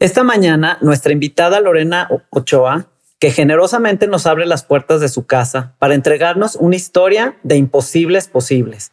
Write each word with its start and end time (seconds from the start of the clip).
Esta 0.00 0.22
mañana, 0.22 0.78
nuestra 0.80 1.12
invitada 1.12 1.58
Lorena 1.58 2.08
Ochoa, 2.30 2.86
que 3.18 3.32
generosamente 3.32 4.06
nos 4.06 4.26
abre 4.26 4.46
las 4.46 4.62
puertas 4.62 5.00
de 5.00 5.08
su 5.08 5.26
casa 5.26 5.74
para 5.80 5.94
entregarnos 5.94 6.54
una 6.54 6.76
historia 6.76 7.36
de 7.42 7.56
imposibles 7.56 8.28
posibles. 8.28 8.92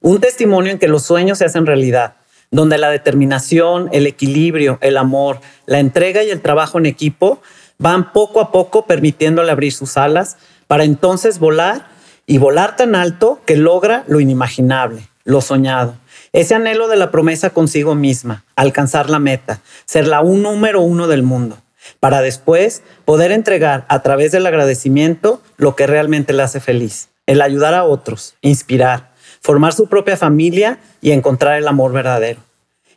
Un 0.00 0.20
testimonio 0.20 0.70
en 0.70 0.78
que 0.78 0.86
los 0.86 1.02
sueños 1.02 1.38
se 1.38 1.46
hacen 1.46 1.66
realidad, 1.66 2.14
donde 2.52 2.78
la 2.78 2.90
determinación, 2.90 3.88
el 3.90 4.06
equilibrio, 4.06 4.78
el 4.82 4.98
amor, 4.98 5.40
la 5.66 5.80
entrega 5.80 6.22
y 6.22 6.30
el 6.30 6.40
trabajo 6.40 6.78
en 6.78 6.86
equipo 6.86 7.42
van 7.78 8.12
poco 8.12 8.40
a 8.40 8.52
poco 8.52 8.86
permitiéndole 8.86 9.50
abrir 9.50 9.72
sus 9.72 9.96
alas 9.96 10.36
para 10.68 10.84
entonces 10.84 11.40
volar 11.40 11.88
y 12.24 12.38
volar 12.38 12.76
tan 12.76 12.94
alto 12.94 13.40
que 13.46 13.56
logra 13.56 14.04
lo 14.06 14.20
inimaginable, 14.20 15.08
lo 15.24 15.40
soñado. 15.40 15.96
Ese 16.36 16.54
anhelo 16.54 16.86
de 16.88 16.96
la 16.96 17.10
promesa 17.10 17.48
consigo 17.48 17.94
misma, 17.94 18.44
alcanzar 18.56 19.08
la 19.08 19.18
meta, 19.18 19.62
ser 19.86 20.06
la 20.06 20.20
un 20.20 20.42
número 20.42 20.82
uno 20.82 21.06
del 21.08 21.22
mundo, 21.22 21.56
para 21.98 22.20
después 22.20 22.82
poder 23.06 23.32
entregar 23.32 23.86
a 23.88 24.02
través 24.02 24.32
del 24.32 24.44
agradecimiento 24.44 25.40
lo 25.56 25.74
que 25.74 25.86
realmente 25.86 26.34
le 26.34 26.42
hace 26.42 26.60
feliz, 26.60 27.08
el 27.24 27.40
ayudar 27.40 27.72
a 27.72 27.84
otros, 27.84 28.34
inspirar, 28.42 29.14
formar 29.40 29.72
su 29.72 29.88
propia 29.88 30.18
familia 30.18 30.78
y 31.00 31.12
encontrar 31.12 31.56
el 31.56 31.66
amor 31.68 31.94
verdadero. 31.94 32.40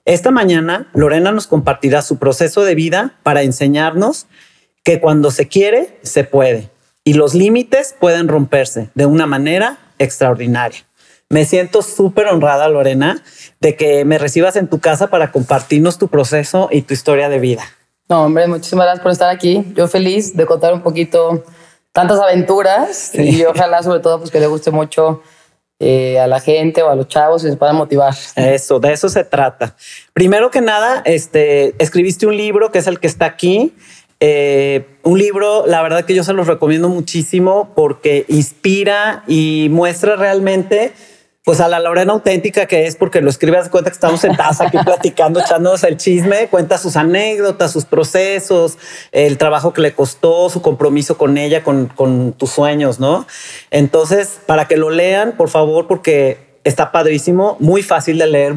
Esta 0.03 0.31
mañana, 0.31 0.89
Lorena 0.93 1.31
nos 1.31 1.47
compartirá 1.47 2.01
su 2.01 2.17
proceso 2.17 2.65
de 2.65 2.75
vida 2.75 3.13
para 3.23 3.43
enseñarnos 3.43 4.27
que 4.83 4.99
cuando 4.99 5.31
se 5.31 5.47
quiere, 5.47 5.97
se 6.01 6.25
puede 6.25 6.71
y 7.05 7.13
los 7.13 7.35
límites 7.35 7.95
pueden 7.97 8.27
romperse 8.27 8.89
de 8.95 9.05
una 9.05 9.27
manera 9.27 9.77
extraordinaria. 9.97 10.88
Me 11.29 11.45
siento 11.45 11.83
súper 11.83 12.25
honrada, 12.25 12.67
Lorena, 12.69 13.23
de 13.59 13.75
que 13.75 14.03
me 14.03 14.17
recibas 14.17 14.55
en 14.55 14.67
tu 14.67 14.79
casa 14.79 15.11
para 15.11 15.31
compartirnos 15.31 15.99
tu 15.99 16.07
proceso 16.07 16.69
y 16.71 16.81
tu 16.81 16.95
historia 16.95 17.29
de 17.29 17.37
vida. 17.37 17.63
No, 18.09 18.23
hombre, 18.23 18.47
muchísimas 18.47 18.85
gracias 18.85 19.03
por 19.03 19.11
estar 19.11 19.29
aquí. 19.29 19.63
Yo 19.75 19.87
feliz 19.87 20.35
de 20.35 20.47
contar 20.47 20.73
un 20.73 20.81
poquito 20.81 21.43
tantas 21.91 22.19
aventuras 22.19 23.13
y 23.13 23.45
ojalá 23.45 23.83
sobre 23.83 23.99
todo 23.99 24.17
pues 24.17 24.31
que 24.31 24.39
le 24.39 24.47
guste 24.47 24.71
mucho 24.71 25.21
eh, 25.79 26.19
a 26.19 26.25
la 26.25 26.39
gente 26.39 26.81
o 26.81 26.89
a 26.89 26.95
los 26.95 27.07
chavos 27.07 27.43
y 27.43 27.49
se 27.51 27.57
puedan 27.57 27.75
motivar. 27.75 28.15
Eso, 28.35 28.79
de 28.79 28.91
eso 28.91 29.07
se 29.07 29.23
trata. 29.23 29.75
Primero 30.13 30.49
que 30.49 30.61
nada, 30.61 31.03
este, 31.05 31.75
escribiste 31.77 32.25
un 32.25 32.35
libro 32.35 32.71
que 32.71 32.79
es 32.79 32.87
el 32.87 32.99
que 32.99 33.05
está 33.05 33.25
aquí. 33.27 33.75
Eh, 34.19 34.87
un 35.03 35.19
libro, 35.19 35.67
la 35.67 35.83
verdad 35.83 36.05
que 36.05 36.15
yo 36.15 36.23
se 36.23 36.33
los 36.33 36.47
recomiendo 36.47 36.89
muchísimo 36.89 37.71
porque 37.75 38.25
inspira 38.27 39.23
y 39.27 39.67
muestra 39.69 40.15
realmente 40.15 40.91
pues 41.45 41.61
a 41.61 41.67
la 41.67 41.79
Lorena 41.79 42.13
auténtica 42.13 42.65
que 42.65 42.85
es 42.85 42.95
porque 42.95 43.21
lo 43.21 43.29
escribe, 43.29 43.57
hace 43.57 43.69
cuenta 43.69 43.89
que 43.89 43.95
estamos 43.95 44.19
sentados 44.19 44.61
aquí 44.61 44.77
platicando, 44.85 45.39
echándonos 45.39 45.83
el 45.83 45.97
chisme, 45.97 46.47
cuenta 46.47 46.77
sus 46.77 46.95
anécdotas, 46.95 47.71
sus 47.71 47.85
procesos, 47.85 48.77
el 49.11 49.37
trabajo 49.37 49.73
que 49.73 49.81
le 49.81 49.93
costó, 49.93 50.49
su 50.49 50.61
compromiso 50.61 51.17
con 51.17 51.37
ella, 51.37 51.63
con, 51.63 51.87
con 51.87 52.33
tus 52.33 52.51
sueños, 52.51 52.99
¿no? 52.99 53.25
Entonces, 53.71 54.39
para 54.45 54.67
que 54.67 54.77
lo 54.77 54.89
lean, 54.89 55.33
por 55.37 55.49
favor, 55.49 55.87
porque 55.87 56.49
está 56.63 56.91
padrísimo, 56.91 57.55
muy 57.59 57.81
fácil 57.83 58.17
de 58.17 58.27
leer, 58.27 58.53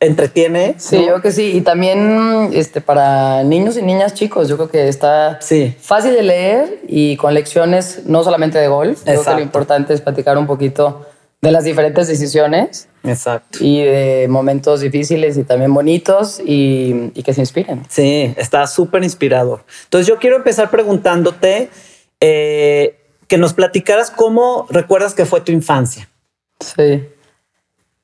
entretiene. 0.00 0.74
Sí, 0.78 0.96
yo 0.96 1.04
creo 1.04 1.22
que 1.22 1.32
sí. 1.32 1.52
Y 1.54 1.60
también 1.60 2.50
este, 2.52 2.80
para 2.80 3.44
niños 3.44 3.76
y 3.76 3.82
niñas 3.82 4.14
chicos, 4.14 4.48
yo 4.48 4.56
creo 4.56 4.70
que 4.70 4.88
está 4.88 5.38
sí. 5.40 5.74
fácil 5.80 6.14
de 6.14 6.22
leer 6.22 6.80
y 6.88 7.16
con 7.16 7.34
lecciones 7.34 8.02
no 8.06 8.24
solamente 8.24 8.58
de 8.58 8.68
golf. 8.68 9.02
Creo 9.04 9.22
que 9.22 9.30
lo 9.30 9.40
importante 9.40 9.94
es 9.94 10.00
platicar 10.00 10.38
un 10.38 10.46
poquito 10.46 11.06
de 11.44 11.52
las 11.52 11.64
diferentes 11.64 12.08
decisiones. 12.08 12.88
Exacto. 13.04 13.58
Y 13.60 13.82
de 13.82 14.26
momentos 14.28 14.80
difíciles 14.80 15.36
y 15.36 15.44
también 15.44 15.72
bonitos 15.74 16.40
y, 16.44 17.10
que 17.22 17.34
se 17.34 17.42
inspiren. 17.42 17.84
Sí, 17.88 18.34
está 18.38 18.66
súper 18.66 19.04
inspirador. 19.04 19.62
Entonces 19.84 20.06
yo 20.06 20.18
quiero 20.18 20.36
empezar 20.36 20.70
preguntándote 20.70 21.68
eh, 22.18 22.98
que 23.28 23.36
nos 23.36 23.52
platicaras 23.52 24.10
cómo 24.10 24.66
recuerdas 24.70 25.12
que 25.12 25.26
fue 25.26 25.42
tu 25.42 25.52
infancia. 25.52 26.08
Sí. 26.60 27.06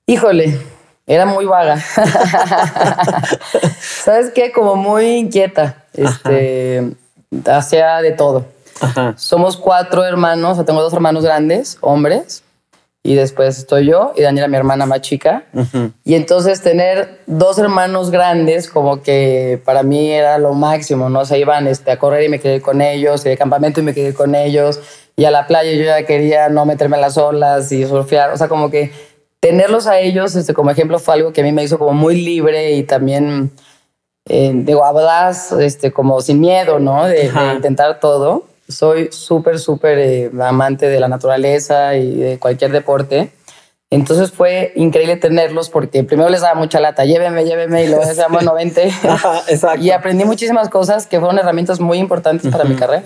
Híjole, 0.07 0.59
era 1.07 1.25
muy 1.25 1.47
vaga. 1.47 1.81
¿Sabes 3.81 4.33
qué? 4.35 4.53
Como 4.53 4.77
muy 4.77 5.17
inquieta. 5.17 5.87
Este, 5.95 6.93
hacía 7.47 8.03
de 8.03 8.13
todo. 8.13 8.45
Somos 9.17 9.57
cuatro 9.57 10.05
hermanos, 10.05 10.59
o 10.59 10.65
tengo 10.65 10.83
dos 10.83 10.93
hermanos 10.93 11.25
grandes, 11.25 11.79
hombres 11.81 12.45
y 13.03 13.15
después 13.15 13.57
estoy 13.57 13.87
yo 13.87 14.13
y 14.15 14.23
Daniela, 14.23 14.49
mi 14.49 14.57
hermana 14.57 14.85
más 14.85 15.01
chica. 15.01 15.45
Y 16.05 16.15
entonces 16.15 16.61
tener 16.61 17.21
dos 17.27 17.59
hermanos 17.59 18.11
grandes 18.11 18.69
como 18.69 19.03
que 19.03 19.61
para 19.65 19.83
mí 19.83 20.11
era 20.11 20.39
lo 20.39 20.53
máximo, 20.53 21.09
¿no? 21.09 21.25
se 21.25 21.39
iban 21.39 21.67
este, 21.67 21.91
a 21.93 21.99
correr 21.99 22.25
y 22.25 22.29
me 22.29 22.41
quedé 22.41 22.61
con 22.61 22.83
ellos, 22.83 23.25
y 23.25 23.31
de 23.31 23.39
campamento 23.39 23.81
y 23.81 23.85
me 23.85 23.95
quedé 23.95 24.13
con 24.13 24.35
ellos, 24.35 24.81
y 25.17 25.25
a 25.25 25.31
la 25.31 25.47
playa 25.47 25.73
yo 25.73 25.85
ya 25.85 26.05
quería 26.05 26.51
no 26.51 26.67
meterme 26.67 26.97
en 26.97 27.03
las 27.03 27.17
olas 27.17 27.73
y 27.73 27.87
surfear, 27.87 28.33
o 28.33 28.37
sea, 28.37 28.49
como 28.49 28.71
que 28.71 28.93
tenerlos 29.41 29.87
a 29.87 29.99
ellos 29.99 30.37
este, 30.37 30.53
como 30.53 30.71
ejemplo 30.71 30.99
fue 30.99 31.15
algo 31.15 31.33
que 31.33 31.41
a 31.41 31.45
mí 31.45 31.53
me 31.53 31.65
hizo 31.65 31.79
como 31.79 31.95
muy 31.95 32.21
libre 32.21 32.73
y 32.73 32.83
también, 32.83 33.51
eh, 34.29 34.53
digo, 34.55 34.85
hablas 34.85 35.53
este, 35.53 35.91
como 35.91 36.21
sin 36.21 36.39
miedo, 36.39 36.79
¿no? 36.79 37.07
de 37.07 37.33
intentar 37.55 37.99
todo 37.99 38.50
soy 38.71 39.09
súper, 39.11 39.59
súper 39.59 39.99
eh, 39.99 40.31
amante 40.41 40.89
de 40.89 41.01
la 41.01 41.09
naturaleza 41.09 41.97
y 41.97 42.17
de 42.17 42.39
cualquier 42.39 42.73
deporte. 42.73 43.33
Entonces 43.93 44.31
fue 44.31 44.73
increíble 44.77 45.17
tenerlos 45.17 45.69
porque 45.69 46.05
primero 46.05 46.31
les 46.31 46.43
daba 46.43 46.55
mucha 46.55 46.79
lata, 46.79 47.05
llévenme, 47.05 47.45
llévenme 47.45 47.85
y 47.85 47.89
luego 47.89 48.07
decían, 48.07 48.31
bueno, 48.31 48.55
vente. 48.55 48.85
exacto. 49.49 49.85
Y 49.85 49.91
aprendí 49.91 50.25
muchísimas 50.25 50.69
cosas 50.69 51.09
que 51.09 51.19
fueron 51.19 51.39
herramientas 51.41 51.81
muy 51.81 51.99
importantes 51.99 52.53
para 52.53 52.65
mi 52.65 52.77
carrera. 52.77 53.03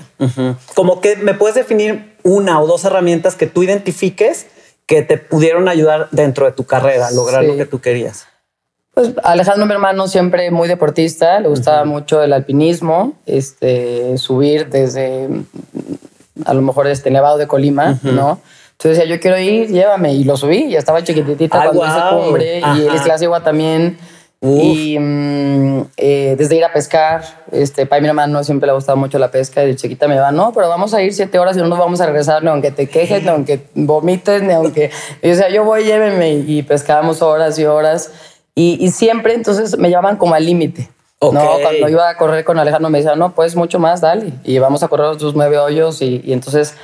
Como 0.74 1.00
que 1.00 1.16
me 1.16 1.32
puedes 1.32 1.54
definir 1.54 2.16
una 2.22 2.60
o 2.60 2.66
dos 2.66 2.84
herramientas 2.84 3.34
que 3.34 3.46
tú 3.46 3.62
identifiques 3.62 4.46
que 4.86 5.00
te 5.00 5.16
pudieron 5.16 5.68
ayudar 5.68 6.08
dentro 6.10 6.44
de 6.44 6.52
tu 6.52 6.64
carrera 6.64 7.06
a 7.06 7.10
lograr 7.10 7.44
lo 7.44 7.56
que 7.56 7.64
tú 7.64 7.80
querías. 7.80 8.26
Pues 8.94 9.12
Alejandro, 9.24 9.66
mi 9.66 9.72
hermano, 9.72 10.06
siempre 10.06 10.50
muy 10.52 10.68
deportista, 10.68 11.40
le 11.40 11.48
gustaba 11.48 11.84
mucho 11.84 12.22
el 12.22 12.32
alpinismo, 12.32 13.14
este, 13.26 14.16
subir 14.18 14.68
desde 14.68 15.28
a 16.44 16.54
lo 16.54 16.62
mejor 16.62 16.86
este 16.86 17.10
Nevado 17.10 17.38
de 17.38 17.46
Colima, 17.46 17.98
¿no? 18.02 18.40
Entonces 18.72 18.98
decía, 18.98 19.04
yo 19.04 19.20
quiero 19.20 19.38
ir, 19.38 19.68
llévame. 19.68 20.14
Y 20.14 20.24
lo 20.24 20.36
subí, 20.36 20.70
ya 20.70 20.78
estaba 20.78 21.02
chiquitita 21.02 21.70
cuando 21.70 21.86
hice 21.86 22.00
cumbre. 22.10 22.58
Y 22.76 22.86
el 22.86 23.00
clase 23.02 23.24
igual 23.24 23.42
también. 23.42 23.98
Y 24.42 24.98
mm, 24.98 25.86
eh, 25.96 26.34
desde 26.36 26.56
ir 26.56 26.64
a 26.64 26.72
pescar, 26.72 27.22
este, 27.50 27.86
para 27.86 28.02
mi 28.02 28.08
hermano 28.08 28.44
siempre 28.44 28.66
le 28.66 28.72
ha 28.72 28.74
gustado 28.74 28.98
mucho 28.98 29.18
la 29.18 29.30
pesca. 29.30 29.64
Y 29.64 29.68
de 29.68 29.76
chiquita 29.76 30.06
me 30.06 30.18
va, 30.18 30.32
no, 30.32 30.52
pero 30.52 30.68
vamos 30.68 30.92
a 30.92 31.02
ir 31.02 31.14
siete 31.14 31.38
horas 31.38 31.56
y 31.56 31.60
no 31.60 31.68
nos 31.68 31.78
vamos 31.78 32.00
a 32.00 32.06
regresar, 32.06 32.42
ni 32.42 32.50
aunque 32.50 32.70
te 32.72 32.88
quejes, 32.88 33.22
ni 33.22 33.28
aunque 33.30 33.60
vomites, 33.74 34.42
ni 34.42 34.52
aunque. 34.52 34.90
Y 35.22 35.30
o 35.30 35.34
sea, 35.34 35.48
yo 35.48 35.64
voy, 35.64 35.84
llévenme. 35.84 36.32
Y 36.46 36.62
pescábamos 36.62 37.22
horas 37.22 37.58
y 37.58 37.64
horas. 37.64 38.10
Y, 38.54 38.88
siempre 38.90 39.34
entonces 39.34 39.76
me 39.78 39.90
llamaban 39.90 40.16
como 40.16 40.34
al 40.34 40.46
límite. 40.46 40.88
¿no? 41.20 41.30
Cuando 41.30 41.88
iba 41.88 42.08
a 42.08 42.16
correr 42.16 42.44
con 42.44 42.58
Alejandro 42.58 42.90
me 42.90 42.98
decía, 42.98 43.16
no, 43.16 43.34
pues 43.34 43.56
mucho 43.56 43.78
más, 43.78 44.00
dale. 44.00 44.32
Y 44.44 44.58
vamos 44.58 44.82
a 44.82 44.88
correr 44.88 45.20
los 45.20 45.34
nueve 45.34 45.58
hoyos. 45.58 46.02
Y, 46.02 46.22
entonces 46.26 46.76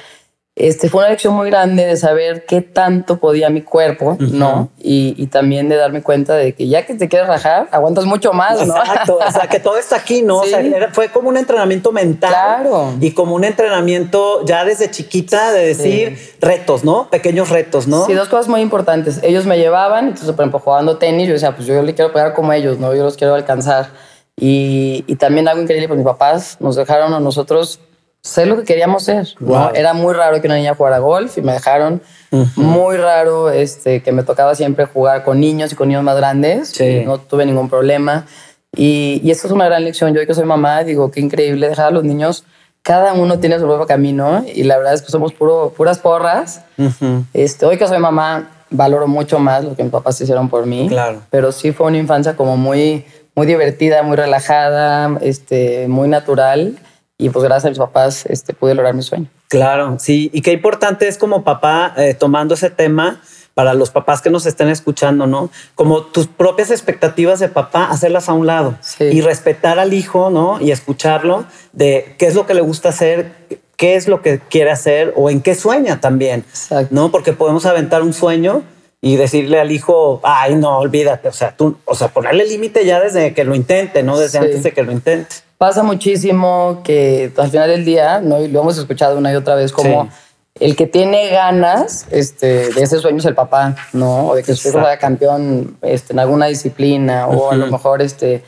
este, 0.61 0.91
fue 0.91 1.01
una 1.01 1.11
lección 1.11 1.35
muy 1.35 1.49
grande 1.49 1.87
de 1.87 1.97
saber 1.97 2.45
qué 2.45 2.61
tanto 2.61 3.19
podía 3.19 3.49
mi 3.49 3.63
cuerpo, 3.63 4.19
¿no? 4.21 4.69
Y, 4.79 5.15
y, 5.17 5.29
también 5.29 5.71
de 5.71 5.77
darme 5.77 6.03
cuenta 6.03 6.35
de 6.35 6.55
que 6.55 6.69
ya 6.69 6.85
que 6.85 6.95
te 6.95 7.09
quieres 7.09 7.29
rajar, 7.29 7.69
aguantas 7.71 8.05
mucho 8.05 8.35
más, 8.35 8.67
¿no? 8.67 8.77
Exacto, 8.77 9.19
o 9.27 9.31
sea, 9.31 9.49
que 9.49 9.59
todo 9.59 9.79
está 9.79 9.97
aquí, 9.97 10.23
¿no? 10.23 10.41
O 10.41 10.45
sea, 10.45 10.63
fue 10.93 11.09
como 11.09 11.31
un 11.31 11.39
entrenamiento 11.39 11.93
mental. 11.93 12.31
Claro. 12.31 12.93
Y 13.01 13.13
como 13.13 13.35
un 13.35 13.45
entrenamiento 13.45 14.45
ya 14.45 14.65
desde 14.67 14.91
chiquita 14.91 15.53
de 15.53 15.67
decir 15.67 16.19
retos, 16.41 16.85
¿no? 16.85 17.09
Pequeños 17.09 17.49
retos, 17.49 17.87
¿no? 17.87 18.05
Sí, 18.05 18.13
dos 18.13 18.29
cosas 18.29 18.49
muy 18.49 18.61
importantes. 18.61 19.21
Ellos 19.23 19.47
me 19.47 19.57
llevaban, 19.57 20.09
entonces, 20.09 20.33
por 20.33 20.43
ejemplo, 20.43 20.59
jugando 20.59 20.99
tenis, 20.99 21.27
yo 21.27 21.33
decía, 21.33 21.57
pues 21.57 21.67
yo 21.67 21.83
le 21.83 21.95
quiero 21.95 22.13
pegar 22.13 22.35
como 22.35 22.53
ellos, 22.53 22.79
¿no? 22.79 22.95
Yo 22.95 23.05
los 23.05 23.17
quiero 23.17 23.35
alcanzar. 23.35 23.89
Y, 24.37 25.05
y 25.07 25.17
también 25.17 25.49
algo 25.49 25.63
increíble, 25.63 25.89
pues 25.89 25.99
mis 25.99 26.07
papás 26.07 26.59
nos 26.61 26.77
dejaron 26.77 27.15
a 27.15 27.21
nosotros 27.21 27.81
ser 28.23 28.49
lo 28.49 28.57
que 28.57 28.65
queríamos 28.65 29.05
ser. 29.05 29.29
¿no? 29.41 29.71
Era 29.73 29.95
muy 29.95 30.15
raro 30.15 30.41
que 30.41 30.47
una 30.47 30.57
niña 30.57 30.75
jugara 30.75 30.99
golf 30.99 31.39
y 31.39 31.43
me 31.43 31.53
dejaron. 31.53 32.03
Muy 32.57 32.97
raro 32.97 33.51
este, 33.51 34.03
que 34.03 34.13
me 34.13 34.23
tocaba 34.23 34.55
siempre 34.55 34.85
jugar 34.85 35.25
con 35.25 35.41
niños 35.41 35.73
y 35.73 35.75
con 35.75 35.89
niños 35.89 36.05
más 36.05 36.17
grandes. 36.17 36.79
no 37.05 37.19
tuve 37.19 37.47
ningún 37.47 37.69
problema. 37.69 38.27
Y, 38.77 39.21
y 39.25 39.31
esto 39.31 39.49
es 39.49 39.53
una 39.53 39.65
gran 39.65 39.85
lección. 39.85 40.15
Yo 40.15 40.25
que 40.27 40.35
soy 40.35 40.45
mamá, 40.45 40.85
digo, 40.85 41.11
qué 41.11 41.21
increíble 41.21 41.69
dejar 41.69 41.87
a 41.87 41.91
los 41.91 42.05
niños. 42.05 42.45
Cada 42.83 43.13
uno 43.15 43.39
tiene 43.41 43.59
su 43.59 43.67
propio 43.67 43.87
camino 43.87 44.45
y 44.55 44.63
la 44.63 44.79
verdad 44.79 44.95
es 44.95 45.03
que 45.03 45.11
somos 45.11 45.33
puro, 45.33 45.73
puras 45.77 45.99
porras. 45.99 46.63
este, 47.35 47.67
hoy 47.67 47.79
que 47.79 47.87
soy 47.87 47.99
mamá, 47.99 48.51
valoro 48.71 49.09
mucho 49.09 49.39
más 49.39 49.65
lo 49.65 49.75
que 49.75 49.83
mis 49.83 49.93
papás 49.93 50.21
hicieron 50.21 50.49
por 50.49 50.67
mí. 50.67 50.89
Claro. 50.89 51.21
Pero 51.31 51.53
sí 51.53 51.73
fue 51.73 51.89
una 51.89 51.99
infancia 51.99 52.37
como 52.37 52.57
muy, 52.57 53.05
muy 53.35 53.47
divertida, 53.47 54.03
muy 54.03 54.17
relajada, 54.17 55.19
este, 55.21 55.89
muy 55.89 56.09
natural 56.09 56.79
y 57.21 57.29
pues 57.29 57.45
gracias 57.45 57.67
a 57.67 57.69
mis 57.69 57.79
papás 57.79 58.25
este, 58.27 58.55
pude 58.55 58.75
lograr 58.75 58.95
mi 58.95 59.03
sueño. 59.03 59.27
Claro, 59.49 59.97
sí, 59.99 60.31
y 60.33 60.43
qué 60.43 60.53
importante 60.53 61.07
es 61.07 61.19
como 61.19 61.45
papá 61.45 61.93
eh, 61.97 62.15
tomando 62.15 62.55
ese 62.55 62.71
tema 62.71 63.21
para 63.55 63.75
los 63.75 63.91
papás 63.91 64.23
que 64.23 64.31
nos 64.31 64.47
estén 64.47 64.69
escuchando, 64.69 65.27
¿no? 65.27 65.51
Como 65.75 66.03
tus 66.03 66.29
propias 66.29 66.71
expectativas 66.71 67.41
de 67.41 67.49
papá, 67.49 67.91
hacerlas 67.91 68.29
a 68.29 68.33
un 68.33 68.47
lado 68.47 68.79
y 68.99 69.21
respetar 69.21 69.79
al 69.79 69.93
hijo, 69.93 70.31
¿no? 70.31 70.59
Y 70.61 70.71
escucharlo 70.71 71.45
de 71.73 72.15
qué 72.19 72.27
es 72.27 72.35
lo 72.35 72.47
que 72.47 72.55
le 72.55 72.63
gusta 72.63 72.89
hacer, 72.89 73.33
qué 73.77 73.97
es 73.97 74.09
lo 74.09 74.23
que 74.23 74.39
quiere 74.39 74.71
hacer 74.71 75.13
o 75.17 75.31
en 75.31 75.43
qué 75.43 75.55
sueña 75.55 76.01
también, 76.01 76.45
¿no? 76.91 77.11
Porque 77.11 77.33
podemos 77.33 77.67
aventar 77.67 78.03
un 78.03 78.15
sueño 78.15 78.63
y 79.03 79.17
decirle 79.17 79.59
al 79.59 79.73
hijo, 79.73 80.21
ay, 80.23 80.55
no, 80.55 80.79
olvídate, 80.79 81.29
o 81.29 81.33
sea, 81.33 81.57
tú, 81.57 81.77
o 81.87 81.95
sea, 81.95 82.09
ponerle 82.09 82.47
límite 82.47 82.87
ya 82.87 83.01
desde 83.01 83.35
que 83.35 83.45
lo 83.45 83.55
intente, 83.55 84.03
no 84.03 84.19
desde 84.19 84.39
antes 84.39 84.63
de 84.63 84.73
que 84.73 84.83
lo 84.83 84.93
intente 84.93 85.50
pasa 85.61 85.83
muchísimo 85.83 86.81
que 86.83 87.31
al 87.37 87.51
final 87.51 87.69
del 87.69 87.85
día, 87.85 88.23
¿no? 88.23 88.41
y 88.41 88.49
lo 88.49 88.63
hemos 88.63 88.79
escuchado 88.79 89.19
una 89.19 89.31
y 89.31 89.37
otra 89.37 89.57
vez, 89.57 89.73
como 89.73 90.09
el 90.55 90.75
que 90.75 90.87
tiene 90.87 91.29
ganas 91.29 92.07
este, 92.11 92.73
de 92.73 92.83
ese 92.83 92.99
sueño 92.99 93.19
es 93.19 93.27
el 93.27 93.35
papá, 93.35 93.77
¿no? 93.93 94.29
O 94.29 94.35
de 94.35 94.43
que 94.43 94.55
su 94.55 94.69
hijo 94.69 94.83
sea 94.83 94.99
campeón 94.99 95.77
este, 95.83 96.15
en 96.15 96.19
alguna 96.19 96.47
disciplina 96.47 97.27
o 97.27 97.51
a 97.51 97.57
lo 97.57 97.67
mejor 97.67 98.01
este, 98.01 98.43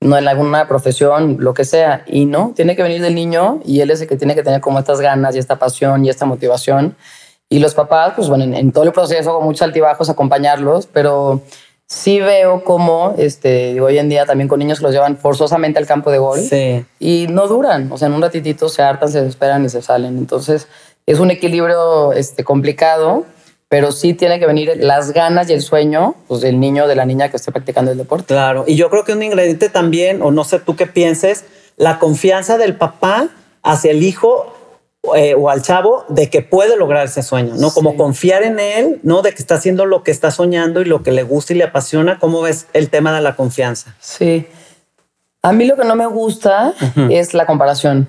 no 0.00 0.18
en 0.18 0.26
alguna 0.26 0.66
profesión, 0.66 1.36
lo 1.38 1.54
que 1.54 1.64
sea. 1.64 2.02
Y 2.04 2.24
no, 2.24 2.52
tiene 2.56 2.74
que 2.74 2.82
venir 2.82 3.00
del 3.00 3.14
niño 3.14 3.60
y 3.64 3.80
él 3.80 3.92
es 3.92 4.00
el 4.00 4.08
que 4.08 4.16
tiene 4.16 4.34
que 4.34 4.42
tener 4.42 4.60
como 4.60 4.80
estas 4.80 5.00
ganas 5.00 5.36
y 5.36 5.38
esta 5.38 5.60
pasión 5.60 6.04
y 6.04 6.10
esta 6.10 6.26
motivación. 6.26 6.96
Y 7.48 7.60
los 7.60 7.74
papás, 7.74 8.14
pues 8.16 8.28
bueno, 8.28 8.42
en, 8.42 8.54
en 8.54 8.72
todo 8.72 8.82
el 8.82 8.92
proceso, 8.92 9.32
con 9.36 9.44
muchos 9.44 9.62
altibajos, 9.62 10.10
acompañarlos, 10.10 10.88
pero 10.88 11.42
sí 11.86 12.20
veo 12.20 12.64
como 12.64 13.14
este, 13.16 13.80
hoy 13.80 13.98
en 13.98 14.08
día 14.08 14.26
también 14.26 14.48
con 14.48 14.58
niños 14.58 14.78
que 14.78 14.84
los 14.84 14.92
llevan 14.92 15.16
forzosamente 15.16 15.78
al 15.78 15.86
campo 15.86 16.10
de 16.10 16.18
gol 16.18 16.40
y 16.98 17.26
no 17.28 17.46
duran, 17.46 17.90
o 17.92 17.98
sea, 17.98 18.08
en 18.08 18.14
un 18.14 18.22
ratitito 18.22 18.68
se 18.68 18.82
hartan, 18.82 19.08
se 19.08 19.20
desesperan 19.20 19.64
y 19.64 19.68
se 19.68 19.82
salen. 19.82 20.18
Entonces 20.18 20.66
es 21.06 21.20
un 21.20 21.30
equilibrio 21.30 22.12
este, 22.12 22.42
complicado, 22.42 23.24
pero 23.68 23.92
sí 23.92 24.14
tiene 24.14 24.38
que 24.40 24.46
venir 24.46 24.72
las 24.78 25.12
ganas 25.12 25.48
y 25.48 25.52
el 25.52 25.62
sueño 25.62 26.16
pues, 26.26 26.40
del 26.40 26.58
niño 26.58 26.84
o 26.84 26.88
de 26.88 26.96
la 26.96 27.06
niña 27.06 27.30
que 27.30 27.36
esté 27.36 27.52
practicando 27.52 27.92
el 27.92 27.98
deporte. 27.98 28.34
Claro, 28.34 28.64
y 28.66 28.74
yo 28.74 28.90
creo 28.90 29.04
que 29.04 29.12
un 29.12 29.22
ingrediente 29.22 29.68
también, 29.68 30.22
o 30.22 30.30
no 30.30 30.44
sé 30.44 30.58
tú 30.58 30.74
qué 30.76 30.86
pienses, 30.86 31.44
la 31.76 31.98
confianza 31.98 32.58
del 32.58 32.76
papá 32.76 33.28
hacia 33.62 33.90
el 33.90 34.02
hijo 34.02 34.55
eh, 35.14 35.34
o 35.34 35.50
al 35.50 35.62
chavo 35.62 36.04
de 36.08 36.30
que 36.30 36.42
puede 36.42 36.76
lograr 36.76 37.06
ese 37.06 37.22
sueño, 37.22 37.54
¿no? 37.56 37.70
Como 37.70 37.96
confiar 37.96 38.42
en 38.42 38.58
él, 38.58 39.00
¿no? 39.02 39.22
De 39.22 39.32
que 39.32 39.38
está 39.38 39.56
haciendo 39.56 39.86
lo 39.86 40.02
que 40.02 40.10
está 40.10 40.30
soñando 40.30 40.80
y 40.80 40.84
lo 40.84 41.02
que 41.02 41.12
le 41.12 41.22
gusta 41.22 41.52
y 41.52 41.56
le 41.56 41.64
apasiona. 41.64 42.18
¿Cómo 42.18 42.42
ves 42.42 42.66
el 42.72 42.90
tema 42.90 43.14
de 43.14 43.20
la 43.20 43.36
confianza? 43.36 43.94
Sí. 44.00 44.46
A 45.42 45.52
mí 45.52 45.64
lo 45.66 45.76
que 45.76 45.84
no 45.84 45.94
me 45.94 46.06
gusta 46.06 46.74
es 47.10 47.34
la 47.34 47.46
comparación. 47.46 48.08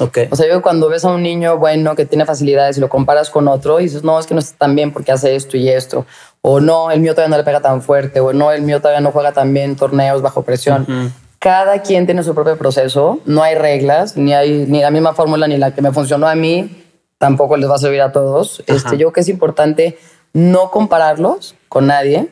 Ok. 0.00 0.18
O 0.30 0.36
sea, 0.36 0.48
yo 0.48 0.62
cuando 0.62 0.88
ves 0.88 1.04
a 1.04 1.10
un 1.10 1.22
niño 1.22 1.58
bueno 1.58 1.94
que 1.96 2.06
tiene 2.06 2.24
facilidades 2.24 2.78
y 2.78 2.80
lo 2.80 2.88
comparas 2.88 3.30
con 3.30 3.48
otro 3.48 3.80
y 3.80 3.84
dices, 3.84 4.04
no, 4.04 4.18
es 4.18 4.26
que 4.26 4.34
no 4.34 4.40
está 4.40 4.56
tan 4.56 4.74
bien 4.74 4.92
porque 4.92 5.12
hace 5.12 5.34
esto 5.34 5.56
y 5.56 5.68
esto. 5.68 6.06
O 6.40 6.60
no, 6.60 6.90
el 6.90 7.00
mío 7.00 7.14
todavía 7.14 7.30
no 7.30 7.38
le 7.38 7.44
pega 7.44 7.60
tan 7.60 7.82
fuerte. 7.82 8.20
O 8.20 8.32
no, 8.32 8.52
el 8.52 8.62
mío 8.62 8.78
todavía 8.78 9.00
no 9.00 9.10
juega 9.10 9.32
tan 9.32 9.52
bien 9.52 9.76
torneos 9.76 10.22
bajo 10.22 10.42
presión 10.42 11.12
cada 11.38 11.82
quien 11.82 12.06
tiene 12.06 12.22
su 12.22 12.34
propio 12.34 12.56
proceso, 12.58 13.20
no 13.24 13.42
hay 13.42 13.54
reglas, 13.54 14.16
ni 14.16 14.34
hay 14.34 14.66
ni 14.66 14.80
la 14.80 14.90
misma 14.90 15.14
fórmula 15.14 15.46
ni 15.46 15.56
la 15.56 15.74
que 15.74 15.82
me 15.82 15.92
funcionó 15.92 16.26
a 16.26 16.34
mí, 16.34 16.84
tampoco 17.18 17.56
les 17.56 17.70
va 17.70 17.76
a 17.76 17.78
servir 17.78 18.02
a 18.02 18.12
todos. 18.12 18.62
Este, 18.66 18.92
yo 18.92 18.98
creo 18.98 19.12
que 19.12 19.20
es 19.20 19.28
importante 19.28 19.98
no 20.32 20.70
compararlos 20.70 21.54
con 21.68 21.86
nadie. 21.86 22.28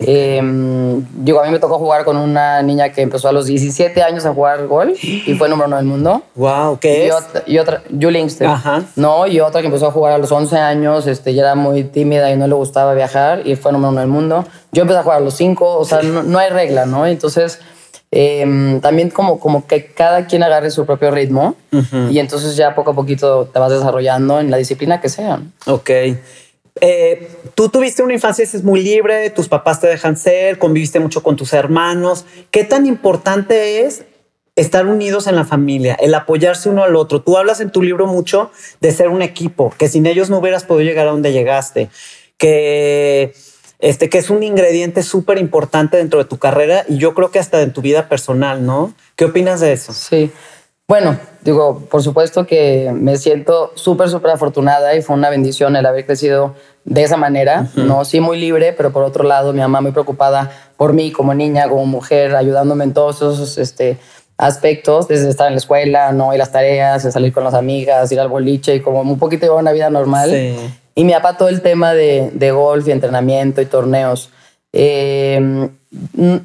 Em, 0.00 1.04
digo, 1.24 1.40
a 1.40 1.44
mí 1.44 1.50
me 1.50 1.58
tocó 1.58 1.76
jugar 1.76 2.04
con 2.04 2.16
una 2.16 2.62
niña 2.62 2.90
que 2.90 3.02
empezó 3.02 3.28
a 3.28 3.32
los 3.32 3.46
17 3.46 4.00
años 4.00 4.24
a 4.26 4.32
jugar 4.32 4.68
golf 4.68 5.02
y 5.02 5.34
fue 5.34 5.48
número 5.48 5.66
uno 5.66 5.76
del 5.76 5.86
mundo. 5.86 6.22
Wow, 6.36 6.78
¿qué 6.78 7.06
y 7.06 7.08
es? 7.08 7.14
Otra, 7.14 7.42
y 7.46 7.58
otra, 7.58 7.82
Julie 8.00 8.24
Ajá. 8.46 8.84
No, 8.94 9.26
y 9.26 9.40
otra 9.40 9.60
que 9.60 9.66
empezó 9.66 9.88
a 9.88 9.90
jugar 9.90 10.12
a 10.12 10.18
los 10.18 10.30
11 10.30 10.56
años, 10.56 11.08
este, 11.08 11.34
ya 11.34 11.42
era 11.42 11.54
muy 11.56 11.82
tímida 11.82 12.30
y 12.30 12.36
no 12.36 12.46
le 12.46 12.54
gustaba 12.54 12.94
viajar 12.94 13.44
y 13.44 13.56
fue 13.56 13.72
número 13.72 13.90
uno 13.90 14.00
del 14.00 14.08
mundo. 14.08 14.44
Yo 14.70 14.82
empecé 14.82 15.00
a 15.00 15.02
jugar 15.02 15.18
a 15.18 15.20
los 15.20 15.34
5, 15.34 15.78
o 15.78 15.84
sea, 15.84 16.02
no, 16.02 16.22
no 16.22 16.38
hay 16.38 16.50
regla, 16.50 16.86
¿no? 16.86 17.04
Entonces, 17.04 17.58
Em, 18.10 18.80
también 18.80 19.10
como, 19.10 19.38
como 19.38 19.66
que 19.66 19.86
cada 19.86 20.26
quien 20.26 20.42
agarre 20.42 20.70
su 20.70 20.86
propio 20.86 21.10
ritmo 21.10 21.56
y 22.10 22.18
entonces 22.18 22.56
ya 22.56 22.74
poco 22.74 22.92
a 22.92 22.94
poquito 22.94 23.46
te 23.52 23.58
vas 23.58 23.70
desarrollando 23.70 24.40
en 24.40 24.50
la 24.50 24.56
disciplina 24.56 25.00
que 25.00 25.10
sea. 25.10 25.42
Ok. 25.66 25.90
Eh, 26.80 27.28
tú 27.54 27.68
tuviste 27.68 28.02
una 28.02 28.14
infancia 28.14 28.44
es 28.44 28.62
muy 28.62 28.82
libre, 28.82 29.28
tus 29.30 29.48
papás 29.48 29.80
te 29.80 29.88
dejan 29.88 30.16
ser, 30.16 30.58
conviviste 30.58 31.00
mucho 31.00 31.22
con 31.22 31.36
tus 31.36 31.52
hermanos. 31.52 32.24
¿Qué 32.50 32.64
tan 32.64 32.86
importante 32.86 33.80
es 33.84 34.04
estar 34.56 34.86
unidos 34.86 35.26
en 35.26 35.36
la 35.36 35.44
familia, 35.44 35.94
el 36.00 36.14
apoyarse 36.14 36.70
uno 36.70 36.84
al 36.84 36.96
otro? 36.96 37.20
Tú 37.20 37.36
hablas 37.36 37.60
en 37.60 37.70
tu 37.70 37.82
libro 37.82 38.06
mucho 38.06 38.50
de 38.80 38.90
ser 38.92 39.08
un 39.08 39.20
equipo, 39.20 39.74
que 39.76 39.88
sin 39.88 40.06
ellos 40.06 40.30
no 40.30 40.38
hubieras 40.38 40.64
podido 40.64 40.88
llegar 40.88 41.08
a 41.08 41.10
donde 41.10 41.32
llegaste, 41.32 41.90
que 42.38 43.34
este, 43.78 44.08
que 44.08 44.18
es 44.18 44.30
un 44.30 44.42
ingrediente 44.42 45.02
súper 45.02 45.38
importante 45.38 45.96
dentro 45.96 46.18
de 46.18 46.24
tu 46.24 46.38
carrera 46.38 46.84
y 46.88 46.98
yo 46.98 47.14
creo 47.14 47.30
que 47.30 47.38
hasta 47.38 47.60
en 47.62 47.72
tu 47.72 47.80
vida 47.80 48.08
personal, 48.08 48.64
¿no? 48.66 48.92
¿Qué 49.16 49.26
opinas 49.26 49.60
de 49.60 49.72
eso? 49.72 49.92
Sí. 49.92 50.32
Bueno, 50.88 51.18
digo, 51.42 51.80
por 51.90 52.02
supuesto 52.02 52.46
que 52.46 52.90
me 52.94 53.18
siento 53.18 53.72
súper, 53.74 54.08
súper 54.08 54.30
afortunada 54.30 54.96
y 54.96 55.02
fue 55.02 55.16
una 55.16 55.28
bendición 55.28 55.76
el 55.76 55.84
haber 55.84 56.06
crecido 56.06 56.54
de 56.84 57.02
esa 57.02 57.18
manera, 57.18 57.68
¿no? 57.76 58.06
Sí, 58.06 58.20
muy 58.20 58.40
libre, 58.40 58.72
pero 58.72 58.90
por 58.90 59.02
otro 59.02 59.22
lado, 59.22 59.52
mi 59.52 59.60
mamá 59.60 59.82
muy 59.82 59.92
preocupada 59.92 60.50
por 60.78 60.94
mí 60.94 61.12
como 61.12 61.34
niña, 61.34 61.68
como 61.68 61.84
mujer, 61.84 62.34
ayudándome 62.34 62.84
en 62.84 62.94
todos 62.94 63.16
esos 63.16 63.58
este, 63.58 63.98
aspectos, 64.38 65.08
desde 65.08 65.28
estar 65.28 65.48
en 65.48 65.52
la 65.54 65.58
escuela, 65.58 66.12
¿no? 66.12 66.32
Y 66.32 66.38
las 66.38 66.52
tareas, 66.52 67.02
salir 67.02 67.34
con 67.34 67.44
las 67.44 67.52
amigas, 67.52 68.10
ir 68.10 68.20
al 68.20 68.28
boliche 68.28 68.76
y 68.76 68.80
como 68.80 69.02
un 69.02 69.18
poquito 69.18 69.44
llevar 69.44 69.60
una 69.60 69.72
vida 69.72 69.90
normal. 69.90 70.30
Sí. 70.30 70.56
Y 70.98 71.04
mi 71.04 71.12
papá 71.12 71.36
todo 71.36 71.48
el 71.48 71.62
tema 71.62 71.94
de, 71.94 72.28
de 72.32 72.50
golf 72.50 72.88
y 72.88 72.90
entrenamiento 72.90 73.60
y 73.60 73.66
torneos. 73.66 74.30
Eh, 74.72 75.70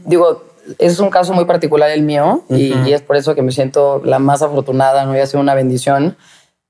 digo, 0.05 0.43
es 0.77 1.00
un 1.00 1.10
caso 1.10 1.33
muy 1.33 1.45
particular 1.45 1.89
el 1.89 2.03
mío 2.03 2.43
y, 2.50 2.91
es 2.91 3.01
por 3.01 3.15
eso 3.15 3.33
que 3.33 3.41
me 3.41 3.51
siento 3.51 4.00
la 4.05 4.19
más 4.19 4.43
afortunada, 4.43 5.05
¿no? 5.05 5.17
Y 5.17 5.19
ha 5.19 5.25
sido 5.25 5.41
una 5.41 5.55
bendición. 5.55 6.15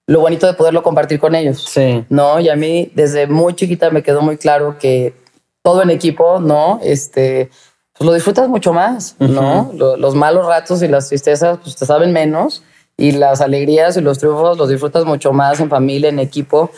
Lo 0.08 0.22
bonito 0.22 0.48
de 0.48 0.54
poderlo 0.54 0.82
compartir 0.82 1.20
con 1.20 1.36
ellos. 1.36 1.66
Sí. 1.70 2.06
¿No? 2.08 2.40
Y 2.40 2.48
a 2.48 2.56
mí 2.56 2.90
desde 2.96 3.28
muy 3.28 3.54
chiquita 3.54 3.90
me 3.90 4.02
quedó 4.02 4.22
muy 4.22 4.38
claro 4.38 4.78
que 4.80 5.14
todo 5.62 5.82
en 5.82 5.90
equipo, 5.90 6.40
¿no? 6.40 6.80
Este, 6.84 7.50
pues 7.98 8.08
lo 8.08 8.14
disfrutas 8.14 8.48
mucho 8.48 8.72
más, 8.72 9.18
¿no? 9.20 9.74
Los, 9.74 10.16
malos 10.16 10.46
ratos 10.46 10.82
y 10.84 10.88
las 10.88 11.10
tristezas, 11.10 11.58
pues 11.62 11.76
te 11.76 11.86
saben 11.86 12.14
menos 12.14 12.64
y 12.96 13.12
las 13.12 13.42
alegrías 13.42 13.98
y 13.98 14.02
los 14.02 14.20
triunfos 14.20 14.58
los 14.58 14.70
disfrutas 14.70 15.04
mucho 15.04 15.34
más 15.34 15.60
en 15.60 15.70
familia, 15.70 16.08
en 16.08 16.20
equipo. 16.20 16.72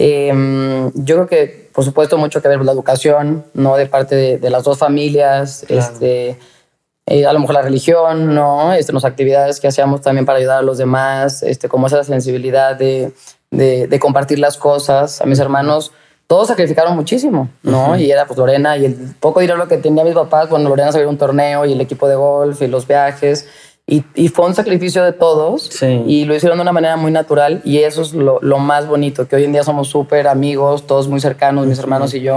Em, 0.00 0.92
yo 0.94 1.16
creo 1.16 1.26
que, 1.26 1.70
por 1.74 1.84
supuesto, 1.84 2.16
mucho 2.18 2.40
que 2.40 2.46
ver 2.46 2.58
con 2.58 2.66
la 2.66 2.72
educación, 2.72 3.44
¿no? 3.52 3.76
De 3.76 3.86
parte 3.86 4.38
de, 4.38 4.50
las 4.50 4.62
dos 4.62 4.78
familias, 4.78 5.64
este, 5.68 6.38
eh, 7.06 7.26
a 7.26 7.32
lo 7.32 7.40
mejor 7.40 7.56
la 7.56 7.62
religión, 7.62 8.32
¿no? 8.32 8.72
Este, 8.72 8.92
las 8.92 9.04
actividades 9.04 9.58
que 9.58 9.66
hacíamos 9.66 10.00
también 10.00 10.24
para 10.24 10.38
ayudar 10.38 10.58
a 10.58 10.62
los 10.62 10.78
demás, 10.78 11.42
este, 11.42 11.68
como 11.68 11.88
esa 11.88 12.04
sensibilidad 12.04 12.76
de, 12.76 13.12
de, 13.50 13.98
compartir 13.98 14.38
las 14.38 14.56
cosas. 14.56 15.20
A 15.20 15.26
mis 15.26 15.40
hermanos, 15.40 15.90
todos 16.28 16.46
sacrificaron 16.46 16.94
muchísimo, 16.94 17.48
¿no? 17.64 17.96
Y 17.98 18.12
era 18.12 18.24
pues 18.24 18.38
Lorena 18.38 18.76
y 18.76 18.84
el 18.84 18.94
poco 19.18 19.40
dinero 19.40 19.66
que 19.66 19.78
tenía 19.78 20.04
mis 20.04 20.14
papás, 20.14 20.48
bueno, 20.48 20.68
Lorena 20.68 20.92
sabía 20.92 21.08
un 21.08 21.18
torneo 21.18 21.66
y 21.66 21.72
el 21.72 21.80
equipo 21.80 22.06
de 22.06 22.14
golf 22.14 22.62
y 22.62 22.68
los 22.68 22.86
viajes. 22.86 23.48
Y, 23.90 24.28
fue 24.28 24.44
un 24.44 24.54
sacrificio 24.54 25.02
de 25.02 25.14
todos 25.14 25.82
y 25.82 26.26
lo 26.26 26.34
hicieron 26.34 26.58
de 26.58 26.62
una 26.62 26.72
manera 26.72 26.98
muy 26.98 27.10
natural 27.10 27.62
y 27.64 27.78
eso 27.78 28.02
es 28.02 28.12
lo, 28.12 28.38
lo 28.42 28.58
más 28.58 28.86
bonito, 28.86 29.26
que 29.26 29.36
hoy 29.36 29.44
en 29.44 29.52
día 29.52 29.62
somos 29.62 29.88
súper 29.88 30.28
amigos, 30.28 30.86
todos 30.86 31.08
muy 31.08 31.20
cercanos, 31.20 31.66
mis 31.66 31.78
hermanos 31.78 32.12
y 32.12 32.20
yo. 32.20 32.36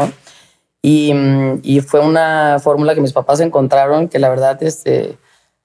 Y, 0.81 1.13
y, 1.61 1.81
fue 1.81 1.99
una 1.99 2.59
fórmula 2.63 2.95
que 2.95 3.01
mis 3.01 3.11
papás 3.11 3.41
encontraron 3.41 4.07
que 4.07 4.17
la 4.17 4.29
verdad 4.29 4.63
este, 4.63 5.17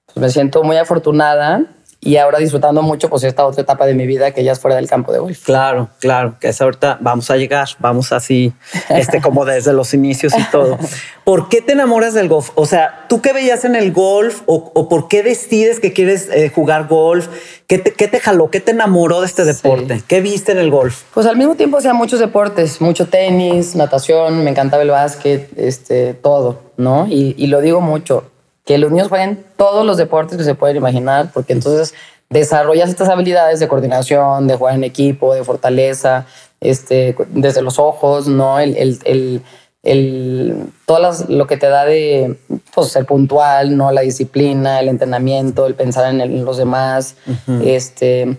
pues 0.07 0.17
me 0.17 0.29
siento 0.29 0.61
muy 0.61 0.75
afortunada 0.75 1.63
y 1.99 2.17
ahora 2.17 2.37
disfrutando 2.37 2.81
mucho 2.83 3.09
pues 3.09 3.23
esta 3.23 3.45
otra 3.45 3.63
etapa 3.63 3.85
de 3.85 3.95
mi 3.95 4.05
vida 4.05 4.31
que 4.31 4.43
ya 4.43 4.51
es 4.51 4.59
fuera 4.59 4.77
del 4.77 4.87
campo 4.87 5.11
de 5.11 5.19
golf. 5.19 5.43
Claro, 5.43 5.89
claro, 5.99 6.35
que 6.39 6.49
es 6.49 6.61
ahorita 6.61 6.99
vamos 7.01 7.31
a 7.31 7.37
llegar, 7.37 7.67
vamos 7.79 8.11
así, 8.11 8.53
este 8.89 9.19
como 9.19 9.45
desde 9.45 9.73
los 9.73 9.93
inicios 9.93 10.33
y 10.37 10.43
todo. 10.51 10.77
¿Por 11.23 11.49
qué 11.49 11.61
te 11.61 11.73
enamoras 11.73 12.13
del 12.13 12.29
golf? 12.29 12.51
O 12.55 12.65
sea, 12.65 13.05
¿tú 13.09 13.21
qué 13.21 13.33
veías 13.33 13.65
en 13.65 13.75
el 13.75 13.91
golf 13.91 14.41
o, 14.45 14.87
por 14.87 15.07
qué 15.07 15.23
decides 15.23 15.79
que 15.79 15.91
quieres 15.91 16.29
eh, 16.31 16.51
jugar 16.53 16.87
golf? 16.87 17.27
¿Qué 17.65 17.79
te, 17.79 17.91
¿Qué 17.91 18.07
te, 18.07 18.19
jaló? 18.19 18.49
¿Qué 18.49 18.61
te 18.61 18.71
enamoró 18.71 19.19
de 19.19 19.25
este 19.25 19.43
deporte? 19.43 20.01
¿Qué 20.07 20.21
viste 20.21 20.53
en 20.53 20.59
el 20.59 20.71
golf? 20.71 21.03
Pues 21.13 21.25
al 21.25 21.35
mismo 21.35 21.55
tiempo 21.55 21.77
hacía 21.77 21.93
muchos 21.93 22.19
deportes, 22.19 22.79
mucho 22.79 23.07
tenis, 23.07 23.75
natación, 23.75 24.43
me 24.43 24.51
encantaba 24.51 24.83
el 24.83 24.91
básquet, 24.91 25.49
este, 25.57 26.13
todo, 26.13 26.61
¿no? 26.77 27.07
Y, 27.07 27.35
y 27.37 27.47
lo 27.47 27.59
digo 27.59 27.81
mucho, 27.81 28.23
que 28.67 28.77
los 28.77 28.91
niños 28.91 29.07
jueguen 29.07 29.43
todos 29.55 29.85
los 29.85 29.95
deportes 29.95 30.37
que 30.37 30.43
se 30.43 30.53
pueden 30.53 30.75
imaginar, 30.75 31.31
porque 31.33 31.53
entonces 31.53 31.95
desarrollas 32.29 32.89
estas 32.89 33.07
habilidades 33.07 33.61
de 33.61 33.69
coordinación, 33.69 34.45
de 34.45 34.57
jugar 34.57 34.75
en 34.75 34.83
equipo, 34.83 35.33
de 35.33 35.45
fortaleza, 35.45 36.25
este, 36.59 37.15
desde 37.29 37.61
los 37.61 37.79
ojos, 37.79 38.27
¿no? 38.27 38.59
El, 38.59 38.75
el, 38.75 38.99
el, 39.05 39.41
el 39.83 40.55
todas 40.85 41.29
lo 41.29 41.47
que 41.47 41.55
te 41.55 41.69
da 41.69 41.85
de 41.85 42.35
pues, 42.75 42.89
ser 42.89 43.05
puntual, 43.05 43.77
¿no? 43.77 43.93
La 43.93 44.01
disciplina, 44.01 44.81
el 44.81 44.89
entrenamiento, 44.89 45.65
el 45.65 45.75
pensar 45.75 46.13
en, 46.13 46.43
los 46.43 46.57
demás, 46.57 47.15
este 47.63 48.37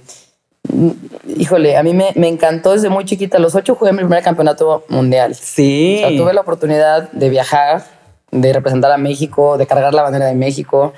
híjole, 1.38 1.78
a 1.78 1.82
mí 1.82 1.94
me, 1.94 2.12
me, 2.16 2.28
encantó 2.28 2.72
desde 2.72 2.90
muy 2.90 3.06
chiquita. 3.06 3.38
los 3.38 3.54
ocho 3.54 3.74
jugué 3.74 3.92
mi 3.92 4.00
primer 4.00 4.22
campeonato 4.22 4.84
mundial. 4.90 5.34
Sí. 5.34 6.02
O 6.04 6.08
sea, 6.08 6.16
tuve 6.18 6.34
la 6.34 6.42
oportunidad 6.42 7.10
de 7.12 7.30
viajar 7.30 7.97
de 8.30 8.52
representar 8.52 8.92
a 8.92 8.98
México, 8.98 9.58
de 9.58 9.66
cargar 9.66 9.94
la 9.94 10.02
bandera 10.02 10.26
de 10.26 10.34
México. 10.34 10.92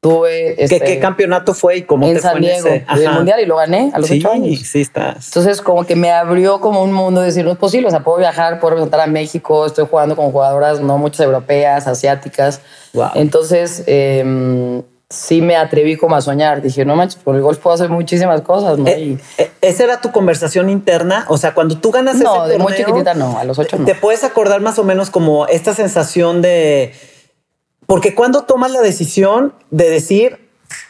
Tuve 0.00 0.54
¿Qué, 0.56 0.66
¿Qué, 0.68 0.76
este, 0.76 0.98
campeonato 1.00 1.54
fue 1.54 1.78
y 1.78 1.82
cómo 1.82 2.06
en 2.06 2.14
te 2.14 2.20
San 2.20 2.32
fue 2.32 2.40
Diego, 2.42 2.68
el 2.68 3.10
mundial 3.10 3.40
y 3.40 3.46
lo 3.46 3.56
gané 3.56 3.90
a 3.92 3.98
los 3.98 4.10
ocho 4.10 4.30
años. 4.30 4.60
Sí, 4.60 4.82
estás. 4.82 5.28
Entonces, 5.28 5.62
como 5.62 5.84
que 5.84 5.96
me 5.96 6.12
abrió 6.12 6.60
como 6.60 6.82
un 6.82 6.92
mundo 6.92 7.20
de 7.20 7.28
decir, 7.28 7.44
no 7.44 7.50
es 7.50 7.58
posible, 7.58 7.88
o 7.88 7.90
sea, 7.90 8.00
puedo 8.00 8.18
viajar, 8.18 8.60
puedo 8.60 8.72
representar 8.72 9.00
a 9.00 9.06
México, 9.06 9.66
estoy 9.66 9.86
jugando 9.90 10.14
con 10.14 10.30
jugadoras, 10.30 10.80
no 10.80 10.98
muchas 10.98 11.20
europeas, 11.20 11.86
asiáticas. 11.86 12.60
Wow. 12.92 13.10
Entonces, 13.14 13.82
eh, 13.86 14.82
sí 15.08 15.40
me 15.40 15.56
atreví 15.56 15.96
como 15.96 16.16
a 16.16 16.20
soñar. 16.20 16.62
Dije, 16.62 16.84
no 16.84 16.96
manches, 16.96 17.22
por 17.22 17.36
el 17.36 17.42
golf 17.42 17.58
puedo 17.58 17.74
hacer 17.74 17.90
muchísimas 17.90 18.40
cosas, 18.42 18.78
¿no? 18.78 18.86
Eh, 18.86 19.18
eh, 19.38 19.50
¿Esa 19.60 19.84
era 19.84 20.00
tu 20.00 20.10
conversación 20.12 20.68
interna? 20.68 21.24
O 21.28 21.38
sea, 21.38 21.54
cuando 21.54 21.78
tú 21.78 21.90
ganas 21.90 22.16
no, 22.16 22.44
ese 22.44 22.54
de 22.54 22.58
muy 22.58 22.74
chiquitita 22.74 23.14
no, 23.14 23.38
a 23.38 23.44
los 23.44 23.58
ocho 23.58 23.78
no. 23.78 23.84
¿Te 23.84 23.94
puedes 23.94 24.24
acordar 24.24 24.60
más 24.60 24.78
o 24.78 24.84
menos 24.84 25.10
como 25.10 25.46
esta 25.46 25.74
sensación 25.74 26.42
de... 26.42 26.92
Porque 27.86 28.14
cuando 28.14 28.42
tomas 28.42 28.72
la 28.72 28.80
decisión 28.80 29.54
de 29.70 29.88
decir, 29.88 30.40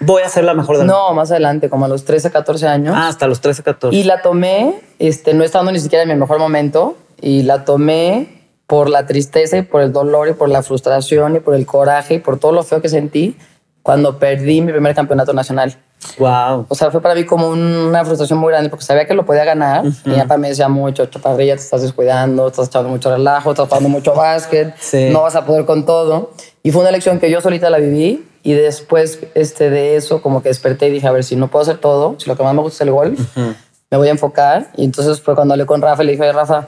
voy 0.01 0.23
a 0.23 0.31
ser 0.31 0.45
la 0.45 0.55
mejor 0.55 0.79
del 0.79 0.87
No, 0.87 1.13
más 1.13 1.31
adelante, 1.31 1.69
como 1.69 1.85
a 1.85 1.89
los 1.89 2.07
13, 2.07 2.31
14 2.31 2.67
años. 2.67 2.95
Ah, 2.97 3.09
hasta 3.09 3.27
los 3.27 3.43
13, 3.43 3.63
14. 3.63 3.95
Y 3.95 4.05
la 4.05 4.23
tomé, 4.23 4.81
este, 4.99 5.35
no 5.35 5.45
estando 5.45 5.73
ni 5.73 5.79
siquiera 5.79 6.05
en 6.05 6.09
mi 6.09 6.15
mejor 6.15 6.39
momento, 6.39 6.97
y 7.21 7.43
la 7.43 7.67
tomé 7.67 8.45
por 8.67 8.89
la 8.89 9.07
tristeza 9.07 9.59
y 9.59 9.63
por 9.63 9.83
el 9.83 9.93
dolor 9.93 10.29
y 10.29 10.33
por 10.33 10.49
la 10.49 10.63
frustración 10.63 11.37
y 11.37 11.41
por 11.41 11.55
el 11.55 11.67
coraje 11.67 12.15
y 12.15 12.19
por 12.19 12.39
todo 12.39 12.53
lo 12.53 12.63
feo 12.63 12.81
que 12.81 12.89
sentí 12.89 13.37
cuando 13.87 14.19
perdí 14.19 14.61
mi 14.63 14.73
primer 14.73 14.97
campeonato 14.97 15.33
nacional. 15.33 15.77
Wow. 16.19 16.67
O 16.69 16.75
sea, 16.75 16.91
fue 16.91 17.01
para 17.01 17.15
mí 17.15 17.23
como 17.23 17.51
una 17.51 18.05
frustración 18.05 18.41
muy 18.41 18.51
grande 18.51 18.69
porque 18.69 18.85
sabía 18.85 19.07
que 19.07 19.15
lo 19.15 19.25
podía 19.25 19.45
ganar. 19.45 19.85
Mi 20.05 20.17
papá 20.17 20.39
me 20.39 20.49
decía 20.49 20.69
mucho, 20.69 21.07
chaparrilla, 21.07 21.55
te 21.55 21.63
estás 21.63 21.83
descuidando, 21.83 22.49
estás 22.49 22.67
echando 22.67 22.89
mucho 22.89 23.13
relajo, 23.13 23.53
estás 23.53 23.69
jugando 23.69 23.89
mucho 23.89 24.13
básquet, 24.13 24.75
no 25.13 25.23
vas 25.23 25.37
a 25.37 25.47
poder 25.47 25.67
con 25.67 25.87
todo. 25.87 26.33
Y 26.65 26.73
fue 26.73 26.83
una 26.83 26.91
lección 26.91 27.21
que 27.21 27.31
yo 27.31 27.41
solita 27.41 27.71
la 27.71 27.79
viví 27.79 28.27
y 28.43 28.55
después 28.55 29.21
este, 29.37 29.71
de 29.71 29.95
eso 29.95 30.21
como 30.21 30.43
que 30.43 30.49
desperté 30.49 30.89
y 30.89 30.91
dije, 30.91 31.07
a 31.07 31.13
ver, 31.13 31.23
si 31.23 31.37
no 31.37 31.47
puedo 31.47 31.63
hacer 31.63 31.79
todo, 31.79 32.17
si 32.19 32.29
lo 32.29 32.37
que 32.37 32.43
más 32.43 32.55
me 32.55 32.63
gusta 32.63 32.79
es 32.79 32.89
el 32.89 32.91
golf, 32.91 33.21
me 33.37 33.99
voy 33.99 34.09
a 34.09 34.11
enfocar. 34.11 34.73
Y 34.77 34.85
entonces 34.85 35.21
fue 35.21 35.37
cuando 35.37 35.55
hablé 35.55 35.65
con 35.65 35.81
Rafa 35.81 36.03
y 36.03 36.07
le 36.07 36.13
dije, 36.13 36.33
Rafa, 36.33 36.67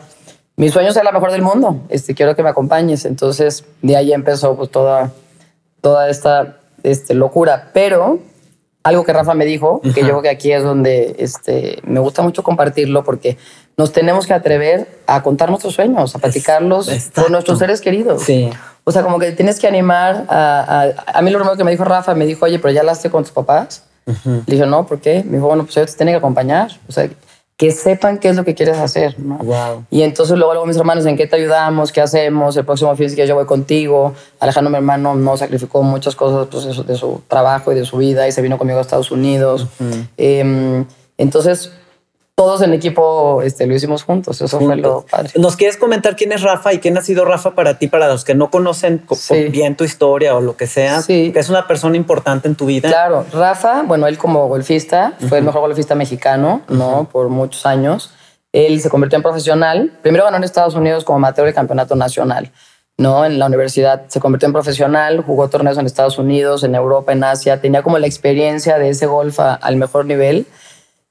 mi 0.55 0.69
sueño 0.69 0.91
es 0.91 0.95
ser 0.95 1.03
la 1.03 1.11
mejor 1.11 1.33
del 1.33 1.43
mundo, 1.43 1.81
este, 1.89 2.15
quiero 2.15 2.37
que 2.37 2.45
me 2.45 2.51
acompañes. 2.51 3.05
Entonces 3.05 3.65
de 3.83 3.97
ahí 3.97 4.13
empezó 4.13 4.55
pues 4.55 4.71
toda, 4.71 5.11
toda 5.81 6.09
esta 6.09 6.58
este, 6.83 7.15
locura, 7.15 7.71
pero 7.73 8.19
algo 8.83 9.05
que 9.05 9.13
Rafa 9.13 9.35
me 9.35 9.45
dijo, 9.45 9.81
que 9.83 10.01
yo 10.01 10.09
creo 10.09 10.23
que 10.23 10.29
aquí 10.31 10.53
es 10.53 10.63
donde 10.63 11.17
este, 11.19 11.79
me 11.85 12.01
gusta 12.01 12.23
mucho 12.23 12.43
compartirlo 12.43 13.05
porque 13.05 13.37
nos 13.77 13.93
tenemos 13.93 14.27
que 14.27 14.35
atrever 14.35 14.89
a 15.07 15.23
contar 15.23 15.51
nuestros 15.51 15.75
sueños, 15.75 16.15
a 16.15 16.19
platicarlos 16.19 16.91
con 17.15 17.31
nuestros 17.31 17.59
seres 17.59 17.81
queridos. 17.81 18.23
Sí. 18.23 18.51
O 18.85 18.93
sea, 18.93 19.03
como 19.03 19.19
que 19.19 19.33
tienes 19.33 19.59
que 19.61 19.67
animar 19.67 20.25
a, 20.29 20.93
a, 21.07 21.23
mí 21.23 21.31
lo 21.31 21.39
primero 21.39 21.57
que 21.57 21.65
me 21.65 21.71
dijo 21.71 21.85
Rafa, 21.85 22.15
me 22.15 22.25
dijo, 22.25 22.47
oye, 22.47 22.59
pero 22.59 22.73
ya 22.73 22.81
hablaste 22.81 23.11
con 23.11 23.23
tus 23.23 23.33
papás. 23.33 23.85
Le 24.25 24.43
dije, 24.47 24.65
no, 24.65 24.87
¿por 24.87 25.01
qué? 25.01 25.23
Me 25.23 25.37
dijo, 25.37 25.47
bueno, 25.49 25.65
pues 25.65 25.77
ellos 25.77 25.91
te 25.91 25.99
tienen 25.99 26.15
que 26.15 26.19
acompañar. 26.19 26.71
O 26.89 26.93
sea, 26.93 27.11
que 27.59 27.73
sepan 27.73 28.19
qué 28.19 28.29
es 28.29 28.37
lo 28.37 28.45
que 28.45 28.55
quieres 28.55 28.79
hacer. 28.79 29.19
¿no? 29.19 29.37
Wow. 29.39 29.85
Y 29.91 30.03
entonces 30.03 30.39
luego, 30.39 30.53
luego 30.53 30.67
mis 30.67 30.77
hermanos, 30.77 31.05
¿en 31.07 31.17
qué 31.17 31.27
te 31.27 31.35
ayudamos? 31.35 31.91
¿Qué 31.91 32.01
hacemos? 32.01 32.57
El 32.57 32.65
próximo 32.65 32.95
fin 32.95 33.15
que 33.17 33.27
yo 33.27 33.35
voy 33.35 33.47
contigo. 33.47 34.15
Alejandro, 34.39 34.71
mi 34.71 34.77
hermano, 34.77 35.17
no 35.17 35.37
sacrificó 35.37 35.83
muchas 35.83 36.15
cosas 36.15 36.47
pues, 36.49 36.87
de 36.87 36.95
su 36.95 37.21
trabajo 37.27 37.73
y 37.73 37.75
de 37.75 37.85
su 37.85 37.97
vida 37.97 38.29
y 38.29 38.33
se 38.33 38.43
vino 38.43 38.59
conmigo 38.59 38.79
a 38.79 38.83
Estados 38.83 39.11
Unidos. 39.11 39.67
eh, 40.17 40.85
entonces, 41.19 41.73
todos 42.39 42.63
en 42.63 42.73
equipo 42.73 43.43
este, 43.43 43.67
lo 43.67 43.75
hicimos 43.75 44.05
juntos. 44.05 44.41
Eso 44.41 44.61
fue 44.61 44.77
lo 44.77 45.05
padre. 45.11 45.33
¿Nos 45.35 45.57
quieres 45.57 45.77
comentar 45.77 46.15
quién 46.15 46.31
es 46.31 46.43
Rafa 46.43 46.73
y 46.73 46.79
quién 46.79 46.97
ha 46.97 47.03
sido 47.03 47.25
Rafa 47.25 47.57
para 47.57 47.81
ti, 47.81 47.89
para 47.89 48.07
los 48.07 48.23
que 48.23 48.37
no 48.37 48.49
conocen 48.49 49.03
bien 49.51 49.75
tu 49.75 49.83
historia 49.83 50.37
o 50.37 50.41
lo 50.41 50.57
que 50.57 50.69
sea? 50.69 51.03
Sí. 51.03 51.33
Que 51.33 51.41
es 51.41 51.49
una 51.49 51.67
persona 51.67 51.97
importante 51.97 52.47
en 52.47 52.55
tu 52.55 52.67
vida. 52.67 52.89
Claro, 52.89 53.27
Rafa, 53.33 53.83
bueno, 53.83 54.07
él 54.07 54.19
como 54.19 54.47
golfista 54.47 55.15
fue 55.29 55.39
el 55.39 55.45
mejor 55.45 55.63
golfista 55.63 55.97
mexicano, 55.97 56.63
¿no? 56.69 57.09
Por 57.11 57.29
muchos 57.29 57.67
años. 57.67 58.13
Él 58.53 58.81
se 58.81 58.89
convirtió 58.89 59.17
en 59.17 59.25
profesional. 59.25 59.99
Primero 60.03 60.23
ganó 60.23 60.37
en 60.37 60.45
Estados 60.45 60.77
Unidos 60.77 61.03
como 61.03 61.17
amateur 61.17 61.49
el 61.49 61.55
campeonato 61.55 61.97
nacional. 61.97 62.53
¿no? 62.99 63.25
En 63.25 63.41
la 63.41 63.47
universidad 63.47 64.05
se 64.07 64.21
convirtió 64.21 64.47
en 64.47 64.53
profesional, 64.53 65.23
jugó 65.23 65.49
torneos 65.49 65.77
en 65.79 65.87
Estados 65.87 66.19
Unidos, 66.19 66.63
en 66.63 66.77
Europa, 66.77 67.13
en 67.13 67.23
Asia, 67.25 67.61
tenía 67.61 67.83
como 67.83 67.99
la 67.99 68.07
experiencia 68.07 68.79
de 68.79 68.91
ese 68.91 69.07
golf 69.07 69.39
al 69.41 69.77
mejor 69.77 70.07
nivel 70.07 70.47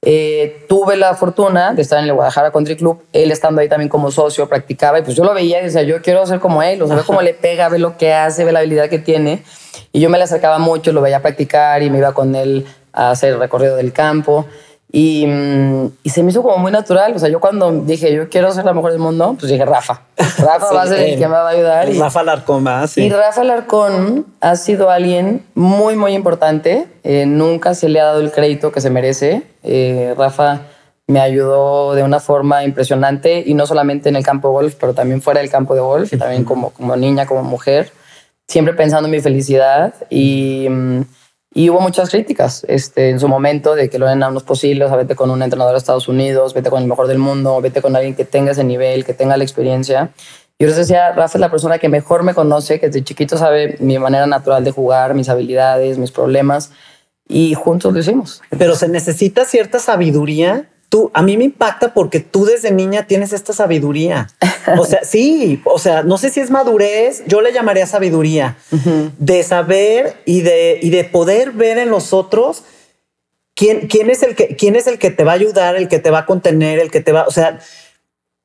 eh, 0.04 0.66
tuve 0.70 0.96
la 0.96 1.16
fortuna 1.16 1.74
de 1.74 1.82
estar 1.82 2.00
en 2.00 2.06
el 2.06 2.14
Guadalajara 2.14 2.52
Country 2.52 2.76
Club, 2.76 3.02
él 3.14 3.32
estando 3.32 3.62
ahí 3.62 3.68
también 3.68 3.90
como 3.90 4.12
socio, 4.12 4.48
practicaba 4.48 5.00
y 5.00 5.02
pues 5.02 5.16
yo 5.16 5.24
lo 5.24 5.34
veía 5.34 5.60
y 5.60 5.66
decía, 5.66 5.84
yo 5.84 6.02
quiero 6.02 6.26
ser 6.26 6.40
como 6.40 6.62
él, 6.62 6.82
o 6.82 6.88
sea, 6.88 6.96
ve 6.96 7.02
cómo 7.06 7.22
le 7.22 7.34
pega, 7.34 7.68
ve 7.70 7.80
lo 7.80 7.98
que 7.98 8.14
hace, 8.14 8.46
ve 8.46 8.52
la 8.52 8.60
habilidad 8.60 8.90
que 8.90 9.00
tiene. 9.00 9.44
Y 9.92 10.00
yo 10.00 10.10
me 10.10 10.18
le 10.18 10.26
acercaba 10.26 10.60
mucho, 10.60 10.92
lo 10.92 11.02
veía 11.02 11.22
practicar 11.22 11.82
y 11.82 11.90
me 11.90 11.98
iba 11.98 12.14
con 12.14 12.36
él 12.36 12.66
a 12.94 13.12
hacer 13.12 13.34
el 13.34 13.40
recorrido 13.40 13.76
del 13.76 13.92
campo. 13.92 14.46
Y, 14.90 15.28
mm, 15.28 15.92
y, 16.04 16.10
se 16.10 16.24
me 16.24 16.32
hizo 16.32 16.42
como 16.42 16.58
muy 16.58 16.72
natural. 16.72 17.14
O 17.16 17.20
sea, 17.20 17.30
yo 17.30 17.40
cuando 17.40 17.72
dije, 17.72 18.14
yo 18.14 18.30
quiero 18.30 18.52
ser 18.52 18.64
la 18.64 18.74
mejor 18.74 18.92
del 18.92 19.02
mundo, 19.02 19.36
pues 19.38 19.52
dije, 19.52 19.66
Rafa. 19.66 20.02
Rafa 20.18 20.74
va 20.74 20.84
a 20.84 20.88
ser 20.88 21.00
el 21.00 21.20
que 21.20 21.28
me 21.28 21.34
va 21.34 21.50
a 21.50 21.52
ayudar. 21.52 21.90
Y, 21.90 22.00
Rafa 22.00 22.24
Larcón 22.24 22.64
más. 22.64 22.92
Sí. 22.92 23.02
Y 23.02 23.10
Rafa 23.10 23.44
Larcón 23.44 24.26
ha 24.40 24.56
sido 24.56 24.90
alguien 24.90 25.46
muy, 25.56 25.96
muy 25.96 26.14
importante. 26.14 26.88
Eh, 27.04 27.26
nunca 27.26 27.76
se 27.76 27.90
le 27.90 28.00
ha 28.00 28.06
dado 28.06 28.22
el 28.22 28.32
crédito 28.32 28.72
que 28.72 28.80
se 28.80 28.90
merece. 28.90 29.44
Eh, 29.64 30.16
Rafa 30.18 30.62
me 31.08 31.20
ayudó 31.20 31.94
de 31.94 32.04
una 32.04 32.20
forma 32.20 32.64
impresionante 32.64 33.44
y 33.46 33.54
no 33.54 33.66
solamente 33.66 34.10
en 34.10 34.16
el 34.16 34.24
campo 34.24 34.50
de 34.50 34.54
golf, 34.54 34.76
pero 34.80 34.94
también 34.94 35.22
fuera 35.22 35.42
del 35.42 35.50
campo 35.50 35.74
de 35.74 35.82
golf 35.82 36.12
y 36.14 36.18
también 36.18 36.44
como, 36.44 36.72
como 36.72 36.96
niña, 36.96 37.26
como 37.26 37.44
mujer. 37.44 37.92
Siempre 38.48 38.74
pensando 38.74 39.08
en 39.08 39.12
mi 39.12 39.20
felicidad 39.20 39.94
y... 40.10 40.68
Mm, 40.70 41.02
y 41.58 41.72
hubo 41.72 41.82
muchas 41.82 42.12
críticas 42.12 42.64
este, 42.68 43.10
en 43.10 43.20
su 43.20 43.28
momento 43.28 43.74
de 43.74 43.90
que 43.90 43.98
lo 43.98 44.06
eran 44.06 44.20
no 44.20 44.38
es 44.38 44.44
posible, 44.44 44.86
o 44.86 44.90
sea, 44.90 44.98
vete 44.98 45.16
con 45.16 45.32
un 45.32 45.42
entrenador 45.42 45.74
de 45.74 45.80
Estados 45.80 46.08
Unidos, 46.08 46.54
vete 46.54 46.70
con 46.70 46.84
el 46.84 46.88
mejor 46.88 47.08
del 47.08 47.18
mundo, 47.18 47.60
vete 47.62 47.82
con 47.82 47.96
alguien 47.96 48.14
que 48.14 48.26
tenga 48.26 48.52
ese 48.52 48.64
nivel, 48.64 49.04
que 49.04 49.16
tenga 49.16 49.36
la 49.38 49.44
experiencia. 49.44 50.12
Yo 50.60 50.68
les 50.68 50.78
decía, 50.78 51.14
Rafa 51.14 51.40
es 51.40 51.42
la 51.42 51.50
persona 51.50 51.80
que 51.80 51.90
mejor 51.90 52.22
me 52.22 52.36
conoce, 52.36 52.80
que 52.80 52.86
desde 52.86 53.04
chiquito 53.04 53.40
sabe 53.40 53.76
mi 53.80 53.98
manera 53.98 54.28
natural 54.28 54.64
de 54.64 54.70
jugar, 54.70 55.16
mis 55.16 55.30
habilidades, 55.30 55.98
mis 55.98 56.12
problemas, 56.12 56.74
y 57.28 57.56
juntos 57.56 57.92
lo 57.92 58.02
hicimos. 58.02 58.44
Pero 58.56 58.76
se 58.76 58.88
necesita 58.88 59.44
cierta 59.44 59.80
sabiduría 59.80 60.70
tú, 60.90 61.12
a 61.14 61.22
mí 61.22 61.38
me 61.38 61.44
impacta 61.44 61.94
porque 61.94 62.20
tú 62.20 62.46
desde 62.46 62.72
niña 62.72 63.08
tienes 63.08 63.34
esta 63.34 63.54
sabiduría. 63.54 64.28
O 64.78 64.86
sea, 64.86 65.00
sí, 65.04 65.62
o 65.66 65.80
sea, 65.80 66.04
no 66.04 66.18
sé 66.18 66.30
si 66.30 66.40
es 66.40 66.50
madurez, 66.50 67.24
yo 67.28 67.42
le 67.42 67.54
llamaría 67.54 67.86
sabiduría, 67.86 68.58
de 69.18 69.44
saber 69.44 70.16
y 70.26 70.42
de, 70.42 70.80
y 70.82 70.90
de 70.90 71.04
poder 71.04 71.52
ver 71.52 71.78
en 71.78 71.90
los 71.90 72.14
otros 72.14 72.64
quién, 73.56 73.88
quién, 73.88 74.10
es 74.10 74.24
el 74.24 74.36
que, 74.36 74.56
quién 74.56 74.76
es 74.76 74.88
el 74.88 75.00
que 75.00 75.12
te 75.12 75.24
va 75.24 75.32
a 75.32 75.36
ayudar, 75.36 75.76
el 75.76 75.88
que 75.88 76.00
te 76.00 76.12
va 76.12 76.20
a 76.20 76.26
contener, 76.26 76.80
el 76.80 76.92
que 76.92 77.02
te 77.02 77.12
va, 77.12 77.26
o 77.28 77.32
sea, 77.32 77.60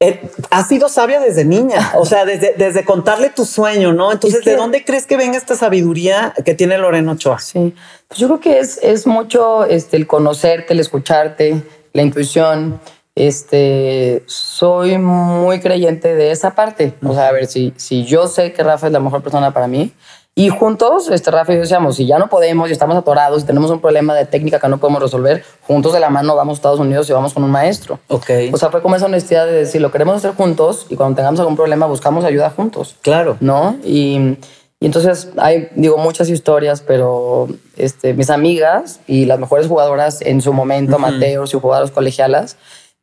eh, 0.01 0.21
has 0.51 0.67
sido 0.67 0.89
sabia 0.89 1.21
desde 1.21 1.45
niña, 1.45 1.93
o 1.95 2.05
sea, 2.05 2.25
desde, 2.25 2.55
desde 2.57 2.85
contarle 2.85 3.31
tu 3.31 3.45
sueño, 3.45 3.93
¿no? 3.93 4.11
Entonces, 4.11 4.45
¿de 4.45 4.57
dónde 4.57 4.85
crees 4.85 5.07
que 5.07 5.17
venga 5.17 5.39
esta 5.39 5.55
sabiduría 5.55 6.35
que 6.45 6.55
tiene 6.55 6.77
Lorena 6.77 7.13
Ochoa? 7.13 7.39
Sí, 7.39 7.73
pues 8.09 8.19
yo 8.19 8.27
creo 8.27 8.41
que 8.41 8.59
es, 8.59 8.81
es 8.83 9.07
mucho 9.07 9.65
este, 9.65 9.97
el 9.97 10.09
conocerte, 10.09 10.73
el 10.73 10.81
escucharte, 10.81 11.63
la 11.93 12.03
intuición. 12.03 12.81
Este, 13.15 14.25
soy 14.27 14.97
muy 14.97 15.61
creyente 15.61 16.15
de 16.15 16.31
esa 16.31 16.55
parte. 16.55 16.95
O 17.05 17.13
sea, 17.13 17.29
a 17.29 17.33
ver, 17.33 17.47
si, 17.47 17.75
si 17.77 18.05
yo 18.05 18.27
sé 18.27 18.53
que 18.53 18.63
Rafa 18.63 18.87
es 18.87 18.93
la 18.93 19.01
mejor 19.01 19.23
persona 19.23 19.53
para 19.53 19.69
mí, 19.69 19.93
y 20.35 20.49
juntos, 20.49 21.11
este, 21.11 21.31
Rafa 21.31 21.53
y 21.53 21.57
yo 21.57 21.61
decíamos, 21.61 21.97
si 21.97 22.07
ya 22.07 22.19
no 22.19 22.29
podemos 22.29 22.71
y 22.71 22.73
estamos 22.73 22.97
atorados 22.97 23.43
y 23.43 23.47
tenemos 23.47 23.71
un 23.71 23.83
problema 23.83 24.15
de 24.15 24.25
técnica 24.25 24.59
que 24.59 24.67
no 24.67 24.79
podemos 24.79 25.03
resolver, 25.03 25.45
juntos 25.61 25.93
de 25.93 26.01
la 26.01 26.09
mano 26.09 26.35
vamos 26.35 26.55
a 26.55 26.57
Estados 26.57 26.81
Unidos 26.81 27.11
y 27.11 27.13
vamos 27.13 27.35
con 27.35 27.45
un 27.45 27.51
maestro. 27.51 27.99
Ok. 28.09 28.31
O 28.51 28.57
sea, 28.57 28.71
fue 28.71 28.81
como 28.81 28.97
esa 28.97 29.05
honestidad 29.05 29.45
de 29.45 29.53
decir, 29.53 29.83
lo 29.83 29.91
queremos 29.91 30.17
hacer 30.17 30.33
juntos 30.33 30.87
y 30.89 30.97
cuando 30.97 31.17
tengamos 31.17 31.39
algún 31.41 31.55
problema 31.55 31.85
buscamos 31.85 32.25
ayuda 32.25 32.49
juntos. 32.49 32.97
Claro. 33.03 33.37
¿No? 33.41 33.77
Y, 33.85 34.39
y 34.83 34.87
entonces 34.87 35.29
hay, 35.37 35.69
digo, 35.77 35.97
muchas 35.97 36.29
historias, 36.29 36.81
pero 36.81 37.47
este, 37.77 38.15
mis 38.15 38.31
amigas 38.31 38.99
y 39.07 39.27
las 39.27 39.39
mejores 39.39 39.69
jugadoras 39.69 40.21
en 40.23 40.43
su 40.43 40.53
momento, 40.53 40.99
Mateos 40.99 41.55
y 41.55 41.61
jugadoras 41.61 41.93
colegialas, 41.93 42.57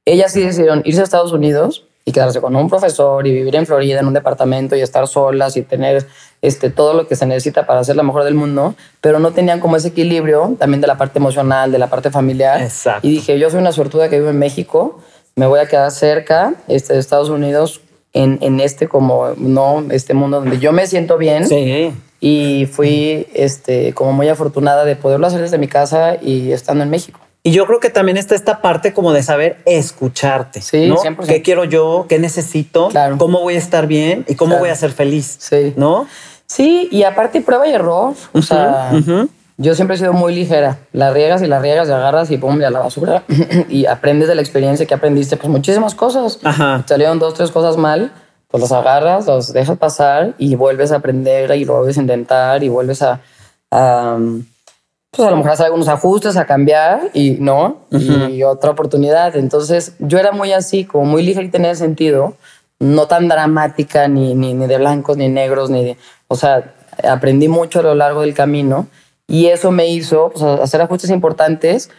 ellas 0.03 0.33
sí 0.33 0.41
decidieron 0.41 0.81
irse 0.83 0.99
a 0.99 1.05
Estados 1.05 1.31
Unidos 1.31 1.85
y 2.03 2.11
quedarse 2.11 2.41
con 2.41 2.53
un 2.57 2.69
profesor 2.69 3.25
y 3.25 3.31
vivir 3.31 3.55
en 3.55 3.65
Florida 3.65 4.01
en 4.01 4.07
un 4.07 4.13
departamento 4.13 4.75
y 4.75 4.81
estar 4.81 5.07
solas 5.07 5.55
y 5.55 5.61
tener 5.61 6.05
este, 6.41 6.69
todo 6.69 6.93
lo 6.93 7.07
que 7.07 7.15
se 7.15 7.25
necesita 7.25 7.65
para 7.65 7.81
ser 7.85 7.95
la 7.95 8.03
mejor 8.03 8.25
del 8.25 8.33
mundo, 8.33 8.75
pero 8.99 9.19
no 9.19 9.31
tenían 9.31 9.61
como 9.61 9.77
ese 9.77 9.87
equilibrio 9.87 10.57
también 10.59 10.81
de 10.81 10.87
la 10.87 10.97
parte 10.97 11.19
emocional, 11.19 11.71
de 11.71 11.79
la 11.79 11.87
parte 11.87 12.11
familiar. 12.11 12.61
Exacto. 12.61 13.07
Y 13.07 13.11
dije, 13.11 13.39
yo 13.39 13.49
soy 13.49 13.61
una 13.61 13.71
suertuda 13.71 14.09
que 14.09 14.17
vivo 14.17 14.31
en 14.31 14.39
México, 14.39 14.99
me 15.37 15.47
voy 15.47 15.61
a 15.61 15.67
quedar 15.69 15.91
cerca 15.91 16.55
este, 16.67 16.91
de 16.91 16.99
Estados 16.99 17.29
Unidos 17.29 17.79
en, 18.13 18.39
en 18.41 18.59
este 18.59 18.87
como, 18.87 19.29
no, 19.37 19.83
este 19.91 20.13
mundo 20.13 20.39
donde 20.39 20.59
yo 20.59 20.71
me 20.71 20.87
siento 20.87 21.17
bien. 21.17 21.47
Sí. 21.47 21.91
Y 22.21 22.67
fui 22.71 23.27
este, 23.33 23.93
como 23.93 24.11
muy 24.13 24.27
afortunada 24.27 24.83
de 24.85 24.95
poderlo 24.95 25.27
hacer 25.27 25.41
desde 25.41 25.57
mi 25.57 25.67
casa 25.67 26.17
y 26.21 26.51
estando 26.51 26.83
en 26.83 26.89
México. 26.89 27.19
Y 27.43 27.51
yo 27.51 27.65
creo 27.65 27.79
que 27.79 27.89
también 27.89 28.17
está 28.17 28.35
esta 28.35 28.61
parte 28.61 28.91
como 28.93 29.13
de 29.13 29.23
saber 29.23 29.57
escucharte. 29.65 30.61
Sí, 30.61 30.87
¿no? 30.89 30.97
100%. 30.97 31.25
¿Qué 31.25 31.41
quiero 31.41 31.63
yo? 31.63 32.05
¿Qué 32.09 32.19
necesito? 32.19 32.89
Claro. 32.89 33.17
¿Cómo 33.17 33.39
voy 33.41 33.55
a 33.55 33.57
estar 33.57 33.87
bien? 33.87 34.25
¿Y 34.27 34.35
cómo 34.35 34.49
Claro. 34.49 34.63
voy 34.63 34.69
a 34.71 34.75
ser 34.75 34.91
feliz? 34.91 35.37
Sí. 35.39 35.73
¿No? 35.77 36.05
Sí, 36.45 36.89
y 36.91 37.03
aparte 37.03 37.39
prueba 37.41 37.65
y 37.67 37.71
error. 37.71 38.13
O 38.33 38.41
sea. 38.41 38.91
Yo 39.61 39.75
siempre 39.75 39.95
he 39.95 39.99
sido 39.99 40.13
muy 40.13 40.33
ligera. 40.33 40.79
La 40.93 41.11
riegas 41.11 41.41
y 41.41 41.47
la 41.47 41.59
riegas 41.59 41.89
y 41.89 41.91
agarras 41.91 42.31
y 42.31 42.37
pum, 42.37 42.61
y 42.61 42.63
a 42.63 42.69
la 42.69 42.79
basura. 42.79 43.23
y 43.69 43.85
aprendes 43.87 44.29
de 44.29 44.35
la 44.35 44.41
experiencia 44.41 44.85
que 44.85 44.93
aprendiste, 44.93 45.35
pues 45.35 45.49
muchísimas 45.49 45.95
cosas. 45.95 46.39
Ajá. 46.43 46.85
Salieron 46.87 47.19
dos, 47.19 47.33
tres 47.33 47.51
cosas 47.51 47.75
mal, 47.75 48.13
pues 48.47 48.61
los 48.61 48.71
agarras, 48.71 49.27
los 49.27 49.51
dejas 49.51 49.77
pasar 49.77 50.33
y 50.37 50.55
vuelves 50.55 50.93
a 50.93 50.95
aprender 50.95 51.53
y 51.57 51.65
lo 51.65 51.75
vuelves 51.75 51.97
a 51.97 52.01
intentar 52.01 52.63
y 52.63 52.69
vuelves 52.69 53.01
a, 53.01 53.19
a, 53.69 54.17
pues 55.11 55.27
a 55.27 55.29
lo 55.29 55.35
mejor 55.35 55.51
hacer 55.51 55.65
algunos 55.65 55.89
ajustes, 55.89 56.37
a 56.37 56.45
cambiar 56.45 57.11
y 57.13 57.31
no, 57.31 57.79
y 57.91 58.43
otra 58.43 58.69
oportunidad. 58.69 59.35
Entonces 59.35 59.93
yo 59.99 60.19
era 60.19 60.31
muy 60.31 60.53
así, 60.53 60.85
como 60.85 61.03
muy 61.03 61.21
ligerita 61.21 61.57
en 61.57 61.65
ese 61.65 61.83
sentido, 61.83 62.35
no 62.79 63.07
tan 63.07 63.27
dramática 63.27 64.07
ni, 64.07 64.35
ni, 64.35 64.53
ni 64.53 64.67
de 64.67 64.77
blancos 64.77 65.17
ni 65.17 65.27
negros, 65.27 65.69
ni 65.69 65.83
de, 65.83 65.97
o 66.29 66.37
sea, 66.37 66.75
aprendí 67.03 67.49
mucho 67.49 67.81
a 67.81 67.83
lo 67.83 67.93
largo 67.93 68.21
del 68.21 68.33
camino 68.33 68.87
y 69.29 69.47
eso 69.47 69.71
me 69.71 69.87
hizo 69.87 70.31
pues, 70.31 70.43
hacer 70.43 70.81
ajustes 70.81 71.09
importantes 71.11 71.89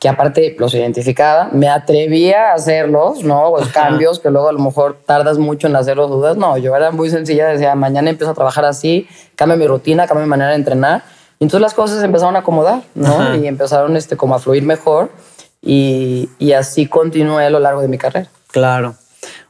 que 0.00 0.08
aparte 0.08 0.56
los 0.58 0.74
identificaba, 0.74 1.50
me 1.52 1.68
atrevía 1.68 2.50
a 2.50 2.54
hacerlos, 2.54 3.22
¿no? 3.22 3.56
Los 3.56 3.68
cambios 3.68 4.18
que 4.18 4.30
luego 4.30 4.48
a 4.48 4.52
lo 4.52 4.58
mejor 4.58 4.98
tardas 5.06 5.38
mucho 5.38 5.68
en 5.68 5.76
hacer 5.76 5.96
los 5.96 6.10
dudas. 6.10 6.36
No, 6.36 6.58
yo 6.58 6.74
era 6.74 6.90
muy 6.90 7.08
sencilla, 7.08 7.46
decía, 7.46 7.76
mañana 7.76 8.10
empiezo 8.10 8.32
a 8.32 8.34
trabajar 8.34 8.64
así, 8.64 9.06
cambio 9.36 9.56
mi 9.56 9.68
rutina, 9.68 10.08
cambio 10.08 10.24
mi 10.26 10.30
manera 10.30 10.50
de 10.50 10.56
entrenar. 10.56 11.04
Y 11.38 11.44
entonces 11.44 11.60
las 11.60 11.74
cosas 11.74 12.02
empezaron 12.02 12.34
a 12.34 12.40
acomodar, 12.40 12.82
¿no? 12.96 13.20
Ajá. 13.20 13.36
Y 13.36 13.46
empezaron 13.46 13.96
este, 13.96 14.16
como 14.16 14.34
a 14.34 14.40
fluir 14.40 14.64
mejor 14.64 15.12
y, 15.60 16.30
y 16.40 16.50
así 16.50 16.86
continué 16.86 17.46
a 17.46 17.50
lo 17.50 17.60
largo 17.60 17.80
de 17.80 17.86
mi 17.86 17.98
carrera. 17.98 18.28
Claro. 18.50 18.96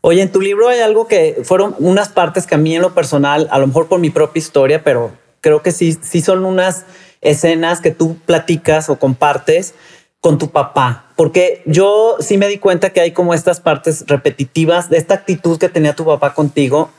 Oye, 0.02 0.20
en 0.20 0.32
tu 0.32 0.42
libro 0.42 0.68
hay 0.68 0.80
algo 0.80 1.06
que 1.06 1.40
fueron 1.44 1.74
unas 1.78 2.10
partes 2.10 2.46
que 2.46 2.56
a 2.56 2.58
mí 2.58 2.76
en 2.76 2.82
lo 2.82 2.92
personal, 2.92 3.48
a 3.50 3.58
lo 3.58 3.68
mejor 3.68 3.88
por 3.88 4.00
mi 4.00 4.10
propia 4.10 4.40
historia, 4.40 4.84
pero 4.84 5.12
creo 5.40 5.62
que 5.62 5.72
sí, 5.72 5.98
sí 6.02 6.20
son 6.20 6.44
unas 6.44 6.84
escenas 7.22 7.80
que 7.80 7.90
tú 7.90 8.16
platicas 8.26 8.90
o 8.90 8.98
compartes 8.98 9.74
con 10.20 10.38
tu 10.38 10.50
papá, 10.50 11.06
porque 11.16 11.62
yo 11.66 12.16
sí 12.20 12.36
me 12.38 12.46
di 12.48 12.58
cuenta 12.58 12.90
que 12.90 13.00
hay 13.00 13.10
como 13.12 13.34
estas 13.34 13.60
partes 13.60 14.04
repetitivas 14.06 14.88
de 14.90 14.98
esta 14.98 15.14
actitud 15.14 15.58
que 15.58 15.68
tenía 15.68 15.94
tu 15.96 16.04
papá 16.04 16.34
contigo 16.34 16.90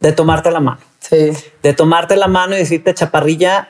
de 0.00 0.12
tomarte 0.12 0.50
la 0.52 0.60
mano, 0.60 0.78
Sí. 1.00 1.30
de 1.62 1.72
tomarte 1.72 2.14
la 2.14 2.28
mano 2.28 2.54
y 2.54 2.58
decirte, 2.58 2.94
chaparrilla, 2.94 3.68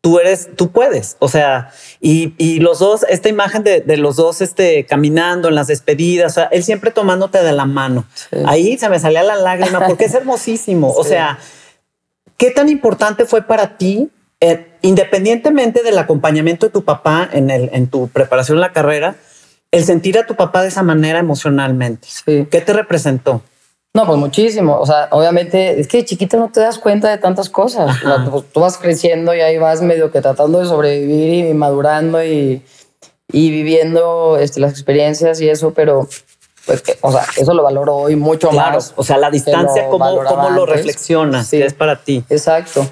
tú 0.00 0.18
eres, 0.18 0.48
tú 0.56 0.72
puedes. 0.72 1.16
O 1.20 1.28
sea, 1.28 1.70
y, 2.00 2.34
y 2.36 2.58
los 2.58 2.80
dos, 2.80 3.04
esta 3.08 3.28
imagen 3.28 3.62
de, 3.62 3.80
de 3.80 3.96
los 3.96 4.16
dos 4.16 4.40
este, 4.40 4.86
caminando 4.86 5.48
en 5.48 5.54
las 5.54 5.68
despedidas, 5.68 6.32
o 6.32 6.34
sea, 6.34 6.44
él 6.50 6.64
siempre 6.64 6.90
tomándote 6.90 7.40
de 7.44 7.52
la 7.52 7.64
mano. 7.66 8.04
Sí. 8.14 8.38
Ahí 8.46 8.76
se 8.76 8.88
me 8.88 8.98
salía 8.98 9.22
la 9.22 9.36
lágrima 9.36 9.86
porque 9.86 10.06
es 10.06 10.14
hermosísimo. 10.16 10.92
O 10.92 11.04
Sí. 11.04 11.10
sea, 11.10 11.38
¿qué 12.36 12.50
tan 12.50 12.68
importante 12.68 13.24
fue 13.24 13.42
para 13.42 13.76
ti, 13.78 14.10
eh, 14.40 14.71
independientemente 14.82 15.82
del 15.82 15.98
acompañamiento 15.98 16.66
de 16.66 16.72
tu 16.72 16.84
papá 16.84 17.28
en, 17.32 17.50
el, 17.50 17.70
en 17.72 17.86
tu 17.88 18.08
preparación 18.08 18.58
en 18.58 18.62
la 18.62 18.72
carrera, 18.72 19.16
el 19.70 19.84
sentir 19.84 20.18
a 20.18 20.26
tu 20.26 20.34
papá 20.36 20.62
de 20.62 20.68
esa 20.68 20.82
manera 20.82 21.18
emocionalmente? 21.18 22.08
Sí. 22.10 22.46
¿Qué 22.50 22.60
te 22.60 22.72
representó? 22.72 23.42
No, 23.94 24.06
pues 24.06 24.18
muchísimo. 24.18 24.78
O 24.78 24.86
sea, 24.86 25.08
obviamente, 25.10 25.78
es 25.78 25.86
que 25.86 25.98
de 25.98 26.04
chiquito 26.06 26.38
no 26.38 26.50
te 26.50 26.60
das 26.60 26.78
cuenta 26.78 27.10
de 27.10 27.18
tantas 27.18 27.48
cosas. 27.50 27.94
Pues, 28.30 28.44
tú 28.52 28.60
vas 28.60 28.78
creciendo 28.78 29.34
y 29.34 29.40
ahí 29.40 29.58
vas 29.58 29.82
medio 29.82 30.10
que 30.10 30.20
tratando 30.22 30.60
de 30.60 30.66
sobrevivir 30.66 31.44
y 31.46 31.54
madurando 31.54 32.24
y, 32.24 32.62
y 33.30 33.50
viviendo 33.50 34.38
este, 34.38 34.60
las 34.60 34.72
experiencias 34.72 35.40
y 35.42 35.48
eso, 35.50 35.74
pero, 35.74 36.08
pues, 36.64 36.80
que- 36.80 36.96
o 37.02 37.12
sea, 37.12 37.24
eso 37.36 37.52
lo 37.52 37.62
valoro 37.62 37.94
hoy 37.96 38.16
mucho 38.16 38.48
Claro, 38.48 38.76
más. 38.76 38.94
o 38.96 39.04
sea, 39.04 39.18
la 39.18 39.30
distancia, 39.30 39.86
¿cómo, 39.90 40.10
lo 40.10 40.40
antes. 40.40 40.66
reflexionas? 40.76 41.46
Sí. 41.46 41.58
¿Qué 41.58 41.66
es 41.66 41.74
para 41.74 41.96
ti? 42.02 42.24
Exacto. 42.30 42.86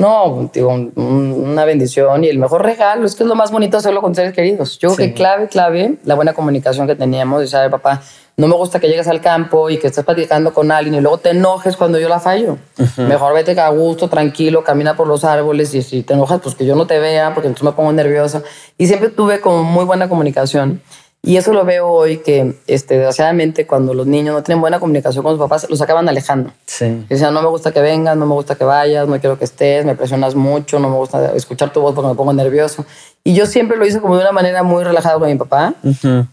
No, 0.00 0.48
digo, 0.54 0.68
un- 0.68 0.92
un- 0.94 1.32
una 1.50 1.64
bendición 1.64 2.22
y 2.22 2.28
el 2.28 2.38
mejor 2.38 2.62
regalo 2.62 3.04
es 3.04 3.16
que 3.16 3.24
es 3.24 3.28
lo 3.28 3.34
más 3.34 3.50
bonito 3.50 3.76
hacerlo 3.78 4.00
con 4.00 4.14
seres 4.14 4.32
queridos. 4.32 4.78
Yo 4.78 4.94
creo 4.94 5.06
Sí. 5.08 5.10
que 5.12 5.14
clave, 5.14 5.48
clave, 5.48 5.96
la 6.04 6.14
buena 6.14 6.34
comunicación 6.34 6.86
que 6.86 6.94
teníamos. 6.94 7.42
Y 7.42 7.48
sabe, 7.48 7.68
papá, 7.68 8.00
no 8.36 8.46
me 8.46 8.54
gusta 8.54 8.78
que 8.78 8.86
llegues 8.86 9.08
al 9.08 9.20
campo 9.20 9.68
y 9.70 9.78
que 9.78 9.88
estés 9.88 10.04
platicando 10.04 10.54
con 10.54 10.70
alguien 10.70 10.94
y 10.94 11.00
luego 11.00 11.18
te 11.18 11.30
enojes 11.30 11.76
cuando 11.76 11.98
yo 11.98 12.08
la 12.08 12.20
fallo. 12.20 12.58
Mejor 12.96 13.34
vete 13.34 13.58
a 13.60 13.68
gusto, 13.70 14.08
tranquilo, 14.08 14.62
camina 14.62 14.94
por 14.96 15.08
los 15.08 15.24
árboles 15.24 15.74
y 15.74 15.82
si 15.82 16.04
te 16.04 16.14
enojas, 16.14 16.40
pues 16.40 16.54
que 16.54 16.64
yo 16.64 16.76
no 16.76 16.86
te 16.86 17.00
vea 17.00 17.34
porque 17.34 17.48
entonces 17.48 17.64
me 17.64 17.72
pongo 17.72 17.92
nerviosa. 17.92 18.44
Y 18.78 18.86
siempre 18.86 19.08
tuve 19.08 19.40
como 19.40 19.64
muy 19.64 19.84
buena 19.84 20.08
comunicación. 20.08 20.80
Y 21.22 21.36
eso 21.36 21.52
lo 21.52 21.64
veo 21.64 21.88
hoy 21.88 22.18
que, 22.18 22.54
este, 22.66 22.94
desgraciadamente, 22.94 23.66
cuando 23.66 23.92
los 23.92 24.06
niños 24.06 24.34
no 24.34 24.42
tienen 24.42 24.60
buena 24.60 24.78
comunicación 24.78 25.24
con 25.24 25.32
sus 25.32 25.40
papás, 25.40 25.68
los 25.68 25.80
acaban 25.80 26.08
alejando. 26.08 26.52
Sí. 26.64 27.04
Decían, 27.08 27.34
no 27.34 27.42
me 27.42 27.48
gusta 27.48 27.72
que 27.72 27.80
vengas, 27.80 28.16
no 28.16 28.24
me 28.24 28.34
gusta 28.34 28.54
que 28.54 28.64
vayas, 28.64 29.08
no 29.08 29.18
quiero 29.20 29.38
que 29.38 29.44
estés, 29.44 29.84
me 29.84 29.96
presionas 29.96 30.36
mucho, 30.36 30.78
no 30.78 30.88
me 30.88 30.96
gusta 30.96 31.34
escuchar 31.34 31.72
tu 31.72 31.80
voz 31.80 31.94
porque 31.94 32.08
me 32.08 32.14
pongo 32.14 32.32
nervioso. 32.32 32.86
Y 33.24 33.34
yo 33.34 33.46
siempre 33.46 33.76
lo 33.76 33.84
hice 33.84 34.00
como 34.00 34.16
de 34.16 34.22
una 34.22 34.32
manera 34.32 34.62
muy 34.62 34.84
relajada 34.84 35.18
con 35.18 35.28
mi 35.28 35.34
papá. 35.34 35.74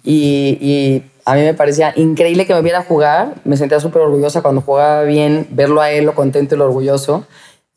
y, 0.03 0.57
y 0.61 1.03
a 1.25 1.33
mí 1.33 1.41
me 1.41 1.55
parecía 1.55 1.91
increíble 1.95 2.45
que 2.45 2.53
me 2.53 2.61
viera 2.61 2.83
jugar. 2.83 3.33
Me 3.43 3.57
sentía 3.57 3.79
súper 3.79 4.03
orgullosa 4.03 4.43
cuando 4.43 4.61
jugaba 4.61 5.01
bien, 5.01 5.47
verlo 5.49 5.81
a 5.81 5.89
él, 5.89 6.05
lo 6.05 6.13
contento 6.13 6.53
y 6.53 6.57
lo 6.59 6.65
orgulloso. 6.65 7.25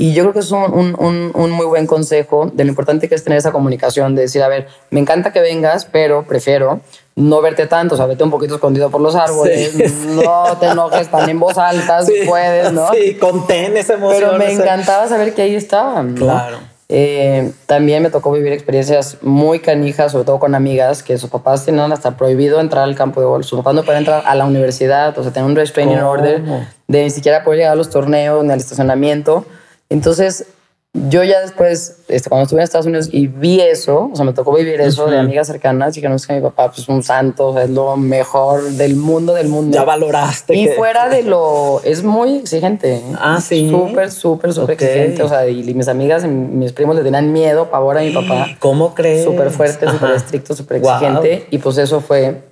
Y 0.00 0.12
yo 0.12 0.22
creo 0.22 0.32
que 0.32 0.38
es 0.38 0.52
un, 0.52 0.94
un, 0.96 1.32
un, 1.34 1.50
muy 1.50 1.66
buen 1.66 1.88
consejo 1.88 2.48
de 2.54 2.62
lo 2.62 2.70
importante 2.70 3.08
que 3.08 3.16
es 3.16 3.24
tener 3.24 3.36
esa 3.36 3.50
comunicación, 3.50 4.14
de 4.14 4.22
decir, 4.22 4.40
a 4.44 4.48
ver, 4.48 4.68
me 4.90 5.00
encanta 5.00 5.32
que 5.32 5.40
vengas, 5.40 5.86
pero 5.86 6.22
prefiero 6.22 6.80
no 7.16 7.40
verte 7.40 7.66
tanto, 7.66 7.96
o 7.96 7.98
sea, 7.98 8.06
vete 8.06 8.22
un 8.22 8.30
poquito 8.30 8.54
escondido 8.54 8.90
por 8.90 9.00
los 9.00 9.16
árboles, 9.16 9.72
Sí. 9.72 10.06
no 10.24 10.56
te 10.58 10.66
enojes 10.66 11.10
tan 11.10 11.28
en 11.28 11.40
voz 11.40 11.58
alta 11.58 12.02
si 12.02 12.12
puedes, 12.28 12.72
¿no? 12.72 12.92
Sí, 12.92 13.16
contén 13.16 13.76
esa 13.76 13.94
emoción. 13.94 14.30
Pero 14.36 14.38
me 14.38 14.52
encantaba 14.52 15.08
saber 15.08 15.34
que 15.34 15.42
ahí 15.42 15.56
estaban. 15.56 16.14
¿no? 16.14 16.26
Claro. 16.26 16.58
Eh, 16.88 17.50
también 17.66 18.02
me 18.02 18.10
tocó 18.10 18.30
vivir 18.30 18.52
experiencias 18.52 19.18
muy 19.20 19.58
canijas, 19.58 20.12
sobre 20.12 20.24
todo 20.24 20.38
con 20.38 20.54
amigas, 20.54 21.02
que 21.02 21.18
sus 21.18 21.28
papás 21.28 21.64
tenían 21.64 21.90
hasta 21.90 22.16
prohibido 22.16 22.60
entrar 22.60 22.84
al 22.84 22.94
campo 22.94 23.20
de 23.20 23.26
golf. 23.26 23.44
Sus 23.44 23.58
papás 23.58 23.74
no 23.74 23.82
podían 23.82 24.02
entrar 24.02 24.22
a 24.24 24.34
la 24.36 24.46
universidad, 24.46 25.18
o 25.18 25.22
sea, 25.24 25.32
tenían 25.32 25.50
un 25.50 25.56
restraining 25.56 25.98
order 25.98 26.40
de 26.86 27.02
ni 27.02 27.10
siquiera 27.10 27.42
poder 27.42 27.58
llegar 27.58 27.72
a 27.72 27.76
los 27.76 27.90
torneos 27.90 28.44
ni 28.44 28.52
al 28.52 28.60
estacionamiento. 28.60 29.44
Entonces, 29.90 30.46
yo 30.94 31.22
ya 31.22 31.40
después, 31.40 31.98
este, 32.08 32.28
cuando 32.28 32.44
estuve 32.44 32.60
en 32.60 32.64
Estados 32.64 32.86
Unidos 32.86 33.08
y 33.12 33.26
vi 33.26 33.60
eso, 33.60 34.08
o 34.12 34.16
sea, 34.16 34.24
me 34.24 34.32
tocó 34.32 34.54
vivir 34.54 34.80
eso 34.80 35.06
de 35.06 35.18
amigas 35.18 35.46
cercanas 35.46 35.96
y 35.96 36.00
que 36.00 36.08
no 36.08 36.16
es 36.16 36.26
que 36.26 36.32
mi 36.34 36.40
papá 36.40 36.68
pues, 36.68 36.78
es 36.80 36.88
un 36.88 37.02
santo, 37.02 37.48
o 37.48 37.52
sea, 37.54 37.64
es 37.64 37.70
lo 37.70 37.96
mejor 37.96 38.62
del 38.70 38.96
mundo, 38.96 39.34
del 39.34 39.48
mundo. 39.48 39.74
Ya 39.76 39.84
valoraste. 39.84 40.56
Y 40.56 40.64
que- 40.66 40.72
fuera 40.72 41.08
de 41.08 41.22
lo... 41.22 41.80
Es 41.84 42.02
muy 42.02 42.36
exigente. 42.38 42.96
¿eh? 42.96 43.02
Ah, 43.20 43.40
sí. 43.40 43.68
Súper, 43.70 44.10
súper, 44.10 44.52
súper 44.52 44.72
exigente. 44.74 45.22
O 45.22 45.28
sea, 45.28 45.46
y, 45.46 45.60
y 45.68 45.74
mis 45.74 45.88
amigas 45.88 46.24
y 46.24 46.28
mis 46.28 46.72
primos 46.72 46.96
le 46.96 47.02
tenían 47.02 47.32
miedo, 47.32 47.70
pavor 47.70 47.98
a 47.98 48.00
mi 48.00 48.10
papá. 48.10 48.48
¿Cómo 48.58 48.94
crees? 48.94 49.24
Súper 49.24 49.50
fuerte, 49.50 49.88
súper 49.90 50.12
estricto, 50.12 50.54
súper 50.56 50.80
Wow. 50.80 50.92
exigente. 50.94 51.46
Y 51.50 51.58
pues 51.58 51.78
eso 51.78 52.00
fue 52.00 52.47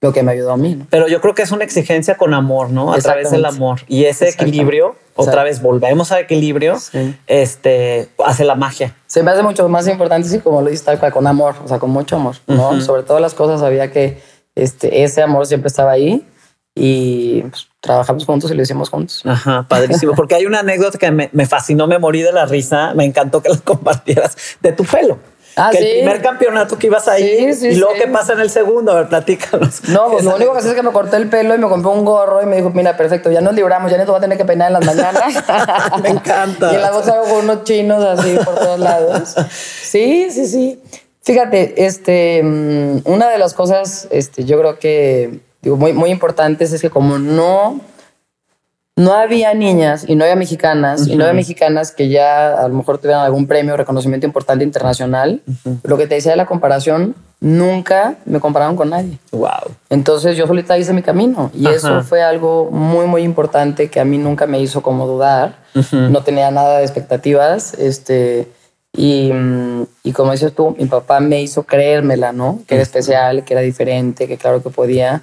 lo 0.00 0.12
que 0.12 0.22
me 0.22 0.32
ayudó 0.32 0.52
a 0.52 0.56
mí. 0.56 0.82
Pero 0.90 1.08
yo 1.08 1.20
creo 1.20 1.34
que 1.34 1.42
es 1.42 1.52
una 1.52 1.64
exigencia 1.64 2.16
con 2.16 2.34
amor, 2.34 2.70
¿no? 2.70 2.92
A 2.92 2.98
través 2.98 3.30
del 3.30 3.44
amor. 3.44 3.80
Y 3.88 4.04
ese 4.04 4.28
equilibrio, 4.28 4.96
otra 5.14 5.42
vez 5.42 5.62
volvemos 5.62 6.12
al 6.12 6.20
equilibrio, 6.22 6.76
este, 7.26 8.08
hace 8.24 8.44
la 8.44 8.54
magia. 8.54 8.94
Se 9.06 9.22
me 9.22 9.30
hace 9.30 9.42
mucho 9.42 9.68
más 9.68 9.88
importante, 9.88 10.28
sí, 10.28 10.38
como 10.40 10.60
lo 10.60 10.70
dices, 10.70 10.86
con 11.12 11.26
amor, 11.26 11.54
o 11.64 11.68
sea, 11.68 11.78
con 11.78 11.90
mucho 11.90 12.16
amor, 12.16 12.36
¿no? 12.46 12.80
Sobre 12.80 13.02
todas 13.02 13.22
las 13.22 13.34
cosas 13.34 13.60
sabía 13.60 13.90
que 13.90 14.20
este, 14.54 15.02
ese 15.04 15.22
amor 15.22 15.46
siempre 15.46 15.68
estaba 15.68 15.92
ahí 15.92 16.26
y 16.74 17.42
pues, 17.42 17.68
trabajamos 17.80 18.24
juntos 18.26 18.50
y 18.50 18.54
lo 18.54 18.62
hicimos 18.62 18.90
juntos. 18.90 19.22
Ajá, 19.24 19.66
padrísimo. 19.68 20.14
Porque 20.14 20.34
hay 20.34 20.46
una 20.46 20.60
anécdota 20.60 20.98
que 20.98 21.10
me, 21.10 21.30
me 21.32 21.46
fascinó, 21.46 21.86
me 21.86 21.98
morí 21.98 22.20
de 22.22 22.32
la 22.32 22.44
risa, 22.44 22.92
me 22.94 23.04
encantó 23.04 23.42
que 23.42 23.48
la 23.48 23.56
compartieras 23.64 24.36
de 24.60 24.72
tu 24.72 24.84
pelo. 24.84 25.18
Ah, 25.58 25.70
que 25.72 25.78
el 25.78 25.98
primer 26.00 26.20
campeonato 26.20 26.76
que 26.76 26.88
ibas 26.88 27.08
ahí 27.08 27.48
y 27.62 27.74
luego 27.76 27.94
qué 27.94 28.06
pasa 28.08 28.34
en 28.34 28.40
el 28.40 28.50
segundo, 28.50 28.92
a 28.92 28.96
ver, 28.96 29.08
platícanos. 29.08 29.88
No, 29.88 30.10
pues 30.10 30.22
lo 30.22 30.36
único 30.36 30.52
que 30.52 30.58
hace 30.58 30.68
es 30.68 30.74
que 30.74 30.82
me 30.82 30.92
corté 30.92 31.16
el 31.16 31.30
pelo 31.30 31.54
y 31.54 31.58
me 31.58 31.66
compré 31.66 31.90
un 31.90 32.04
gorro 32.04 32.42
y 32.42 32.46
me 32.46 32.56
dijo, 32.56 32.70
mira, 32.74 32.94
perfecto, 32.94 33.30
ya 33.30 33.40
nos 33.40 33.54
libramos, 33.54 33.90
ya 33.90 33.96
no 33.96 34.04
te 34.04 34.10
voy 34.10 34.18
a 34.18 34.20
tener 34.20 34.36
que 34.36 34.44
peinar 34.44 34.66
en 34.68 34.74
las 34.74 34.84
mañanas. 34.84 35.34
me 36.02 36.10
encanta. 36.10 36.68
y 36.72 36.74
en 36.74 36.82
la 36.82 36.90
voz 36.90 37.08
hago 37.08 37.24
con 37.24 37.44
unos 37.44 37.64
chinos 37.64 38.04
así 38.04 38.36
por 38.44 38.54
todos 38.54 38.78
lados. 38.78 39.34
Sí, 39.50 40.28
sí, 40.30 40.46
sí. 40.46 40.82
Fíjate, 41.22 41.86
este, 41.86 42.42
mm, 42.42 42.98
una 43.06 43.30
de 43.30 43.38
las 43.38 43.54
cosas, 43.54 44.08
este, 44.10 44.44
yo 44.44 44.58
creo 44.58 44.78
que 44.78 45.40
digo, 45.62 45.76
muy, 45.76 45.94
muy 45.94 46.10
importantes 46.10 46.72
es 46.74 46.82
que 46.82 46.90
como 46.90 47.18
no 47.18 47.80
no 48.96 49.12
había 49.12 49.52
niñas 49.52 50.06
y 50.08 50.14
no 50.14 50.24
había 50.24 50.36
mexicanas 50.36 51.06
y 51.06 51.16
no 51.16 51.24
había 51.24 51.34
mexicanas 51.34 51.92
que 51.92 52.08
ya 52.08 52.54
a 52.54 52.66
lo 52.68 52.74
mejor 52.74 52.96
tuvieran 52.96 53.22
algún 53.22 53.46
premio 53.46 53.74
o 53.74 53.76
reconocimiento 53.76 54.26
importante 54.26 54.64
internacional. 54.64 55.42
Lo 55.82 55.98
que 55.98 56.06
te 56.06 56.14
decía 56.14 56.32
de 56.32 56.38
la 56.38 56.46
comparación, 56.46 57.14
nunca 57.38 58.16
me 58.24 58.40
compararon 58.40 58.74
con 58.74 58.88
nadie. 58.88 59.18
Wow. 59.32 59.74
Entonces 59.90 60.38
yo 60.38 60.46
solita 60.46 60.78
hice 60.78 60.94
mi 60.94 61.02
camino 61.02 61.50
y 61.54 61.66
eso 61.66 62.02
fue 62.04 62.22
algo 62.22 62.70
muy, 62.70 63.06
muy 63.06 63.22
importante 63.22 63.90
que 63.90 64.00
a 64.00 64.06
mí 64.06 64.16
nunca 64.16 64.46
me 64.46 64.60
hizo 64.60 64.80
como 64.82 65.06
dudar. 65.06 65.56
No 65.92 66.22
tenía 66.22 66.50
nada 66.50 66.78
de 66.78 66.84
expectativas. 66.84 67.74
Este, 67.74 68.48
y, 68.96 69.30
y, 70.04 70.12
como 70.12 70.32
dices 70.32 70.54
tú, 70.54 70.74
mi 70.78 70.86
papá 70.86 71.20
me 71.20 71.42
hizo 71.42 71.64
creérmela, 71.64 72.32
¿no? 72.32 72.60
Que 72.66 72.76
era 72.76 72.82
especial, 72.82 73.44
que 73.44 73.52
era 73.52 73.60
diferente, 73.60 74.26
que 74.26 74.38
claro 74.38 74.62
que 74.62 74.70
podía. 74.70 75.22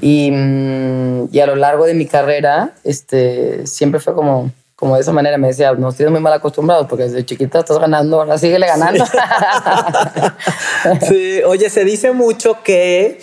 Y, 0.00 0.30
mm, 0.30 1.28
y, 1.32 1.40
a 1.40 1.46
lo 1.46 1.56
largo 1.56 1.84
de 1.84 1.94
mi 1.94 2.06
carrera, 2.06 2.74
este, 2.84 3.66
siempre 3.66 4.00
fue 4.00 4.14
como, 4.14 4.50
como 4.74 4.96
de 4.96 5.02
esa 5.02 5.12
manera. 5.12 5.38
Me 5.38 5.48
decía, 5.48 5.72
nos 5.72 5.96
tienes 5.96 6.12
muy 6.12 6.20
mal 6.20 6.32
acostumbrados 6.32 6.86
porque 6.88 7.04
desde 7.04 7.24
chiquita 7.24 7.60
estás 7.60 7.78
ganando, 7.78 8.20
ahora 8.20 8.38
síguele 8.38 8.66
ganando. 8.66 9.04
sí, 11.08 11.40
oye, 11.46 11.70
se 11.70 11.84
dice 11.84 12.12
mucho 12.12 12.62
que 12.62 13.20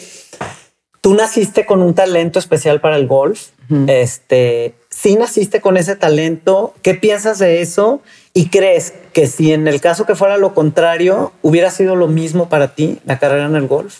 tú 1.02 1.16
naciste 1.16 1.66
con 1.66 1.82
un 1.82 1.94
talento 1.94 2.40
especial 2.40 2.82
para 2.82 2.96
el 2.96 3.08
golf. 3.08 3.50
Este, 3.88 4.74
si 4.90 5.16
naciste 5.16 5.62
con 5.62 5.78
ese 5.78 5.96
talento, 5.96 6.74
¿qué 6.82 6.96
piensas 6.96 7.38
de 7.38 7.62
eso? 7.62 8.02
¿Y 8.34 8.50
crees 8.50 8.94
que 9.14 9.28
si 9.28 9.54
en 9.54 9.68
el 9.68 9.80
caso 9.80 10.08
que 10.08 10.16
fuera 10.16 10.38
lo 10.38 10.56
contrario, 10.56 11.34
hubiera 11.44 11.70
sido 11.70 11.96
lo 11.96 12.08
mismo 12.08 12.50
para 12.50 12.74
ti 12.74 13.00
la 13.06 13.20
carrera 13.20 13.46
en 13.46 13.56
el 13.56 13.68
golf? 13.68 14.00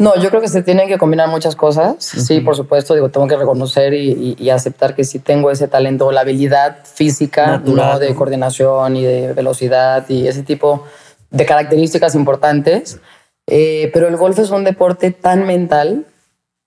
No, 0.00 0.16
yo 0.16 0.30
creo 0.30 0.40
que 0.40 0.48
se 0.48 0.62
tienen 0.62 0.88
que 0.88 0.96
combinar 0.96 1.28
muchas 1.28 1.54
cosas. 1.54 2.02
Sí, 2.02 2.40
por 2.40 2.56
supuesto, 2.56 2.94
digo, 2.94 3.10
tengo 3.10 3.28
que 3.28 3.36
reconocer 3.36 3.92
y, 3.92 4.48
aceptar 4.48 4.94
que 4.94 5.04
sí 5.04 5.18
tengo 5.18 5.50
ese 5.50 5.68
talento, 5.68 6.10
la 6.10 6.22
habilidad 6.22 6.78
física, 6.84 7.62
¿no? 7.62 7.98
de 7.98 8.14
coordinación 8.14 8.96
y 8.96 9.04
de 9.04 9.34
velocidad 9.34 10.08
y 10.08 10.26
ese 10.26 10.42
tipo 10.42 10.86
de 11.30 11.44
características 11.44 12.14
importantes. 12.14 12.98
Eh, 13.46 13.90
pero 13.92 14.08
el 14.08 14.16
golf 14.16 14.38
es 14.38 14.48
un 14.48 14.64
deporte 14.64 15.10
tan 15.10 15.46
mental, 15.46 16.06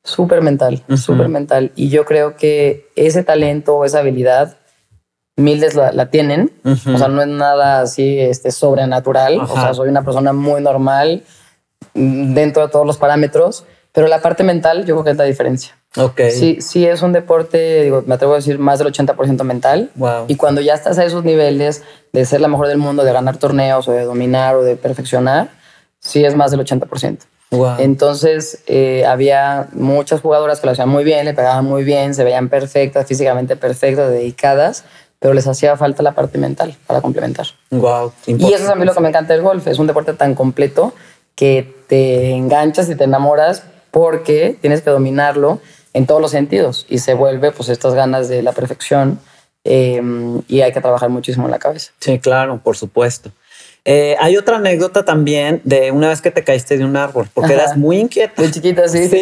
súper 0.04 0.44
mental, 0.44 0.84
súper 0.96 1.28
mental. 1.28 1.72
Y 1.76 1.90
yo 1.90 2.06
creo 2.06 2.36
que 2.36 2.92
ese 2.96 3.24
talento 3.24 3.78
o 3.78 3.84
esa 3.84 4.00
habilidad, 4.00 4.58
miles 5.38 5.74
la, 5.74 6.06
tienen. 6.12 6.52
O 6.64 6.98
sea, 7.00 7.08
no 7.08 7.24
es 7.24 7.28
nada 7.30 7.82
así 7.82 8.20
este, 8.20 8.52
sobrenatural. 8.52 9.40
O 9.40 9.48
sea, 9.48 9.74
soy 9.74 9.90
una 9.90 10.04
persona 10.04 10.34
muy 10.34 10.62
normal 10.62 11.24
dentro 11.94 12.64
de 12.64 12.72
todos 12.72 12.86
los 12.86 12.98
parámetros, 12.98 13.66
pero 13.92 14.08
la 14.08 14.22
parte 14.22 14.44
mental 14.44 14.86
yo 14.86 14.96
creo 14.96 15.04
que 15.04 15.12
es 15.12 15.18
la 15.18 15.24
diferencia. 15.24 15.76
Ok. 15.98 16.22
Sí, 16.32 16.58
sí 16.62 16.86
es 16.86 17.04
un 17.04 17.14
deporte, 17.14 17.84
digo, 17.84 18.04
me 18.08 18.16
atrevo 18.16 18.34
a 18.34 18.38
decir, 18.38 18.58
más 18.58 18.80
del 18.80 18.92
80% 18.92 19.44
mental. 19.44 19.92
Wow. 19.96 20.26
Y 20.28 20.36
cuando 20.36 20.62
ya 20.62 20.74
estás 20.74 20.98
a 20.98 21.06
esos 21.06 21.24
niveles 21.24 21.84
de 22.12 22.26
ser 22.26 22.42
la 22.42 22.48
mejor 22.48 22.68
del 22.68 22.80
mundo, 22.80 23.04
de 23.04 23.14
ganar 23.14 23.38
torneos 23.38 23.88
o 23.88 23.92
de 23.92 24.04
dominar 24.04 24.56
o 24.56 24.64
de 24.64 24.76
perfeccionar, 24.76 25.50
sí 26.00 26.26
es 26.26 26.36
más 26.36 26.50
del 26.50 26.62
80%. 26.62 27.20
Wow. 27.52 27.76
Entonces 27.78 28.64
eh, 28.66 29.06
había 29.06 29.68
muchas 29.74 30.22
jugadoras 30.22 30.60
que 30.60 30.66
lo 30.66 30.72
hacían 30.72 30.90
muy 30.90 31.04
bien, 31.04 31.26
le 31.26 31.36
pegaban 31.36 31.66
muy 31.66 31.84
bien, 31.84 32.16
se 32.16 32.24
veían 32.24 32.50
perfectas, 32.50 33.06
físicamente 33.06 33.56
perfectas, 33.56 34.10
dedicadas, 34.10 34.86
pero 35.20 35.36
les 35.36 35.46
hacía 35.46 35.78
falta 35.78 36.02
la 36.02 36.14
parte 36.14 36.40
mental 36.40 36.76
para 36.88 37.02
complementar. 37.02 37.46
Wow. 37.70 38.12
Y 38.26 38.54
eso 38.54 38.64
es 38.64 38.70
a 38.70 38.76
mí 38.76 38.86
lo 38.86 38.94
que 38.96 39.00
me 39.02 39.10
encanta 39.10 39.34
del 39.34 39.44
golf, 39.44 39.68
es 39.68 39.78
un 39.78 39.86
deporte 39.86 40.14
tan 40.14 40.34
completo 40.34 40.94
que 41.36 41.76
te 41.88 42.32
enganchas 42.32 42.90
y 42.90 42.96
te 42.96 43.04
enamoras 43.04 43.64
porque 43.92 44.58
tienes 44.62 44.82
que 44.82 44.90
dominarlo 44.90 45.60
en 45.94 46.08
todos 46.08 46.22
los 46.22 46.32
sentidos 46.32 46.86
y 46.90 47.00
se 47.00 47.14
vuelve 47.14 47.52
pues 47.52 47.70
estas 47.70 47.94
ganas 47.94 48.28
de 48.28 48.42
la 48.42 48.52
perfección 48.52 49.20
em, 49.64 50.42
y 50.48 50.62
hay 50.62 50.74
que 50.74 50.82
trabajar 50.82 51.10
muchísimo 51.10 51.46
en 51.46 51.52
la 51.52 51.60
cabeza. 51.60 51.92
Sí, 52.00 52.20
claro, 52.20 52.60
por 52.64 52.76
supuesto. 52.76 53.32
Eh, 53.86 54.16
hay 54.22 54.38
otra 54.38 54.58
anécdota 54.58 55.04
también 55.04 55.60
de 55.66 55.92
una 55.92 56.08
vez 56.08 56.22
que 56.22 56.32
te 56.32 56.42
caíste 56.42 56.78
de 56.78 56.86
un 56.86 56.96
árbol, 56.96 57.28
porque 57.34 57.52
eras 57.52 57.76
muy 57.76 57.98
inquieta. 57.98 58.42
Muy 58.42 58.50
chiquita, 58.50 58.88
sí. 58.88 59.10
Sí. 59.10 59.22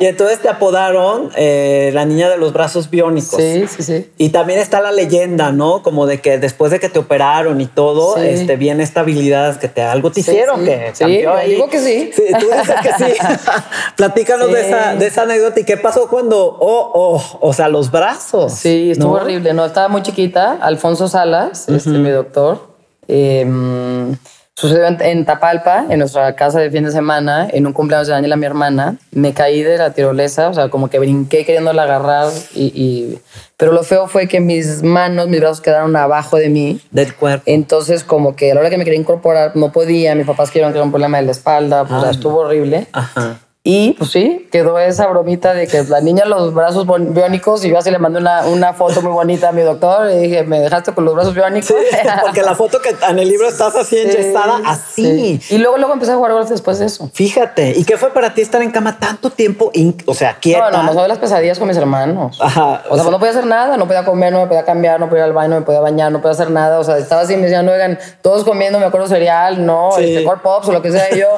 y 0.00 0.06
entonces 0.06 0.40
te 0.40 0.48
apodaron 0.48 1.30
eh, 1.36 1.90
la 1.92 2.06
niña 2.06 2.30
de 2.30 2.38
los 2.38 2.54
brazos 2.54 2.88
biónicos. 2.88 3.38
Sí, 3.38 3.66
sí, 3.68 3.82
sí. 3.82 4.10
Y 4.16 4.30
también 4.30 4.60
está 4.60 4.80
la 4.80 4.92
leyenda, 4.92 5.52
¿no? 5.52 5.82
Como 5.82 6.06
de 6.06 6.22
que 6.22 6.38
después 6.38 6.72
de 6.72 6.80
que 6.80 6.88
te 6.88 6.98
operaron 6.98 7.60
y 7.60 7.66
todo, 7.66 8.16
este, 8.16 8.56
viene 8.56 8.82
esta 8.82 9.00
habilidad 9.00 9.58
que 9.58 9.68
te 9.68 9.82
algo 9.82 10.10
te 10.10 10.20
hicieron, 10.20 10.64
que 10.64 10.92
sí, 10.94 11.04
digo 11.46 11.68
que 11.68 11.78
sí. 11.80 12.10
Sí, 12.14 12.22
tú 12.40 12.46
dices 12.46 12.76
que 12.82 13.04
sí. 13.04 13.12
Platícanos 13.96 14.50
de, 14.50 14.60
esa, 14.68 14.94
de 14.94 15.06
esa 15.06 15.22
anécdota 15.22 15.60
y 15.60 15.64
qué 15.64 15.76
pasó 15.76 16.08
cuando, 16.08 16.38
oh, 16.38 16.90
oh, 16.94 17.38
o 17.40 17.52
sea, 17.52 17.68
los 17.68 17.90
brazos. 17.90 18.54
Sí, 18.54 18.92
estuvo 18.92 19.12
horrible, 19.16 19.52
¿no? 19.52 19.66
Estaba 19.66 19.88
muy 19.88 20.00
chiquita. 20.00 20.56
Alfonso 20.62 21.08
Salas, 21.08 21.68
este, 21.68 21.90
mi 21.90 22.10
doctor, 22.10 22.69
Em, 23.12 24.16
sucedió 24.54 24.84
en, 24.86 25.24
Tapalpa, 25.24 25.86
en 25.88 25.98
nuestra 25.98 26.36
casa 26.36 26.60
de 26.60 26.70
fin 26.70 26.84
de 26.84 26.92
semana, 26.92 27.48
en 27.50 27.66
un 27.66 27.72
cumpleaños 27.72 28.06
de 28.06 28.12
Daniela, 28.12 28.36
mi 28.36 28.46
hermana. 28.46 28.96
Me 29.10 29.32
caí 29.32 29.62
de 29.62 29.78
la 29.78 29.92
tirolesa, 29.92 30.48
o 30.48 30.54
sea, 30.54 30.68
como 30.68 30.88
que 30.88 30.98
brinqué 30.98 31.44
queriéndola 31.44 31.82
agarrar. 31.82 32.28
Y, 32.54 33.18
Pero 33.56 33.72
lo 33.72 33.82
feo 33.82 34.06
fue 34.06 34.28
que 34.28 34.40
mis 34.40 34.82
manos, 34.82 35.28
mis 35.28 35.40
brazos 35.40 35.60
quedaron 35.60 35.96
abajo 35.96 36.36
de 36.36 36.50
mí. 36.50 36.80
Del 36.90 37.14
cuerpo. 37.14 37.42
Entonces, 37.46 38.04
como 38.04 38.36
que 38.36 38.52
a 38.52 38.54
la 38.54 38.60
hora 38.60 38.70
que 38.70 38.78
me 38.78 38.84
quería 38.84 39.00
incorporar, 39.00 39.56
no 39.56 39.72
podía. 39.72 40.14
Mis 40.14 40.26
papás 40.26 40.50
querían 40.50 40.72
que 40.72 40.78
era 40.78 40.84
un 40.84 40.92
problema 40.92 41.18
de 41.18 41.24
la 41.24 41.32
espalda, 41.32 41.84
pues 41.84 42.04
estuvo 42.10 42.40
horrible. 42.40 42.86
Ajá. 42.92 43.38
Y 43.62 43.92
pues 43.92 44.10
sí, 44.10 44.48
quedó 44.50 44.78
esa 44.78 45.06
bromita 45.08 45.52
de 45.52 45.66
que 45.66 45.84
la 45.84 46.00
niña 46.00 46.24
los 46.24 46.54
brazos 46.54 46.86
biónicos 46.86 47.62
y 47.62 47.68
yo 47.68 47.76
así 47.76 47.90
le 47.90 47.98
mandé 47.98 48.18
una, 48.18 48.46
una 48.46 48.72
foto 48.72 49.02
muy 49.02 49.12
bonita 49.12 49.50
a 49.50 49.52
mi 49.52 49.60
doctor 49.60 50.10
y 50.10 50.16
dije, 50.16 50.44
me 50.44 50.60
dejaste 50.60 50.94
con 50.94 51.04
los 51.04 51.14
brazos 51.14 51.34
biónicos. 51.34 51.76
porque 52.22 52.40
la 52.40 52.54
foto 52.54 52.80
que 52.80 52.96
en 53.06 53.18
el 53.18 53.28
libro 53.28 53.46
estás 53.46 53.76
así 53.76 53.98
enyesada, 53.98 54.62
así. 54.64 55.42
Y 55.50 55.58
luego 55.58 55.76
luego 55.76 55.92
empecé 55.92 56.12
a 56.12 56.16
jugar 56.16 56.32
golf 56.32 56.48
después 56.48 56.78
de 56.78 56.86
eso. 56.86 57.10
Fíjate, 57.12 57.74
¿y 57.76 57.84
qué 57.84 57.98
fue 57.98 58.14
para 58.14 58.32
ti 58.32 58.40
estar 58.40 58.62
en 58.62 58.70
cama 58.70 58.98
tanto 58.98 59.28
tiempo? 59.28 59.70
O 60.06 60.14
sea, 60.14 60.38
quieta. 60.40 60.70
No, 60.70 60.78
no, 60.78 60.84
no 60.84 60.94
sabes 60.94 61.08
las 61.10 61.18
pesadillas 61.18 61.58
con 61.58 61.68
mis 61.68 61.76
hermanos. 61.76 62.40
Ajá. 62.40 62.82
O, 62.88 62.94
sea, 62.94 63.04
pues 63.04 63.10
no 63.10 63.18
podía 63.18 63.32
hacer 63.32 63.46
nada, 63.46 63.76
no 63.76 63.86
podía 63.86 64.06
comer, 64.06 64.32
no 64.32 64.40
me 64.40 64.46
podía 64.46 64.64
cambiar, 64.64 64.98
no 64.98 65.10
podía 65.10 65.24
ir 65.24 65.24
al 65.24 65.32
baño, 65.34 65.50
no 65.50 65.60
me 65.60 65.66
podía 65.66 65.80
bañar, 65.80 66.10
no 66.10 66.22
podía 66.22 66.32
hacer 66.32 66.50
nada. 66.50 66.78
O 66.78 66.84
sea, 66.84 66.96
estaba 66.96 67.20
así, 67.20 67.36
me 67.36 67.42
decían, 67.42 67.68
oigan, 67.68 67.98
todos 68.22 68.42
comiendo, 68.42 68.78
me 68.78 68.86
acuerdo 68.86 69.06
cereal, 69.06 69.66
no, 69.66 69.98
este, 69.98 70.26
pops 70.42 70.68
o 70.68 70.72
lo 70.72 70.80
que 70.80 70.90
sea. 70.90 71.14
Y 71.14 71.18
yo, 71.18 71.28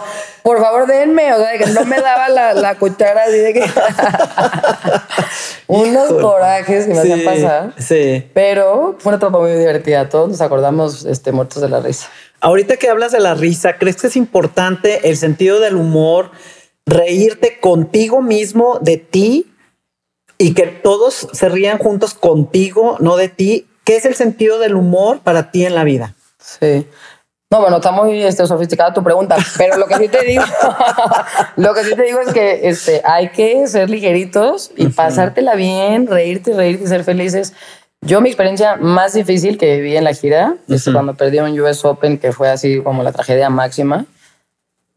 por 0.45 0.61
favor, 0.61 0.87
denme. 0.87 1.35
O 1.35 1.39
sea, 1.39 1.59
que 1.59 1.67
no 1.67 1.85
me 1.85 1.97
daba 2.13 2.29
la, 2.29 2.55
la 2.55 2.75
cuchara 2.77 3.25
así 3.25 3.39
de 3.39 3.53
que. 3.53 3.65
Unos 5.67 6.13
corajes 6.13 6.87
que 6.87 6.95
me 6.95 7.01
hacían 7.01 7.25
pasar. 7.25 7.75
Sí. 7.79 8.29
Pero 8.35 8.97
fue 8.99 9.11
una 9.11 9.17
etapa 9.17 9.39
muy 9.39 9.53
divertida. 9.53 10.09
Todos 10.09 10.29
nos 10.29 10.41
acordamos 10.41 11.05
este, 11.05 11.33
muertos 11.33 11.63
de 11.63 11.69
la 11.69 11.81
risa. 11.81 12.09
Ahorita 12.41 12.77
que 12.77 12.89
hablas 12.89 13.13
de 13.13 13.21
la 13.21 13.35
risa, 13.35 13.79
¿crees 13.79 13.97
que 13.97 14.09
es 14.09 14.17
importante 14.17 15.09
el 15.09 15.17
sentido 15.17 15.61
del 15.61 15.77
humor, 15.77 16.31
reírte 16.85 17.61
contigo 17.61 18.21
mismo, 18.21 18.79
de 18.83 18.97
ti, 18.97 19.55
y 20.39 20.55
que 20.55 20.67
todos 20.67 21.29
se 21.33 21.49
rían 21.49 21.79
juntos 21.79 22.15
contigo, 22.15 22.97
no 23.01 23.17
de 23.17 23.29
ti? 23.29 23.69
¿Qué 23.85 23.97
es 23.97 24.05
el 24.05 24.15
sentido 24.15 24.59
del 24.59 24.75
humor 24.75 25.21
para 25.21 25.51
ti 25.51 25.65
en 25.65 25.75
la 25.75 25.85
vida? 25.85 26.15
Sí. 26.39 26.87
No, 27.53 27.61
bueno, 27.61 27.77
está 27.77 27.93
muy 27.93 28.23
este, 28.23 28.47
sofisticada 28.47 28.95
tu 28.95 29.05
pregunta, 29.05 29.37
pero 29.59 29.77
lo 29.77 29.87
que 29.87 29.97
sí 29.97 30.09
te 30.09 30.23
digo, 30.27 30.43
lo 31.57 31.75
que 31.75 31.85
sí 31.85 31.95
te 31.95 32.03
digo 32.05 32.19
es 32.21 32.33
que 32.33 32.67
este, 32.67 33.03
hay 33.05 33.29
que 33.29 33.67
ser 33.67 33.91
ligeritos 33.91 34.71
y 34.75 34.87
pasártela 34.87 35.55
bien, 35.55 36.07
reírte, 36.07 36.55
reírte 36.55 36.85
y 36.85 36.87
ser 36.87 37.05
felices. 37.05 37.53
Yo 38.01 38.23
mi 38.23 38.31
experiencia 38.31 38.77
más 38.77 39.13
difícil 39.13 39.59
que 39.59 39.77
viví 39.77 39.95
en 39.99 40.05
la 40.05 40.15
gira, 40.15 40.55
es 40.67 40.89
cuando 40.91 41.13
perdí 41.13 41.41
un 41.41 41.61
US 41.61 41.85
Open, 41.85 42.17
que 42.17 42.33
fue 42.33 42.49
así 42.49 42.81
como 42.81 43.03
la 43.03 43.13
tragedia 43.13 43.51
máxima, 43.51 44.07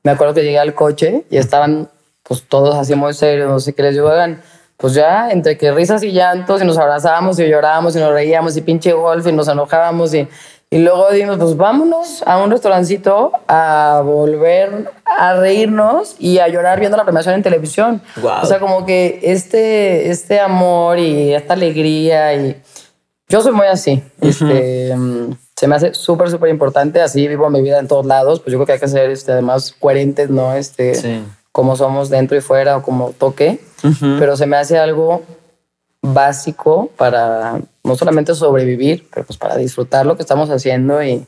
me 0.04 0.12
acuerdo 0.12 0.34
que 0.34 0.44
llegué 0.44 0.60
al 0.60 0.74
coche 0.74 1.26
y 1.30 1.36
estaban 1.36 1.90
pues 2.24 2.44
todos 2.44 2.76
así 2.76 2.96
muy 2.96 3.14
serios, 3.14 3.50
no 3.50 3.60
sé 3.60 3.74
qué 3.74 3.84
les 3.84 3.96
digo, 3.96 4.08
hagan, 4.08 4.42
pues 4.78 4.94
ya, 4.94 5.30
entre 5.30 5.58
que 5.58 5.74
risas 5.74 6.04
y 6.04 6.14
llantos, 6.14 6.62
y 6.62 6.66
nos 6.66 6.78
abrazábamos 6.78 7.38
y 7.38 7.48
llorábamos 7.50 7.98
y 7.98 8.00
nos 8.00 8.14
reíamos 8.14 8.56
y 8.56 8.62
pinche 8.62 8.94
golf 8.94 9.28
y 9.28 9.34
nos 9.34 9.50
enojábamos 9.50 10.14
y, 10.14 10.26
y 10.70 10.80
luego 10.80 11.10
dijimos, 11.12 11.38
pues 11.38 11.56
vámonos 11.56 12.24
a 12.26 12.38
un 12.44 12.52
restaurancito 12.52 13.32
a 13.48 14.02
volver 14.04 14.92
a 15.06 15.36
reírnos 15.36 16.16
y 16.20 16.40
a 16.40 16.48
llorar 16.48 16.80
viendo 16.80 16.98
la 16.98 17.04
premiación 17.04 17.36
en 17.36 17.44
televisión. 17.44 18.02
O 18.44 18.46
sea, 18.46 18.60
como 18.60 18.86
que 18.86 19.20
este, 19.24 20.10
este 20.10 20.40
amor 20.40 20.98
y 21.00 21.34
esta 21.34 21.54
alegría 21.54 22.34
y 22.34 22.62
yo 23.30 23.42
soy 23.42 23.54
muy 23.54 23.68
así. 23.68 24.04
este, 24.22 24.96
se 25.56 25.68
me 25.68 25.76
hace 25.76 25.94
súper, 25.94 26.30
súper 26.30 26.50
importante. 26.50 27.02
Así 27.02 27.28
vivo 27.28 27.50
mi 27.50 27.62
vida 27.62 27.80
en 27.80 27.88
todos 27.88 28.06
lados. 28.06 28.40
Pues 28.40 28.52
yo 28.52 28.58
creo 28.58 28.66
que 28.66 28.74
hay 28.74 28.80
que 28.80 28.88
ser 28.88 29.10
este, 29.12 29.32
además 29.32 29.74
coherentes, 29.80 30.30
¿no? 30.30 30.54
Este, 30.56 31.22
Como 31.52 31.76
somos 31.78 32.10
dentro 32.10 32.36
y 32.36 32.42
fuera 32.42 32.76
o 32.78 32.82
como 32.82 33.12
toque. 33.12 33.60
Pero 34.20 34.36
se 34.36 34.46
me 34.48 34.58
hace 34.58 34.78
algo 34.80 35.22
básico 36.14 36.90
para 36.98 37.60
no 37.84 37.96
solamente 37.96 38.34
sobrevivir, 38.36 39.08
pero 39.14 39.26
pues 39.26 39.38
para 39.38 39.56
disfrutar 39.58 40.06
lo 40.06 40.16
que 40.16 40.24
estamos 40.24 40.50
haciendo 40.50 41.04
y, 41.04 41.26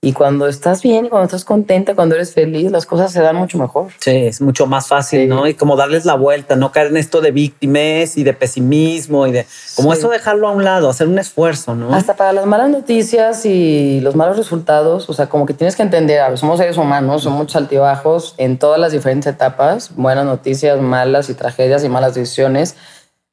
y 0.00 0.12
cuando 0.12 0.46
estás 0.46 0.80
bien 0.80 1.06
y 1.06 1.08
cuando 1.08 1.24
estás 1.24 1.44
contenta, 1.44 1.96
cuando 1.96 2.14
eres 2.14 2.32
feliz, 2.32 2.70
las 2.70 2.86
cosas 2.86 3.10
se 3.10 3.20
dan 3.20 3.34
mucho 3.34 3.58
mejor. 3.58 3.88
Sí, 3.98 4.10
es 4.10 4.40
mucho 4.40 4.66
más 4.66 4.86
fácil, 4.86 5.28
¿no? 5.28 5.48
Y 5.48 5.54
como 5.54 5.74
darles 5.74 6.04
la 6.04 6.14
vuelta, 6.14 6.54
no 6.54 6.70
caer 6.70 6.88
en 6.88 6.98
esto 6.98 7.20
de 7.20 7.32
víctimas 7.32 8.16
y 8.16 8.22
de 8.22 8.32
pesimismo 8.32 9.26
y 9.26 9.32
de 9.32 9.46
como 9.74 9.92
eso 9.92 10.08
dejarlo 10.08 10.46
a 10.46 10.52
un 10.52 10.62
lado, 10.62 10.88
hacer 10.88 11.08
un 11.08 11.18
esfuerzo, 11.18 11.74
¿no? 11.74 11.92
Hasta 11.92 12.14
para 12.14 12.32
las 12.32 12.46
malas 12.46 12.70
noticias 12.70 13.44
y 13.44 14.00
los 14.00 14.14
malos 14.14 14.36
resultados, 14.36 15.10
o 15.10 15.14
sea, 15.14 15.28
como 15.28 15.46
que 15.46 15.54
tienes 15.54 15.74
que 15.74 15.82
entender, 15.82 16.20
a 16.20 16.28
ver, 16.28 16.38
somos 16.38 16.58
seres 16.58 16.76
humanos, 16.76 17.24
somos 17.24 17.40
muchos 17.40 17.56
altibajos 17.56 18.34
en 18.38 18.56
todas 18.58 18.78
las 18.78 18.92
diferentes 18.92 19.32
etapas, 19.32 19.90
buenas 19.96 20.26
noticias, 20.26 20.80
malas 20.80 21.28
y 21.28 21.34
tragedias 21.34 21.82
y 21.82 21.88
malas 21.88 22.14
decisiones 22.14 22.76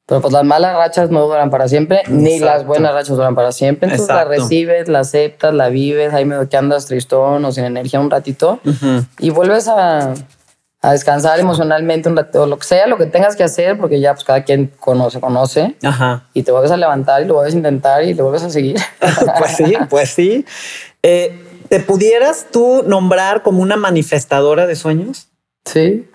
pero 0.06 0.20
pues 0.20 0.32
las 0.32 0.44
malas 0.44 0.76
rachas 0.76 1.10
no 1.10 1.26
duran 1.26 1.50
para 1.50 1.66
siempre, 1.66 2.02
ni 2.08 2.38
las 2.38 2.64
buenas 2.64 2.94
rachas 2.94 3.16
duran 3.16 3.34
para 3.34 3.50
siempre. 3.50 3.88
Entonces 3.88 4.14
la 4.14 4.24
recibes, 4.24 4.88
la 4.88 5.00
aceptas, 5.00 5.52
la 5.52 5.68
vives, 5.68 6.14
ahí 6.14 6.24
medio 6.24 6.48
que 6.48 6.56
andas 6.56 6.86
tristón 6.86 7.44
o 7.44 7.50
sin 7.50 7.64
energía 7.64 7.98
un 7.98 8.08
ratito 8.08 8.60
y 9.18 9.30
vuelves 9.30 9.66
a, 9.66 10.14
a, 10.80 10.92
descansar 10.92 11.40
emocionalmente 11.40 12.08
un 12.08 12.16
ratito, 12.16 12.46
lo 12.46 12.56
que 12.56 12.64
sea, 12.64 12.86
lo 12.86 12.98
que 12.98 13.06
tengas 13.06 13.34
que 13.34 13.42
hacer, 13.42 13.78
porque 13.78 13.98
ya 13.98 14.14
pues 14.14 14.22
cada 14.22 14.44
quien 14.44 14.70
conoce, 14.78 15.18
conoce. 15.18 15.74
Ajá. 15.82 16.22
Y 16.34 16.44
te 16.44 16.52
vuelves 16.52 16.70
a 16.70 16.76
levantar 16.76 17.22
y 17.22 17.24
lo 17.24 17.34
vuelves 17.34 17.54
a 17.54 17.56
intentar 17.56 18.04
y 18.04 18.14
lo 18.14 18.22
vuelves 18.22 18.44
a 18.44 18.50
seguir. 18.50 18.76
pues 19.38 19.56
sí, 19.56 19.74
pues 19.90 20.10
sí. 20.10 20.46
Eh, 21.02 21.42
¿Te 21.68 21.80
pudieras 21.80 22.46
tú 22.52 22.84
nombrar 22.86 23.42
como 23.42 23.60
una 23.60 23.76
manifestadora 23.76 24.68
de 24.68 24.76
sueños? 24.76 25.30
Sí. 25.64 26.08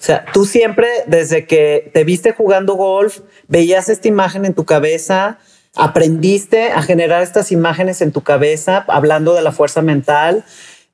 O 0.00 0.04
sea, 0.04 0.24
tú 0.32 0.44
siempre, 0.44 0.88
desde 1.06 1.44
que 1.44 1.90
te 1.92 2.04
viste 2.04 2.32
jugando 2.32 2.74
golf, 2.74 3.20
veías 3.48 3.88
esta 3.88 4.06
imagen 4.06 4.44
en 4.44 4.54
tu 4.54 4.64
cabeza, 4.64 5.38
aprendiste 5.74 6.70
a 6.70 6.82
generar 6.82 7.22
estas 7.22 7.50
imágenes 7.50 8.00
en 8.00 8.12
tu 8.12 8.22
cabeza, 8.22 8.84
hablando 8.86 9.34
de 9.34 9.42
la 9.42 9.50
fuerza 9.50 9.82
mental, 9.82 10.44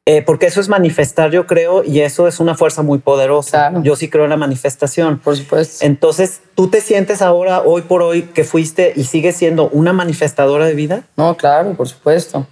eh, 0.07 0.23
porque 0.23 0.47
eso 0.47 0.61
es 0.61 0.71
manifestar, 0.71 1.31
yo 1.31 1.47
creo, 1.47 1.85
y 1.85 2.01
eso 2.01 2.29
es 2.29 2.41
una 2.41 2.55
fuerza 2.55 2.83
muy 2.83 2.99
poderosa. 2.99 3.73
Yo 3.83 3.95
sí 3.95 4.09
creo 4.09 4.25
en 4.25 4.31
la 4.31 4.37
manifestación. 4.39 5.19
Por 5.19 5.37
supuesto. 5.37 5.85
Entonces, 5.85 6.41
¿tú 6.55 6.69
te 6.69 6.81
sientes 6.81 7.21
ahora, 7.21 7.61
hoy 7.61 7.83
por 7.83 8.03
hoy, 8.03 8.23
que 8.23 8.45
fuiste 8.45 8.95
y 8.97 9.05
sigues 9.05 9.37
siendo 9.37 9.69
una 9.69 9.93
manifestadora 9.93 10.67
de 10.67 10.75
vida? 10.75 11.05
No, 11.17 11.37
claro, 11.37 11.75
por 11.75 11.89
supuesto. 11.89 12.47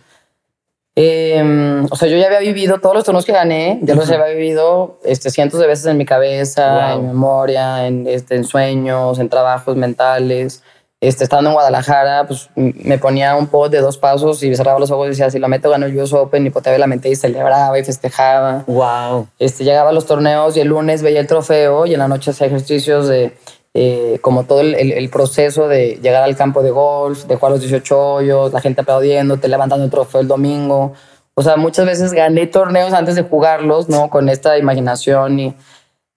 Em, 0.95 1.87
o 1.91 1.97
sea, 1.97 2.07
yo 2.09 2.19
ya 2.19 2.27
había 2.27 2.41
vivido 2.41 2.79
todos 2.79 2.95
los 2.95 3.05
torneos 3.05 3.25
que 3.25 3.33
gané, 3.33 3.79
ya 3.83 3.95
los 3.95 4.11
había 4.11 4.27
vivido 4.27 4.99
este, 5.05 5.31
cientos 5.31 5.59
de 5.59 5.67
veces 5.67 5.87
en 5.87 5.97
mi 5.97 6.05
cabeza, 6.05 6.95
en 6.95 7.07
memoria, 7.07 7.87
en, 7.87 8.07
este, 8.07 8.37
en 8.37 8.45
sueños, 8.45 9.19
en 9.19 9.29
trabajos 9.31 9.77
mentales. 9.77 10.63
Este, 11.01 11.25
estando 11.25 11.51
en 11.51 11.55
Guadalajara, 11.55 12.29
pues 12.29 12.49
me 12.55 12.97
ponía 12.97 13.35
un 13.35 13.49
post 13.49 13.73
de 13.73 13.81
dos 13.81 13.99
pasos 13.99 14.41
y 14.45 14.55
cerraba 14.55 14.79
los 14.79 14.91
ojos 14.93 15.07
y 15.07 15.11
decía, 15.11 15.31
si 15.31 15.41
la 15.41 15.49
meto, 15.49 15.69
gano 15.69 15.87
el 15.87 15.99
US 15.99 16.13
Open, 16.13 16.47
y 16.47 16.51
poteaba 16.51 16.79
la 16.79 16.87
mente 16.87 17.09
y 17.09 17.17
celebraba 17.17 17.77
y 17.77 17.83
festejaba. 17.83 18.63
Wow. 18.69 19.27
Este, 19.41 19.65
llegaba 19.65 19.91
a 19.91 19.93
los 19.93 20.07
torneos 20.07 20.57
y 20.57 20.61
el 20.61 20.69
lunes 20.69 21.03
veía 21.03 21.19
el 21.19 21.27
trofeo 21.27 21.87
y 21.87 21.95
en 21.95 21.99
la 21.99 22.07
noche 22.07 22.31
hacía 22.31 22.47
ejercicios 22.47 23.09
de 23.09 23.35
eh, 23.75 24.19
como 24.21 24.45
todo 24.45 24.61
el, 24.61 24.75
el, 24.75 25.09
proceso 25.09 25.67
de 25.67 25.99
llegar 26.03 26.23
al 26.23 26.37
campo 26.37 26.63
de 26.63 26.71
golf, 26.71 27.25
de 27.25 27.37
jugar 27.37 27.53
los 27.53 27.61
18 27.61 27.99
hoyos, 27.99 28.53
la 28.53 28.61
gente 28.61 28.83
aplaudiendo, 28.83 29.39
te 29.39 29.49
levantando 29.49 29.85
el 29.85 29.91
trofeo 29.91 30.21
el 30.21 30.29
domingo. 30.29 30.93
O 31.35 31.43
sea, 31.43 31.57
muchas 31.57 31.87
veces 31.87 32.13
gané 32.13 32.47
torneos 32.47 32.93
antes 32.93 33.15
de 33.15 33.23
jugarlos, 33.23 33.89
¿no? 33.89 34.11
Con 34.11 34.29
esta 34.29 34.59
imaginación 34.59 35.41
y 35.41 35.57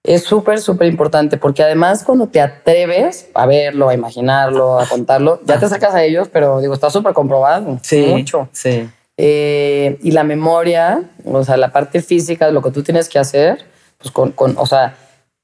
es 0.06 0.22
súper, 0.22 0.60
súper 0.60 0.86
importante 0.86 1.36
porque 1.36 1.62
además 1.62 2.04
cuando 2.04 2.28
te 2.28 2.40
atreves 2.40 3.28
a 3.34 3.46
verlo, 3.46 3.88
a 3.88 3.94
imaginarlo, 3.94 4.78
a 4.78 4.86
contarlo, 4.86 5.40
ya 5.44 5.58
te 5.58 5.68
sacas 5.68 5.94
a 5.94 6.04
ellos, 6.04 6.28
pero 6.30 6.60
digo, 6.60 6.74
está 6.74 6.90
súper 6.90 7.12
comprobado. 7.12 7.78
Sí. 7.82 8.06
Mucho. 8.06 8.48
Sí. 8.52 8.88
Eh, 9.16 9.98
y 10.02 10.10
la 10.12 10.24
memoria, 10.24 11.02
o 11.24 11.42
sea, 11.42 11.56
la 11.56 11.72
parte 11.72 12.02
física, 12.02 12.50
lo 12.50 12.62
que 12.62 12.70
tú 12.70 12.82
tienes 12.82 13.08
que 13.08 13.18
hacer, 13.18 13.64
pues 13.98 14.10
con, 14.10 14.32
con 14.32 14.56
o 14.58 14.66
sea, 14.66 14.94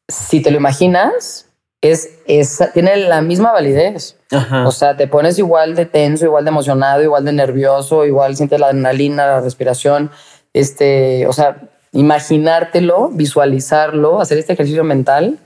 si 0.09 0.43
te 0.43 0.51
lo 0.51 0.59
imaginas, 0.59 1.47
es, 1.83 2.11
tiene 2.73 2.97
la 2.97 3.21
misma 3.21 3.53
validez. 3.53 4.17
O 4.65 4.71
sea, 4.71 4.97
te 4.97 5.09
pones 5.09 5.39
igual 5.39 5.75
de 5.75 5.85
tenso, 5.85 6.25
igual 6.25 6.45
de 6.45 6.51
emocionado, 6.51 7.03
igual 7.03 7.25
de 7.25 7.33
nervioso, 7.33 8.07
igual 8.07 8.37
sientes 8.37 8.59
la 8.59 8.69
adrenalina, 8.69 9.27
la 9.27 9.41
respiración. 9.41 10.11
Este, 10.55 11.27
o 11.27 11.33
sea, 11.33 11.57
imaginártelo, 11.93 13.11
visualizarlo, 13.11 14.21
hacer 14.21 14.39
este 14.39 14.55
ejercicio 14.55 14.85
mental 14.85 15.39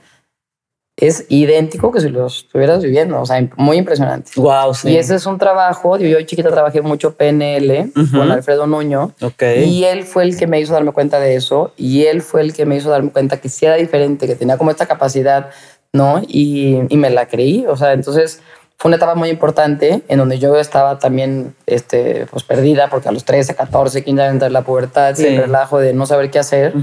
es 0.97 1.25
idéntico 1.29 1.91
que 1.91 2.01
si 2.01 2.09
lo 2.09 2.25
estuvieras 2.25 2.81
viviendo. 2.81 3.21
O 3.21 3.25
sea, 3.25 3.47
muy 3.55 3.77
impresionante. 3.77 4.31
Wow, 4.35 4.73
Y 4.85 4.97
ese 4.97 5.15
es 5.15 5.27
un 5.27 5.37
trabajo. 5.37 5.97
Yo, 5.97 6.19
chiquita 6.23 6.49
trabajé 6.49 6.81
mucho 6.81 7.13
PNL 7.15 7.91
con 8.11 8.31
Alfredo 8.31 8.65
Nuño. 8.65 9.13
Y 9.63 9.83
él 9.83 10.05
fue 10.05 10.23
el 10.23 10.37
que 10.37 10.47
me 10.47 10.59
hizo 10.59 10.73
darme 10.73 10.93
cuenta 10.93 11.19
de 11.19 11.35
eso. 11.35 11.71
Y 11.77 12.05
él 12.05 12.23
fue 12.23 12.41
el 12.41 12.51
que 12.53 12.65
me 12.65 12.75
hizo 12.75 12.89
darme 12.89 13.11
cuenta 13.11 13.37
que 13.37 13.47
sí 13.47 13.67
era 13.67 13.75
diferente, 13.75 14.25
que 14.25 14.35
tenía 14.35 14.57
como 14.57 14.71
esta 14.71 14.87
capacidad 14.87 15.51
¿no? 15.93 16.21
Y, 16.27 16.81
y, 16.89 16.97
me 16.97 17.09
la 17.09 17.27
creí, 17.27 17.65
o 17.65 17.75
sea, 17.75 17.93
entonces 17.93 18.41
fue 18.77 18.89
una 18.89 18.97
etapa 18.97 19.15
muy 19.15 19.29
importante 19.29 20.03
en 20.07 20.19
donde 20.19 20.37
yo 20.37 20.55
estaba 20.57 20.99
también 20.99 21.55
este, 21.65 22.27
pues 22.29 22.43
perdida 22.43 22.89
porque 22.89 23.09
a 23.09 23.11
los 23.11 23.25
13, 23.25 23.55
14, 23.55 24.03
15 24.03 24.21
años 24.21 24.39
de 24.39 24.49
la 24.51 24.61
pubertad 24.61 25.15
sí. 25.15 25.25
el 25.25 25.37
relajo 25.37 25.79
de 25.79 25.93
no 25.93 26.05
saber 26.05 26.29
qué 26.29 26.39
hacer. 26.39 26.73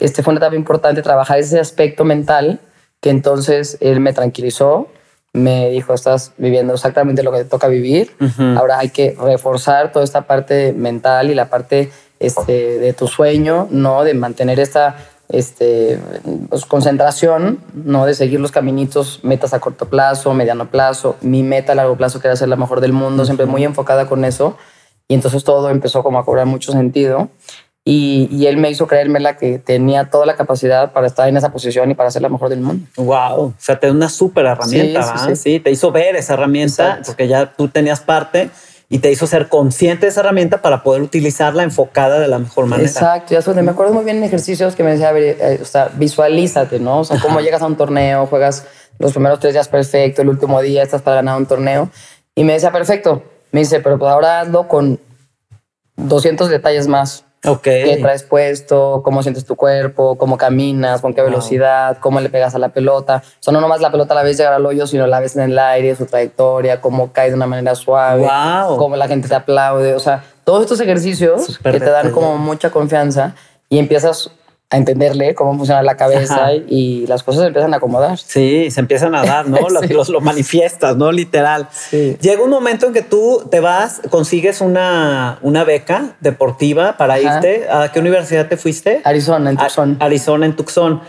este, 0.00 0.22
fue 0.22 0.32
una 0.32 0.40
etapa 0.40 0.56
importante 0.56 1.00
trabajar 1.02 1.38
ese 1.38 1.60
aspecto 1.60 2.04
mental 2.04 2.60
que 3.00 3.10
entonces 3.10 3.78
él 3.80 4.00
me 4.00 4.12
tranquilizó, 4.12 4.88
me 5.32 5.70
dijo, 5.70 5.94
estás 5.94 6.32
viviendo 6.38 6.74
exactamente 6.74 7.22
lo 7.22 7.32
que 7.32 7.38
te 7.38 7.44
toca 7.44 7.66
vivir, 7.66 8.12
ahora 8.56 8.78
hay 8.78 8.90
que 8.90 9.16
reforzar 9.18 9.90
toda 9.90 10.04
esta 10.04 10.22
parte 10.22 10.72
mental 10.72 11.30
y 11.30 11.34
la 11.34 11.48
parte 11.48 11.90
este, 12.20 12.78
de 12.78 12.92
tu 12.92 13.08
sueño, 13.08 13.66
¿no? 13.70 14.04
De 14.04 14.14
mantener 14.14 14.60
esta 14.60 14.96
este, 15.32 15.98
pues, 16.48 16.64
concentración, 16.66 17.58
¿no? 17.74 18.06
De 18.06 18.14
seguir 18.14 18.38
los 18.38 18.52
caminitos, 18.52 19.20
metas 19.22 19.54
a 19.54 19.60
corto 19.60 19.86
plazo, 19.88 20.32
mediano 20.34 20.70
plazo, 20.70 21.16
mi 21.22 21.42
meta 21.42 21.72
a 21.72 21.74
largo 21.74 21.96
plazo 21.96 22.20
que 22.20 22.28
era 22.28 22.36
ser 22.36 22.48
la 22.48 22.56
mejor 22.56 22.80
del 22.80 22.92
mundo, 22.92 23.24
siempre 23.24 23.46
muy 23.46 23.64
enfocada 23.64 24.06
con 24.06 24.24
eso. 24.24 24.56
Y 25.08 25.14
entonces 25.14 25.42
todo 25.42 25.70
empezó 25.70 26.02
como 26.02 26.18
a 26.18 26.24
cobrar 26.24 26.46
mucho 26.46 26.72
sentido. 26.72 27.30
Y, 27.84 28.28
y, 28.30 28.46
él 28.46 28.58
me 28.58 28.70
hizo 28.70 28.86
creerme 28.86 29.18
la 29.18 29.36
que 29.36 29.58
tenía 29.58 30.08
toda 30.08 30.24
la 30.24 30.36
capacidad 30.36 30.92
para 30.92 31.08
estar 31.08 31.28
en 31.28 31.36
esa 31.36 31.50
posición 31.50 31.90
y 31.90 31.94
para 31.94 32.12
ser 32.12 32.22
la 32.22 32.28
mejor 32.28 32.48
del 32.48 32.60
mundo. 32.60 32.86
Wow, 32.96 33.40
o 33.40 33.54
sea, 33.58 33.80
te 33.80 33.88
dio 33.88 33.96
una 33.96 34.08
súper 34.08 34.46
herramienta, 34.46 35.16
sí, 35.26 35.34
sí, 35.34 35.58
te 35.58 35.72
hizo 35.72 35.90
ver 35.90 36.14
esa 36.14 36.34
herramienta 36.34 37.00
porque 37.04 37.26
ya 37.26 37.52
tú 37.52 37.66
tenías 37.66 37.98
parte 38.00 38.50
y 38.92 38.98
te 38.98 39.10
hizo 39.10 39.26
ser 39.26 39.48
consciente 39.48 40.04
de 40.04 40.10
esa 40.10 40.20
herramienta 40.20 40.60
para 40.60 40.82
poder 40.82 41.00
utilizarla 41.00 41.62
enfocada 41.62 42.20
de 42.20 42.28
la 42.28 42.38
mejor 42.38 42.66
manera. 42.66 42.86
Exacto, 42.86 43.32
ya 43.32 43.62
me 43.62 43.70
acuerdo 43.70 43.94
muy 43.94 44.04
bien 44.04 44.18
en 44.18 44.24
ejercicios 44.24 44.76
que 44.76 44.82
me 44.82 44.90
decía, 44.90 45.12
eh, 45.16 45.60
o 45.62 45.64
sea, 45.64 45.90
visualízate, 45.94 46.78
¿no? 46.78 46.98
O 46.98 47.04
sea, 47.04 47.18
cómo 47.18 47.40
llegas 47.40 47.62
a 47.62 47.66
un 47.66 47.76
torneo, 47.76 48.26
juegas 48.26 48.66
los 48.98 49.12
primeros 49.12 49.40
tres 49.40 49.54
días 49.54 49.66
perfecto, 49.68 50.20
el 50.20 50.28
último 50.28 50.60
día 50.60 50.82
estás 50.82 51.00
para 51.00 51.16
ganar 51.16 51.38
un 51.38 51.46
torneo. 51.46 51.88
Y 52.34 52.44
me 52.44 52.52
decía, 52.52 52.70
perfecto. 52.70 53.22
Me 53.50 53.60
dice, 53.60 53.80
pero 53.80 53.98
pues 53.98 54.12
ahora 54.12 54.42
hazlo 54.42 54.68
con 54.68 55.00
200 55.96 56.50
detalles 56.50 56.86
más. 56.86 57.24
Okay. 57.44 57.84
¿Qué 57.84 57.96
traes 57.96 58.22
puesto? 58.22 59.02
¿Cómo 59.04 59.22
sientes 59.22 59.44
tu 59.44 59.56
cuerpo? 59.56 60.16
¿Cómo 60.16 60.36
caminas? 60.36 61.00
¿Con 61.00 61.12
qué 61.12 61.22
velocidad? 61.22 61.98
¿Cómo 61.98 62.20
le 62.20 62.28
pegas 62.28 62.54
a 62.54 62.60
la 62.60 62.68
pelota? 62.68 63.24
O 63.24 63.42
sea, 63.42 63.52
no 63.52 63.60
nomás 63.60 63.80
la 63.80 63.90
pelota 63.90 64.14
la 64.14 64.22
ves 64.22 64.38
llegar 64.38 64.52
al 64.52 64.64
hoyo, 64.64 64.86
sino 64.86 65.08
la 65.08 65.18
ves 65.18 65.34
en 65.34 65.50
el 65.50 65.58
aire, 65.58 65.96
su 65.96 66.06
trayectoria, 66.06 66.80
cómo 66.80 67.12
cae 67.12 67.30
de 67.30 67.34
una 67.34 67.46
manera 67.46 67.74
suave, 67.74 68.28
cómo 68.76 68.94
la 68.94 69.08
gente 69.08 69.26
te 69.26 69.34
aplaude. 69.34 69.94
O 69.94 69.98
sea, 69.98 70.22
todos 70.44 70.62
estos 70.62 70.78
ejercicios 70.78 71.58
que 71.58 71.80
te 71.80 71.90
dan 71.90 72.12
como 72.12 72.38
mucha 72.38 72.70
confianza 72.70 73.34
y 73.68 73.78
empiezas 73.78 74.30
a 74.72 74.78
entenderle 74.78 75.34
cómo 75.34 75.54
funciona 75.54 75.82
la 75.82 75.98
cabeza 75.98 76.54
y 76.54 77.06
las 77.06 77.22
cosas 77.22 77.42
se 77.42 77.48
empiezan 77.48 77.74
a 77.74 77.76
acomodar. 77.76 78.18
Sí, 78.18 78.70
se 78.70 78.80
empiezan 78.80 79.14
a 79.14 79.22
dar, 79.22 79.46
¿no? 79.46 79.58
lo, 80.08 80.20
manifiestas, 80.22 80.96
¿no? 80.96 81.12
Literal. 81.12 81.68
Llega 81.90 82.42
un 82.42 82.48
momento 82.48 82.86
en 82.86 82.94
que 82.94 83.02
tú 83.02 83.46
te 83.50 83.60
vas, 83.60 84.00
consigues 84.08 84.62
una, 84.62 85.38
una 85.42 85.64
beca 85.64 86.16
deportiva 86.20 86.96
para 86.96 87.20
irte. 87.20 87.66
¿A 87.70 87.92
qué 87.92 88.00
universidad 88.00 88.48
te 88.48 88.56
fuiste? 88.56 89.02
Arizona, 89.04 89.50
en 89.50 89.58
Tucson. 89.58 89.96
Arizona, 90.00 90.46
en 90.46 90.56
Tucson. 90.56 91.02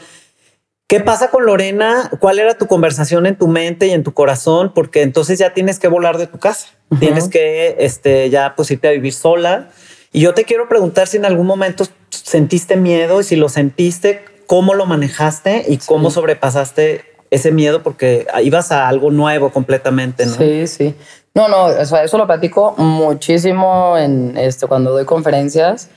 ¿Qué 0.87 0.99
pasa 0.99 1.29
con 1.29 1.45
Lorena? 1.45 2.11
¿Cuál 2.19 2.39
era 2.39 2.57
tu 2.57 2.67
conversación 2.67 3.25
en 3.27 3.37
tu 3.37 3.47
mente 3.47 3.87
y 3.87 3.91
en 3.91 4.03
tu 4.03 4.13
corazón? 4.13 4.73
Porque 4.75 5.03
entonces 5.03 5.39
ya 5.39 5.53
tienes 5.53 5.79
que 5.79 5.87
volar 5.87 6.17
de 6.17 6.27
tu 6.27 6.37
casa. 6.37 6.67
Tienes 6.99 7.29
que 7.29 7.77
este, 7.79 8.29
ya 8.29 8.55
pues 8.57 8.69
irte 8.71 8.89
a 8.89 8.91
vivir 8.91 9.13
sola. 9.13 9.69
Y 10.13 10.21
yo 10.21 10.33
te 10.33 10.45
quiero 10.45 10.69
preguntar 10.69 11.07
si 11.07 11.17
en 11.17 11.25
algún 11.25 11.47
momento 11.47 11.85
sentiste 12.09 12.77
miedo 12.77 13.19
y 13.19 13.23
si 13.23 13.35
lo 13.35 13.49
sentiste, 13.49 14.23
cómo 14.45 14.75
lo 14.75 14.85
manejaste 14.85 15.65
y 15.67 15.77
cómo 15.77 16.11
sobrepasaste 16.11 17.03
ese 17.31 17.51
miedo 17.51 17.81
porque 17.81 18.27
ibas 18.43 18.71
a 18.71 18.87
algo 18.87 19.09
nuevo 19.09 19.51
completamente, 19.51 20.27
¿no? 20.27 20.35
Sí, 20.35 20.67
sí. 20.67 20.95
No, 21.33 21.47
no, 21.47 21.65
o 21.65 21.85
sea, 21.85 22.03
eso 22.03 22.19
lo 22.19 22.27
platico 22.27 22.75
muchísimo 22.77 23.97
en 23.97 24.37
esto 24.37 24.67
cuando 24.67 24.91
doy 24.91 25.05
conferencias. 25.05 25.89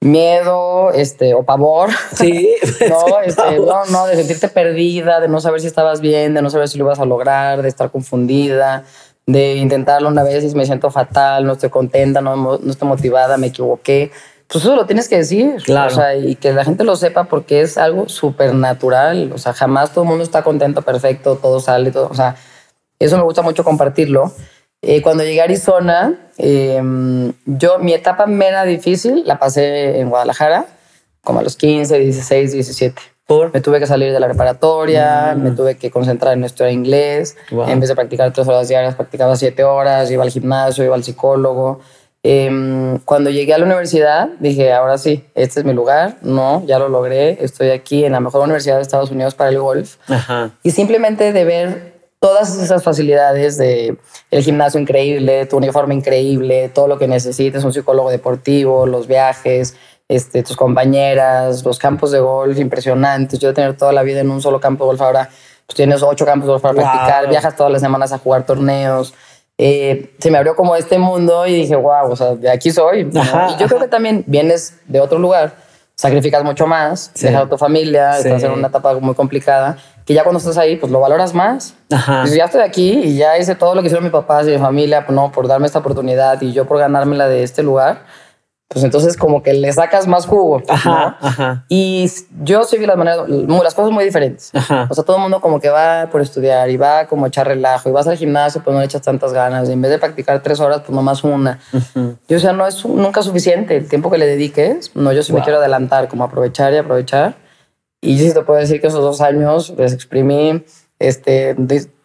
Miedo, 0.00 0.92
este, 0.92 1.34
o 1.34 1.42
pavor. 1.42 1.90
Sí. 2.14 2.54
no, 2.88 3.20
este, 3.20 3.58
no, 3.58 3.84
no, 3.86 4.06
de 4.06 4.14
sentirte 4.14 4.48
perdida, 4.48 5.18
de 5.18 5.26
no 5.26 5.40
saber 5.40 5.60
si 5.60 5.66
estabas 5.66 6.00
bien, 6.00 6.34
de 6.34 6.42
no 6.42 6.50
saber 6.50 6.68
si 6.68 6.78
lo 6.78 6.84
ibas 6.84 7.00
a 7.00 7.04
lograr, 7.04 7.62
de 7.62 7.68
estar 7.68 7.90
confundida, 7.90 8.84
de 9.28 9.56
intentarlo 9.56 10.08
una 10.08 10.22
vez 10.22 10.42
y 10.42 10.56
me 10.56 10.64
siento 10.64 10.90
fatal, 10.90 11.44
no 11.44 11.52
estoy 11.52 11.68
contenta, 11.68 12.22
no, 12.22 12.34
no 12.34 12.70
estoy 12.70 12.88
motivada, 12.88 13.36
me 13.36 13.48
equivoqué. 13.48 14.10
Pues 14.46 14.64
eso 14.64 14.74
lo 14.74 14.86
tienes 14.86 15.06
que 15.06 15.18
decir. 15.18 15.62
Claro. 15.64 15.92
O 15.92 15.94
sea, 15.94 16.16
y 16.16 16.34
que 16.36 16.50
la 16.54 16.64
gente 16.64 16.82
lo 16.82 16.96
sepa 16.96 17.24
porque 17.24 17.60
es 17.60 17.76
algo 17.76 18.08
súper 18.08 18.54
natural. 18.54 19.30
O 19.34 19.36
sea, 19.36 19.52
jamás 19.52 19.92
todo 19.92 20.04
el 20.04 20.08
mundo 20.08 20.24
está 20.24 20.42
contento, 20.42 20.80
perfecto, 20.80 21.36
todo 21.36 21.60
sale, 21.60 21.90
todo. 21.90 22.08
O 22.08 22.14
sea, 22.14 22.36
eso 22.98 23.18
me 23.18 23.22
gusta 23.22 23.42
mucho 23.42 23.64
compartirlo. 23.64 24.32
Eh, 24.80 25.02
cuando 25.02 25.24
llegué 25.24 25.42
a 25.42 25.44
Arizona, 25.44 26.30
em, 26.38 27.34
yo 27.44 27.78
mi 27.80 27.92
etapa 27.92 28.24
mera 28.24 28.64
difícil 28.64 29.24
la 29.26 29.38
pasé 29.38 30.00
en 30.00 30.08
Guadalajara, 30.08 30.64
como 31.22 31.40
a 31.40 31.42
los 31.42 31.56
15, 31.56 31.98
16, 31.98 32.52
17. 32.52 33.02
¿Por? 33.28 33.52
Me 33.52 33.60
tuve 33.60 33.78
que 33.78 33.86
salir 33.86 34.10
de 34.10 34.20
la 34.20 34.26
preparatoria, 34.26 35.34
mm. 35.36 35.42
me 35.42 35.50
tuve 35.50 35.76
que 35.76 35.90
concentrar 35.90 36.32
en 36.32 36.44
estudiar 36.44 36.72
inglés. 36.72 37.36
En 37.50 37.78
vez 37.78 37.90
de 37.90 37.94
practicar 37.94 38.32
tres 38.32 38.48
horas 38.48 38.68
diarias, 38.68 38.94
practicaba 38.94 39.36
siete 39.36 39.64
horas, 39.64 40.10
iba 40.10 40.22
al 40.22 40.30
gimnasio, 40.30 40.82
iba 40.82 40.94
al 40.94 41.04
psicólogo. 41.04 41.80
Em, 42.22 42.98
cuando 43.00 43.28
llegué 43.28 43.52
a 43.52 43.58
la 43.58 43.66
universidad, 43.66 44.30
dije, 44.40 44.72
ahora 44.72 44.96
sí, 44.96 45.26
este 45.34 45.60
es 45.60 45.66
mi 45.66 45.74
lugar. 45.74 46.16
No, 46.22 46.64
ya 46.64 46.78
lo 46.78 46.88
logré. 46.88 47.36
Estoy 47.44 47.68
aquí 47.68 48.06
en 48.06 48.12
la 48.12 48.20
mejor 48.20 48.40
universidad 48.40 48.76
de 48.76 48.82
Estados 48.82 49.10
Unidos 49.10 49.34
para 49.34 49.50
el 49.50 49.58
golf. 49.58 49.96
Ajá. 50.08 50.52
Y 50.62 50.70
simplemente 50.70 51.34
de 51.34 51.44
ver 51.44 51.98
todas 52.20 52.58
esas 52.58 52.82
facilidades 52.82 53.58
de 53.58 53.98
el 54.30 54.42
gimnasio 54.42 54.80
increíble, 54.80 55.44
tu 55.44 55.58
uniforme 55.58 55.94
increíble, 55.94 56.70
todo 56.70 56.88
lo 56.88 56.98
que 56.98 57.06
necesites, 57.08 57.62
un 57.62 57.74
psicólogo 57.74 58.08
deportivo, 58.08 58.86
los 58.86 59.06
viajes, 59.06 59.76
este, 60.08 60.42
tus 60.42 60.56
compañeras, 60.56 61.64
los 61.64 61.78
campos 61.78 62.10
de 62.10 62.20
golf 62.20 62.58
impresionantes. 62.58 63.38
Yo 63.38 63.48
de 63.48 63.54
tener 63.54 63.76
toda 63.76 63.92
la 63.92 64.02
vida 64.02 64.20
en 64.20 64.30
un 64.30 64.40
solo 64.40 64.58
campo 64.60 64.84
de 64.84 64.88
golf 64.88 65.02
ahora, 65.02 65.28
pues 65.66 65.76
tienes 65.76 66.02
ocho 66.02 66.24
campos 66.24 66.46
de 66.46 66.52
golf 66.52 66.62
para 66.62 66.74
practicar, 66.74 67.28
viajas 67.28 67.54
todas 67.54 67.70
las 67.70 67.82
semanas 67.82 68.12
a 68.12 68.18
jugar 68.18 68.44
torneos. 68.44 69.14
Eh, 69.58 70.14
se 70.18 70.30
me 70.30 70.38
abrió 70.38 70.56
como 70.56 70.76
este 70.76 70.98
mundo 70.98 71.46
y 71.46 71.54
dije, 71.54 71.76
wow, 71.76 72.10
o 72.10 72.16
sea, 72.16 72.34
de 72.34 72.50
aquí 72.50 72.70
soy. 72.70 73.10
y 73.12 73.60
yo 73.60 73.66
creo 73.66 73.80
que 73.80 73.88
también 73.88 74.24
vienes 74.26 74.74
de 74.86 75.00
otro 75.00 75.18
lugar, 75.18 75.56
sacrificas 75.96 76.44
mucho 76.44 76.66
más, 76.66 77.12
dejas 77.14 77.42
a 77.42 77.48
tu 77.48 77.58
familia, 77.58 78.18
estás 78.18 78.42
en 78.44 78.52
una 78.52 78.68
etapa 78.68 78.94
muy 79.00 79.14
complicada 79.14 79.76
que 80.08 80.14
ya 80.14 80.22
cuando 80.22 80.38
estás 80.38 80.56
ahí, 80.56 80.76
pues 80.76 80.90
lo 80.90 81.00
valoras 81.00 81.34
más. 81.34 81.74
Ajá. 81.92 82.22
Pues 82.22 82.34
ya 82.34 82.46
estoy 82.46 82.62
aquí 82.62 82.92
y 82.92 83.18
ya 83.18 83.36
hice 83.36 83.54
todo 83.54 83.74
lo 83.74 83.82
que 83.82 83.88
hicieron 83.88 84.04
mis 84.04 84.10
papás 84.10 84.48
y 84.48 84.52
mi 84.52 84.56
familia, 84.56 85.04
pues 85.04 85.14
no, 85.14 85.30
por 85.30 85.46
darme 85.46 85.66
esta 85.66 85.80
oportunidad 85.80 86.40
y 86.40 86.54
yo 86.54 86.64
por 86.64 86.78
ganármela 86.78 87.28
de 87.28 87.42
este 87.42 87.62
lugar. 87.62 88.06
Pues 88.68 88.84
entonces 88.84 89.16
como 89.16 89.42
que 89.42 89.54
le 89.54 89.72
sacas 89.72 90.06
más 90.06 90.26
jugo. 90.26 90.62
Ajá, 90.68 91.16
ajá. 91.22 91.64
Y 91.70 92.10
yo 92.42 92.64
sí 92.64 92.76
vi 92.76 92.84
las 92.84 92.98
maneras, 92.98 93.26
las 93.26 93.74
cosas 93.74 93.90
muy 93.90 94.04
diferentes. 94.04 94.50
Ajá. 94.54 94.86
O 94.90 94.94
sea, 94.94 95.04
todo 95.04 95.16
el 95.16 95.22
mundo 95.22 95.40
como 95.40 95.58
que 95.58 95.70
va 95.70 96.08
por 96.12 96.20
estudiar 96.20 96.68
y 96.68 96.76
va 96.76 97.06
como 97.06 97.24
a 97.24 97.28
echar 97.28 97.48
relajo 97.48 97.88
y 97.88 97.92
vas 97.92 98.06
al 98.06 98.18
gimnasio, 98.18 98.62
pues 98.62 98.74
no 98.74 98.80
le 98.80 98.86
echas 98.86 99.00
tantas 99.00 99.32
ganas. 99.32 99.70
Y 99.70 99.72
en 99.72 99.80
vez 99.80 99.90
de 99.90 99.98
practicar 99.98 100.42
tres 100.42 100.60
horas, 100.60 100.80
pues 100.80 100.90
nomás 100.90 101.24
una. 101.24 101.60
Yo, 102.28 102.36
o 102.36 102.40
sea, 102.40 102.52
no 102.52 102.66
es 102.66 102.84
nunca 102.84 103.22
suficiente 103.22 103.74
el 103.74 103.88
tiempo 103.88 104.10
que 104.10 104.18
le 104.18 104.26
dediques. 104.26 104.94
No, 104.94 105.12
yo 105.12 105.22
sí 105.22 105.32
me 105.32 105.42
quiero 105.42 105.60
adelantar, 105.60 106.08
como 106.08 106.24
aprovechar 106.24 106.74
y 106.74 106.76
aprovechar. 106.76 107.36
Y 108.02 108.18
sí 108.18 108.34
te 108.34 108.42
puedo 108.42 108.60
decir 108.60 108.82
que 108.82 108.88
esos 108.88 109.00
dos 109.00 109.22
años 109.22 109.72
les 109.78 109.94
exprimí 109.94 110.62
este, 110.98 111.56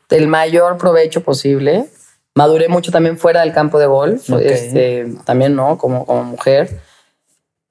el 0.09 0.27
mayor 0.27 0.77
provecho 0.77 1.23
posible. 1.23 1.87
Maduré 2.35 2.67
mucho 2.67 2.91
también 2.91 3.17
fuera 3.17 3.41
del 3.41 3.53
campo 3.53 3.79
de 3.79 3.85
golf, 3.85 4.29
este, 4.41 5.13
también, 5.25 5.55
¿no? 5.55 5.77
Como, 5.77 6.05
como 6.05 6.23
mujer. 6.23 6.79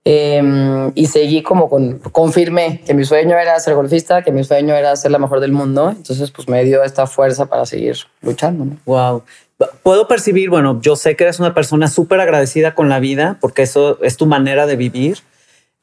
Em, 0.04 0.90
y 0.96 1.06
seguí 1.06 1.42
como 1.42 1.68
con, 1.68 1.98
confirmé 1.98 2.80
que 2.84 2.92
mi 2.92 3.04
sueño 3.04 3.38
era 3.38 3.58
ser 3.60 3.74
golfista, 3.74 4.22
que 4.22 4.32
mi 4.32 4.42
sueño 4.42 4.74
era 4.74 4.96
ser 4.96 5.10
la 5.10 5.18
mejor 5.18 5.40
del 5.40 5.52
mundo. 5.52 5.90
Entonces, 5.90 6.30
pues 6.30 6.48
me 6.48 6.64
dio 6.64 6.82
esta 6.82 7.06
fuerza 7.06 7.46
para 7.46 7.66
seguir 7.66 7.96
luchando. 8.20 8.64
¿no? 8.64 8.76
Wow. 8.84 9.22
Puedo 9.82 10.08
percibir, 10.08 10.50
bueno, 10.50 10.80
yo 10.80 10.96
sé 10.96 11.14
que 11.14 11.24
eres 11.24 11.38
una 11.38 11.54
persona 11.54 11.86
súper 11.86 12.20
agradecida 12.20 12.74
con 12.74 12.88
la 12.88 12.98
vida 12.98 13.38
porque 13.40 13.62
eso 13.62 13.98
es 14.02 14.16
tu 14.16 14.26
manera 14.26 14.66
de 14.66 14.76
vivir. 14.76 15.18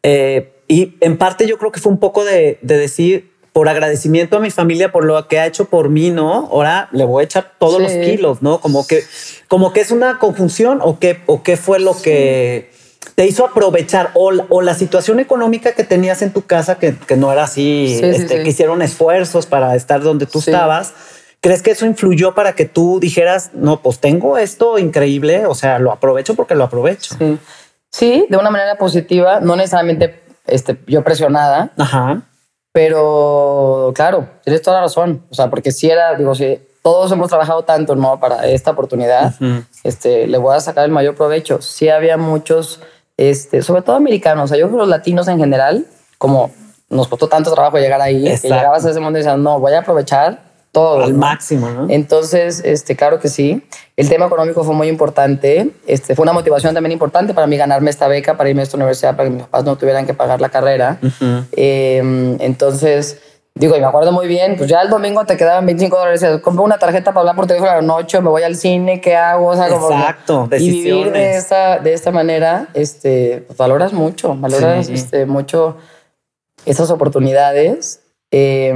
Eh, 0.03 0.53
y 0.67 0.95
en 1.01 1.17
parte 1.17 1.47
yo 1.47 1.57
creo 1.57 1.71
que 1.71 1.79
fue 1.79 1.91
un 1.91 1.99
poco 1.99 2.25
de, 2.25 2.59
decir, 2.61 3.31
por 3.59 3.67
agradecimiento 3.67 4.37
a 4.37 4.39
mi 4.39 4.51
familia 4.51 4.89
por 4.89 5.03
lo 5.03 5.27
que 5.27 5.37
ha 5.37 5.45
hecho 5.45 5.65
por 5.65 5.89
mí, 5.89 6.11
¿no? 6.11 6.47
Ahora 6.49 6.87
le 6.93 7.03
voy 7.03 7.23
a 7.23 7.25
echar 7.25 7.51
todos 7.59 7.81
los 7.81 7.91
kilos, 7.91 8.41
¿no? 8.41 8.61
Como 8.61 8.87
que, 8.87 9.03
como 9.49 9.73
que 9.73 9.81
es 9.81 9.91
una 9.91 10.17
conjunción 10.17 10.79
o 10.81 10.97
qué, 10.97 11.19
o 11.25 11.43
qué 11.43 11.57
fue 11.57 11.81
lo 11.81 11.93
que 12.01 12.71
te 13.15 13.27
hizo 13.27 13.45
aprovechar 13.45 14.11
o, 14.13 14.31
o, 14.47 14.61
la 14.61 14.75
situación 14.75 15.19
económica 15.19 15.73
que 15.73 15.83
tenías 15.83 16.21
en 16.21 16.31
tu 16.31 16.43
casa, 16.43 16.79
que, 16.79 16.95
que 16.95 17.17
no 17.17 17.33
era 17.33 17.43
así, 17.43 17.99
este, 18.01 18.43
que 18.43 18.49
hicieron 18.49 18.81
esfuerzos 18.81 19.45
para 19.45 19.75
estar 19.75 19.99
donde 19.99 20.25
tú 20.25 20.39
estabas. 20.39 20.93
¿Crees 21.41 21.61
que 21.61 21.71
eso 21.71 21.85
influyó 21.85 22.33
para 22.35 22.55
que 22.55 22.63
tú 22.63 23.01
dijeras, 23.01 23.51
no, 23.53 23.81
pues 23.81 23.99
tengo 23.99 24.37
esto 24.37 24.79
increíble, 24.79 25.47
o 25.47 25.53
sea, 25.53 25.79
lo 25.79 25.91
aprovecho 25.91 26.33
porque 26.33 26.55
lo 26.55 26.63
aprovecho? 26.63 27.13
Sí, 27.19 27.37
sí 27.91 28.25
de 28.29 28.37
una 28.37 28.51
manera 28.51 28.77
positiva, 28.77 29.41
no 29.41 29.57
necesariamente 29.57 30.23
este, 30.47 30.79
yo 30.87 31.03
presionada. 31.03 31.73
Ajá. 31.77 32.21
Pero 32.71 33.91
claro, 33.95 34.27
tienes 34.43 34.61
toda 34.61 34.77
la 34.77 34.83
razón. 34.83 35.23
O 35.29 35.33
sea, 35.33 35.49
porque 35.49 35.71
si 35.71 35.89
era, 35.89 36.15
digo, 36.15 36.35
si 36.35 36.59
todos 36.81 37.11
hemos 37.11 37.29
trabajado 37.29 37.63
tanto, 37.63 37.95
¿no? 37.95 38.19
Para 38.19 38.47
esta 38.47 38.71
oportunidad, 38.71 39.33
este, 39.83 40.27
le 40.27 40.37
voy 40.37 40.55
a 40.55 40.59
sacar 40.59 40.85
el 40.85 40.91
mayor 40.91 41.15
provecho. 41.15 41.61
Sí 41.61 41.89
había 41.89 42.17
muchos, 42.17 42.79
este, 43.17 43.61
sobre 43.61 43.81
todo 43.81 43.95
americanos, 43.95 44.45
o 44.45 44.47
sea, 44.47 44.57
yo 44.57 44.67
creo 44.67 44.77
que 44.77 44.81
los 44.81 44.89
latinos 44.89 45.27
en 45.27 45.39
general, 45.39 45.85
como 46.17 46.51
nos 46.89 47.07
costó 47.07 47.27
tanto 47.27 47.53
trabajo 47.53 47.77
llegar 47.77 48.01
ahí, 48.01 48.23
que 48.41 48.47
llegabas 48.47 48.85
a 48.85 48.91
ese 48.91 48.99
mundo 48.99 49.19
y 49.19 49.21
decías, 49.21 49.37
no, 49.37 49.59
voy 49.59 49.73
a 49.73 49.79
aprovechar 49.79 50.48
todo. 50.71 51.03
Al 51.03 51.13
máximo, 51.13 51.69
¿no? 51.69 51.87
Entonces, 51.89 52.61
este, 52.63 52.95
claro 52.95 53.19
que 53.19 53.27
sí. 53.27 53.63
El 53.97 54.07
tema 54.07 54.27
económico 54.27 54.63
fue 54.63 54.75
muy 54.75 54.87
importante. 54.87 55.71
Este, 55.87 56.15
fue 56.15 56.23
una 56.23 56.33
motivación 56.33 56.73
también 56.73 56.91
importante 56.91 57.33
para 57.33 57.47
mí 57.47 57.57
ganarme 57.57 57.89
esta 57.89 58.07
beca 58.07 58.37
para 58.37 58.49
irme 58.49 58.61
a 58.61 58.63
esta 58.63 58.77
universidad 58.77 59.15
para 59.15 59.29
que 59.29 59.35
mis 59.35 59.43
papás 59.43 59.63
no 59.63 59.77
tuvieran 59.77 60.05
que 60.05 60.13
pagar 60.13 60.39
la 60.41 60.49
carrera. 60.49 60.99
Em, 61.51 62.39
entonces, 62.39 63.19
digo, 63.55 63.75
y 63.75 63.79
me 63.79 63.87
acuerdo 63.87 64.11
muy 64.11 64.27
bien, 64.27 64.55
pues 64.57 64.69
ya 64.69 64.81
el 64.81 64.89
domingo 64.89 65.25
te 65.25 65.37
quedaban 65.37 65.65
25 65.65 65.97
dólares. 65.97 66.23
Compro 66.41 66.63
una 66.63 66.77
tarjeta 66.77 67.11
para 67.11 67.21
hablar 67.21 67.35
por 67.35 67.47
teléfono 67.47 67.71
a 67.71 67.75
la 67.75 67.81
noche, 67.81 68.21
me 68.21 68.29
voy 68.29 68.43
al 68.43 68.55
cine, 68.55 69.01
¿qué 69.01 69.15
hago? 69.15 69.47
O 69.47 69.55
sea, 69.55 69.67
Exacto, 69.67 70.47
Y 70.51 70.69
vivir 70.69 71.11
de 71.11 71.35
esta, 71.35 71.79
de 71.79 71.93
esta 71.93 72.11
manera, 72.11 72.67
este, 72.75 73.43
pues 73.47 73.57
valoras 73.57 73.91
mucho, 73.91 74.35
valoras 74.35 74.87
este, 74.87 75.25
mucho 75.25 75.77
esas 76.65 76.91
oportunidades. 76.91 78.01
Eh, 78.31 78.71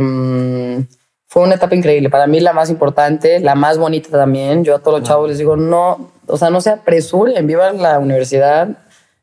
fue 1.33 1.41
una 1.41 1.55
etapa 1.55 1.73
increíble. 1.73 2.11
Para 2.11 2.27
mí 2.27 2.39
la 2.39 2.53
más 2.53 2.69
importante, 2.69 3.39
la 3.39 3.55
más 3.55 3.79
bonita 3.79 4.07
también. 4.11 4.63
Yo 4.63 4.75
a 4.75 4.79
todos 4.83 4.99
los 4.99 5.09
chavos 5.09 5.27
les 5.27 5.39
digo, 5.39 5.57
no, 5.57 6.11
o 6.27 6.37
sea, 6.37 6.51
no 6.51 6.61
se 6.61 6.69
apresuren, 6.69 7.47
vivan 7.47 7.81
la 7.81 7.97
universidad, 7.97 8.67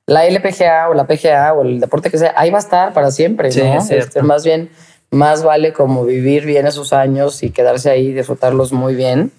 la 0.06 0.26
LPGA 0.26 0.88
o 0.88 0.94
la 0.94 1.06
PGA 1.06 1.52
o 1.52 1.62
el 1.62 1.78
deporte 1.78 2.10
que 2.10 2.18
sea, 2.18 2.34
ahí 2.36 2.50
va 2.50 2.58
a 2.58 2.62
estar 2.62 2.92
para 2.94 3.12
siempre, 3.12 3.50
¿no? 3.54 3.78
Este, 3.88 4.22
más 4.22 4.44
bien, 4.44 4.70
más 5.12 5.44
vale 5.44 5.72
como 5.72 6.04
vivir 6.04 6.46
bien 6.46 6.66
esos 6.66 6.92
años 6.92 7.44
y 7.44 7.50
quedarse 7.50 7.90
ahí, 7.90 8.12
disfrutarlos 8.12 8.72
muy 8.72 8.96
bien, 8.96 9.30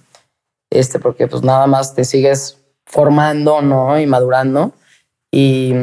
este, 0.70 0.98
porque 0.98 1.28
pues 1.28 1.44
nada 1.44 1.68
más 1.68 1.94
te 1.94 2.06
sigues 2.06 2.58
formando, 2.86 3.62
¿no? 3.62 4.00
Y 4.00 4.06
madurando 4.06 4.72
y, 5.30 5.74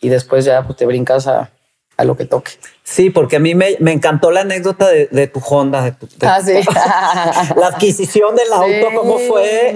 y 0.00 0.08
después 0.08 0.46
ya 0.46 0.64
pues, 0.64 0.78
te 0.78 0.86
brincas 0.86 1.26
a, 1.26 1.50
a 1.98 2.04
lo 2.04 2.16
que 2.16 2.24
toque. 2.24 2.52
Sí, 2.92 3.08
porque 3.08 3.36
a 3.36 3.40
mí 3.40 3.54
me, 3.54 3.78
encantó 3.86 4.30
la 4.30 4.42
anécdota 4.42 4.86
de, 4.86 5.26
tu 5.26 5.40
Honda, 5.40 5.80
de, 5.82 5.92
tu, 5.92 6.06
ah, 6.20 6.42
sí. 6.44 6.52
la 7.56 7.68
adquisición 7.68 8.36
del 8.36 8.52
auto, 8.52 8.94
cómo 8.94 9.18
fue. 9.18 9.74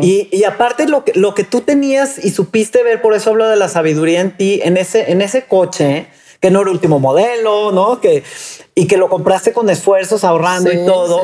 Y, 0.00 0.28
y, 0.32 0.42
aparte 0.42 0.88
lo 0.88 1.04
que, 1.04 1.12
lo 1.14 1.32
que 1.36 1.44
tú 1.44 1.60
tenías 1.60 2.18
y 2.18 2.32
supiste 2.32 2.82
ver, 2.82 3.00
por 3.00 3.14
eso 3.14 3.30
hablo 3.30 3.48
de 3.48 3.54
la 3.54 3.68
sabiduría 3.68 4.20
en 4.20 4.36
ti, 4.36 4.60
en 4.64 4.76
ese, 4.76 5.12
en 5.12 5.22
ese 5.22 5.44
coche, 5.44 6.08
que 6.40 6.50
no 6.50 6.62
era 6.62 6.72
último 6.72 6.98
modelo, 6.98 7.70
¿no? 7.70 8.00
Que, 8.00 8.24
y 8.74 8.88
que 8.88 8.96
lo 8.96 9.08
compraste 9.08 9.52
con 9.52 9.70
esfuerzos, 9.70 10.24
ahorrando 10.24 10.72
y 10.72 10.84
todo. 10.84 11.20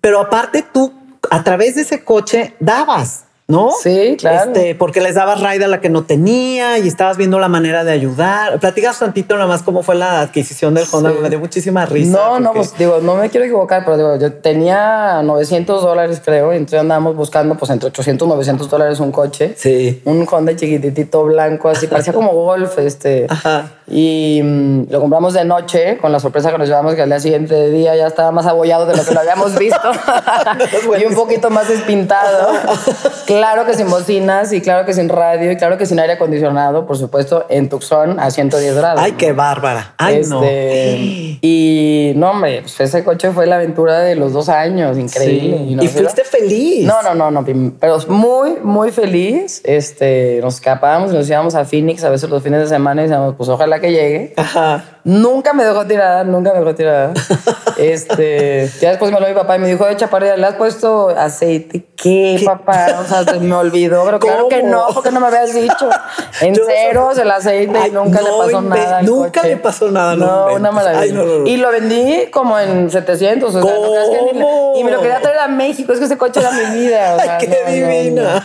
Pero 0.00 0.18
aparte 0.18 0.64
tú, 0.74 0.92
a 1.30 1.44
través 1.44 1.76
de 1.76 1.82
ese 1.82 2.02
coche, 2.02 2.54
dabas. 2.58 3.26
¿No? 3.52 3.70
Sí, 3.82 4.16
claro. 4.18 4.50
Este, 4.50 4.74
porque 4.74 5.02
les 5.02 5.14
dabas 5.14 5.40
ride 5.40 5.66
a 5.66 5.68
la 5.68 5.80
que 5.80 5.90
no 5.90 6.04
tenía 6.04 6.78
y 6.78 6.88
estabas 6.88 7.18
viendo 7.18 7.38
la 7.38 7.48
manera 7.48 7.84
de 7.84 7.92
ayudar. 7.92 8.58
Platicas 8.58 8.98
tantito 8.98 9.34
nada 9.34 9.46
más 9.46 9.62
cómo 9.62 9.82
fue 9.82 9.94
la 9.94 10.22
adquisición 10.22 10.72
del 10.72 10.86
Honda. 10.90 11.12
Me 11.20 11.28
dio 11.28 11.38
muchísima 11.38 11.84
risa. 11.84 12.12
No, 12.12 12.40
no, 12.40 12.54
pues 12.54 12.76
digo, 12.78 13.00
no 13.02 13.14
me 13.14 13.28
quiero 13.28 13.44
equivocar, 13.44 13.84
pero 13.84 13.98
digo, 13.98 14.16
yo 14.16 14.32
tenía 14.32 15.22
900 15.22 15.82
dólares, 15.82 16.22
creo, 16.24 16.54
y 16.54 16.56
entonces 16.56 16.80
andábamos 16.80 17.14
buscando, 17.14 17.54
pues 17.56 17.70
entre 17.70 17.88
800 17.88 18.26
y 18.26 18.30
900 18.30 18.70
dólares 18.70 19.00
un 19.00 19.12
coche. 19.12 19.54
Sí. 19.56 20.00
Un 20.06 20.26
Honda 20.30 20.56
chiquitito 20.56 21.24
blanco, 21.24 21.68
así, 21.68 21.86
parecía 21.88 22.14
como 22.14 22.32
Golf, 22.32 22.78
este. 22.78 23.26
Ajá. 23.28 23.70
Y 23.86 24.40
mm, 24.42 24.84
lo 24.90 25.00
compramos 25.00 25.34
de 25.34 25.44
noche, 25.44 25.98
con 25.98 26.10
la 26.10 26.20
sorpresa 26.20 26.50
que 26.50 26.56
nos 26.56 26.68
llevamos 26.68 26.94
que 26.94 27.02
al 27.02 27.10
día 27.10 27.20
siguiente 27.20 27.54
de 27.54 27.70
día 27.70 27.94
ya 27.96 28.06
estaba 28.06 28.30
más 28.30 28.46
abollado 28.46 28.86
de 28.86 28.96
lo 28.96 29.04
que 29.04 29.12
lo 29.12 29.20
habíamos 29.20 29.58
visto. 29.58 29.90
y 31.00 31.04
un 31.04 31.14
poquito 31.14 31.50
más 31.50 31.68
despintado. 31.68 32.52
claro 33.26 33.41
que 33.66 33.74
sin 33.74 33.90
bocinas, 33.90 34.52
y 34.52 34.60
claro 34.60 34.86
que 34.86 34.94
sin 34.94 35.08
radio, 35.08 35.50
y 35.50 35.56
claro 35.56 35.78
que 35.78 35.86
sin 35.86 35.98
aire 36.00 36.14
acondicionado, 36.14 36.86
por 36.86 36.96
supuesto, 36.96 37.46
en 37.48 37.68
Tucson 37.68 38.18
a 38.18 38.30
110 38.30 38.76
grados. 38.76 39.00
Ay, 39.02 39.12
qué 39.12 39.32
bárbara. 39.32 39.94
Ay, 39.98 40.22
no. 40.28 40.42
Este, 40.42 41.38
y 41.42 42.12
no, 42.16 42.30
hombre, 42.30 42.62
pues 42.62 42.80
ese 42.80 43.04
coche 43.04 43.30
fue 43.30 43.46
la 43.46 43.56
aventura 43.56 44.00
de 44.00 44.14
los 44.14 44.32
dos 44.32 44.48
años, 44.48 44.98
increíble. 44.98 45.58
Sí. 45.58 45.76
Y, 45.80 45.88
fuiste 45.88 46.24
feliz. 46.24 46.86
No, 46.86 47.02
no, 47.02 47.14
no, 47.14 47.30
no, 47.30 47.44
pero 47.78 47.98
muy, 48.08 48.58
muy 48.62 48.90
feliz. 48.90 49.60
Este, 49.64 50.40
nos 50.42 50.54
escapábamos 50.54 51.12
y 51.12 51.16
nos 51.16 51.28
íbamos 51.28 51.54
a 51.54 51.64
Phoenix 51.64 52.04
a 52.04 52.10
veces 52.10 52.30
los 52.30 52.42
fines 52.42 52.60
de 52.60 52.68
semana 52.68 53.02
y 53.02 53.04
decíamos, 53.04 53.34
pues 53.36 53.48
ojalá 53.48 53.80
que 53.80 53.90
llegue. 53.92 54.34
Ajá. 54.36 54.91
Nunca 55.04 55.52
me 55.52 55.64
dejó 55.64 55.84
tirada, 55.84 56.22
nunca 56.22 56.52
me 56.52 56.60
dejó 56.60 56.74
tirada. 56.74 57.12
este, 57.76 58.70
ya 58.80 58.90
después 58.90 59.10
me 59.10 59.18
lo 59.18 59.26
vi 59.26 59.34
papá 59.34 59.56
y 59.56 59.58
me 59.58 59.68
dijo, 59.68 59.88
echa 59.88 60.08
para 60.08 60.36
¿le 60.36 60.46
has 60.46 60.54
puesto 60.54 61.08
aceite? 61.08 61.86
¿Qué, 61.96 62.40
papá? 62.44 63.00
O 63.00 63.04
sea, 63.04 63.24
me 63.40 63.54
olvidó, 63.54 64.04
pero 64.04 64.20
claro 64.20 64.48
que 64.48 64.62
no, 64.62 64.86
porque 64.94 65.10
no 65.10 65.20
me 65.20 65.26
habías 65.26 65.54
dicho. 65.54 65.88
En 66.40 66.56
ceros 66.56 67.18
el 67.18 67.30
aceite 67.30 67.88
y 67.88 67.90
nunca 67.90 68.20
le 68.20 68.30
pasó 68.30 68.60
nada. 68.62 69.02
Nunca 69.02 69.42
le 69.42 69.56
pasó 69.58 69.90
nada, 69.90 70.16
no. 70.16 70.54
una 70.54 70.72
maravilla. 70.72 71.22
y 71.46 71.56
lo 71.56 71.70
vendí 71.70 72.30
como 72.32 72.58
en 72.58 72.90
700. 72.90 73.54
O 73.54 73.62
sea, 73.62 73.72
no 73.72 74.72
y 74.76 74.84
me 74.84 74.90
lo 74.90 75.00
quería 75.00 75.20
traer 75.20 75.38
a 75.38 75.48
México. 75.48 75.92
Es 75.92 75.98
que 75.98 76.06
ese 76.06 76.18
coche 76.18 76.40
era 76.40 76.50
mi 76.50 76.80
vida. 76.80 77.16
O 77.16 77.20
sea, 77.20 77.38
¡Qué 77.38 77.64
divina! 77.68 78.44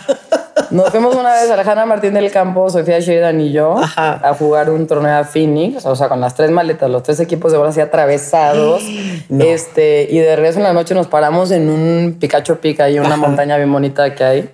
Nos 0.72 0.90
fuimos 0.90 1.16
una 1.16 1.34
vez 1.34 1.50
Alejandra 1.50 1.86
Martín 1.86 2.14
del 2.14 2.32
Campo, 2.32 2.70
Sofía 2.70 3.00
Sheridan 3.00 3.40
y 3.42 3.52
yo 3.52 3.76
a 3.96 4.36
jugar 4.38 4.70
un 4.70 4.88
torneo 4.88 5.18
a 5.18 5.24
Phoenix, 5.24 5.86
o 5.86 5.96
sea, 5.96 6.10
con 6.10 6.20
las 6.20 6.36
tres 6.36 6.52
maletas, 6.52 6.90
los 6.90 7.04
tres 7.04 7.20
equipos 7.20 7.52
de 7.52 7.58
bola 7.58 7.70
así 7.70 7.82
atravesados. 7.82 8.84
Este, 9.30 10.08
y 10.10 10.20
de 10.20 10.36
regreso 10.36 10.60
en 10.60 10.64
la 10.64 10.74
noche 10.74 10.94
nos 10.96 11.08
paramos 11.08 11.52
en 11.52 11.70
un 11.70 12.18
Picacho 12.20 12.60
Pica, 12.60 12.86
hay 12.86 12.98
una 13.00 13.18
montaña 13.18 13.58
bien 13.58 13.72
bonita 13.72 14.14
que 14.16 14.24
hay. 14.24 14.50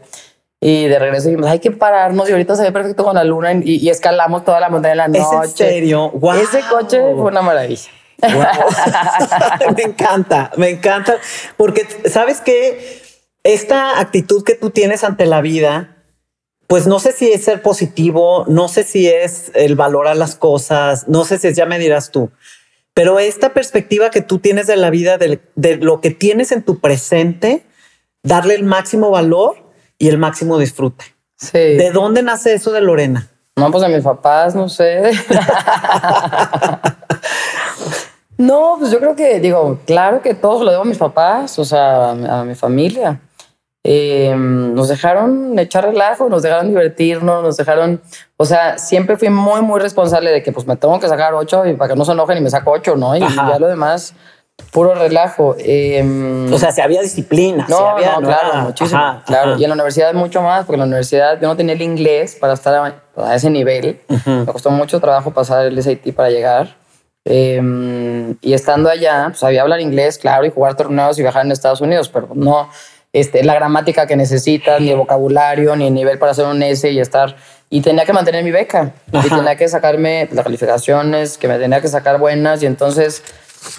Y 0.60 0.88
de 0.88 0.98
regreso 0.98 1.28
dijimos, 1.28 1.50
hay 1.50 1.60
que 1.60 1.72
pararnos 1.72 2.30
y 2.30 2.32
ahorita 2.32 2.56
se 2.56 2.64
ve 2.64 2.72
perfecto 2.72 3.04
con 3.04 3.16
la 3.16 3.24
luna 3.24 3.54
y, 3.54 3.90
escalamos 3.90 4.46
toda 4.46 4.60
la 4.60 4.70
montaña 4.70 4.94
en 4.94 4.98
la 4.98 5.08
noche. 5.10 5.38
¿Es 5.44 5.50
en 5.50 5.58
serio? 5.58 6.10
Wow. 6.12 6.36
Ese 6.36 6.62
coche 6.70 7.02
fue 7.16 7.32
una 7.32 7.42
maravilla. 7.42 7.92
me 9.76 9.84
encanta, 9.84 10.52
me 10.56 10.70
encanta. 10.70 11.18
Porque, 11.58 11.86
¿sabes 12.10 12.40
qué? 12.40 13.02
Esta 13.44 14.00
actitud 14.00 14.44
que 14.44 14.56
tú 14.56 14.70
tienes 14.70 15.04
ante 15.04 15.26
la 15.26 15.42
vida, 15.42 15.93
pues 16.68 16.88
no 16.88 17.00
sé 17.00 17.12
si 17.12 17.32
es 17.32 17.44
ser 17.44 17.62
positivo, 17.62 18.46
no 18.48 18.68
sé 18.68 18.84
si 18.84 19.08
es 19.08 19.52
el 19.54 19.76
valorar 19.76 20.18
las 20.18 20.36
cosas, 20.36 21.08
no 21.08 21.26
sé 21.26 21.38
si 21.38 21.48
es, 21.48 21.56
ya 21.56 21.66
me 21.66 21.80
dirás 21.80 22.12
tú, 22.12 22.32
pero 22.94 23.20
esta 23.20 23.54
perspectiva 23.54 24.10
que 24.10 24.22
tú 24.22 24.40
tienes 24.40 24.68
de 24.68 24.76
la 24.76 24.90
vida, 24.90 25.18
de, 25.18 25.40
lo 25.78 26.00
que 26.00 26.12
tienes 26.12 26.52
en 26.52 26.64
tu 26.64 26.80
presente, 26.80 27.66
darle 28.22 28.56
el 28.56 28.64
máximo 28.64 29.10
valor 29.10 29.58
y 29.98 30.10
el 30.10 30.18
máximo 30.18 30.58
disfrute. 30.60 31.06
Sí. 31.36 31.58
¿De 31.58 31.92
dónde 31.92 32.22
nace 32.22 32.54
eso 32.54 32.72
de 32.72 32.82
Lorena? 32.82 33.30
No, 33.56 33.72
pues 33.72 33.84
de 33.84 33.90
mis 33.90 34.04
papás, 34.04 34.56
no 34.56 34.70
sé. 34.70 35.12
no, 38.38 38.76
pues 38.80 38.92
yo 38.92 39.00
creo 39.00 39.16
que, 39.16 39.40
digo, 39.40 39.80
claro 39.86 40.22
que 40.22 40.36
todos 40.36 40.64
lo 40.64 40.72
debo 40.72 40.84
a 40.84 40.86
mis 40.86 40.98
papás, 40.98 41.58
o 41.60 41.66
sea, 41.66 42.12
a 42.12 42.44
mi 42.44 42.56
familia. 42.56 43.20
Em, 43.86 44.74
nos 44.74 44.88
dejaron 44.88 45.60
echar 45.60 45.84
relajo, 45.84 46.30
nos 46.30 46.42
dejaron 46.42 46.70
divertirnos, 46.70 47.44
nos 47.44 47.58
dejaron, 47.58 48.02
o 48.38 48.46
sea, 48.46 48.78
siempre 48.78 49.18
fui 49.18 49.30
muy, 49.30 49.62
muy 49.62 49.82
responsable 49.82 50.32
de 50.32 50.42
que 50.42 50.54
pues 50.54 50.66
me 50.66 50.78
tengo 50.78 50.98
que 51.02 51.10
sacar 51.10 51.34
ocho 51.34 51.66
y 51.66 51.74
para 51.74 51.90
que 51.92 51.98
no 51.98 52.06
se 52.06 52.14
enojen 52.14 52.38
y 52.38 52.42
me 52.42 52.50
saco 52.50 52.72
ocho, 52.72 52.96
¿no? 52.96 53.14
Y 53.14 53.20
ya 53.20 53.60
lo 53.60 53.68
demás, 53.68 54.16
puro 54.72 54.96
relajo. 54.96 55.56
Em, 55.60 56.52
o 56.54 56.58
sea, 56.58 56.72
si 56.72 56.80
había 56.80 57.02
disciplina. 57.02 57.66
No, 57.68 57.90
había, 57.90 58.20
no, 58.20 58.28
claro, 58.28 58.56
muchísimo. 58.62 59.22
claro. 59.26 59.58
Y 59.58 59.64
en 59.64 59.70
la 59.70 59.74
universidad 59.74 60.14
mucho 60.14 60.42
más, 60.42 60.66
porque 60.66 60.76
en 60.76 60.80
la 60.80 60.86
universidad 60.86 61.42
yo 61.42 61.50
no 61.50 61.58
tenía 61.58 61.74
el 61.74 61.82
inglés 61.82 62.38
para 62.40 62.54
estar 62.54 62.96
a, 63.18 63.36
ese 63.36 63.50
nivel. 63.50 64.00
Me 64.26 64.46
costó 64.46 64.70
mucho 64.70 65.02
trabajo 65.02 65.32
pasar 65.32 65.66
el 65.66 65.84
SAT 65.84 66.14
para 66.16 66.30
llegar. 66.30 66.78
Em, 67.26 68.36
y 68.42 68.54
estando 68.54 68.90
allá, 68.90 69.26
pues 69.28 69.40
sabía 69.40 69.62
hablar 69.62 69.80
inglés, 69.80 70.18
claro, 70.18 70.46
y 70.46 70.52
jugar 70.52 70.76
torneos 70.76 71.18
y 71.20 71.22
viajar 71.22 71.46
en 71.46 71.52
Estados 71.52 71.80
Unidos, 71.80 72.10
pero 72.10 72.30
no 72.34 72.70
este, 73.14 73.44
la 73.44 73.54
gramática 73.54 74.08
que 74.08 74.16
necesitas, 74.16 74.82
ni 74.82 74.90
el 74.90 74.98
vocabulario, 74.98 75.76
ni 75.76 75.88
el 75.88 75.94
nivel 75.94 76.18
para 76.20 76.32
hacer 76.32 76.46
un 76.46 76.62
S 76.64 76.90
y 76.90 77.00
estar. 77.00 77.36
Y 77.70 77.82
tenía 77.82 78.06
que 78.06 78.14
mantener 78.14 78.44
mi 78.44 78.52
beca. 78.52 78.94
Y 79.12 79.30
tenía 79.30 79.56
que 79.56 79.68
sacarme 79.68 80.28
las 80.32 80.44
calificaciones, 80.44 81.38
que 81.38 81.48
me 81.48 81.58
tenía 81.58 81.80
que 81.82 81.88
sacar 81.88 82.20
buenas. 82.20 82.62
Y 82.62 82.66
entonces 82.66 83.24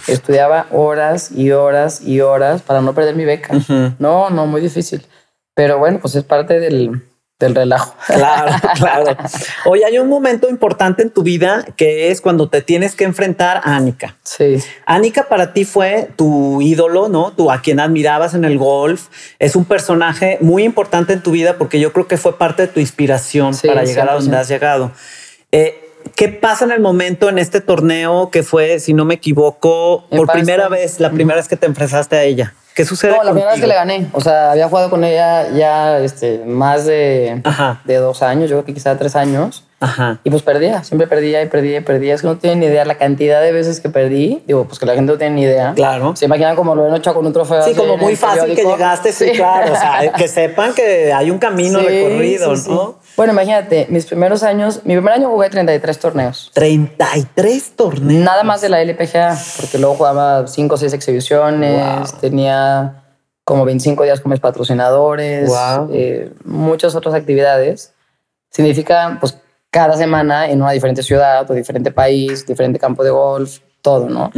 estudiaba 0.09 0.66
horas 0.72 1.30
y 1.30 1.51
horas 1.51 2.01
y 2.01 2.20
horas 2.20 2.62
para 2.62 2.80
no 2.80 2.95
perder 2.95 3.16
mi 3.16 3.24
beca. 3.24 3.55
No, 3.99 4.30
no, 4.30 4.47
muy 4.47 4.61
difícil. 4.61 5.07
Pero 5.55 5.78
bueno, 5.78 5.99
pues 6.01 6.14
es 6.14 6.24
parte 6.24 6.59
del, 6.59 7.03
del 7.41 7.55
relajo. 7.55 7.95
Claro, 8.07 8.53
claro. 8.76 9.16
Hoy 9.64 9.82
hay 9.82 9.99
un 9.99 10.09
momento 10.09 10.49
importante 10.49 11.03
en 11.03 11.11
tu 11.11 11.22
vida 11.22 11.66
que 11.76 12.11
es 12.11 12.20
cuando 12.20 12.49
te 12.49 12.62
tienes 12.62 12.95
que 12.95 13.05
enfrentar 13.05 13.61
a 13.64 13.76
Anika. 13.76 14.16
Sí. 14.22 14.59
Anika 14.87 15.28
para 15.28 15.53
ti 15.53 15.64
fue 15.64 16.11
tu 16.16 16.62
ídolo, 16.62 17.09
¿no? 17.09 17.32
Tú 17.32 17.51
a 17.51 17.61
quien 17.61 17.80
admirabas 17.80 18.35
en 18.35 18.45
el 18.45 18.57
golf. 18.57 19.09
Es 19.39 19.57
un 19.57 19.64
personaje 19.64 20.39
muy 20.41 20.62
importante 20.62 21.12
en 21.12 21.22
tu 21.22 21.32
vida 21.32 21.59
porque 21.59 21.80
yo 21.80 21.93
creo 21.93 22.07
que 22.07 22.16
fue 22.16 22.39
parte 22.39 22.62
de 22.62 22.68
tu 22.68 22.80
inspiración 22.80 23.53
para 23.66 23.85
llegar 23.85 24.09
a 24.09 24.14
donde 24.14 24.37
has 24.37 24.49
llegado. 24.49 24.93
Eh, 25.51 25.80
¿Qué 26.14 26.28
pasa 26.28 26.66
en 26.66 26.70
el 26.70 26.80
momento 26.80 27.28
en 27.28 27.39
este 27.39 27.61
torneo 27.61 28.30
que 28.30 28.43
fue, 28.43 28.78
si 28.78 28.93
no 28.93 29.05
me 29.05 29.14
equivoco, 29.14 30.07
por 30.11 30.30
primera 30.30 30.68
vez, 30.68 31.01
la 31.01 31.11
primera 31.11 31.37
vez 31.37 31.49
que 31.49 31.57
te 31.57 31.66
enfrentaste 31.66 32.16
a 32.16 32.22
ella? 32.22 32.55
¿Qué 32.75 32.85
sucede? 32.85 33.12
No, 33.16 33.22
la 33.22 33.31
primera 33.31 33.53
vez 33.53 33.61
que 33.61 33.66
le 33.66 33.75
gané. 33.75 34.09
O 34.12 34.20
sea, 34.20 34.53
había 34.53 34.68
jugado 34.68 34.91
con 34.91 35.05
ella 35.05 35.49
ya 35.51 36.01
este, 36.01 36.45
más 36.45 36.85
de, 36.85 37.41
de 37.85 37.97
dos 37.97 38.22
años, 38.22 38.51
yo 38.51 38.57
creo 38.57 38.64
que 38.64 38.75
quizá 38.75 38.99
tres 38.99 39.14
años. 39.14 39.64
Ajá. 39.85 40.20
Y 40.24 40.30
pues 40.30 40.43
perdía, 40.43 40.82
siempre 40.82 41.07
perdía 41.07 41.43
y 41.43 41.47
perdía 41.47 41.78
y 41.78 41.80
perdía. 41.80 42.14
Es 42.14 42.22
que 42.22 42.26
no 42.26 42.39
tienen 42.39 42.61
ni 42.61 42.66
idea 42.66 42.85
la 42.85 42.97
cantidad 42.97 43.43
de 43.43 43.53
veces 43.53 43.80
que 43.80 43.91
perdí. 43.91 44.43
Digo, 44.47 44.64
pues 44.64 44.78
que 44.78 44.87
la 44.87 44.95
gente 44.95 45.12
no 45.12 45.18
tiene 45.18 45.35
ni 45.35 45.43
idea. 45.43 45.74
Claro. 45.74 46.16
Se 46.16 46.24
imaginan 46.24 46.57
como 46.57 46.74
lo 46.74 46.93
he 46.93 46.97
hecho 46.97 47.12
con 47.12 47.26
un 47.26 47.32
trofeo. 47.32 47.62
Sí, 47.62 47.74
como 47.74 47.99
muy 47.99 48.16
fácil 48.16 48.55
que 48.55 48.64
llegaste, 48.64 49.12
sí, 49.12 49.32
claro. 49.32 49.72
O 49.72 49.76
sea, 49.76 50.12
que 50.16 50.26
sepan 50.26 50.72
que 50.72 51.12
hay 51.12 51.30
un 51.30 51.39
camino 51.39 51.80
recorrido, 51.80 52.55
¿no? 52.68 52.99
Bueno, 53.16 53.32
imagínate, 53.32 53.87
mis 53.91 54.07
primeros 54.07 54.43
años, 54.43 54.80
mi 54.85 54.95
primer 54.95 55.14
año 55.14 55.28
jugué 55.28 55.51
33 55.51 55.99
torneos. 55.99 56.51
33 56.55 57.76
torneos. 57.76 58.24
Nada 58.24 58.43
más 58.43 58.61
de 58.61 58.70
la 58.70 58.80
LPGA, 58.80 59.37
porque 59.61 59.78
luego 59.78 59.97
jugaba 59.97 60.47
5 60.47 60.74
o 60.74 60.78
6 60.78 60.93
exhibiciones, 60.95 62.14
tenía 62.20 63.05
como 63.45 63.64
25 63.64 64.03
días 64.05 64.20
con 64.20 64.30
mis 64.30 64.41
patrocinadores, 64.41 65.53
eh, 65.93 66.32
muchas 66.45 66.95
otras 66.95 67.14
actividades. 67.14 67.93
Significa, 68.51 69.18
pues, 69.20 69.39
cada 69.75 69.97
semana 69.97 70.49
en 70.49 70.62
una 70.62 70.70
diferente 70.70 71.03
ciudad 71.03 71.51
o 71.51 71.53
diferente 71.53 71.91
país, 71.91 72.47
diferente 72.47 72.79
campo 72.79 73.03
de 73.03 73.11
golf, 73.11 73.59
todo, 73.83 74.09
¿no? 74.09 74.31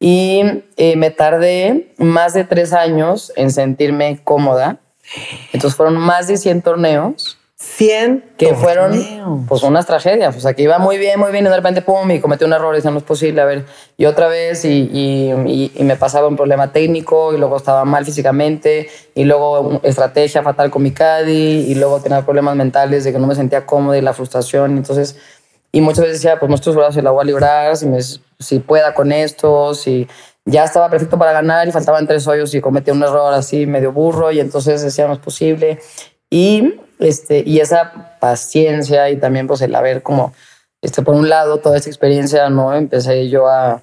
Y 0.00 0.64
eh, 0.76 0.96
me 0.96 1.12
tardé 1.12 1.94
más 1.96 2.34
de 2.34 2.42
tres 2.42 2.72
años 2.72 3.32
en 3.36 3.52
sentirme 3.52 4.18
cómoda. 4.24 4.80
Entonces 5.52 5.76
fueron 5.76 5.96
más 5.96 6.26
de 6.26 6.38
100 6.38 6.62
torneos 6.62 7.38
100 7.62 8.32
que 8.36 8.54
fueron 8.54 9.46
pues 9.46 9.62
unas 9.62 9.86
tragedias, 9.86 10.36
o 10.36 10.40
sea, 10.40 10.52
que 10.52 10.62
iba 10.62 10.78
muy 10.78 10.98
bien, 10.98 11.20
muy 11.20 11.30
bien 11.30 11.46
y 11.46 11.48
de 11.48 11.54
repente 11.54 11.80
pum 11.80 12.10
y 12.10 12.18
cometí 12.18 12.44
un 12.44 12.52
error 12.52 12.76
y 12.76 12.82
no 12.82 12.98
es 12.98 13.04
posible, 13.04 13.40
a 13.40 13.44
ver, 13.44 13.66
y 13.96 14.06
otra 14.06 14.26
vez 14.26 14.64
y, 14.64 14.90
y, 14.92 15.70
y, 15.72 15.84
me 15.84 15.94
pasaba 15.94 16.26
un 16.26 16.34
problema 16.34 16.72
técnico 16.72 17.32
y 17.32 17.38
luego 17.38 17.56
estaba 17.56 17.84
mal 17.84 18.04
físicamente 18.04 18.88
y 19.14 19.22
luego 19.22 19.80
estrategia 19.84 20.42
fatal 20.42 20.72
con 20.72 20.82
mi 20.82 20.90
caddy 20.90 21.70
y 21.70 21.76
luego 21.76 22.00
tenía 22.00 22.24
problemas 22.24 22.56
mentales 22.56 23.04
de 23.04 23.12
que 23.12 23.20
no 23.20 23.28
me 23.28 23.36
sentía 23.36 23.64
cómodo 23.64 23.94
y 23.94 24.00
la 24.00 24.12
frustración, 24.12 24.76
entonces 24.76 25.16
y 25.70 25.80
muchas 25.80 26.00
veces 26.00 26.20
decía, 26.20 26.40
pues 26.40 26.50
nuestros 26.50 26.74
brazos 26.74 26.96
se 26.96 27.02
la 27.02 27.12
voy 27.12 27.22
a 27.22 27.24
librar, 27.26 27.76
si, 27.76 27.86
me, 27.86 28.00
si 28.02 28.58
pueda 28.58 28.92
con 28.92 29.12
esto, 29.12 29.72
si 29.74 30.08
ya 30.44 30.64
estaba 30.64 30.90
perfecto 30.90 31.16
para 31.16 31.30
ganar 31.30 31.68
y 31.68 31.70
faltaban 31.70 32.08
tres 32.08 32.26
hoyos 32.26 32.52
y 32.54 32.60
cometí 32.60 32.90
un 32.90 33.04
error 33.04 33.32
así 33.32 33.66
medio 33.66 33.92
burro 33.92 34.32
y 34.32 34.40
entonces 34.40 34.82
decía, 34.82 35.06
no 35.06 35.12
es 35.12 35.20
posible. 35.20 35.78
Y 36.28 36.74
este, 37.02 37.42
y 37.44 37.60
esa 37.60 38.16
paciencia 38.20 39.10
y 39.10 39.16
también 39.16 39.46
pues 39.46 39.60
el 39.60 39.74
haber 39.74 40.02
como, 40.02 40.32
este, 40.80 41.02
por 41.02 41.14
un 41.14 41.28
lado, 41.28 41.58
toda 41.58 41.76
esta 41.76 41.90
experiencia, 41.90 42.48
¿no? 42.50 42.74
Empecé 42.74 43.28
yo 43.28 43.48
a, 43.48 43.82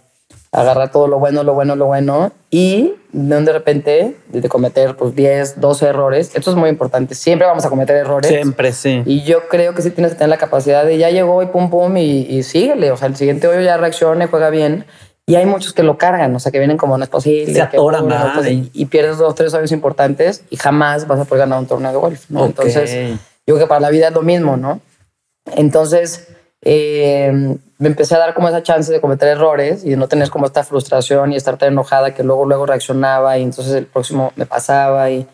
agarrar 0.52 0.92
todo 0.92 1.08
lo 1.08 1.20
bueno, 1.20 1.44
lo 1.44 1.54
bueno, 1.54 1.76
lo 1.76 1.86
bueno 1.86 2.32
y 2.50 2.96
de 3.12 3.54
repente 3.54 4.16
de 4.30 4.50
cometer 4.50 4.96
pues 4.96 5.16
10, 5.16 5.62
12 5.62 5.86
errores. 5.86 6.32
Esto 6.34 6.50
es 6.52 6.58
muy 6.58 6.70
importante. 6.70 7.14
Siempre 7.14 7.48
vamos 7.48 7.66
a 7.66 7.70
cometer 7.70 7.96
errores. 7.96 8.30
Siempre, 8.30 8.72
sí. 8.72 9.04
Y 9.06 9.24
yo 9.24 9.48
creo 9.48 9.76
que 9.76 9.82
sí 9.82 9.92
tienes 9.92 10.14
que 10.14 10.18
tener 10.18 10.30
la 10.30 10.38
capacidad 10.38 10.86
de 10.86 10.98
ya 10.98 11.10
llegó 11.12 11.42
y 11.44 11.48
pum, 11.48 11.70
pum 11.70 11.98
y, 11.98 12.22
y 12.22 12.44
síguele. 12.44 12.92
O 12.92 12.98
sea, 12.98 13.08
el 13.08 13.16
siguiente 13.16 13.48
hoyo 13.48 13.62
ya 13.62 13.78
reaccione, 13.78 14.28
juega 14.28 14.50
bien. 14.50 14.86
Y 15.30 15.36
hay 15.36 15.46
muchos 15.46 15.74
que 15.74 15.84
lo 15.84 15.96
cargan, 15.96 16.36
o 16.36 16.40
sea, 16.40 16.52
que 16.52 16.58
vienen 16.58 16.76
como 16.76 16.98
no 16.98 17.04
es 17.04 17.10
posible. 17.12 17.54
Se 17.54 17.62
atoran, 17.62 18.08
y, 18.74 18.86
pierdes 18.86 19.20
dos, 19.20 19.36
tres 19.36 19.54
hoyos 19.54 19.72
importantes 19.72 20.44
y 20.50 20.56
jamás 20.58 21.06
vas 21.06 21.20
a 21.20 21.26
poder 21.26 21.42
ganar 21.42 21.60
un 21.60 21.68
torneo 21.68 21.92
de 21.92 21.98
golf. 21.98 22.26
¿no? 22.30 22.48
Entonces, 22.48 23.20
yo 23.46 23.54
creo 23.54 23.60
que 23.60 23.68
para 23.68 23.80
la 23.80 23.92
vida 23.92 24.08
es 24.08 24.14
lo 24.16 24.24
mismo, 24.24 24.58
¿no? 24.58 24.82
Entonces, 25.56 26.30
eh, 26.64 27.32
me 27.78 27.88
empecé 27.88 28.16
a 28.16 28.18
dar 28.18 28.34
como 28.34 28.50
esa 28.50 28.64
chance 28.64 28.92
de 28.92 29.00
cometer 29.00 29.28
errores 29.28 29.86
y 29.86 29.92
de 29.92 29.98
no 29.98 30.08
tener 30.08 30.32
como 30.32 30.48
esta 30.48 30.64
frustración 30.64 31.32
y 31.32 31.36
estar 31.36 31.60
tan 31.60 31.74
enojada 31.74 32.16
que 32.16 32.24
luego, 32.24 32.48
luego 32.48 32.66
reaccionaba 32.66 33.38
y 33.38 33.44
entonces 33.44 33.76
el 33.76 33.86
próximo 33.86 34.34
me 34.36 34.48
pasaba 34.48 35.12
y, 35.12 35.28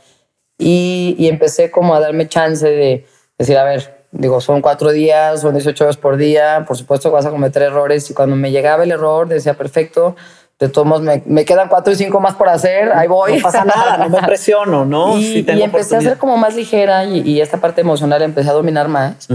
y, 0.58 1.16
y 1.18 1.30
empecé 1.30 1.72
como 1.72 1.96
a 1.96 2.02
darme 2.02 2.28
chance 2.28 2.68
de 2.68 3.06
decir, 3.38 3.58
a 3.58 3.64
ver, 3.64 3.95
digo, 4.18 4.42
son 4.42 4.62
cuatro 4.62 4.92
días, 4.92 5.42
son 5.42 5.54
18 5.54 5.84
horas 5.84 5.98
por 5.98 6.18
día, 6.18 6.66
por 6.68 6.78
supuesto 6.78 7.12
vas 7.12 7.26
a 7.26 7.32
cometer 7.32 7.62
errores 7.62 8.10
y 8.10 8.14
cuando 8.14 8.36
me 8.36 8.52
llegaba 8.52 8.84
el 8.84 8.92
error 8.92 9.28
decía, 9.28 9.54
perfecto, 9.56 10.16
de 10.58 10.70
todos 10.70 10.88
modos, 10.88 11.04
me, 11.04 11.22
me, 11.26 11.44
quedan 11.44 11.68
cuatro 11.68 11.92
y 11.92 11.98
cinco 11.98 12.22
más 12.22 12.36
por 12.36 12.48
hacer, 12.48 12.94
ahí 12.94 13.10
voy. 13.10 13.36
No 13.36 13.42
pasa 13.42 13.66
nada, 13.66 13.98
no 13.98 14.10
me 14.10 14.26
presiono, 14.26 14.86
¿no? 14.86 15.18
Y, 15.20 15.46
y 15.52 15.62
empecé 15.62 15.98
a 15.98 16.02
ser 16.02 16.18
como 16.18 16.38
más 16.38 16.56
ligera 16.56 17.04
y, 17.04 17.20
y, 17.30 17.42
esta 17.42 17.58
parte 17.58 17.82
emocional 17.82 18.22
empecé 18.22 18.50
a 18.52 18.54
dominar 18.54 18.88
más. 18.88 19.28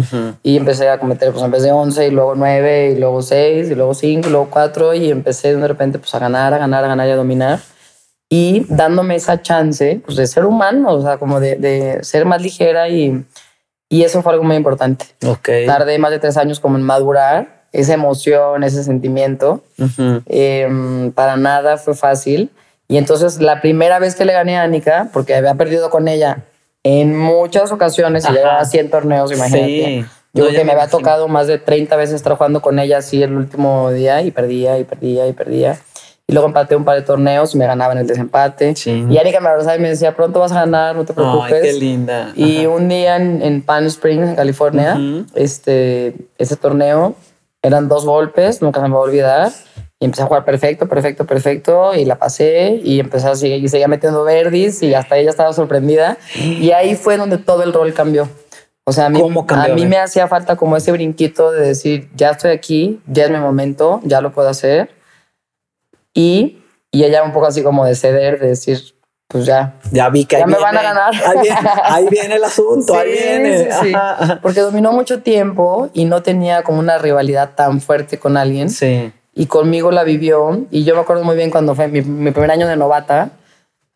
Y 0.42 0.56
empecé 0.56 0.88
a 0.88 0.98
cometer, 0.98 1.30
pues 1.30 1.44
en 1.44 1.50
vez 1.50 1.62
de 1.62 1.72
11 1.72 2.06
y 2.06 2.10
luego 2.10 2.34
9 2.36 2.92
y 2.96 2.98
luego 2.98 3.20
6 3.20 3.70
y 3.70 3.74
luego 3.74 3.92
5 3.92 4.28
y 4.28 4.30
luego 4.30 4.48
4 4.50 4.94
y 4.94 5.10
empecé 5.10 5.54
de 5.54 5.68
repente 5.68 5.98
pues 5.98 6.14
a 6.14 6.18
ganar, 6.20 6.54
a 6.54 6.58
ganar, 6.58 6.84
a 6.84 6.88
ganar 6.88 7.06
y 7.06 7.10
a 7.10 7.16
dominar. 7.16 7.60
Y 8.30 8.64
dándome 8.70 9.16
esa 9.16 9.42
chance 9.42 10.00
pues 10.02 10.16
de 10.16 10.26
ser 10.26 10.46
humano, 10.46 10.92
o 10.92 11.02
sea, 11.02 11.18
como 11.18 11.38
de, 11.38 11.56
de 11.56 12.02
ser 12.02 12.24
más 12.24 12.40
ligera 12.40 12.88
y, 12.88 13.26
y 13.90 14.04
eso 14.04 14.22
fue 14.22 14.32
algo 14.32 14.44
muy 14.44 14.56
importante. 14.56 15.04
Okay. 15.22 15.66
Tardé 15.66 15.98
más 15.98 16.12
de 16.12 16.20
tres 16.20 16.38
años 16.38 16.60
como 16.60 16.78
en 16.78 16.82
madurar 16.82 17.64
esa 17.72 17.92
emoción, 17.92 18.64
ese 18.64 18.82
sentimiento. 18.84 19.62
eh, 20.26 21.10
para 21.14 21.36
nada 21.36 21.76
fue 21.76 21.94
fácil. 21.94 22.50
Y 22.88 22.96
entonces 22.96 23.40
la 23.40 23.60
primera 23.60 23.98
vez 23.98 24.14
que 24.14 24.24
le 24.24 24.32
gané 24.32 24.56
a 24.58 24.62
Anika, 24.62 25.10
porque 25.12 25.34
había 25.34 25.54
perdido 25.54 25.90
con 25.90 26.08
ella 26.08 26.44
en 26.82 27.16
muchas 27.18 27.70
ocasiones, 27.72 28.26
y 28.28 28.32
llevaba 28.32 28.64
100 28.64 28.90
torneos, 28.90 29.30
imagínate. 29.32 29.66
Sí. 29.66 30.04
Yo 30.32 30.44
no, 30.44 30.50
creo 30.50 30.60
que 30.60 30.64
me 30.64 30.72
había 30.72 30.84
imagino. 30.84 30.98
tocado 30.98 31.28
más 31.28 31.48
de 31.48 31.58
30 31.58 31.96
veces 31.96 32.14
estar 32.14 32.34
jugando 32.36 32.62
con 32.62 32.78
ella 32.78 32.98
así 32.98 33.20
el 33.22 33.34
último 33.36 33.90
día 33.90 34.22
y 34.22 34.30
perdía 34.30 34.78
y 34.78 34.84
perdía 34.84 35.26
y 35.26 35.32
perdía. 35.32 35.78
Y 36.30 36.32
luego 36.32 36.46
empaté 36.46 36.76
un 36.76 36.84
par 36.84 36.94
de 36.94 37.02
torneos 37.02 37.56
y 37.56 37.58
me 37.58 37.66
ganaba 37.66 37.92
en 37.92 37.98
el 37.98 38.06
desempate. 38.06 38.76
Sí. 38.76 39.04
Y 39.10 39.18
Anika 39.18 39.40
me 39.40 39.48
abrazaba 39.48 39.74
y 39.76 39.80
me 39.80 39.88
decía, 39.88 40.14
pronto 40.14 40.38
vas 40.38 40.52
a 40.52 40.60
ganar, 40.60 40.94
no 40.94 41.04
te 41.04 41.12
preocupes. 41.12 41.52
Ay, 41.52 41.60
qué 41.62 41.72
linda. 41.72 42.22
Ajá. 42.26 42.32
Y 42.36 42.66
un 42.66 42.88
día 42.88 43.16
en, 43.16 43.42
en 43.42 43.62
Palm 43.62 43.86
Springs, 43.86 44.28
en 44.28 44.36
California, 44.36 44.94
uh 44.96 45.00
-huh. 45.00 45.26
este, 45.34 46.14
ese 46.38 46.54
torneo 46.54 47.16
eran 47.62 47.88
dos 47.88 48.04
golpes, 48.06 48.62
nunca 48.62 48.80
se 48.80 48.86
me 48.86 48.94
va 48.94 49.00
a 49.00 49.02
olvidar. 49.02 49.50
Y 49.98 50.04
empecé 50.04 50.22
a 50.22 50.26
jugar 50.26 50.44
perfecto, 50.44 50.86
perfecto, 50.86 51.26
perfecto. 51.26 51.94
Y 51.96 52.04
la 52.04 52.14
pasé 52.14 52.80
y 52.80 53.00
empecé 53.00 53.26
a 53.26 53.34
seguir, 53.34 53.64
y 53.64 53.68
seguía 53.68 53.88
metiendo 53.88 54.22
verdis 54.22 54.84
y 54.84 54.94
hasta 54.94 55.16
ella 55.16 55.30
estaba 55.30 55.52
sorprendida. 55.52 56.16
Y 56.36 56.70
ahí 56.70 56.94
fue 56.94 57.16
donde 57.16 57.38
todo 57.38 57.64
el 57.64 57.72
rol 57.72 57.92
cambió. 57.92 58.28
O 58.84 58.92
sea, 58.92 59.06
a 59.06 59.10
mí, 59.10 59.20
a 59.48 59.68
mí 59.74 59.86
me 59.86 59.98
hacía 59.98 60.28
falta 60.28 60.54
como 60.54 60.76
ese 60.76 60.92
brinquito 60.92 61.50
de 61.50 61.66
decir, 61.66 62.08
ya 62.14 62.30
estoy 62.30 62.52
aquí, 62.52 63.00
ya 63.08 63.24
es 63.24 63.30
mi 63.30 63.38
momento, 63.38 64.00
ya 64.04 64.20
lo 64.20 64.30
puedo 64.30 64.48
hacer. 64.48 64.90
Y, 66.14 66.58
y 66.90 67.04
ella 67.04 67.22
un 67.22 67.32
poco 67.32 67.46
así 67.46 67.62
como 67.62 67.84
de 67.84 67.94
ceder, 67.94 68.40
de 68.40 68.48
decir, 68.48 68.80
pues 69.28 69.46
ya. 69.46 69.74
Ya 69.92 70.08
vi 70.08 70.24
que 70.24 70.36
ya 70.36 70.44
ahí 70.44 70.50
me 70.50 70.56
viene, 70.56 70.62
van 70.64 70.76
a 70.76 70.82
ganar. 70.82 71.14
Ahí 71.14 71.38
viene, 71.40 71.70
ahí 71.84 72.06
viene 72.10 72.34
el 72.34 72.44
asunto, 72.44 72.92
sí, 72.94 72.98
ahí 72.98 73.12
viene. 73.12 73.72
Sí, 73.72 73.88
sí. 73.88 73.92
Porque 74.42 74.60
dominó 74.60 74.92
mucho 74.92 75.22
tiempo 75.22 75.88
y 75.94 76.04
no 76.04 76.22
tenía 76.22 76.62
como 76.62 76.80
una 76.80 76.98
rivalidad 76.98 77.50
tan 77.54 77.80
fuerte 77.80 78.18
con 78.18 78.36
alguien. 78.36 78.70
Sí. 78.70 79.12
Y 79.34 79.46
conmigo 79.46 79.92
la 79.92 80.02
vivió. 80.02 80.66
Y 80.70 80.84
yo 80.84 80.94
me 80.94 81.00
acuerdo 81.02 81.22
muy 81.22 81.36
bien 81.36 81.50
cuando 81.50 81.74
fue 81.74 81.86
mi, 81.86 82.02
mi 82.02 82.32
primer 82.32 82.50
año 82.50 82.66
de 82.66 82.76
novata. 82.76 83.30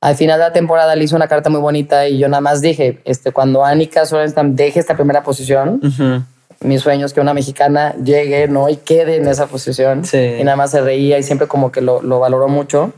Al 0.00 0.14
final 0.16 0.38
de 0.38 0.44
la 0.44 0.52
temporada 0.52 0.94
le 0.94 1.04
hice 1.04 1.16
una 1.16 1.28
carta 1.28 1.48
muy 1.50 1.60
bonita 1.60 2.06
y 2.06 2.18
yo 2.18 2.28
nada 2.28 2.42
más 2.42 2.60
dije, 2.60 3.00
este, 3.04 3.32
cuando 3.32 3.64
Annika 3.64 4.04
Sorenstam 4.04 4.54
deje 4.54 4.78
esta 4.78 4.94
primera 4.94 5.22
posición, 5.22 5.80
uh 5.82 5.86
-huh. 5.86 6.24
Mi 6.64 6.78
sueño 6.78 7.06
es 7.06 7.12
que 7.12 7.20
una 7.20 7.34
mexicana 7.34 7.94
llegue 8.02 8.48
¿no? 8.48 8.68
y 8.68 8.76
quede 8.76 9.16
en 9.16 9.28
esa 9.28 9.46
posición. 9.46 10.04
Sí. 10.04 10.18
Y 10.18 10.44
nada 10.44 10.56
más 10.56 10.70
se 10.70 10.80
reía 10.80 11.18
y 11.18 11.22
siempre 11.22 11.46
como 11.46 11.70
que 11.70 11.80
lo, 11.80 12.02
lo 12.02 12.18
valoró 12.18 12.48
mucho. 12.48 12.92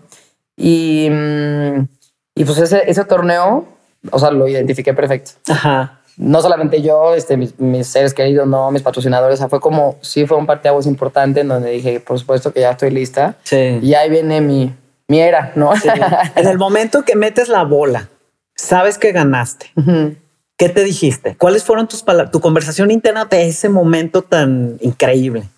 Y, 0.56 1.08
mm, 1.10 1.88
y 2.34 2.44
pues 2.44 2.58
ese, 2.58 2.84
ese 2.86 3.04
torneo, 3.04 3.66
o 4.10 4.18
sea, 4.18 4.30
lo 4.30 4.48
identifiqué 4.48 4.94
perfecto. 4.94 5.32
Ajá. 5.48 6.00
No 6.16 6.40
solamente 6.40 6.80
yo, 6.80 7.14
este, 7.14 7.36
mis, 7.36 7.58
mis, 7.58 7.86
seres 7.86 8.14
queridos, 8.14 8.46
no, 8.46 8.70
mis 8.70 8.82
patrocinadores. 8.82 9.34
O 9.34 9.38
sea, 9.38 9.48
fue 9.48 9.60
como, 9.60 9.96
sí 10.00 10.26
fue 10.26 10.38
un 10.38 10.46
parteaguas 10.46 10.86
importante 10.86 11.40
en 11.40 11.48
donde 11.48 11.70
dije, 11.70 12.00
por 12.00 12.18
supuesto 12.18 12.52
que 12.52 12.60
ya 12.60 12.70
estoy 12.70 12.90
lista. 12.90 13.34
Sí. 13.42 13.80
Y 13.82 13.94
ahí 13.94 14.08
viene 14.08 14.40
mi, 14.40 14.74
mi 15.08 15.20
era, 15.20 15.52
¿no? 15.56 15.76
Sí. 15.76 15.88
en 16.36 16.46
el 16.46 16.56
momento 16.56 17.04
que 17.04 17.16
metes 17.16 17.48
la 17.48 17.64
bola, 17.64 18.08
sabes 18.54 18.96
que 18.96 19.12
ganaste. 19.12 19.72
Uh 19.76 19.80
-huh. 19.80 20.16
¿Qué 20.56 20.68
te 20.70 20.84
dijiste? 20.84 21.36
¿Cuáles 21.36 21.64
fueron 21.64 21.86
tus 21.86 22.02
palabras, 22.02 22.32
tu 22.32 22.40
conversación 22.40 22.90
interna 22.90 23.26
de 23.26 23.46
ese 23.46 23.68
momento 23.68 24.22
tan 24.22 24.78
increíble? 24.80 25.48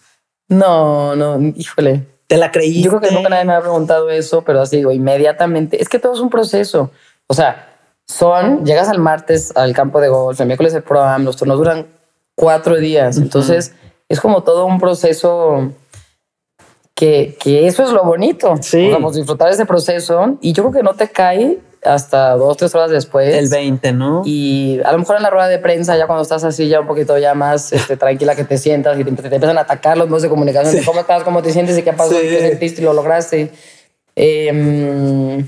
No, 0.48 1.14
no, 1.14 1.38
híjole. 1.54 2.04
¿Te 2.26 2.36
la 2.36 2.50
creíste? 2.50 2.82
Yo 2.82 2.90
creo 2.90 3.00
que 3.00 3.14
nunca 3.14 3.28
nadie 3.28 3.44
me 3.44 3.54
ha 3.54 3.60
preguntado 3.60 4.10
eso, 4.10 4.42
pero 4.42 4.60
así 4.60 4.76
digo, 4.78 4.90
inmediatamente. 4.90 5.80
Es 5.80 5.88
que 5.88 5.98
todo 5.98 6.14
es 6.14 6.20
un 6.20 6.30
proceso. 6.30 6.90
O 7.26 7.34
sea, 7.34 7.76
son, 8.06 8.66
llegas 8.66 8.88
al 8.88 8.98
martes 8.98 9.52
al 9.56 9.72
campo 9.72 10.00
de 10.00 10.08
golf, 10.08 10.40
el 10.40 10.46
miércoles 10.46 10.74
el 10.74 10.82
programa, 10.82 11.24
los 11.24 11.36
turnos 11.36 11.58
duran 11.58 11.86
cuatro 12.34 12.76
días. 12.76 13.16
Uh 13.16 13.20
-huh. 13.20 13.22
Entonces, 13.24 13.74
es 14.08 14.20
como 14.20 14.42
todo 14.42 14.66
un 14.66 14.80
proceso 14.80 15.72
que, 16.98 17.36
que 17.38 17.68
eso 17.68 17.84
es 17.84 17.92
lo 17.92 18.02
bonito. 18.02 18.56
Sí. 18.60 18.90
Vamos 18.90 19.14
a 19.14 19.18
disfrutar 19.18 19.52
ese 19.52 19.64
proceso 19.64 20.36
y 20.40 20.52
yo 20.52 20.64
creo 20.64 20.72
que 20.72 20.82
no 20.82 20.94
te 20.94 21.08
cae 21.08 21.58
hasta 21.84 22.32
dos, 22.32 22.56
tres 22.56 22.74
horas 22.74 22.90
después. 22.90 23.32
El 23.36 23.48
20, 23.48 23.92
¿no? 23.92 24.22
Y 24.24 24.80
a 24.84 24.90
lo 24.90 24.98
mejor 24.98 25.14
en 25.14 25.22
la 25.22 25.30
rueda 25.30 25.46
de 25.46 25.60
prensa, 25.60 25.96
ya 25.96 26.08
cuando 26.08 26.22
estás 26.22 26.42
así, 26.42 26.66
ya 26.66 26.80
un 26.80 26.88
poquito 26.88 27.16
ya 27.16 27.34
más 27.34 27.72
este, 27.72 27.96
tranquila, 27.96 28.34
que 28.34 28.42
te 28.42 28.58
sientas 28.58 28.98
y 28.98 29.04
te, 29.04 29.12
te, 29.12 29.32
empiezan 29.32 29.58
a 29.58 29.60
atacar 29.60 29.96
los 29.96 30.08
medios 30.08 30.22
de 30.22 30.28
comunicación. 30.28 30.72
Sí. 30.72 30.80
De 30.80 30.84
¿Cómo 30.84 30.98
estás? 30.98 31.22
¿Cómo 31.22 31.40
te 31.40 31.52
sientes? 31.52 31.78
¿Y 31.78 31.82
qué 31.82 31.92
pasó? 31.92 32.10
Sí. 32.10 32.20
¿Qué 32.20 32.40
sentiste? 32.40 32.82
Y 32.82 32.84
lo 32.84 32.92
lograste. 32.92 33.52
Eh, 34.16 35.44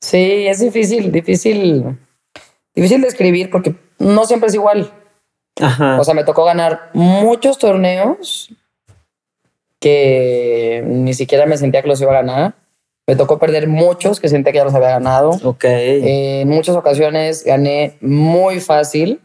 sí, 0.00 0.46
es 0.46 0.60
difícil, 0.60 1.10
difícil, 1.10 1.98
difícil 2.76 3.00
de 3.00 3.08
escribir 3.08 3.50
porque 3.50 3.74
no 3.98 4.24
siempre 4.24 4.50
es 4.50 4.54
igual. 4.54 4.88
Ajá. 5.60 6.00
O 6.00 6.04
sea, 6.04 6.14
me 6.14 6.22
tocó 6.22 6.44
ganar 6.44 6.90
muchos 6.92 7.58
torneos 7.58 8.50
que 9.82 10.84
ni 10.86 11.12
siquiera 11.12 11.44
me 11.44 11.58
sentía 11.58 11.82
que 11.82 11.88
los 11.88 12.00
iba 12.00 12.12
a 12.12 12.22
ganar. 12.22 12.54
Me 13.06 13.16
tocó 13.16 13.40
perder 13.40 13.66
muchos 13.66 14.20
que 14.20 14.28
sentía 14.28 14.52
que 14.52 14.58
ya 14.58 14.64
los 14.64 14.74
había 14.74 14.90
ganado. 14.90 15.30
Ok. 15.42 15.64
Eh, 15.64 16.42
en 16.42 16.48
muchas 16.48 16.76
ocasiones 16.76 17.44
gané 17.44 17.96
muy 18.00 18.60
fácil. 18.60 19.20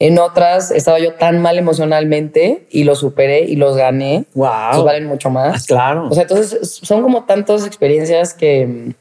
En 0.00 0.18
otras 0.18 0.70
estaba 0.70 0.98
yo 0.98 1.14
tan 1.14 1.42
mal 1.42 1.58
emocionalmente 1.58 2.66
y 2.70 2.84
los 2.84 3.00
superé 3.00 3.42
y 3.42 3.56
los 3.56 3.76
gané. 3.76 4.24
Wow. 4.34 4.48
Pues 4.72 4.84
valen 4.84 5.06
mucho 5.06 5.28
más. 5.28 5.62
Ah, 5.62 5.64
claro. 5.66 6.08
O 6.08 6.14
sea, 6.14 6.22
entonces 6.22 6.80
son 6.82 7.02
como 7.02 7.24
tantas 7.24 7.66
experiencias 7.66 8.32
que. 8.32 8.94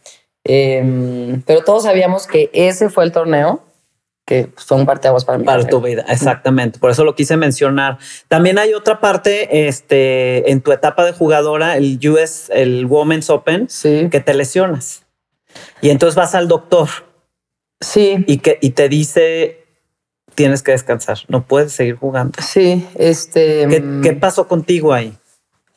Eh, 0.43 1.41
pero 1.45 1.63
todos 1.63 1.84
sabíamos 1.84 2.28
que 2.28 2.49
ese 2.53 2.89
fue 2.89 3.05
el 3.05 3.11
torneo 3.13 3.61
que 4.28 4.51
son 4.57 4.86
parteaguas 4.86 5.23
para 5.23 5.38
mi 5.38 5.45
Para 5.45 5.65
tu 5.65 5.80
vida, 5.80 6.03
exactamente. 6.09 6.80
Por 6.80 6.91
eso 6.91 7.05
lo 7.05 7.15
quise 7.15 7.38
mencionar. 7.38 7.97
También 8.28 8.59
hay 8.59 8.73
otra 8.73 8.99
parte, 8.99 9.69
este, 9.69 10.51
en 10.51 10.59
tu 10.59 10.73
etapa 10.73 11.05
de 11.05 11.13
jugadora, 11.13 11.78
el 11.78 11.97
US, 12.09 12.51
el 12.53 12.86
Women's 12.88 13.30
Open, 13.30 13.69
sí. 13.69 14.09
que 14.11 14.19
te 14.19 14.34
lesionas. 14.34 15.03
Y 15.82 15.91
entonces 15.91 16.15
vas 16.15 16.36
al 16.36 16.49
doctor. 16.49 16.89
Sí. 17.80 18.25
Y, 18.28 18.39
que, 18.39 18.59
y 18.61 18.71
te 18.71 18.89
dice, 18.89 19.65
tienes 20.36 20.61
que 20.61 20.73
descansar, 20.73 21.19
no 21.30 21.45
puedes 21.45 21.71
seguir 21.71 21.95
jugando. 21.95 22.38
Sí, 22.41 22.86
este... 22.95 23.65
¿Qué, 23.69 23.82
qué 24.03 24.11
pasó 24.11 24.49
contigo 24.49 24.91
ahí? 24.91 25.17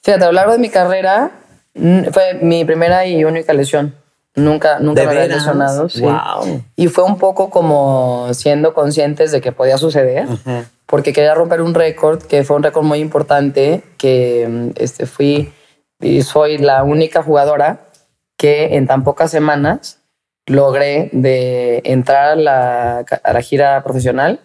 Fíjate, 0.02 0.24
a 0.24 0.26
lo 0.26 0.32
largo 0.32 0.52
de 0.54 0.58
mi 0.58 0.70
carrera, 0.70 1.30
fue 1.72 2.34
mi 2.42 2.64
primera 2.64 3.06
y 3.06 3.24
única 3.24 3.52
lesión. 3.52 3.94
Nunca, 4.36 4.78
nunca 4.78 5.02
me 5.04 5.10
había 5.10 5.26
lesionado. 5.26 5.88
Sí. 5.88 6.02
Wow. 6.02 6.62
Y 6.76 6.86
fue 6.88 7.04
un 7.04 7.18
poco 7.18 7.50
como 7.50 8.28
siendo 8.32 8.74
conscientes 8.74 9.32
de 9.32 9.40
que 9.40 9.52
podía 9.52 9.76
suceder, 9.76 10.26
uh 10.26 10.38
-huh. 10.44 10.64
porque 10.86 11.12
quería 11.12 11.34
romper 11.34 11.60
un 11.62 11.74
récord, 11.74 12.22
que 12.22 12.44
fue 12.44 12.56
un 12.56 12.62
récord 12.62 12.84
muy 12.84 13.00
importante, 13.00 13.82
que 13.98 14.72
este, 14.76 15.06
fui 15.06 15.52
y 16.00 16.22
soy 16.22 16.58
la 16.58 16.82
única 16.84 17.22
jugadora 17.22 17.88
que 18.36 18.76
en 18.76 18.86
tan 18.86 19.04
pocas 19.04 19.30
semanas 19.30 19.98
logré 20.46 21.10
de 21.12 21.82
entrar 21.84 22.30
a 22.30 22.36
la, 22.36 23.04
a 23.22 23.32
la 23.32 23.42
gira 23.42 23.82
profesional 23.82 24.40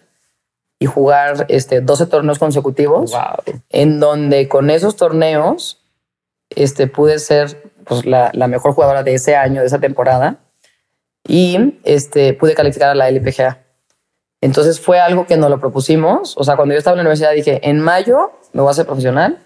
y 0.78 0.86
jugar 0.86 1.46
este, 1.48 1.80
12 1.80 2.06
torneos 2.06 2.38
consecutivos, 2.38 3.12
wow. 3.12 3.56
en 3.70 3.98
donde 3.98 4.48
con 4.48 4.68
esos 4.68 4.96
torneos 4.96 5.80
este, 6.50 6.86
pude 6.86 7.18
ser 7.18 7.72
pues, 7.86 8.06
la, 8.06 8.30
la, 8.34 8.48
mejor 8.48 8.72
jugadora 8.72 9.02
de 9.02 9.14
ese 9.14 9.36
año, 9.36 9.60
de 9.60 9.66
esa 9.66 9.78
temporada, 9.78 10.38
y 11.26 11.78
este, 11.84 12.34
pude 12.34 12.54
calificar 12.54 12.90
a 12.90 12.94
la 12.94 13.08
LPGA. 13.08 13.66
Entonces 14.40 14.80
fue 14.80 15.00
algo 15.00 15.26
que 15.26 15.36
nos 15.36 15.50
lo 15.50 15.58
propusimos. 15.58 16.36
O 16.36 16.44
sea, 16.44 16.56
cuando 16.56 16.74
yo 16.74 16.78
estaba 16.78 16.94
en 16.94 16.98
la 16.98 17.02
universidad 17.02 17.32
dije, 17.32 17.68
en 17.68 17.80
mayo 17.80 18.32
me 18.52 18.60
voy 18.62 18.68
a 18.68 18.72
hacer 18.72 18.86
profesional. 18.86 19.38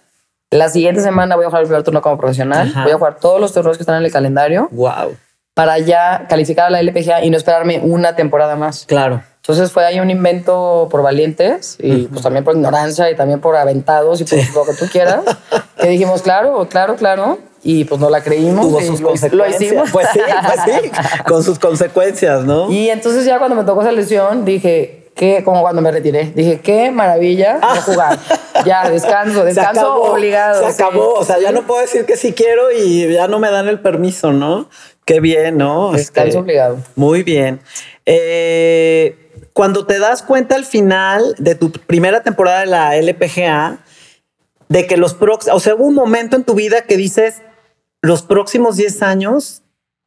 La 0.51 0.68
siguiente 0.68 1.01
semana 1.01 1.36
voy 1.36 1.45
a 1.45 1.49
jugar 1.49 1.62
el 1.62 1.68
primer 1.68 1.84
turno 1.84 2.03
como 2.03 2.18
profesional. 2.18 2.72
Voy 2.82 2.91
a 2.91 2.97
jugar 2.97 3.18
todos 3.20 3.41
los 3.41 3.53
torneos 3.53 3.76
que 3.76 3.82
están 3.82 3.99
en 3.99 4.05
el 4.05 4.12
calendario. 4.12 4.68
Wow. 4.72 5.16
Para 5.55 5.78
ya 5.78 6.26
calificar 6.28 6.66
a 6.66 6.70
la 6.70 6.80
LPGA 6.80 7.24
y 7.24 7.30
no 7.30 7.36
esperarme 7.36 7.80
una 7.80 8.16
temporada 8.16 8.57
más. 8.57 8.84
Claro. 8.86 9.22
Entonces 9.36 9.72
fue 9.72 9.84
ahí 9.84 10.01
un 10.01 10.11
invento 10.11 10.88
por 10.91 11.03
valientes 11.03 11.76
y 11.80 12.09
pues 12.09 12.22
también 12.22 12.45
por 12.45 12.55
ignorancia 12.55 13.11
y 13.11 13.16
también 13.16 13.41
por 13.41 13.57
aventados 13.57 14.20
y 14.20 14.24
por 14.24 14.38
lo 14.55 14.64
que 14.64 14.74
tú 14.74 14.86
quieras. 14.91 15.24
que 15.80 15.88
dijimos, 15.88 16.22
claro, 16.22 16.66
claro, 16.68 16.97
claro. 16.97 17.38
Y 17.62 17.84
pues 17.84 18.00
no 18.00 18.08
la 18.08 18.22
creímos. 18.22 18.66
Tuvo 18.66 18.80
sus 18.80 19.00
consecuencias. 19.00 19.32
Lo 19.32 19.48
hicimos. 19.48 19.90
Pues 19.90 20.08
sí, 20.12 20.20
pues 20.46 20.61
sí, 20.64 20.90
con 21.26 21.44
sus 21.44 21.58
consecuencias, 21.58 22.44
¿no? 22.44 22.70
Y 22.70 22.88
entonces 22.88 23.24
ya 23.24 23.38
cuando 23.38 23.56
me 23.56 23.64
tocó 23.64 23.82
esa 23.82 23.92
lesión 23.92 24.44
dije, 24.44 25.00
que 25.14 25.44
como 25.44 25.61
cuando 25.61 25.82
me 25.82 25.90
retiré, 25.90 26.32
dije, 26.34 26.61
qué 26.61 26.90
maravilla 26.90 27.61
de 27.74 27.80
jugar. 27.82 28.18
ya, 28.64 28.88
descanso, 28.88 29.44
descanso 29.44 29.94
obligado. 30.02 30.61
Se 30.61 30.82
acabó, 30.82 31.14
o 31.14 31.24
sea, 31.24 31.38
ya 31.38 31.52
no 31.52 31.66
puedo 31.66 31.80
decir 31.80 32.06
que 32.06 32.16
sí 32.16 32.32
quiero 32.32 32.72
y 32.72 33.12
ya 33.12 33.28
no 33.28 33.38
me 33.38 33.50
dan 33.50 33.68
el 33.68 33.80
permiso, 33.80 34.32
¿no? 34.32 34.70
Qué 35.04 35.20
bien, 35.20 35.58
¿no? 35.58 35.92
Descanso 35.92 36.28
este, 36.28 36.38
obligado. 36.38 36.78
Muy 36.94 37.22
bien. 37.22 37.61
Eh, 38.06 39.30
cuando 39.52 39.84
te 39.86 39.98
das 39.98 40.22
cuenta 40.22 40.54
al 40.54 40.64
final 40.64 41.34
de 41.38 41.54
tu 41.54 41.70
primera 41.70 42.22
temporada 42.22 42.61
de 42.61 42.66
la 42.66 42.96
LPGA, 42.96 43.80
de 44.68 44.86
que 44.86 44.96
los 44.96 45.14
próximos, 45.14 45.56
o 45.56 45.61
sea, 45.61 45.74
hubo 45.74 45.84
un 45.84 45.94
momento 45.94 46.36
en 46.36 46.44
tu 46.44 46.54
vida 46.54 46.82
que 46.82 46.96
dices, 46.96 47.42
los 48.03 48.22
próximos 48.22 48.76
10 48.76 49.03
años, 49.03 49.62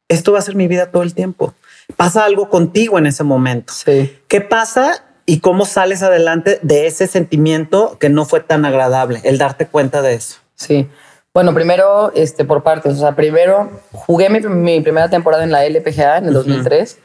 esto 0.08 0.32
va 0.32 0.38
a 0.38 0.42
ser 0.42 0.56
mi 0.56 0.68
vida 0.68 0.90
todo 0.90 1.02
el 1.02 1.14
tiempo. 1.14 1.54
Pasa 1.96 2.24
algo 2.24 2.48
contigo 2.48 2.98
en 2.98 3.06
ese 3.06 3.24
momento. 3.24 3.72
Sí. 3.72 4.16
¿Qué 4.28 4.40
pasa 4.40 5.04
y 5.26 5.40
cómo 5.40 5.64
sales 5.64 6.02
adelante 6.02 6.58
de 6.62 6.86
ese 6.86 7.06
sentimiento 7.06 7.98
que 7.98 8.08
no 8.08 8.24
fue 8.24 8.40
tan 8.40 8.64
agradable, 8.64 9.20
el 9.24 9.38
darte 9.38 9.66
cuenta 9.66 10.02
de 10.02 10.14
eso? 10.14 10.38
Sí. 10.54 10.88
Bueno, 11.32 11.52
primero, 11.52 12.12
este, 12.14 12.44
por 12.44 12.62
partes. 12.62 12.94
O 12.94 13.00
sea, 13.00 13.16
primero 13.16 13.70
jugué 13.92 14.28
mi, 14.30 14.80
primera 14.80 15.10
temporada 15.10 15.42
en 15.44 15.50
la 15.50 15.64
LPGA 15.64 16.18
en 16.18 16.26
el 16.26 16.32
2003 16.34 16.98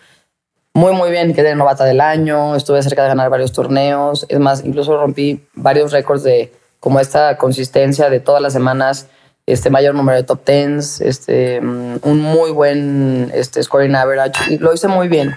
muy, 0.80 0.94
muy 0.94 1.10
bien. 1.10 1.34
Quedé 1.34 1.56
novata 1.56 1.84
del 1.84 2.00
año, 2.00 2.56
estuve 2.56 2.82
cerca 2.84 3.04
de 3.04 3.10
ganar 3.10 3.30
varios 3.30 3.52
torneos. 3.52 4.26
Es 4.30 4.40
más, 4.40 4.64
incluso 4.64 4.98
rompí 4.98 5.46
varios 5.54 5.92
récords 5.92 6.24
de 6.24 6.54
como 6.80 7.00
esta 7.00 7.38
consistencia 7.38 8.10
de 8.10 8.22
todas 8.22 8.42
las 8.42 8.54
semanas, 8.54 9.08
este 9.52 9.70
mayor 9.70 9.96
número 9.96 10.18
de 10.18 10.24
top 10.24 10.44
tens, 10.44 11.02
este, 11.02 11.62
mm, 11.62 12.00
un 12.04 12.20
muy 12.20 12.52
buen 12.52 13.32
este, 13.34 13.62
scoring 13.64 13.96
average. 13.96 14.54
Y 14.54 14.58
lo 14.58 14.74
hice 14.74 14.88
muy 14.88 15.08
bien. 15.08 15.36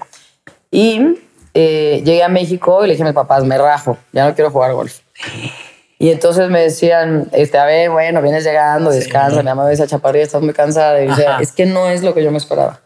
Y 0.70 1.18
eh, 1.54 2.02
llegué 2.04 2.22
a 2.22 2.28
México 2.28 2.84
y 2.84 2.88
le 2.88 2.94
dije 2.94 3.02
a 3.02 3.06
mis 3.06 3.14
papás, 3.14 3.44
me 3.44 3.58
rajo, 3.58 3.98
ya 4.12 4.26
no 4.26 4.34
quiero 4.34 4.50
jugar 4.50 4.72
golf. 4.72 5.00
Y 5.98 6.10
entonces 6.10 6.50
me 6.50 6.60
decían, 6.60 7.28
este, 7.32 7.58
a 7.58 7.64
ver, 7.64 7.90
bueno, 7.90 8.20
vienes 8.22 8.42
llegando, 8.42 8.90
descansa, 8.90 9.38
mi 9.38 9.44
mamá 9.44 9.64
me 9.64 9.70
dice, 9.70 9.86
chaparrilla, 9.86 10.24
estás 10.24 10.42
muy 10.42 10.52
cansada. 10.52 11.02
Y 11.02 11.08
es 11.40 11.52
que 11.52 11.64
no 11.64 11.88
es 11.88 12.02
lo 12.02 12.12
que 12.12 12.24
yo 12.24 12.30
me 12.32 12.38
esperaba. 12.38 12.80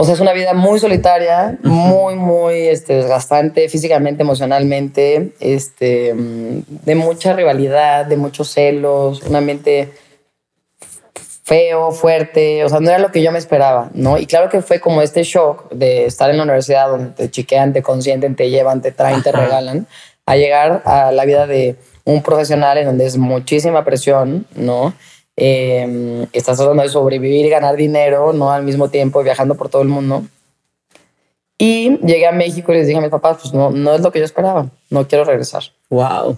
O 0.00 0.04
sea, 0.04 0.14
es 0.14 0.20
una 0.20 0.32
vida 0.32 0.54
muy 0.54 0.80
solitaria, 0.80 1.58
muy, 1.62 2.14
muy 2.14 2.68
este, 2.68 2.94
desgastante 2.94 3.68
físicamente, 3.68 4.22
emocionalmente, 4.22 5.34
este, 5.40 6.14
de 6.14 6.94
mucha 6.94 7.34
rivalidad, 7.34 8.06
de 8.06 8.16
muchos 8.16 8.48
celos, 8.48 9.22
un 9.24 9.36
ambiente 9.36 9.92
feo, 11.44 11.90
fuerte, 11.90 12.64
o 12.64 12.70
sea, 12.70 12.80
no 12.80 12.88
era 12.88 12.98
lo 12.98 13.12
que 13.12 13.22
yo 13.22 13.30
me 13.30 13.38
esperaba, 13.38 13.90
¿no? 13.92 14.16
Y 14.16 14.24
claro 14.24 14.48
que 14.48 14.62
fue 14.62 14.80
como 14.80 15.02
este 15.02 15.22
shock 15.22 15.70
de 15.70 16.06
estar 16.06 16.30
en 16.30 16.38
la 16.38 16.44
universidad 16.44 16.88
donde 16.88 17.10
te 17.10 17.30
chiquean, 17.30 17.74
te 17.74 17.82
consienten, 17.82 18.36
te 18.36 18.48
llevan, 18.48 18.80
te 18.80 18.92
traen, 18.92 19.22
te 19.22 19.32
regalan, 19.32 19.86
a 20.24 20.36
llegar 20.36 20.80
a 20.86 21.12
la 21.12 21.26
vida 21.26 21.46
de 21.46 21.76
un 22.04 22.22
profesional 22.22 22.78
en 22.78 22.86
donde 22.86 23.04
es 23.04 23.18
muchísima 23.18 23.84
presión, 23.84 24.46
¿no? 24.54 24.94
Eh, 25.42 26.26
estás 26.34 26.58
tratando 26.58 26.82
de 26.82 26.90
sobrevivir 26.90 27.46
y 27.46 27.48
ganar 27.48 27.74
dinero, 27.74 28.34
¿no? 28.34 28.52
Al 28.52 28.62
mismo 28.62 28.90
tiempo 28.90 29.22
viajando 29.22 29.54
por 29.54 29.70
todo 29.70 29.80
el 29.80 29.88
mundo. 29.88 30.22
Y 31.56 31.96
llegué 32.04 32.26
a 32.26 32.32
México 32.32 32.72
y 32.72 32.76
les 32.76 32.86
dije 32.86 32.98
a 32.98 33.00
mis 33.00 33.10
papás, 33.10 33.38
pues 33.40 33.54
no, 33.54 33.70
no 33.70 33.94
es 33.94 34.02
lo 34.02 34.12
que 34.12 34.18
yo 34.18 34.26
esperaba, 34.26 34.66
no 34.90 35.08
quiero 35.08 35.24
regresar. 35.24 35.62
Wow. 35.88 36.36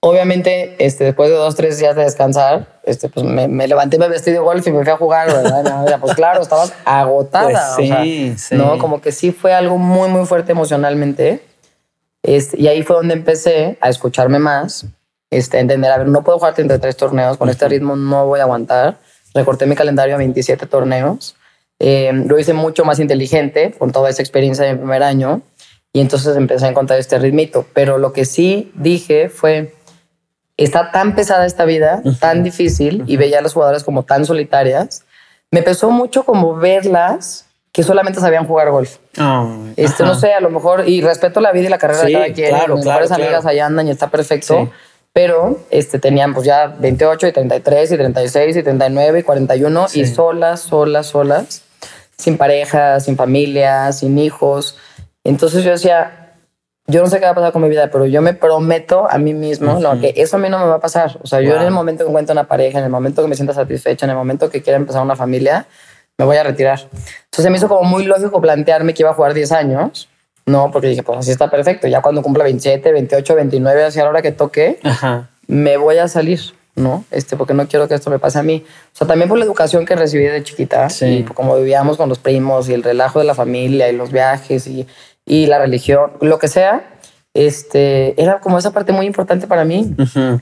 Obviamente, 0.00 0.74
este, 0.84 1.04
después 1.04 1.30
de 1.30 1.36
dos, 1.36 1.54
tres 1.54 1.78
días 1.78 1.94
de 1.94 2.02
descansar, 2.02 2.80
este, 2.82 3.08
pues 3.08 3.24
me, 3.24 3.46
me 3.46 3.68
levanté, 3.68 3.96
me 3.96 4.08
vestí 4.08 4.32
de 4.32 4.38
golf 4.40 4.66
y 4.66 4.72
me 4.72 4.82
fui 4.82 4.90
a 4.92 4.96
jugar, 4.96 5.28
pues 6.00 6.14
claro, 6.14 6.42
estabas 6.42 6.72
agotada. 6.84 7.74
Pues 7.76 7.88
sí, 8.02 8.34
sí. 8.36 8.56
No, 8.56 8.78
como 8.78 9.00
que 9.00 9.12
sí 9.12 9.30
fue 9.30 9.52
algo 9.52 9.78
muy, 9.78 10.08
muy 10.08 10.26
fuerte 10.26 10.50
emocionalmente. 10.50 11.42
Este, 12.24 12.60
y 12.60 12.66
ahí 12.66 12.82
fue 12.82 12.96
donde 12.96 13.14
empecé 13.14 13.78
a 13.80 13.88
escucharme 13.88 14.40
más, 14.40 14.86
este, 15.30 15.60
entender, 15.60 15.92
a 15.92 15.98
ver, 15.98 16.08
no 16.08 16.22
puedo 16.22 16.38
jugar 16.38 16.54
33 16.54 16.96
torneos, 16.96 17.36
con 17.36 17.48
este 17.48 17.68
ritmo 17.68 17.96
no 17.96 18.26
voy 18.26 18.40
a 18.40 18.42
aguantar. 18.42 18.98
Recorté 19.32 19.66
mi 19.66 19.76
calendario 19.76 20.16
a 20.16 20.18
27 20.18 20.66
torneos. 20.66 21.36
Eh, 21.78 22.10
lo 22.12 22.38
hice 22.38 22.52
mucho 22.52 22.84
más 22.84 22.98
inteligente 22.98 23.74
con 23.78 23.92
toda 23.92 24.10
esa 24.10 24.22
experiencia 24.22 24.64
de 24.64 24.72
mi 24.72 24.80
primer 24.80 25.02
año 25.02 25.40
y 25.92 26.00
entonces 26.00 26.36
empecé 26.36 26.66
a 26.66 26.68
encontrar 26.68 26.98
este 26.98 27.18
ritmito. 27.18 27.64
Pero 27.72 27.98
lo 27.98 28.12
que 28.12 28.24
sí 28.24 28.72
dije 28.74 29.28
fue, 29.28 29.74
está 30.56 30.90
tan 30.90 31.14
pesada 31.14 31.46
esta 31.46 31.64
vida, 31.64 32.02
tan 32.18 32.42
difícil 32.42 33.04
y 33.06 33.16
veía 33.16 33.38
a 33.38 33.42
las 33.42 33.54
jugadoras 33.54 33.84
como 33.84 34.02
tan 34.02 34.24
solitarias. 34.24 35.04
Me 35.52 35.62
pesó 35.62 35.90
mucho 35.90 36.24
como 36.24 36.56
verlas 36.56 37.46
que 37.72 37.84
solamente 37.84 38.18
sabían 38.18 38.46
jugar 38.46 38.70
golf. 38.70 38.96
este, 39.76 40.02
no 40.02 40.16
sé, 40.16 40.32
a 40.34 40.40
lo 40.40 40.50
mejor, 40.50 40.88
y 40.88 41.00
respeto 41.02 41.40
la 41.40 41.52
vida 41.52 41.66
y 41.66 41.70
la 41.70 41.78
carrera 41.78 42.02
de 42.02 42.12
cada 42.12 42.32
quien. 42.32 42.48
Claro, 42.48 42.76
mis 42.76 42.84
mejores 42.84 43.12
amigas 43.12 43.46
allá 43.46 43.66
andan 43.66 43.86
y 43.86 43.92
está 43.92 44.08
perfecto 44.10 44.68
pero 45.12 45.58
este, 45.70 45.98
tenían 45.98 46.34
pues 46.34 46.46
ya 46.46 46.68
28 46.68 47.28
y 47.28 47.32
33 47.32 47.92
y 47.92 47.96
36 47.96 48.56
y 48.56 48.62
39 48.62 49.20
y 49.20 49.22
41 49.22 49.86
y 49.94 50.06
solas, 50.06 50.60
solas, 50.60 51.06
solas, 51.06 51.62
sin 52.16 52.36
pareja, 52.36 53.00
sin 53.00 53.16
familia, 53.16 53.92
sin 53.92 54.18
hijos. 54.18 54.76
Entonces 55.24 55.64
yo 55.64 55.72
decía, 55.72 56.34
yo 56.86 57.02
no 57.02 57.08
sé 57.08 57.18
qué 57.18 57.24
va 57.24 57.32
a 57.32 57.34
pasar 57.34 57.52
con 57.52 57.62
mi 57.62 57.68
vida, 57.68 57.90
pero 57.90 58.06
yo 58.06 58.22
me 58.22 58.34
prometo 58.34 59.10
a 59.10 59.18
mí 59.18 59.34
mismo 59.34 59.80
que 60.00 60.14
eso 60.16 60.36
a 60.36 60.38
mí 60.38 60.48
no 60.48 60.58
me 60.58 60.66
va 60.66 60.76
a 60.76 60.80
pasar. 60.80 61.18
O 61.22 61.26
sea, 61.26 61.40
yo 61.40 61.56
en 61.56 61.62
el 61.62 61.70
momento 61.70 62.04
que 62.04 62.10
encuentro 62.10 62.32
una 62.32 62.46
pareja, 62.46 62.78
en 62.78 62.84
el 62.84 62.90
momento 62.90 63.22
que 63.22 63.28
me 63.28 63.34
sienta 63.34 63.54
satisfecha, 63.54 64.06
en 64.06 64.10
el 64.10 64.16
momento 64.16 64.50
que 64.50 64.62
quiera 64.62 64.76
empezar 64.76 65.02
una 65.02 65.16
familia, 65.16 65.66
me 66.18 66.24
voy 66.24 66.36
a 66.36 66.44
retirar. 66.44 66.80
Entonces 67.24 67.50
me 67.50 67.56
hizo 67.56 67.68
como 67.68 67.82
muy 67.82 68.04
lógico 68.04 68.40
plantearme 68.40 68.94
que 68.94 69.02
iba 69.02 69.10
a 69.10 69.14
jugar 69.14 69.34
10 69.34 69.52
años 69.52 70.09
no, 70.50 70.70
porque 70.70 70.88
dije, 70.88 71.02
pues 71.02 71.18
así 71.18 71.30
está 71.30 71.50
perfecto. 71.50 71.86
Ya 71.86 72.02
cuando 72.02 72.22
cumpla 72.22 72.44
27, 72.44 72.92
28, 72.92 73.34
29, 73.34 73.84
hacia 73.84 74.04
la 74.04 74.10
hora 74.10 74.22
que 74.22 74.32
toque, 74.32 74.78
me 75.46 75.76
voy 75.76 75.98
a 75.98 76.08
salir, 76.08 76.40
¿no? 76.74 77.04
Este, 77.10 77.36
porque 77.36 77.54
no 77.54 77.66
quiero 77.68 77.88
que 77.88 77.94
esto 77.94 78.10
me 78.10 78.18
pase 78.18 78.38
a 78.38 78.42
mí. 78.42 78.64
O 78.92 78.96
sea, 78.96 79.06
también 79.06 79.28
por 79.28 79.38
la 79.38 79.44
educación 79.44 79.86
que 79.86 79.96
recibí 79.96 80.24
de 80.24 80.42
chiquita 80.42 80.88
y 81.02 81.22
como 81.22 81.56
vivíamos 81.56 81.96
con 81.96 82.08
los 82.08 82.18
primos 82.18 82.68
y 82.68 82.74
el 82.74 82.82
relajo 82.82 83.18
de 83.18 83.24
la 83.24 83.34
familia 83.34 83.88
y 83.88 83.96
los 83.96 84.12
viajes 84.12 84.66
y, 84.66 84.86
y 85.24 85.46
la 85.46 85.58
religión, 85.58 86.12
lo 86.20 86.38
que 86.38 86.48
sea, 86.48 86.84
este, 87.34 88.20
era 88.20 88.40
como 88.40 88.58
esa 88.58 88.72
parte 88.72 88.92
muy 88.92 89.06
importante 89.06 89.46
para 89.46 89.64
mí. 89.64 89.94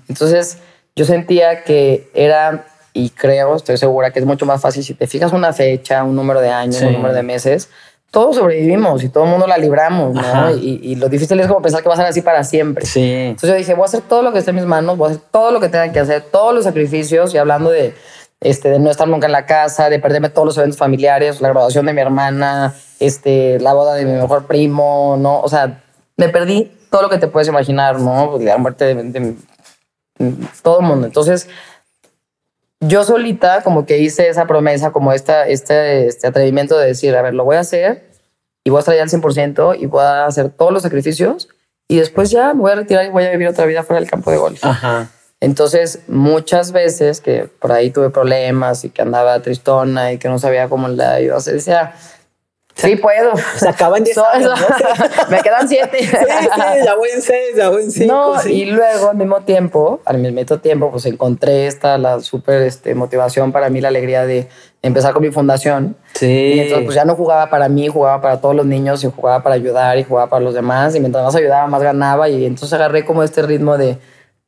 Entonces, 0.08 0.58
yo 0.96 1.04
sentía 1.04 1.62
que 1.64 2.10
era 2.14 2.66
y 2.98 3.10
creo, 3.10 3.54
estoy 3.54 3.76
segura 3.76 4.10
que 4.10 4.18
es 4.18 4.26
mucho 4.26 4.44
más 4.44 4.60
fácil 4.60 4.82
si 4.82 4.94
te 4.94 5.06
fijas 5.06 5.32
una 5.32 5.52
fecha, 5.52 6.02
un 6.02 6.16
número 6.16 6.40
de 6.40 6.50
años, 6.50 6.80
un 6.82 6.94
número 6.94 7.14
de 7.14 7.22
meses, 7.22 7.68
todos 8.10 8.36
sobrevivimos 8.36 9.04
y 9.04 9.10
todo 9.10 9.24
el 9.24 9.30
mundo 9.30 9.46
la 9.46 9.58
libramos, 9.58 10.14
¿no? 10.14 10.50
Y, 10.56 10.94
lo 10.96 11.08
difícil 11.08 11.38
es 11.40 11.46
como 11.46 11.60
pensar 11.60 11.82
que 11.82 11.88
va 11.88 11.94
a 11.94 11.98
ser 11.98 12.06
así 12.06 12.22
para 12.22 12.42
siempre. 12.42 12.86
Sí. 12.86 13.02
Entonces 13.02 13.50
yo 13.50 13.56
dije, 13.56 13.74
voy 13.74 13.82
a 13.82 13.86
hacer 13.86 14.00
todo 14.00 14.22
lo 14.22 14.32
que 14.32 14.38
esté 14.38 14.50
en 14.50 14.56
mis 14.56 14.64
manos, 14.64 14.96
voy 14.96 15.08
a 15.08 15.10
hacer 15.12 15.22
todo 15.30 15.50
lo 15.50 15.60
que 15.60 15.68
tenga 15.68 15.92
que 15.92 16.00
hacer, 16.00 16.22
todos 16.22 16.54
los 16.54 16.64
sacrificios 16.64 17.34
y 17.34 17.38
hablando 17.38 17.70
de, 17.70 17.94
este, 18.40 18.70
de 18.70 18.78
no 18.78 18.90
estar 18.90 19.06
nunca 19.06 19.26
en 19.26 19.32
la 19.32 19.44
casa, 19.44 19.90
de 19.90 19.98
perderme 19.98 20.30
todos 20.30 20.46
los 20.46 20.58
eventos 20.58 20.78
familiares, 20.78 21.40
la 21.40 21.50
graduación 21.50 21.84
de 21.84 21.92
mi 21.92 22.00
hermana, 22.00 22.74
este, 22.98 23.60
la 23.60 23.74
boda 23.74 23.94
de 23.94 24.06
mi 24.06 24.12
mejor 24.12 24.46
primo, 24.46 25.16
¿no? 25.18 25.40
O 25.40 25.48
sea, 25.48 25.82
me 26.16 26.30
perdí 26.30 26.72
todo 26.90 27.02
lo 27.02 27.10
que 27.10 27.18
te 27.18 27.28
puedes 27.28 27.48
imaginar, 27.48 28.00
¿no? 28.00 28.38
La 28.38 28.56
muerte 28.56 28.94
de, 28.94 29.02
de 29.02 29.34
todo 30.62 30.80
el 30.80 30.86
mundo. 30.86 31.06
Entonces 31.06 31.48
yo 32.80 33.04
solita 33.04 33.62
como 33.62 33.86
que 33.86 33.98
hice 33.98 34.28
esa 34.28 34.46
promesa, 34.46 34.92
como 34.92 35.12
esta, 35.12 35.48
este, 35.48 36.06
este 36.06 36.26
atrevimiento 36.26 36.78
de 36.78 36.86
decir, 36.86 37.14
a 37.16 37.22
ver, 37.22 37.34
lo 37.34 37.44
voy 37.44 37.56
a 37.56 37.60
hacer 37.60 38.10
y 38.64 38.70
voy 38.70 38.78
a 38.78 38.80
estar 38.80 38.94
ya 38.94 39.02
al 39.02 39.08
100% 39.08 39.76
y 39.80 39.86
voy 39.86 40.02
a 40.02 40.26
hacer 40.26 40.50
todos 40.50 40.72
los 40.72 40.82
sacrificios 40.82 41.48
y 41.88 41.96
después 41.96 42.30
ya 42.30 42.54
me 42.54 42.60
voy 42.60 42.72
a 42.72 42.76
retirar 42.76 43.06
y 43.06 43.08
voy 43.08 43.24
a 43.24 43.30
vivir 43.30 43.48
otra 43.48 43.66
vida 43.66 43.82
fuera 43.82 44.00
del 44.00 44.10
campo 44.10 44.30
de 44.30 44.36
golf. 44.36 44.62
Entonces, 45.40 46.00
muchas 46.08 46.72
veces 46.72 47.20
que 47.20 47.48
por 47.60 47.72
ahí 47.72 47.90
tuve 47.90 48.10
problemas 48.10 48.84
y 48.84 48.90
que 48.90 49.02
andaba 49.02 49.40
tristona 49.40 50.12
y 50.12 50.18
que 50.18 50.28
no 50.28 50.38
sabía 50.38 50.68
cómo 50.68 50.88
la 50.88 51.20
iba 51.20 51.34
a 51.34 51.38
hacer, 51.38 51.54
decía, 51.54 51.94
Sí, 52.78 52.94
puedo. 52.94 53.32
Se 53.56 53.68
acaban 53.68 54.04
10 54.04 54.18
años. 54.18 54.60
Me 55.30 55.40
quedan 55.40 55.68
7. 55.68 55.98
Sí, 55.98 56.06
sí, 56.06 56.16
ya 56.84 56.94
voy 56.94 57.08
en 57.12 57.22
6, 57.22 57.38
ya 57.56 57.68
voy 57.70 57.82
en 57.82 57.90
5. 57.90 58.14
No, 58.14 58.48
y 58.48 58.66
luego 58.66 59.10
al 59.10 59.16
mismo 59.16 59.40
tiempo, 59.40 60.00
al 60.04 60.18
mismo 60.18 60.58
tiempo, 60.58 60.90
pues 60.92 61.04
encontré 61.06 61.66
esta, 61.66 61.98
la 61.98 62.20
súper 62.20 62.62
este, 62.62 62.94
motivación 62.94 63.50
para 63.50 63.68
mí, 63.68 63.80
la 63.80 63.88
alegría 63.88 64.26
de 64.26 64.48
empezar 64.82 65.12
con 65.12 65.22
mi 65.22 65.32
fundación. 65.32 65.96
Sí. 66.14 66.26
Y 66.26 66.60
entonces, 66.60 66.84
pues 66.84 66.94
ya 66.94 67.04
no 67.04 67.16
jugaba 67.16 67.50
para 67.50 67.68
mí, 67.68 67.88
jugaba 67.88 68.20
para 68.20 68.40
todos 68.40 68.54
los 68.54 68.64
niños 68.64 69.02
y 69.02 69.10
jugaba 69.10 69.42
para 69.42 69.56
ayudar 69.56 69.98
y 69.98 70.04
jugaba 70.04 70.30
para 70.30 70.44
los 70.44 70.54
demás. 70.54 70.94
Y 70.94 71.00
mientras 71.00 71.24
más 71.24 71.34
ayudaba, 71.34 71.66
más 71.66 71.82
ganaba. 71.82 72.28
Y 72.28 72.46
entonces 72.46 72.72
agarré 72.72 73.04
como 73.04 73.24
este 73.24 73.42
ritmo 73.42 73.76
de, 73.76 73.98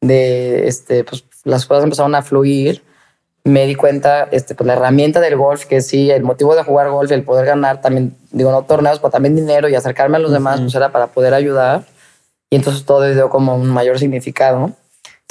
de 0.00 0.68
este, 0.68 1.02
pues 1.02 1.24
las 1.42 1.66
cosas 1.66 1.82
empezaron 1.82 2.14
a 2.14 2.22
fluir 2.22 2.82
me 3.44 3.66
di 3.66 3.74
cuenta, 3.74 4.28
este, 4.30 4.54
pues 4.54 4.66
la 4.66 4.74
herramienta 4.74 5.20
del 5.20 5.36
golf, 5.36 5.64
que 5.64 5.80
sí, 5.80 6.10
el 6.10 6.22
motivo 6.22 6.54
de 6.54 6.62
jugar 6.62 6.90
golf, 6.90 7.10
el 7.10 7.24
poder 7.24 7.46
ganar 7.46 7.80
también, 7.80 8.16
digo, 8.32 8.50
no 8.50 8.62
torneos, 8.62 8.98
pero 8.98 9.10
también 9.10 9.34
dinero 9.34 9.68
y 9.68 9.74
acercarme 9.74 10.16
a 10.16 10.20
los 10.20 10.32
demás, 10.32 10.60
pues 10.60 10.74
era 10.74 10.92
para 10.92 11.08
poder 11.08 11.34
ayudar. 11.34 11.84
Y 12.50 12.56
entonces 12.56 12.84
todo 12.84 13.08
dio 13.10 13.30
como 13.30 13.54
un 13.54 13.68
mayor 13.68 13.98
significado. 13.98 14.72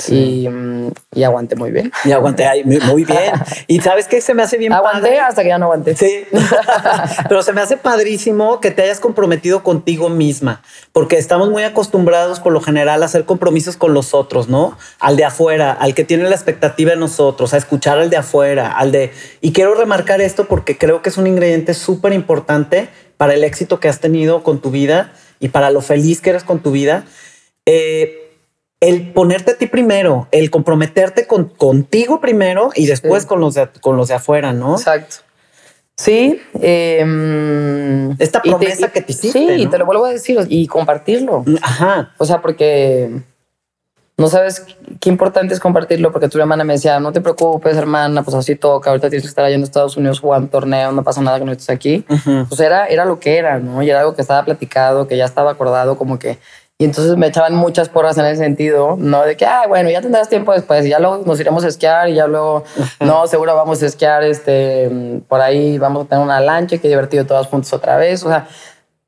Y, 0.08 0.48
mm, 0.48 0.92
y, 1.14 1.24
aguanté 1.24 1.56
muy 1.56 1.72
bien. 1.72 1.92
Y 2.06 2.12
aguanté 2.12 2.48
muy 2.64 3.04
bien. 3.04 3.34
y 3.68 3.82
sabes 3.82 4.08
que 4.08 4.22
se 4.22 4.34
me 4.34 4.44
hace 4.44 4.58
bien 4.58 4.72
Aguanté 4.72 5.20
hasta 5.20 5.44
que 5.44 5.50
ya 5.50 5.58
no 5.58 5.66
aguanté. 5.66 5.96
Sí. 5.96 6.26
Pero 7.28 7.44
se 7.44 7.52
me 7.54 7.62
hace 7.62 7.78
padrísimo 7.78 8.62
que 8.62 8.72
te 8.72 8.84
hayas 8.84 9.00
comprometido 9.00 9.64
contigo 9.64 10.10
misma, 10.10 10.62
porque 10.94 11.18
estamos 11.18 11.50
muy 11.50 11.64
acostumbrados 11.64 12.40
por 12.40 12.54
lo 12.54 12.62
general 12.62 13.04
a 13.04 13.08
hacer 13.08 13.26
compromisos 13.26 13.76
con 13.76 13.94
los 13.94 14.14
otros, 14.14 14.48
¿no? 14.48 14.78
Al 15.00 15.18
de 15.18 15.26
afuera, 15.26 15.72
al 15.74 15.94
que 15.94 16.04
tiene 16.04 16.24
la 16.24 16.36
expectativa 16.36 16.92
de 16.92 16.98
nosotros, 16.98 17.54
a 17.54 17.58
escuchar 17.58 18.00
al 18.00 18.10
de 18.10 18.18
afuera, 18.18 18.72
al 18.72 18.92
de... 18.92 19.12
Y 19.42 19.52
quiero 19.52 19.76
remarcar 19.76 20.22
esto 20.22 20.46
porque 20.46 20.78
creo 20.78 21.02
que 21.02 21.10
es 21.10 21.18
un 21.18 21.28
ingrediente 21.28 21.74
súper 21.74 22.14
importante 22.14 22.90
para 23.18 23.34
el 23.34 23.44
éxito 23.44 23.80
que 23.80 23.90
has 23.90 24.00
tenido 24.00 24.44
con 24.44 24.62
tu 24.62 24.72
vida 24.72 25.12
y 25.40 25.50
para 25.50 25.72
lo 25.72 25.82
feliz 25.82 26.22
que 26.22 26.30
eres 26.30 26.44
con 26.44 26.60
tu 26.60 26.72
vida. 26.72 27.06
Eh, 27.66 28.29
el 28.82 29.12
ponerte 29.12 29.52
a 29.52 29.58
ti 29.58 29.68
primero, 29.68 30.28
el 30.32 30.50
comprometerte 30.50 31.28
con, 31.28 31.50
contigo 31.50 32.22
primero 32.22 32.70
y 32.76 32.86
después 32.86 33.26
con, 33.26 33.40
los 33.40 33.56
de, 33.56 33.70
con 33.82 33.98
los 33.98 34.08
de 34.08 34.16
afuera, 34.16 34.54
¿no? 34.54 34.76
Exacto. 34.76 35.18
Sí. 35.98 36.40
Em, 36.62 38.12
Esta 38.20 38.42
promesa 38.42 38.90
que 38.90 39.02
te 39.02 39.12
hiciste. 39.12 39.38
Sí, 39.38 39.64
y 39.64 39.68
te 39.68 39.78
lo 39.78 39.86
vuelvo 39.86 40.06
a 40.06 40.12
decir 40.12 40.40
y 40.48 40.66
compartirlo. 40.68 41.44
Ajá. 41.62 42.14
O 42.18 42.26
sea, 42.26 42.42
porque 42.42 43.22
no 44.16 44.28
sabes 44.30 44.66
qué 45.02 45.10
importante 45.10 45.54
es 45.54 45.60
compartirlo, 45.60 46.14
porque 46.14 46.30
tu 46.30 46.40
hermana 46.40 46.64
me 46.64 46.74
decía, 46.74 47.02
no 47.02 47.12
te 47.12 47.20
preocupes, 47.20 47.76
hermana, 47.76 48.24
pues 48.24 48.36
así 48.36 48.56
toca, 48.56 48.92
ahorita 48.92 49.10
tienes 49.10 49.24
que 49.24 49.30
estar 49.30 49.44
allá 49.44 49.56
en 49.56 49.64
Estados 49.64 49.98
Unidos 49.98 50.22
jugando 50.22 50.50
torneo, 50.50 50.94
no 50.94 51.04
pasa 51.04 51.22
nada 51.22 51.40
que 51.40 51.46
no 51.46 51.52
estés 51.52 51.70
aquí. 51.70 52.06
Pues 52.48 52.60
era, 52.62 52.88
era 52.88 53.04
lo 53.04 53.20
que 53.20 53.38
era, 53.38 53.60
¿no? 53.60 53.82
Y 53.84 53.90
era 53.90 54.00
algo 54.00 54.16
que 54.16 54.22
estaba 54.22 54.46
platicado, 54.46 55.06
que 55.06 55.18
ya 55.18 55.26
estaba 55.26 55.52
acordado, 55.52 55.98
como 55.98 56.18
que 56.18 56.38
y 56.82 56.86
entonces 56.86 57.18
me 57.18 57.28
echaban 57.28 57.56
muchas 57.56 57.90
porras 57.90 58.18
en 58.18 58.26
ese 58.26 58.38
sentido, 58.38 58.96
¿no? 58.98 59.26
De 59.26 59.36
que, 59.36 59.46
ah, 59.46 59.66
bueno, 59.68 59.90
ya 59.90 60.02
tendrás 60.02 60.30
tiempo 60.30 60.54
después, 60.54 60.86
y 60.86 60.90
ya 60.90 61.00
luego 61.00 61.24
nos 61.26 61.38
iremos 61.38 61.66
a 61.66 61.68
esquiar 61.68 62.08
y 62.08 62.14
ya 62.14 62.26
luego, 62.26 62.64
no, 63.02 63.28
seguro 63.28 63.54
vamos 63.54 63.84
a 63.84 63.86
esquiar, 63.86 64.24
este, 64.24 65.22
por 65.28 65.42
ahí 65.42 65.78
vamos 65.78 66.06
a 66.06 66.08
tener 66.08 66.24
una 66.24 66.40
lancha 66.40 66.78
qué 66.78 66.88
divertido 66.88 67.26
todos 67.26 67.48
juntos 67.48 67.74
otra 67.74 67.98
vez. 67.98 68.24
O 68.24 68.30
sea, 68.30 68.48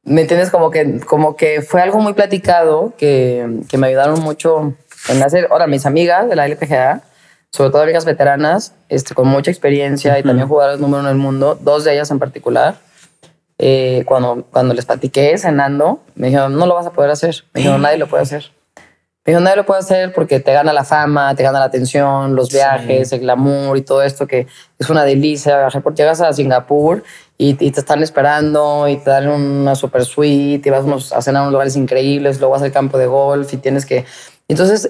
¿me 0.04 0.20
entiendes? 0.20 0.52
Como 0.52 0.70
que, 0.70 1.00
como 1.00 1.38
que 1.38 1.62
fue 1.62 1.82
algo 1.82 2.00
muy 2.00 2.12
platicado 2.12 2.94
que, 2.98 3.62
que 3.70 3.78
me 3.78 3.88
ayudaron 3.88 4.20
mucho 4.20 4.74
en 5.08 5.24
hacer. 5.24 5.48
Ahora, 5.50 5.66
mis 5.66 5.86
amigas 5.86 6.28
de 6.28 6.36
la 6.36 6.48
LPGA, 6.48 7.04
sobre 7.52 7.70
todo 7.70 7.84
amigas 7.84 8.04
veteranas, 8.04 8.74
este, 8.90 9.16
con 9.16 9.30
mucha 9.30 9.50
experiencia 9.50 10.20
y 10.20 10.24
también 10.24 10.50
jugadoras 10.50 10.82
número 10.82 11.00
uno 11.00 11.08
del 11.08 11.18
mundo, 11.18 11.58
dos 11.62 11.86
de 11.86 11.94
ellas 11.94 12.12
en 12.12 12.20
particular, 12.20 12.80
eh, 13.64 14.04
cuando, 14.08 14.44
cuando 14.50 14.74
les 14.74 14.86
platiqué 14.86 15.38
cenando, 15.38 16.00
me 16.16 16.28
dijeron, 16.28 16.58
no 16.58 16.66
lo 16.66 16.74
vas 16.74 16.88
a 16.88 16.92
poder 16.92 17.12
hacer. 17.12 17.44
Me 17.54 17.60
dijeron, 17.60 17.80
nadie 17.84 18.00
lo 18.00 18.08
puede 18.08 18.24
hacer. 18.24 18.52
Me 19.24 19.34
dijeron, 19.34 19.44
nadie 19.44 19.58
lo 19.58 19.68
puede 19.68 19.82
hacer 19.82 20.14
porque 20.14 20.40
te 20.40 20.52
gana 20.52 20.74
la 20.74 20.84
fama, 20.84 21.36
te 21.36 21.44
gana 21.44 21.60
la 21.60 21.66
atención, 21.66 22.36
los 22.36 22.52
viajes, 22.52 23.14
el 23.14 23.20
glamour 23.20 23.78
y 23.78 23.84
todo 23.84 24.02
esto 24.02 24.26
que 24.26 24.48
es 24.80 24.90
una 24.90 25.04
delicia 25.04 25.60
viajar. 25.60 25.84
Porque 25.84 26.02
llegas 26.02 26.22
a 26.22 26.34
Singapur 26.34 27.04
y, 27.38 27.54
te 27.54 27.68
están 27.68 28.02
esperando 28.02 28.88
y 28.88 28.98
te 28.98 29.12
dan 29.12 29.28
una 29.30 29.76
super 29.76 30.06
suite 30.06 30.68
y 30.68 30.72
vas 30.72 31.12
a 31.12 31.22
cenar 31.22 31.42
a 31.42 31.44
unos 31.44 31.52
lugares 31.52 31.76
increíbles, 31.76 32.40
luego 32.40 32.54
vas 32.54 32.64
al 32.64 32.72
campo 32.72 32.98
de 32.98 33.06
golf 33.06 33.54
y 33.54 33.58
tienes 33.58 33.86
que... 33.86 34.06
Entonces 34.48 34.90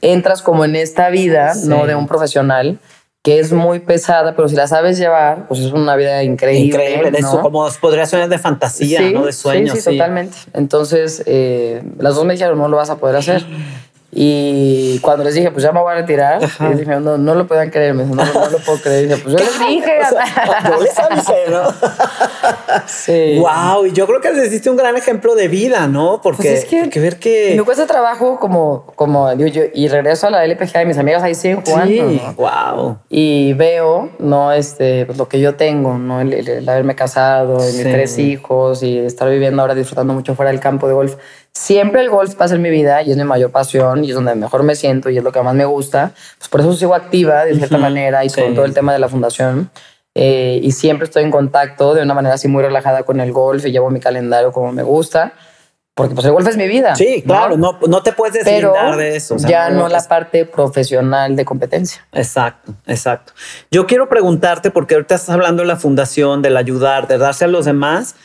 entras 0.00 0.42
como 0.42 0.64
en 0.64 0.76
esta 0.76 1.08
vida, 1.08 1.54
¿no? 1.64 1.86
De 1.86 1.96
un 1.96 2.06
profesional 2.06 2.78
que 3.24 3.38
es 3.38 3.52
muy 3.52 3.78
pesada, 3.78 4.36
pero 4.36 4.50
si 4.50 4.54
la 4.54 4.68
sabes 4.68 4.98
llevar, 4.98 5.48
pues 5.48 5.60
es 5.60 5.72
una 5.72 5.96
vida 5.96 6.22
increíble. 6.22 6.66
Increíble, 6.66 7.18
eso 7.18 7.40
como 7.40 7.66
podría 7.80 8.04
ser 8.04 8.28
de 8.28 8.36
fantasía, 8.36 9.00
¿no? 9.12 9.24
De 9.24 9.32
sueños. 9.32 9.76
Sí, 9.76 9.80
sí, 9.80 9.92
totalmente. 9.92 10.36
Entonces, 10.52 11.22
eh, 11.24 11.82
las 11.98 12.16
dos 12.16 12.26
me 12.26 12.34
dijeron, 12.34 12.58
no 12.58 12.68
lo 12.68 12.76
vas 12.76 12.90
a 12.90 12.98
poder 12.98 13.16
hacer. 13.16 13.46
Y 14.16 15.00
cuando 15.00 15.24
les 15.24 15.34
dije, 15.34 15.50
pues 15.50 15.64
ya 15.64 15.72
me 15.72 15.80
voy 15.80 15.92
a 15.92 15.96
retirar, 15.96 16.40
y 16.42 16.74
dije, 16.74 17.00
no, 17.00 17.18
no 17.18 17.34
lo 17.34 17.48
puedan 17.48 17.70
creer. 17.70 17.94
Me 17.94 18.04
dijo, 18.04 18.14
no, 18.14 18.24
no, 18.24 18.48
lo 18.48 18.58
puedo 18.58 18.78
creer. 18.78 19.04
Y 19.04 19.08
dije, 19.08 19.20
pues 19.22 19.34
yo 19.34 19.44
les 19.44 19.58
dije. 19.68 19.92
yo 20.70 20.80
les 20.80 20.98
avisé, 20.98 21.50
¿no? 21.50 21.64
sí. 22.86 23.38
Wow, 23.40 23.86
y 23.86 23.92
yo 23.92 24.06
creo 24.06 24.20
que 24.20 24.32
les 24.32 24.52
diste 24.52 24.70
un 24.70 24.76
gran 24.76 24.96
ejemplo 24.96 25.34
de 25.34 25.48
vida, 25.48 25.88
¿no? 25.88 26.20
Porque 26.22 26.42
pues 26.42 26.72
es 26.72 26.90
que, 26.90 27.00
ver 27.00 27.18
que. 27.18 27.54
Me 27.56 27.64
cuesta 27.64 27.86
trabajo 27.86 28.38
como, 28.38 28.86
como 28.94 29.34
digo 29.34 29.48
yo, 29.48 29.62
y 29.74 29.88
regreso 29.88 30.28
a 30.28 30.30
la 30.30 30.44
LPGA 30.44 30.82
y 30.82 30.86
mis 30.86 30.98
amigas 30.98 31.22
ahí 31.24 31.34
siguen 31.34 31.62
jugando. 31.62 32.08
Sí, 32.08 32.22
wow. 32.36 32.98
Y 33.08 33.52
veo, 33.54 34.10
¿no? 34.20 34.52
Este, 34.52 35.06
pues 35.06 35.18
lo 35.18 35.28
que 35.28 35.40
yo 35.40 35.56
tengo, 35.56 35.98
¿no? 35.98 36.20
El, 36.20 36.68
haberme 36.68 36.94
casado, 36.94 37.58
mis 37.58 37.82
tres 37.82 38.18
hijos 38.18 38.84
y 38.84 38.98
estar 38.98 39.28
viviendo 39.28 39.60
ahora 39.62 39.74
disfrutando 39.74 40.14
mucho 40.14 40.36
fuera 40.36 40.52
del 40.52 40.60
campo 40.60 40.86
de 40.86 40.94
golf 40.94 41.16
siempre 41.54 42.00
el 42.02 42.10
golf 42.10 42.34
pasa 42.34 42.56
en 42.56 42.62
mi 42.62 42.70
vida 42.70 43.02
y 43.02 43.12
es 43.12 43.16
mi 43.16 43.24
mayor 43.24 43.50
pasión 43.50 44.04
y 44.04 44.10
es 44.10 44.14
donde 44.14 44.34
mejor 44.34 44.64
me 44.64 44.74
siento 44.74 45.08
y 45.08 45.18
es 45.18 45.24
lo 45.24 45.32
que 45.32 45.40
más 45.40 45.54
me 45.54 45.64
gusta. 45.64 46.12
Pues 46.38 46.48
por 46.48 46.60
eso 46.60 46.74
sigo 46.74 46.94
activa 46.94 47.44
de 47.44 47.54
cierta 47.54 47.78
manera 47.78 48.24
y 48.24 48.30
con 48.30 48.54
todo 48.54 48.64
el 48.64 48.74
tema 48.74 48.92
de 48.92 48.98
la 48.98 49.08
fundación. 49.08 49.70
Eh, 50.16 50.60
y 50.62 50.72
siempre 50.72 51.06
estoy 51.06 51.24
en 51.24 51.30
contacto 51.30 51.94
de 51.94 52.02
una 52.02 52.14
manera 52.14 52.34
así 52.34 52.46
muy 52.46 52.62
relajada 52.62 53.02
con 53.02 53.20
el 53.20 53.32
golf 53.32 53.64
y 53.66 53.72
llevo 53.72 53.90
mi 53.90 54.00
calendario 54.00 54.52
como 54.52 54.72
me 54.72 54.82
gusta. 54.82 55.32
Porque 55.94 56.12
pues 56.12 56.26
el 56.26 56.32
golf 56.32 56.48
es 56.48 56.56
mi 56.56 56.66
vida. 56.66 56.96
Sí, 56.96 57.22
claro, 57.24 57.56
no, 57.56 57.78
no, 57.86 58.02
te 58.02 58.10
puedes 58.10 58.34
deslindar 58.34 58.96
de 58.96 59.14
eso. 59.14 59.36
ya 59.36 59.70
no, 59.70 59.88
la 59.88 60.02
parte 60.02 60.44
profesional 60.44 61.36
de 61.36 61.44
competencia. 61.44 62.04
Exacto, 62.12 62.74
exacto. 62.88 63.32
Yo 63.70 63.86
quiero 63.86 64.08
preguntarte, 64.08 64.72
porque 64.72 64.94
ahorita 64.94 65.14
estás 65.14 65.30
hablando 65.30 65.62
de 65.62 65.68
la 65.68 65.76
fundación, 65.76 66.42
del 66.42 66.56
ayudar, 66.56 67.06
de 67.06 67.16
darse 67.16 67.44
a 67.44 67.48
los 67.48 67.64
demás. 67.64 68.16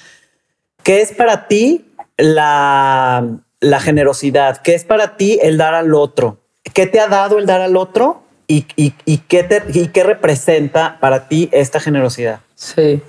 ¿Qué 0.81 1.01
es 1.01 1.11
para 1.11 1.47
ti 1.47 1.88
la, 2.19 3.25
la 3.59 3.79
generosidad? 3.79 4.57
¿Qué 4.57 4.75
es 4.75 4.85
para 4.85 5.17
ti 5.17 5.39
el 5.41 5.57
dar 5.57 5.73
al 5.73 5.93
otro? 5.93 6.37
¿Qué 6.73 6.85
te 6.85 6.99
ha 6.99 7.07
dado 7.07 7.39
el 7.39 7.45
dar 7.45 7.61
al 7.61 7.77
otro? 7.77 8.21
¿Y, 8.47 8.65
y, 8.75 8.93
y, 9.05 9.19
qué, 9.19 9.43
te, 9.43 9.63
y 9.73 9.87
qué 9.87 10.03
representa 10.03 10.97
para 10.99 11.27
ti 11.27 11.49
esta 11.51 11.79
generosidad? 11.79 12.39
Sí. 12.55 13.01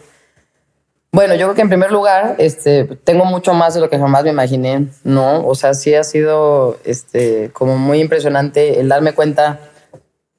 Bueno, 1.12 1.34
yo 1.34 1.46
creo 1.46 1.54
que 1.56 1.62
en 1.62 1.68
primer 1.68 1.90
lugar, 1.90 2.36
este, 2.38 2.84
tengo 2.84 3.24
mucho 3.24 3.52
más 3.52 3.74
de 3.74 3.80
lo 3.80 3.90
que 3.90 3.98
jamás 3.98 4.22
me 4.22 4.30
imaginé, 4.30 4.86
¿no? 5.02 5.44
O 5.44 5.56
sea, 5.56 5.74
sí 5.74 5.94
ha 5.94 6.04
sido 6.04 6.78
este, 6.84 7.50
como 7.52 7.76
muy 7.76 8.00
impresionante 8.00 8.78
el 8.78 8.88
darme 8.88 9.12
cuenta 9.12 9.58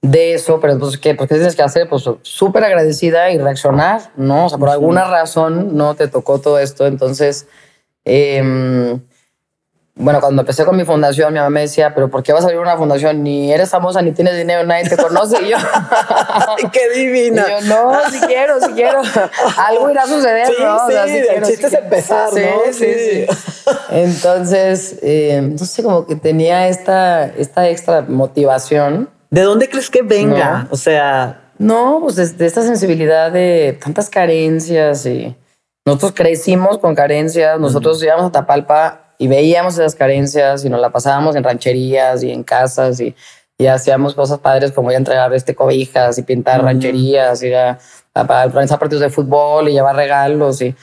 de 0.02 0.34
eso, 0.34 0.60
pero 0.62 0.80
pues, 0.80 0.98
¿qué? 0.98 1.14
Pues, 1.14 1.28
¿qué 1.28 1.36
tienes 1.36 1.56
que 1.56 1.62
hacer? 1.62 1.90
Pues 1.90 2.10
súper 2.22 2.64
agradecida 2.64 3.32
y 3.32 3.38
reaccionar, 3.38 4.12
¿no? 4.16 4.46
O 4.46 4.50
sea, 4.50 4.58
por 4.58 4.70
alguna 4.70 5.04
razón 5.06 5.76
no 5.76 5.96
te 5.96 6.08
tocó 6.08 6.40
todo 6.40 6.58
esto, 6.58 6.88
entonces 6.88 7.48
Em, 8.06 9.00
bueno, 9.94 10.20
cuando 10.20 10.42
empecé 10.42 10.66
con 10.66 10.76
mi 10.78 10.86
fundación, 10.86 11.34
mi 11.34 11.40
mamá 11.40 11.50
me 11.50 11.62
decía, 11.62 11.94
pero 11.94 12.10
¿por 12.10 12.24
qué 12.24 12.34
vas 12.34 12.44
a 12.44 12.46
abrir 12.46 12.60
una 12.60 12.78
fundación? 12.78 13.22
Ni 13.24 13.52
eres 13.52 13.70
famosa, 13.70 14.02
ni 14.02 14.14
tienes 14.14 14.36
dinero, 14.36 14.66
nadie 14.66 14.90
te 14.90 14.98
conoce. 14.98 15.42
Y 15.44 15.50
yo, 15.50 15.58
¡qué 16.72 16.90
divina! 16.90 17.46
Y 17.62 17.68
yo, 17.68 17.76
no, 17.76 18.00
si 18.10 18.20
quiero, 18.22 18.60
si 18.62 18.72
quiero. 18.72 19.02
Algo 19.58 19.92
irá 19.92 20.04
a 20.04 20.08
suceder, 20.08 20.48
¿no? 20.60 20.88
Sí, 20.88 20.96
sí, 21.08 21.18
el 21.36 21.44
chiste 21.44 21.68
es 21.68 21.74
empezar, 21.74 22.30
sí, 22.34 22.40
¿no? 22.40 22.74
Sí, 22.74 22.94
sí, 22.94 23.26
Entonces, 23.92 24.98
eh, 25.04 25.36
entonces 25.36 25.84
como 25.84 26.08
que 26.08 26.16
tenía 26.16 26.68
esta, 26.68 27.26
esta 27.26 27.70
extra 27.70 28.02
motivación. 28.02 29.10
¿De 29.30 29.42
dónde 29.42 29.70
crees 29.70 29.90
que 29.90 30.02
venga? 30.02 30.68
O 30.72 30.78
sea... 30.78 31.38
No, 31.58 32.00
pues 32.02 32.38
de 32.40 32.46
esta 32.48 32.64
sensibilidad 32.64 33.32
de 33.32 33.78
tantas 33.80 34.10
carencias 34.10 35.06
y 35.06 35.36
nosotros 35.86 36.14
crecimos 36.16 36.78
con 36.78 36.94
carencias, 36.94 37.60
nosotros 37.60 38.02
íbamos 38.04 38.28
a 38.28 38.32
Tapalpa 38.32 39.16
y 39.18 39.28
veíamos 39.28 39.76
esas 39.76 39.96
carencias 39.96 40.64
y 40.66 40.70
nos 40.70 40.80
la 40.80 40.92
pasábamos 40.92 41.36
en 41.36 41.44
rancherías 41.44 42.24
y 42.24 42.32
en 42.32 42.44
casas 42.44 43.00
y, 43.00 43.16
y 43.58 43.68
hacíamos 43.68 44.16
cosas 44.16 44.40
padres 44.40 44.72
como 44.72 44.92
ir 44.92 44.96
a 44.96 45.00
entregar 45.00 45.34
este, 45.34 45.56
cobijas 45.56 46.18
y 46.18 46.24
pintar 46.24 46.64
rancherías, 46.64 47.42
ir 47.44 47.56
a, 47.56 47.80
organizar 48.14 48.80
partidos 48.80 49.02
de 49.02 49.10
fútbol 49.10 49.70
y 49.70 49.74
llevar 49.74 49.96
regalos. 49.96 50.62
Y, 50.62 50.76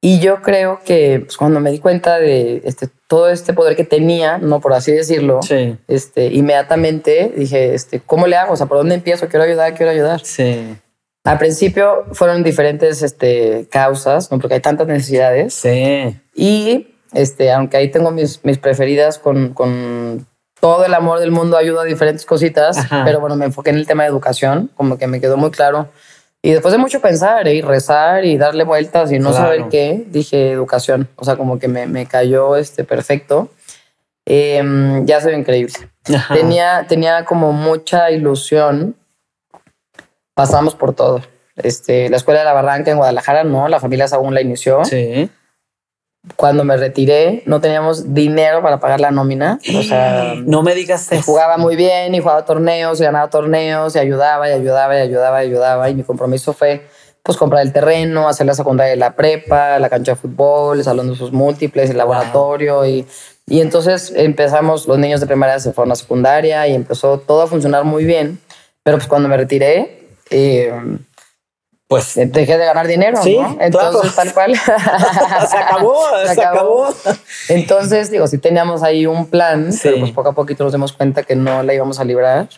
y 0.00 0.20
yo 0.20 0.40
creo 0.40 0.80
que 0.84 1.20
pues, 1.24 1.36
cuando 1.36 1.60
me 1.60 1.70
di 1.70 1.78
cuenta 1.78 2.18
de 2.18 2.62
este, 2.64 2.88
todo 3.08 3.28
este 3.28 3.52
poder 3.52 3.76
que 3.76 3.84
tenía, 3.84 4.38
no 4.38 4.60
por 4.60 4.72
así 4.72 4.92
decirlo, 4.92 5.40
este, 5.88 6.26
inmediatamente 6.26 7.32
dije, 7.36 7.74
este, 7.74 8.00
¿cómo 8.00 8.26
le 8.26 8.36
hago? 8.36 8.52
O 8.52 8.56
sea, 8.56 8.66
¿por 8.66 8.78
dónde 8.78 8.94
empiezo? 8.94 9.28
Quiero 9.28 9.44
ayudar, 9.44 9.74
quiero 9.74 9.92
ayudar. 9.92 10.20
Sí. 10.20 10.76
Al 11.24 11.38
principio 11.38 12.06
fueron 12.12 12.42
diferentes 12.42 13.02
este, 13.02 13.68
causas, 13.70 14.30
¿no? 14.30 14.38
porque 14.38 14.54
hay 14.54 14.60
tantas 14.60 14.86
necesidades. 14.86 15.54
Sí. 15.54 16.18
Y 16.34 16.88
este, 17.12 17.52
aunque 17.52 17.76
ahí 17.76 17.90
tengo 17.90 18.10
mis, 18.10 18.44
mis 18.44 18.58
preferidas 18.58 19.18
con, 19.18 19.52
con 19.52 20.26
todo 20.60 20.84
el 20.84 20.94
amor 20.94 21.20
del 21.20 21.30
mundo, 21.30 21.56
ayuda 21.56 21.82
a 21.82 21.84
diferentes 21.84 22.24
cositas, 22.24 22.78
pero 23.04 23.20
bueno, 23.20 23.36
me 23.36 23.46
enfoqué 23.46 23.70
en 23.70 23.76
el 23.76 23.86
tema 23.86 24.04
de 24.04 24.10
educación, 24.10 24.70
como 24.74 24.98
que 24.98 25.06
me 25.06 25.20
quedó 25.20 25.36
muy 25.36 25.50
claro. 25.50 25.88
Y 26.42 26.52
después 26.52 26.72
de 26.72 26.78
mucho 26.78 27.00
pensar 27.00 27.46
y 27.48 27.60
rezar 27.60 28.24
y 28.24 28.38
darle 28.38 28.64
vueltas 28.64 29.12
y 29.12 29.18
no 29.18 29.32
saber 29.32 29.64
qué, 29.70 30.04
dije 30.08 30.52
educación. 30.52 31.08
O 31.16 31.24
sea, 31.24 31.36
como 31.36 31.58
que 31.58 31.68
me, 31.68 31.86
me 31.86 32.06
cayó 32.06 32.56
este 32.56 32.84
perfecto. 32.84 33.50
Em, 34.24 35.04
ya 35.06 35.20
se 35.20 35.30
ve 35.30 35.36
increíble. 35.36 35.74
Tenía, 36.32 36.86
tenía 36.88 37.24
como 37.24 37.52
mucha 37.52 38.10
ilusión. 38.10 38.96
Pasamos 40.40 40.74
por 40.74 40.94
todo. 40.94 41.20
Este, 41.56 42.08
la 42.08 42.16
escuela 42.16 42.40
de 42.40 42.46
la 42.46 42.52
Barranca 42.52 42.90
en 42.90 42.96
Guadalajara, 42.96 43.44
no, 43.44 43.68
la 43.68 43.80
familia 43.80 44.06
aún 44.12 44.34
la 44.34 44.40
inició. 44.40 44.84
Sí. 44.84 45.30
Cuando 46.36 46.64
me 46.64 46.76
retiré, 46.76 47.42
no 47.46 47.60
teníamos 47.60 48.14
dinero 48.14 48.62
para 48.62 48.80
pagar 48.80 49.00
la 49.00 49.10
nómina. 49.10 49.58
O 49.76 49.82
sea, 49.82 50.34
no 50.44 50.62
me 50.62 50.74
digas 50.74 51.10
eso. 51.12 51.22
Jugaba 51.22 51.56
muy 51.56 51.76
bien 51.76 52.14
y 52.14 52.20
jugaba 52.20 52.44
torneos 52.44 53.00
y 53.00 53.04
ganaba 53.04 53.28
torneos 53.30 53.96
y 53.96 53.98
ayudaba 53.98 54.48
y 54.48 54.52
ayudaba 54.52 54.98
y 54.98 55.00
ayudaba 55.00 55.44
y 55.44 55.46
ayudaba. 55.46 55.90
Y 55.90 55.94
mi 55.94 56.02
compromiso 56.02 56.52
fue 56.52 56.86
pues 57.22 57.36
comprar 57.36 57.62
el 57.62 57.72
terreno, 57.72 58.28
hacer 58.28 58.46
la 58.46 58.54
secundaria 58.54 58.92
de 58.92 58.96
la 58.96 59.14
prepa, 59.14 59.78
la 59.78 59.90
cancha 59.90 60.12
de 60.12 60.16
fútbol, 60.16 60.78
el 60.78 60.84
salón 60.84 61.10
de 61.10 61.16
sus 61.16 61.32
múltiples, 61.32 61.90
el 61.90 61.98
laboratorio 61.98 62.86
y 62.86 63.06
y 63.50 63.60
entonces 63.60 64.12
empezamos, 64.14 64.86
los 64.86 64.96
niños 64.96 65.20
de 65.20 65.26
primaria 65.26 65.58
se 65.58 65.72
fueron 65.72 65.90
a 65.90 65.96
secundaria 65.96 66.68
y 66.68 66.74
empezó 66.74 67.18
todo 67.18 67.42
a 67.42 67.46
funcionar 67.48 67.84
muy 67.84 68.04
bien. 68.04 68.38
Pero 68.84 68.96
pues 68.96 69.08
cuando 69.08 69.28
me 69.28 69.36
retiré, 69.36 69.99
eh, 70.30 70.72
pues 71.90 72.14
dejé 72.14 72.56
de 72.56 72.64
ganar 72.64 72.86
dinero, 72.86 73.20
sí, 73.20 73.36
¿no? 73.36 73.56
Entonces, 73.60 74.14
tal 74.14 74.32
cual. 74.32 74.54
se 75.50 75.56
acabó, 75.56 76.04
se, 76.24 76.40
acabó. 76.40 76.88
Entonces, 77.48 78.12
digo, 78.12 78.28
sí 78.28 78.38
teníamos 78.38 78.84
ahí 78.84 79.06
un 79.06 79.26
plan, 79.26 79.70
pero 79.82 79.98
pues 79.98 80.12
poco 80.12 80.28
a 80.28 80.32
poquito 80.32 80.62
nos 80.62 80.72
dimos 80.72 80.92
cuenta 80.92 81.24
que 81.24 81.34
no 81.34 81.64
la 81.64 81.74
íbamos 81.74 81.98
a 81.98 82.04
librar. 82.04 82.48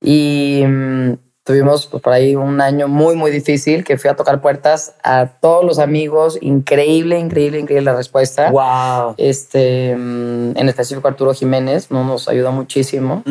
Y 0.00 0.64
mm, 0.66 1.12
tuvimos 1.44 1.86
pues, 1.88 2.02
por 2.02 2.14
ahí 2.14 2.36
un 2.36 2.58
año 2.62 2.88
muy, 2.88 3.16
muy 3.16 3.30
difícil 3.30 3.84
que 3.84 3.98
fui 3.98 4.08
a 4.08 4.16
tocar 4.16 4.40
puertas 4.40 4.94
a 5.02 5.26
todos 5.42 5.62
los 5.62 5.78
amigos. 5.78 6.38
Increíble, 6.40 7.18
increíble, 7.18 7.58
increíble 7.58 7.84
la 7.84 7.96
respuesta. 7.96 8.50
Wow. 8.50 9.14
Este, 9.18 9.94
mm, 9.94 10.56
en 10.56 10.68
específico 10.70 11.06
Arturo 11.06 11.34
Jiménez, 11.34 11.90
¿no? 11.90 12.02
nos 12.02 12.28
ayudó 12.28 12.50
muchísimo. 12.50 13.22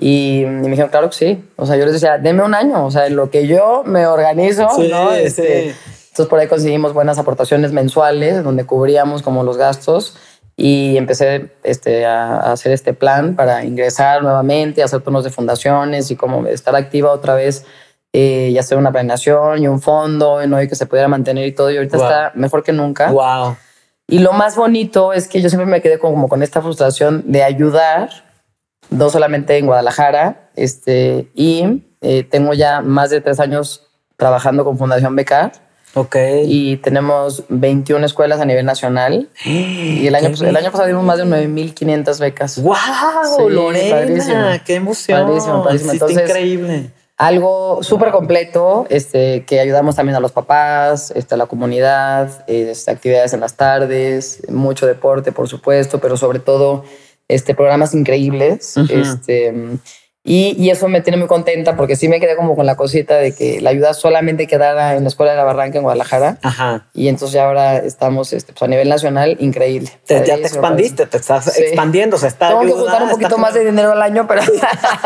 Y, 0.00 0.44
me 0.46 0.68
dijeron, 0.68 0.90
claro 0.90 1.10
que 1.10 1.16
sí. 1.16 1.44
O 1.56 1.66
sea, 1.66 1.76
yo 1.76 1.84
les 1.84 1.94
decía, 1.94 2.18
deme 2.18 2.42
un 2.42 2.54
año. 2.54 2.84
O 2.84 2.90
sea, 2.90 3.06
en 3.06 3.16
lo 3.16 3.30
que 3.30 3.46
yo 3.46 3.82
me 3.84 4.06
organizo, 4.06 4.68
¿no? 4.90 5.12
Este, 5.12 5.68
Entonces 5.68 6.26
por 6.28 6.38
ahí 6.38 6.48
conseguimos 6.48 6.92
buenas 6.92 7.18
aportaciones 7.18 7.72
mensuales 7.72 8.42
donde 8.42 8.64
cubríamos 8.64 9.22
como 9.22 9.42
los 9.44 9.56
gastos 9.56 10.16
y 10.56 10.96
empecé 10.96 11.50
este, 11.64 12.06
a, 12.06 12.52
hacer 12.52 12.72
este 12.72 12.94
plan 12.94 13.34
para 13.34 13.64
ingresar 13.64 14.22
nuevamente, 14.22 14.82
hacer 14.82 15.00
turnos 15.00 15.24
de 15.24 15.30
fundaciones 15.30 16.10
y 16.10 16.16
como 16.16 16.46
estar 16.46 16.76
activa 16.76 17.10
otra 17.10 17.34
vez 17.34 17.64
eh, 18.12 18.50
y 18.52 18.58
hacer 18.58 18.78
una 18.78 18.92
planeación 18.92 19.62
y 19.62 19.66
un 19.66 19.80
fondo 19.80 20.46
¿no? 20.46 20.62
y 20.62 20.68
que 20.68 20.76
se 20.76 20.86
pudiera 20.86 21.08
mantener 21.08 21.46
y 21.46 21.52
todo. 21.52 21.70
Y 21.70 21.76
ahorita 21.76 21.96
está 21.96 22.32
mejor 22.34 22.62
que 22.62 22.72
nunca. 22.72 23.10
Wow. 23.10 23.56
Y 24.06 24.18
lo 24.18 24.32
más 24.32 24.54
bonito 24.54 25.12
es 25.12 25.26
que 25.26 25.40
yo 25.40 25.48
siempre 25.48 25.66
me 25.66 25.80
quedé 25.80 25.98
como, 25.98 26.28
con 26.28 26.42
esta 26.42 26.60
frustración 26.60 27.24
de 27.26 27.42
ayudar, 27.42 28.10
no 28.90 29.10
solamente 29.10 29.56
en 29.58 29.66
Guadalajara, 29.66 30.50
este, 30.56 31.28
y 31.34 31.82
eh, 32.00 32.24
tengo 32.24 32.54
ya 32.54 32.80
más 32.80 33.10
de 33.10 33.20
tres 33.20 33.40
años 33.40 33.86
trabajando 34.16 34.64
con 34.64 34.78
Fundación 34.78 35.16
Becar 35.16 35.52
Ok. 35.94 36.16
Y 36.44 36.76
tenemos 36.78 37.44
21 37.48 38.04
escuelas 38.04 38.40
a 38.40 38.44
nivel 38.44 38.66
nacional. 38.66 39.28
Y 39.44 40.06
el 40.06 40.14
año, 40.14 40.28
el 40.28 40.56
año 40.56 40.70
pasado 40.70 40.88
dimos 40.88 41.04
más 41.04 41.18
de 41.18 41.24
9.500 41.24 42.18
becas. 42.18 42.60
¡Wow! 42.60 43.48
Lorena, 43.48 44.62
¡Qué 44.64 44.74
emoción! 44.74 45.26
Padrísimo, 45.26 45.64
padrísimo. 45.64 45.92
Entonces, 45.92 46.28
increíble. 46.28 46.90
Algo 47.16 47.82
súper 47.82 48.10
completo, 48.10 48.86
este, 48.90 49.44
que 49.44 49.60
ayudamos 49.60 49.94
también 49.94 50.16
a 50.16 50.20
los 50.20 50.32
papás, 50.32 51.12
este, 51.14 51.36
a 51.36 51.38
la 51.38 51.46
comunidad, 51.46 52.44
este, 52.48 52.90
actividades 52.90 53.32
en 53.32 53.40
las 53.40 53.54
tardes, 53.54 54.42
mucho 54.48 54.84
deporte, 54.84 55.30
por 55.30 55.48
supuesto, 55.48 56.00
pero 56.00 56.16
sobre 56.16 56.40
todo 56.40 56.84
este, 57.28 57.54
programas 57.54 57.94
increíbles. 57.94 58.76
este, 58.76 59.78
y, 60.26 60.70
eso 60.70 60.88
me 60.88 61.02
tiene 61.02 61.18
muy 61.18 61.26
contenta 61.26 61.76
porque 61.76 61.96
sí 61.96 62.08
me 62.08 62.18
quedé 62.18 62.34
como 62.34 62.56
con 62.56 62.64
la 62.64 62.76
cosita 62.76 63.16
de 63.16 63.34
que 63.34 63.60
la 63.60 63.68
ayuda 63.68 63.92
solamente 63.92 64.46
quedara 64.46 64.96
en 64.96 65.02
la 65.02 65.08
Escuela 65.08 65.32
de 65.32 65.36
la 65.36 65.44
Barranca 65.44 65.76
en 65.76 65.82
Guadalajara. 65.82 66.38
Ajá. 66.42 66.86
Y 66.94 67.08
entonces 67.08 67.34
ya 67.34 67.44
ahora 67.44 67.76
estamos 67.76 68.32
este, 68.32 68.54
pues 68.54 68.62
a 68.62 68.68
nivel 68.68 68.88
nacional, 68.88 69.36
increíble. 69.38 69.90
ya 70.08 70.22
te 70.24 70.40
expandiste, 70.40 71.04
te 71.04 71.18
estás 71.18 71.58
expandiendo. 71.58 72.16
se 72.16 72.28
está 72.28 72.48
Tengo 72.48 72.62
que 72.62 72.72
juntar 72.72 73.02
un 73.02 73.10
poquito 73.10 73.36
más 73.36 73.52
de 73.52 73.66
dinero 73.66 73.92
al 73.92 74.00
año, 74.00 74.26
pero... 74.26 74.40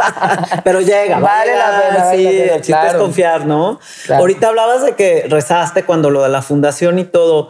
pero 0.65 0.81
llega. 0.81 1.19
Vale, 1.19 1.57
la 1.57 1.83
pena. 1.83 2.11
Sí, 2.13 2.25
el 2.25 2.61
chiste 2.61 2.87
es 2.87 2.95
confiar, 2.95 3.45
¿no? 3.45 3.81
Ahorita 4.09 4.47
hablabas 4.47 4.85
de 4.85 4.95
que 4.95 5.27
rezaste 5.29 5.83
cuando 5.83 6.11
lo 6.11 6.23
de 6.23 6.29
la 6.29 6.43
fundación 6.43 7.01
y 7.01 7.05
todo. 7.05 7.49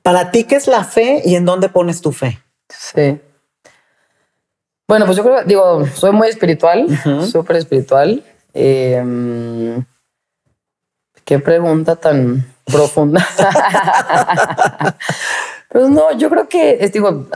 ¿Para 0.00 0.30
ti 0.30 0.44
qué 0.44 0.56
es 0.56 0.66
la 0.66 0.84
fe 0.84 1.20
y 1.26 1.34
en 1.34 1.44
dónde 1.44 1.68
pones 1.68 2.00
tu 2.00 2.12
fe? 2.12 2.40
Sí. 2.70 3.20
Bueno, 4.90 5.06
pues 5.06 5.16
yo 5.18 5.22
creo, 5.22 5.44
digo, 5.44 5.86
soy 5.86 6.10
muy 6.10 6.26
espiritual, 6.26 6.88
súper 7.30 7.54
espiritual. 7.58 8.24
Em, 8.52 9.84
qué 11.24 11.38
pregunta 11.38 11.94
tan 11.94 12.44
profunda. 12.64 13.24
pues 15.68 15.88
no, 15.90 16.10
yo 16.18 16.28
creo 16.28 16.48
que, 16.48 16.90
digo, 16.92 17.28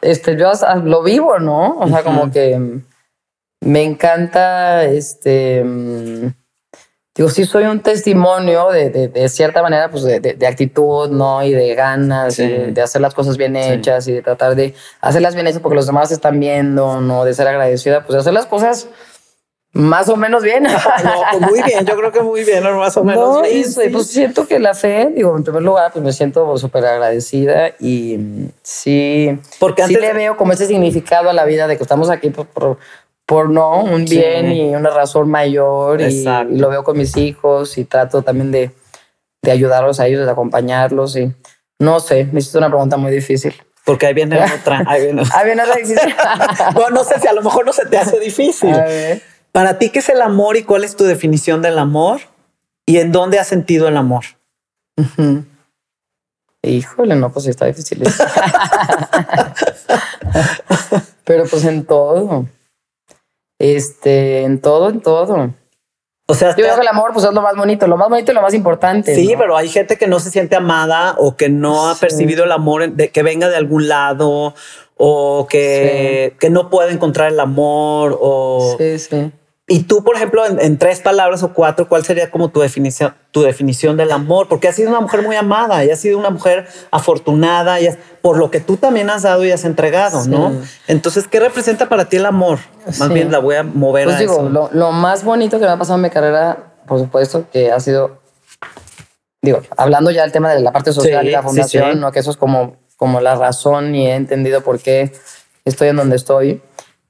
este, 0.00 0.36
yo 0.36 0.50
lo 0.82 1.04
vivo, 1.04 1.38
¿no? 1.38 1.78
O 1.78 1.86
sea, 1.86 2.02
como 2.02 2.28
que 2.32 2.82
me 3.60 3.84
encanta, 3.84 4.82
este, 4.82 5.62
digo, 7.14 7.28
sí 7.28 7.44
soy 7.44 7.64
un 7.64 7.80
testimonio 7.80 8.70
de, 8.70 8.90
de, 8.90 9.28
cierta 9.28 9.62
manera, 9.62 9.90
pues 9.90 10.02
de, 10.02 10.20
de, 10.20 10.46
actitud, 10.46 11.10
¿no? 11.10 11.42
Y 11.44 11.52
de 11.52 11.74
ganas, 11.74 12.36
de, 12.36 12.74
hacer 12.82 13.00
las 13.00 13.14
cosas 13.14 13.36
bien 13.36 13.54
hechas 13.56 14.08
y 14.08 14.12
de 14.12 14.22
tratar 14.22 14.54
de 14.54 14.74
hacerlas 15.00 15.34
bien 15.34 15.46
hechas 15.46 15.60
porque 15.60 15.76
los 15.76 15.86
demás 15.86 16.10
están 16.10 16.40
viendo, 16.40 17.00
¿no? 17.00 17.24
De 17.24 17.34
ser 17.34 17.48
agradecida, 17.48 18.04
pues 18.04 18.14
de 18.14 18.20
hacer 18.20 18.32
las 18.32 18.46
cosas 18.46 18.88
más 19.74 20.08
o 20.08 20.16
menos 20.16 20.42
bien. 20.42 20.62
no, 20.64 20.70
pues 21.30 21.50
muy 21.50 21.62
bien, 21.62 21.84
yo 21.84 21.96
creo 21.96 22.12
que 22.12 22.20
muy 22.20 22.44
bien, 22.44 22.62
más 22.76 22.96
o 22.96 23.04
menos 23.04 23.42
bien. 23.42 23.64
Sí. 23.64 23.88
Pues 23.90 24.06
siento 24.06 24.46
que 24.46 24.58
la 24.58 24.74
fe, 24.74 25.10
digo, 25.14 25.36
en 25.36 25.44
primer 25.44 25.62
lugar, 25.62 25.92
pues 25.92 26.04
me 26.04 26.12
siento 26.12 26.56
súper 26.56 26.84
agradecida 26.84 27.72
y 27.78 28.18
sí, 28.62 29.38
porque 29.58 29.86
sí 29.86 29.94
le 29.94 30.12
veo 30.12 30.36
como 30.36 30.52
ese 30.52 30.66
significado 30.66 31.30
a 31.30 31.32
la 31.32 31.44
vida 31.44 31.66
de 31.66 31.76
que 31.76 31.82
estamos 31.82 32.10
aquí 32.10 32.30
por 32.30 32.46
por 32.46 32.78
no 33.48 33.82
un 33.84 34.04
bien 34.04 34.52
y 34.52 34.74
una 34.74 34.90
razón 34.90 35.30
mayor 35.30 36.00
y, 36.00 36.24
lo 36.24 36.68
veo 36.68 36.84
con 36.84 36.96
mis 36.96 37.16
hijos 37.16 37.78
y 37.78 37.84
trato 37.84 38.22
también 38.22 38.50
de, 38.50 38.70
de 39.42 39.50
ayudarlos 39.50 40.00
a 40.00 40.06
ellos, 40.06 40.24
de 40.24 40.30
acompañarlos 40.30 41.16
y 41.16 41.32
no 41.78 42.00
sé, 42.00 42.28
me 42.32 42.40
hiciste 42.40 42.58
una 42.58 42.68
pregunta 42.68 42.96
muy 42.96 43.10
difícil. 43.10 43.54
Porque 43.84 44.06
ahí 44.06 44.14
viene 44.14 44.38
otra. 44.60 44.84
Ahí 44.86 45.02
viene, 45.02 45.22
ahí 45.34 45.46
viene 45.46 45.62
otra 45.62 45.76
difícil. 45.76 46.14
bueno, 46.74 46.90
no 46.90 47.04
sé 47.04 47.18
si 47.20 47.26
a 47.26 47.32
lo 47.32 47.42
mejor 47.42 47.66
no 47.66 47.72
se 47.72 47.86
te 47.86 47.98
hace 47.98 48.20
difícil. 48.20 48.74
Para 49.50 49.78
ti, 49.78 49.90
¿qué 49.90 49.98
es 49.98 50.08
el 50.08 50.22
amor 50.22 50.56
y 50.56 50.62
cuál 50.62 50.84
es 50.84 50.96
tu 50.96 51.04
definición 51.04 51.60
del 51.62 51.78
amor? 51.78 52.20
¿Y 52.86 52.98
en 52.98 53.12
dónde 53.12 53.38
has 53.38 53.48
sentido 53.48 53.88
el 53.88 53.96
amor? 53.96 54.24
Híjole, 56.62 57.16
no, 57.16 57.32
pues 57.32 57.46
está 57.46 57.66
difícil. 57.66 58.02
Pero 61.24 61.44
pues 61.46 61.64
en 61.64 61.84
todo. 61.84 62.46
Este, 63.62 64.42
en 64.42 64.60
todo, 64.60 64.90
en 64.90 65.00
todo. 65.00 65.54
O 66.26 66.34
sea, 66.34 66.50
yo 66.50 66.64
creo 66.64 66.74
que 66.74 66.80
el 66.80 66.88
amor 66.88 67.12
pues 67.12 67.24
es 67.24 67.32
lo 67.32 67.42
más 67.42 67.54
bonito, 67.54 67.86
lo 67.86 67.96
más 67.96 68.08
bonito 68.08 68.32
y 68.32 68.34
lo 68.34 68.42
más 68.42 68.54
importante. 68.54 69.14
Sí, 69.14 69.34
pero 69.38 69.56
hay 69.56 69.68
gente 69.68 69.96
que 69.96 70.08
no 70.08 70.18
se 70.18 70.30
siente 70.30 70.56
amada 70.56 71.14
o 71.16 71.36
que 71.36 71.48
no 71.48 71.88
ha 71.88 71.94
percibido 71.94 72.42
el 72.42 72.50
amor 72.50 72.90
de, 72.90 73.10
que 73.10 73.22
venga 73.22 73.48
de 73.48 73.56
algún 73.56 73.86
lado 73.86 74.54
o 74.96 75.46
que, 75.48 76.34
que 76.40 76.50
no 76.50 76.70
puede 76.70 76.92
encontrar 76.92 77.30
el 77.30 77.38
amor 77.38 78.18
o... 78.20 78.74
Sí, 78.78 78.98
sí. 78.98 79.32
Y 79.72 79.84
tú, 79.84 80.04
por 80.04 80.16
ejemplo, 80.16 80.44
en, 80.44 80.76
tres 80.76 81.00
palabras 81.00 81.42
o 81.42 81.54
cuatro, 81.54 81.88
¿cuál 81.88 82.04
sería 82.04 82.30
como 82.30 82.50
tu 82.50 82.60
definición, 82.60 83.14
tu 83.30 83.40
definición 83.40 83.96
del 83.96 84.12
amor? 84.12 84.46
Porque 84.46 84.68
has 84.68 84.76
sido 84.76 84.90
una 84.90 85.00
mujer 85.00 85.22
muy 85.22 85.34
amada 85.34 85.82
y 85.82 85.90
has 85.90 85.98
sido 85.98 86.18
una 86.18 86.28
mujer 86.28 86.66
afortunada 86.90 87.80
y 87.80 87.88
por 88.20 88.36
lo 88.36 88.50
que 88.50 88.60
tú 88.60 88.76
también 88.76 89.08
has 89.08 89.22
dado 89.22 89.46
y 89.46 89.50
has 89.50 89.64
entregado, 89.64 90.26
¿no? 90.26 90.52
Entonces, 90.88 91.26
¿qué 91.26 91.40
representa 91.40 91.88
para 91.88 92.06
ti 92.06 92.18
el 92.18 92.26
amor? 92.26 92.58
Más 92.98 93.08
bien 93.08 93.32
la 93.32 93.38
voy 93.38 93.56
a 93.56 93.62
mover 93.62 94.04
pues 94.04 94.16
a 94.16 94.18
digo, 94.20 94.42
Lo, 94.42 94.68
lo, 94.74 94.92
más 94.92 95.24
bonito 95.24 95.58
que 95.58 95.64
me 95.64 95.70
ha 95.70 95.78
pasado 95.78 95.96
en 95.96 96.02
mi 96.02 96.10
carrera, 96.10 96.74
por 96.86 96.98
supuesto, 96.98 97.46
que 97.50 97.72
ha 97.72 97.80
sido, 97.80 98.18
digo, 99.40 99.62
hablando 99.78 100.10
ya 100.10 100.20
del 100.20 100.32
tema 100.32 100.52
de 100.52 100.60
la 100.60 100.72
parte 100.72 100.92
social 100.92 101.26
y 101.26 101.30
la 101.30 101.42
fundación, 101.42 101.98
¿no? 101.98 102.12
Que 102.12 102.18
eso 102.18 102.30
es 102.30 102.36
como, 102.36 102.76
como 102.98 103.22
la 103.22 103.36
razón 103.36 103.94
y 103.94 104.06
he 104.06 104.16
entendido 104.16 104.60
por 104.60 104.80
qué 104.80 105.12
estoy 105.64 105.88
en 105.88 105.96
donde 105.96 106.16
estoy. 106.16 106.60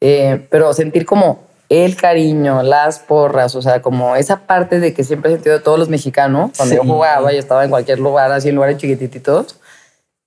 Eh, 0.00 0.46
pero 0.48 0.72
sentir 0.74 1.04
como 1.06 1.50
el 1.72 1.96
cariño, 1.96 2.62
las 2.62 2.98
porras, 2.98 3.54
o 3.56 3.62
sea, 3.62 3.80
como 3.80 4.14
esa 4.14 4.40
parte 4.46 4.78
de 4.78 4.92
que 4.92 5.04
siempre 5.04 5.30
he 5.30 5.34
sentido 5.34 5.56
de 5.56 5.64
todos 5.64 5.78
los 5.78 5.88
mexicanos, 5.88 6.50
cuando 6.54 6.74
yo 6.74 6.82
jugaba 6.82 7.32
y 7.32 7.38
estaba 7.38 7.64
en 7.64 7.70
cualquier 7.70 7.98
lugar, 7.98 8.30
así 8.30 8.50
en 8.50 8.56
lugares 8.56 8.76
chiquititos, 8.76 9.56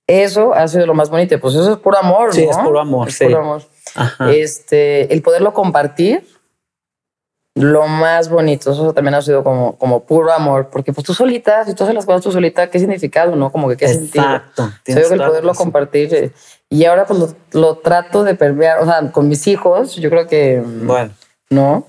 eso 0.08 0.54
ha 0.54 0.66
sido 0.66 0.86
lo 0.86 0.94
más 0.94 1.08
bonito. 1.08 1.38
Pues 1.38 1.54
eso 1.54 1.74
es 1.74 1.78
puro 1.78 1.98
amor, 1.98 2.34
sí, 2.34 2.42
es 2.42 2.56
puro 2.56 2.80
amor, 2.80 3.08
es 3.08 3.18
puro 3.18 3.38
amor. 3.38 3.62
Este, 4.28 5.12
el 5.14 5.22
poderlo 5.22 5.54
compartir, 5.54 6.26
lo 7.54 7.86
más 7.86 8.28
bonito, 8.28 8.72
eso 8.72 8.92
también 8.92 9.14
ha 9.14 9.22
sido 9.22 9.44
como, 9.44 9.78
como 9.78 10.00
puro 10.00 10.32
amor, 10.32 10.68
porque 10.70 10.92
pues 10.92 11.06
tú 11.06 11.14
solita, 11.14 11.64
si 11.64 11.74
tú 11.74 11.84
haces 11.84 11.94
las 11.94 12.06
cosas 12.06 12.22
tú 12.22 12.32
solita, 12.32 12.68
¿qué 12.70 12.80
significado, 12.80 13.36
no? 13.36 13.52
Como 13.52 13.68
que 13.68 13.76
qué 13.76 13.86
Exacto. 13.86 14.64
sentido. 14.84 15.08
que 15.08 15.14
el 15.14 15.20
poderlo 15.20 15.54
compartir 15.54 16.12
eh, 16.12 16.32
y 16.68 16.84
ahora 16.86 17.06
pues 17.06 17.20
lo, 17.20 17.28
lo, 17.52 17.76
trato 17.76 18.24
de 18.24 18.34
permear, 18.34 18.80
o 18.80 18.84
sea, 18.84 19.12
con 19.12 19.28
mis 19.28 19.46
hijos, 19.46 19.94
yo 19.94 20.10
creo 20.10 20.26
que... 20.26 20.60
Bueno. 20.60 21.12
¿No? 21.50 21.86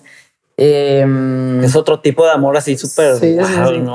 Em, 0.59 1.63
es 1.63 1.75
otro 1.75 1.99
tipo 1.99 2.25
de 2.25 2.31
amor 2.31 2.57
así 2.57 2.75
súper 2.75 3.17
sí, 3.17 3.37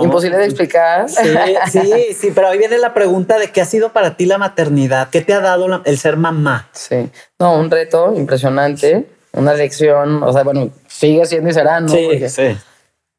imposible 0.01 0.39
de 0.39 0.45
explicar. 0.45 1.09
Sí, 1.09 1.35
sí, 1.73 2.15
sí, 2.15 2.33
pero 2.33 2.47
ahí 2.49 2.59
viene 2.59 2.79
la 2.79 2.95
pregunta 2.95 3.37
de 3.37 3.51
qué 3.51 3.61
ha 3.61 3.65
sido 3.65 3.93
para 3.93 4.17
ti 4.17 4.27
la 4.27 4.39
maternidad, 4.39 5.09
qué 5.11 5.23
te 5.23 5.35
ha 5.35 5.41
dado 5.41 5.83
el 5.85 5.99
ser 5.99 6.17
mamá. 6.17 6.69
Sí, 6.71 7.11
no, 7.41 7.57
un 7.57 7.69
reto 7.69 8.15
impresionante, 8.15 9.09
una 9.33 9.55
lección, 9.55 10.23
o 10.23 10.33
sea, 10.33 10.45
bueno, 10.45 10.71
sigue 10.87 11.27
siendo 11.27 11.51
y 11.51 11.53
será, 11.53 11.81
¿no? 11.81 11.89
Sí, 11.89 12.29
sí. 12.29 12.57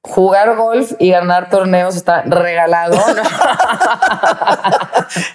Jugar 0.06 0.56
golf 0.56 0.94
y 1.00 1.12
ganar 1.12 1.50
torneos 1.50 1.98
está 1.98 2.22
regalado. 2.22 2.98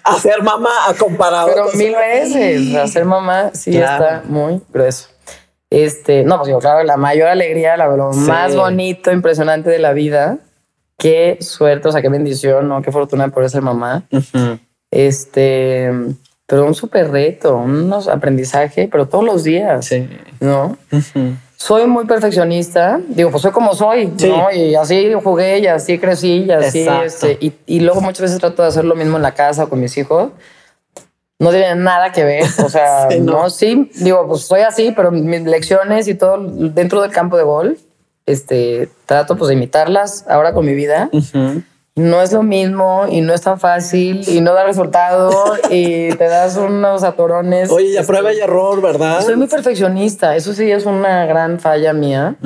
hacer 0.05 0.43
mamá 0.43 0.71
ha 0.87 0.95
comparado. 0.95 1.49
Pero 1.49 1.73
mil 1.75 1.95
veces. 1.95 2.75
Hacer 2.75 3.05
mamá 3.05 3.51
sí 3.53 3.77
está 3.77 4.23
muy 4.27 4.63
grueso. 4.71 5.09
Este, 5.71 6.25
no, 6.25 6.37
pues 6.37 6.47
digo, 6.47 6.61
claro, 6.61 6.83
la 6.85 6.97
mayor 6.97 7.29
alegría, 7.29 7.77
lo 7.77 8.13
más 8.13 8.57
bonito, 8.57 9.13
impresionante 9.13 9.69
de 9.71 9.79
la 9.79 9.93
vida. 9.93 10.39
Qué 10.97 11.39
suerte, 11.41 11.89
o 11.89 11.93
sea, 11.93 12.03
qué 12.03 12.09
bendición, 12.09 12.69
¿no? 12.69 12.83
Qué 12.83 12.91
fortuna 12.91 13.29
por 13.29 13.49
ser 13.49 13.63
mamá. 13.63 14.03
Este, 14.91 15.93
pero 16.47 16.65
un 16.65 16.75
súper 16.75 17.11
reto, 17.11 17.57
unos 17.57 18.09
aprendizaje, 18.09 18.89
pero 18.91 19.07
todos 19.07 19.25
los 19.25 19.45
días, 19.45 19.85
sí. 19.85 20.09
¿no? 20.41 20.77
Soy 21.57 21.87
muy 21.87 22.07
perfeccionista, 22.07 23.01
digo, 23.09 23.31
pues 23.31 23.43
soy 23.43 23.51
como 23.51 23.75
soy, 23.75 24.07
¿no? 24.27 24.51
Y 24.51 24.75
así 24.75 25.13
jugué, 25.23 25.59
y 25.59 25.67
así 25.67 25.99
crecí, 25.99 26.45
y 26.45 26.51
así, 26.51 26.87
este, 27.05 27.37
y, 27.41 27.53
y 27.67 27.81
luego 27.81 28.01
muchas 28.01 28.23
veces 28.23 28.39
trato 28.39 28.63
de 28.63 28.69
hacer 28.69 28.85
lo 28.85 28.95
mismo 28.95 29.17
en 29.17 29.23
la 29.23 29.35
casa 29.35 29.65
o 29.65 29.69
con 29.69 29.81
mis 29.81 29.97
hijos 29.99 30.31
no 31.39 31.51
tiene 31.51 31.75
nada 31.77 32.13
que 32.13 32.25
ver. 32.25 32.45
O 32.65 32.69
sea, 32.69 33.09
no. 33.21 33.51
sí, 33.51 33.91
digo, 33.97 34.27
pues 34.27 34.43
soy 34.43 34.61
así, 34.61 34.93
pero 34.95 35.11
mis 35.11 35.43
lecciones 35.43 36.09
y 36.09 36.15
todo 36.15 36.39
dentro 36.39 37.03
del 37.03 37.13
campo 37.13 37.37
de 37.37 37.45
golf, 37.45 37.81
este, 38.27 38.89
trato 39.07 39.37
pues 39.37 39.49
de 39.49 39.55
imitarlas 39.55 40.27
ahora 40.29 40.53
con 40.53 40.67
mi 40.67 40.75
vida. 40.75 41.11
No 41.95 42.23
es 42.23 42.33
lo 42.33 42.45
mismo 42.45 43.07
y 43.11 43.23
no 43.23 43.35
es 43.35 43.41
tan 43.41 43.59
fácil 43.59 44.23
y 44.29 44.41
no 44.41 44.55
da 44.55 44.63
resultado 44.63 45.33
y 45.71 46.11
te 46.11 46.29
das 46.29 46.57
unos 46.57 47.03
atorones. 47.03 47.71
Oye, 47.71 47.93
ya 47.93 48.05
prueba 48.05 48.33
y 48.33 48.39
error, 48.39 48.81
¿verdad? 48.81 49.21
Soy 49.23 49.35
muy 49.35 49.49
perfeccionista. 49.49 50.37
Eso 50.37 50.55
sí 50.55 50.71
es 50.71 50.87
una 50.87 51.27
gran 51.27 51.59
falla 51.59 51.93
mía 51.93 52.37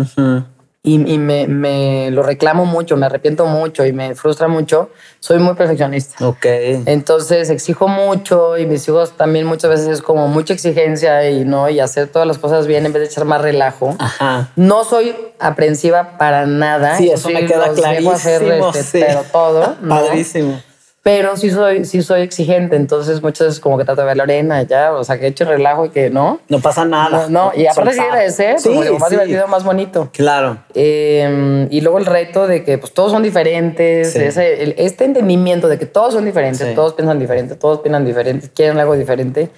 y, 0.85 0.99
me, 0.99 1.47
me, 1.47 2.11
lo 2.11 2.25
reclamo 2.25 2.65
mucho, 2.65 2.97
me 2.97 3.07
arrepiento 3.07 3.47
mucho 3.47 3.87
y 3.87 3.93
me 3.93 4.17
frustra 4.17 4.49
mucho, 4.49 4.91
soy 5.21 5.39
muy 5.39 5.55
perfeccionista. 5.55 6.27
Ok. 6.27 6.45
Entonces 6.87 7.51
exijo 7.51 7.87
mucho 7.87 8.59
y 8.59 8.67
mis 8.67 8.89
hijos 8.89 9.17
también 9.17 9.47
muchas 9.47 9.71
veces 9.71 9.87
es 9.87 10.03
como 10.03 10.27
mucha 10.27 10.55
exigencia 10.55 11.31
y 11.31 11.45
no 11.45 11.71
y 11.71 11.79
hacer 11.79 12.09
todas 12.09 12.27
las 12.27 12.39
cosas 12.39 12.67
bien 12.67 12.85
en 12.85 12.93
vez 12.93 13.03
de 13.03 13.07
echar 13.07 13.25
más 13.27 13.41
relajo. 13.41 13.95
Ajá. 14.01 14.51
No 14.57 14.83
soy 14.83 15.15
aprensiva 15.39 16.19
para 16.19 16.47
nada. 16.47 16.97
Sí, 16.97 17.11
eso 17.11 17.31
me 17.31 17.47
queda 17.47 17.73
clarísimo. 17.73 18.13
Hacer, 18.13 18.43
este, 18.75 19.05
Pero 19.07 19.23
todo. 19.31 19.77
Padrísimo 19.89 20.61
pero 21.03 21.37
sí 21.37 21.51
soy, 21.51 21.85
sí 21.85 22.01
soy 22.03 22.21
exigente, 22.21 22.77
entonces 22.77 23.21
muchas 23.23 23.49
veces 23.49 23.61
como 23.61 23.77
que 23.77 23.85
trato 23.85 24.03
de 24.03 24.07
ver 24.07 24.17
la 24.17 24.23
arena 24.23 24.63
ya, 24.63 24.93
o 24.93 25.03
sea, 25.03 25.19
que 25.19 25.27
he 25.27 25.29
hecho 25.29 25.45
relajo 25.45 25.87
y 25.87 25.91
que 25.91 26.11
no. 26.11 26.41
No 26.49 26.61
pasa 26.61 26.85
nada. 26.85 27.27
No, 27.29 27.51
y 27.57 27.67
aparte 27.67 27.95
sí 27.95 28.01
ser, 28.31 28.61
sí, 28.61 28.69
como 28.69 28.99
más 28.99 29.11
divertido, 29.11 29.49
más 29.49 29.65
bonito. 29.65 30.11
Claro. 30.13 30.59
Em, 30.75 31.67
y 31.71 31.81
luego 31.81 31.99
el 31.99 32.07
reto 32.07 32.47
de 32.47 32.63
que 32.63 32.79
pues 32.79 32.93
todos 32.93 33.11
son 33.11 33.23
diferentes, 33.25 34.15
este 34.15 35.05
entendimiento 35.05 35.69
de 35.69 35.79
que 35.79 35.87
todos 35.87 36.15
son 36.15 36.25
diferentes, 36.25 36.73
todos 36.75 36.95
piensan 36.95 37.19
diferente, 37.19 37.57
todos 37.57 37.81
piensan 37.81 38.05
diferente, 38.05 38.49
quieren 38.55 38.79
algo 38.79 38.95
diferente 38.95 39.51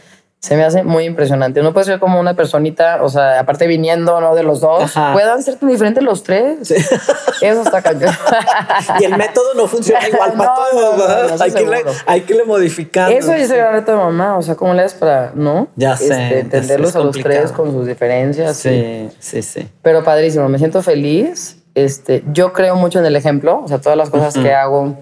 se 0.44 0.58
me 0.58 0.64
hace 0.64 0.82
muy 0.82 1.04
impresionante. 1.04 1.58
Uno 1.60 1.72
puede 1.72 1.86
ser 1.86 1.98
como 1.98 2.20
una 2.20 2.34
personita, 2.34 3.02
o 3.02 3.08
sea, 3.08 3.40
aparte 3.40 3.66
viniendo 3.66 4.20
¿no? 4.20 4.34
de 4.34 4.42
los 4.42 4.60
dos, 4.60 4.92
puedan 5.14 5.42
ser 5.42 5.56
tan 5.56 5.70
diferentes 5.70 6.04
los 6.04 6.22
tres. 6.22 6.70
Eso 7.40 7.62
está 7.62 7.80
cañón. 7.80 8.12
y 9.00 9.04
el 9.04 9.16
método 9.16 9.54
no 9.54 9.66
funciona 9.66 10.06
igual 10.06 10.34
para 10.34 10.54
todos. 10.54 11.40
hay, 11.40 11.50
que 11.50 11.64
le, 11.64 11.84
hay 12.04 12.20
que 12.20 12.34
le 12.34 12.44
modificar. 12.44 13.10
Eso 13.10 13.32
es 13.32 13.50
el 13.50 13.72
reto 13.72 13.92
de 13.92 13.96
mamá. 13.96 14.36
O 14.36 14.42
sea, 14.42 14.54
¿cómo 14.54 14.74
le 14.74 14.82
das 14.82 14.92
para, 14.92 15.32
no? 15.34 15.68
Ya 15.76 15.96
sé. 15.96 16.12
Este, 16.12 16.40
entenderlos 16.40 16.94
a 16.94 16.98
los 16.98 17.16
tres 17.16 17.50
con 17.50 17.72
sus 17.72 17.86
diferencias. 17.86 18.54
Sí, 18.58 19.08
sí, 19.20 19.40
sí. 19.40 19.66
Pero 19.80 20.04
padrísimo. 20.04 20.46
Me 20.50 20.58
siento 20.58 20.82
feliz. 20.82 21.56
Este, 21.74 22.22
yo 22.34 22.52
creo 22.52 22.76
mucho 22.76 22.98
en 22.98 23.06
el 23.06 23.16
ejemplo. 23.16 23.62
O 23.64 23.68
sea, 23.68 23.80
todas 23.80 23.96
las 23.96 24.10
cosas 24.10 24.34
que 24.34 24.52
hago 24.52 24.94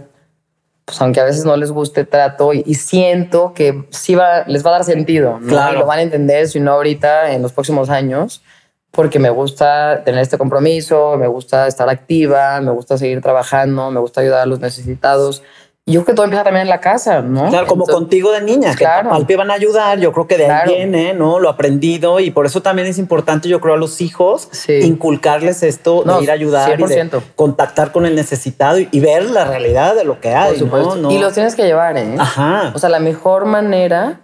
pues 0.85 1.01
aunque 1.01 1.20
a 1.20 1.24
veces 1.24 1.45
no 1.45 1.57
les 1.57 1.70
guste, 1.70 2.05
trato 2.05 2.53
y, 2.53 2.74
siento 2.74 3.53
que 3.55 3.87
sí 3.91 4.14
va, 4.14 4.45
les 4.47 4.64
va 4.64 4.70
a 4.70 4.72
dar 4.74 4.85
sentido. 4.85 5.39
¿no? 5.41 5.49
Claro. 5.49 5.76
Y 5.76 5.78
lo 5.80 5.87
van 5.87 6.01
a 6.01 6.03
entender, 6.03 6.49
si 6.49 6.61
no 6.61 6.72
ahorita, 6.72 7.33
en 7.33 7.43
los 7.43 7.53
próximos 7.53 7.89
años, 7.89 8.43
porque 8.91 9.18
me 9.18 9.30
gusta 9.30 10.03
tener 10.05 10.20
este 10.20 10.39
compromiso, 10.39 11.16
me 11.16 11.26
gusta 11.26 11.66
estar 11.66 11.89
activa, 11.89 12.61
me 12.61 12.72
gusta 12.72 12.99
seguir 12.99 13.20
trabajando, 13.22 13.91
me 13.91 14.01
gusta 14.01 14.20
ayudar 14.20 14.41
a 14.41 14.47
los 14.47 14.61
necesitados 14.61 15.43
yo 15.85 16.01
creo 16.01 16.05
que 16.05 16.14
todo 16.14 16.24
empieza 16.24 16.45
también 16.45 16.62
en 16.62 16.68
la 16.68 16.80
casa, 16.80 17.22
¿no? 17.22 17.49
Claro, 17.49 17.66
como 17.66 17.85
contigo 17.87 18.30
de 18.30 18.41
niña, 18.41 18.72
claro. 18.76 19.11
que 19.11 19.16
al 19.16 19.26
pie 19.26 19.37
van 19.37 19.51
a 19.51 19.55
ayudar, 19.55 19.99
yo 19.99 20.12
creo 20.12 20.28
que 20.28 20.39
de 20.39 20.47
ahí 20.47 20.76
viene, 20.76 21.12
¿no? 21.12 21.41
Lo 21.41 21.49
aprendido 21.49 22.20
y 22.20 22.30
por 22.30 22.47
eso 22.47 22.62
también 22.62 22.87
es 22.87 22.99
importante, 22.99 23.49
yo 23.49 23.61
creo, 23.61 23.74
a 23.74 23.76
los 23.76 24.01
hijos 24.01 24.49
inculcarles 24.68 25.64
esto 25.64 26.05
de 26.05 26.22
ir 26.22 26.30
a 26.30 26.35
ayudar 26.35 26.78
y 26.78 26.85
de 26.85 27.11
contactar 27.35 27.91
con 27.91 28.07
el 28.07 28.14
necesitado 28.14 28.78
y, 28.78 29.01
ver 29.03 29.28
la 29.30 29.45
realidad 29.45 29.97
de 29.97 30.05
lo 30.05 30.20
que 30.20 30.28
hay, 30.28 30.61
¿no? 30.61 31.11
Y 31.11 31.18
los 31.18 31.33
tienes 31.33 31.57
que 31.57 31.64
llevar, 31.64 31.97
¿eh? 31.97 32.14
Ajá. 32.16 32.70
O 32.74 32.78
sea, 32.78 32.89
la 32.89 33.01
mejor 33.01 33.47
manera 33.47 34.20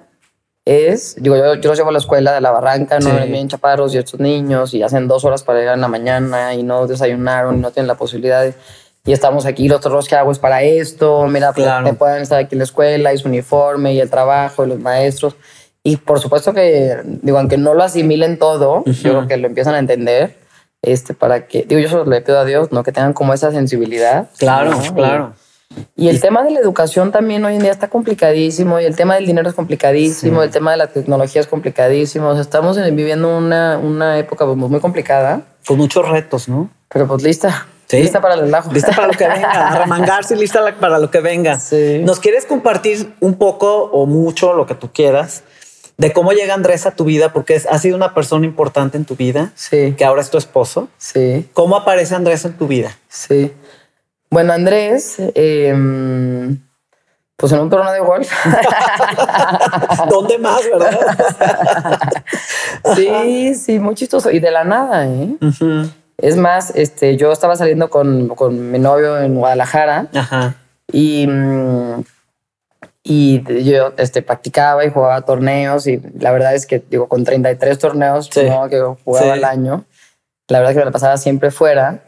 es, 0.64 1.16
digo, 1.18 1.36
yo, 1.36 1.56
yo 1.56 1.70
los 1.70 1.78
llevo 1.78 1.88
a 1.88 1.92
la 1.92 1.98
escuela 1.98 2.32
de 2.32 2.40
la 2.40 2.52
barranca, 2.52 3.00
no 3.00 3.10
bien 3.26 3.48
chaparros 3.48 3.92
y 3.94 3.98
estos 3.98 4.20
niños 4.20 4.74
y 4.74 4.82
hacen 4.84 5.08
dos 5.08 5.24
horas 5.24 5.42
para 5.42 5.58
llegar 5.58 5.74
en 5.74 5.80
la 5.80 5.88
mañana 5.88 6.54
y 6.54 6.62
no 6.62 6.86
desayunaron 6.86 7.56
y 7.56 7.60
no 7.60 7.72
tienen 7.72 7.88
la 7.88 7.96
posibilidad 7.96 8.42
de 8.42 8.54
y 9.08 9.12
estamos 9.14 9.46
aquí, 9.46 9.68
los 9.68 9.78
otros 9.78 10.06
que 10.06 10.16
hago 10.16 10.30
es 10.30 10.38
para 10.38 10.62
esto, 10.62 11.26
mira, 11.28 11.54
pues, 11.54 11.64
claro. 11.64 11.94
pueden 11.94 12.20
estar 12.20 12.38
aquí 12.38 12.54
en 12.54 12.58
la 12.58 12.64
escuela 12.64 13.14
y 13.14 13.16
su 13.16 13.28
uniforme 13.28 13.94
y 13.94 14.00
el 14.00 14.10
trabajo 14.10 14.66
y 14.66 14.68
los 14.68 14.80
maestros. 14.80 15.34
Y 15.82 15.96
por 15.96 16.20
supuesto 16.20 16.52
que, 16.52 16.98
digo, 17.22 17.38
aunque 17.38 17.56
no 17.56 17.72
lo 17.72 17.82
asimilen 17.82 18.38
todo, 18.38 18.84
yo 18.84 19.12
creo 19.12 19.26
que 19.26 19.38
lo 19.38 19.46
empiezan 19.46 19.74
a 19.74 19.78
entender, 19.78 20.36
este, 20.82 21.14
para 21.14 21.46
que, 21.46 21.62
digo, 21.62 21.80
yo 21.80 21.88
solo 21.88 22.04
le 22.04 22.20
pido 22.20 22.38
a 22.38 22.44
Dios, 22.44 22.70
¿no? 22.70 22.82
Que 22.82 22.92
tengan 22.92 23.14
como 23.14 23.32
esa 23.32 23.50
sensibilidad. 23.50 24.28
Claro, 24.36 24.78
claro. 24.94 25.32
Y 25.96 26.10
el 26.10 26.20
tema 26.20 26.42
de 26.42 26.50
la 26.50 26.60
educación 26.60 27.10
también 27.10 27.42
hoy 27.46 27.54
en 27.54 27.62
día 27.62 27.70
está 27.70 27.88
complicadísimo 27.88 28.78
y 28.78 28.84
el 28.84 28.94
tema 28.94 29.14
del 29.14 29.24
dinero 29.24 29.48
es 29.48 29.54
complicadísimo, 29.54 30.42
el 30.42 30.50
tema 30.50 30.72
de 30.72 30.76
la 30.76 30.88
tecnología 30.88 31.40
es 31.40 31.46
complicadísimo. 31.46 32.28
O 32.28 32.32
sea, 32.34 32.42
estamos 32.42 32.76
viviendo 32.92 33.38
una, 33.38 33.78
una 33.78 34.18
época 34.18 34.44
pues, 34.44 34.58
muy 34.58 34.80
complicada. 34.80 35.44
Con 35.66 35.78
muchos 35.78 36.06
retos, 36.06 36.46
¿no? 36.46 36.68
Pero 36.90 37.08
pues 37.08 37.22
lista. 37.22 37.66
Lista 37.90 38.20
para 38.20 38.34
el 38.34 38.40
relajo. 38.40 38.72
Lista 38.72 38.92
para 38.92 39.08
lo 39.08 39.14
que 39.14 39.26
venga, 39.26 39.68
a 39.68 39.78
remangarse 39.78 40.34
y 40.34 40.38
lista 40.38 40.62
para 40.78 40.98
lo 40.98 41.10
que 41.10 41.20
venga. 41.20 41.58
¿Nos 42.02 42.20
quieres 42.20 42.44
compartir 42.44 43.14
un 43.20 43.34
poco 43.36 43.84
o 43.84 44.06
mucho, 44.06 44.52
lo 44.52 44.66
que 44.66 44.74
tú 44.74 44.90
quieras, 44.92 45.42
de 45.96 46.12
cómo 46.12 46.32
llega 46.32 46.54
Andrés 46.54 46.86
a 46.86 46.90
tu 46.90 47.04
vida? 47.04 47.32
Porque 47.32 47.60
ha 47.68 47.78
sido 47.78 47.96
una 47.96 48.14
persona 48.14 48.44
importante 48.44 48.98
en 48.98 49.04
tu 49.06 49.16
vida, 49.16 49.52
sí. 49.54 49.94
que 49.96 50.04
ahora 50.04 50.20
es 50.20 50.30
tu 50.30 50.36
esposo. 50.36 50.88
Sí. 50.98 51.48
¿Cómo 51.54 51.76
aparece 51.76 52.14
Andrés 52.14 52.44
en 52.44 52.52
tu 52.52 52.66
vida? 52.66 52.94
Sí. 53.08 53.52
Bueno, 54.30 54.52
Andrés, 54.52 55.16
em, 55.34 56.58
pues 57.36 57.52
en 57.52 57.60
un 57.60 57.70
torneo 57.70 57.92
de 57.92 58.00
golf. 58.00 58.30
¿Dónde 60.10 60.38
más, 60.38 60.60
verdad? 60.70 62.22
sí, 62.94 63.54
sí, 63.54 63.78
muy 63.78 63.94
chistoso. 63.94 64.30
Y 64.30 64.40
de 64.40 64.50
la 64.50 64.64
nada, 64.64 65.06
¿eh? 65.06 65.36
Es 66.20 66.36
más, 66.36 66.72
este, 66.74 67.16
yo 67.16 67.30
estaba 67.30 67.54
saliendo 67.54 67.90
con, 67.90 68.28
con 68.28 68.72
mi 68.72 68.78
novio 68.80 69.20
en 69.20 69.36
Guadalajara 69.36 70.08
y, 70.92 71.26
mm, 71.28 72.02
y 73.04 73.64
yo 73.64 73.92
este, 73.96 74.22
practicaba 74.22 74.84
y 74.84 74.90
jugaba 74.90 75.20
torneos 75.22 75.86
y 75.86 76.00
la 76.18 76.32
verdad 76.32 76.54
es 76.54 76.66
que 76.66 76.82
digo, 76.90 77.06
con 77.06 77.22
33 77.22 77.78
torneos 77.78 78.28
que 78.28 78.50
jugaba 79.04 79.32
al 79.32 79.44
año, 79.44 79.84
la 80.48 80.58
verdad 80.58 80.72
es 80.72 80.76
que 80.76 80.80
me 80.80 80.86
la 80.86 80.92
pasaba 80.92 81.16
siempre 81.18 81.52
fuera. 81.52 82.00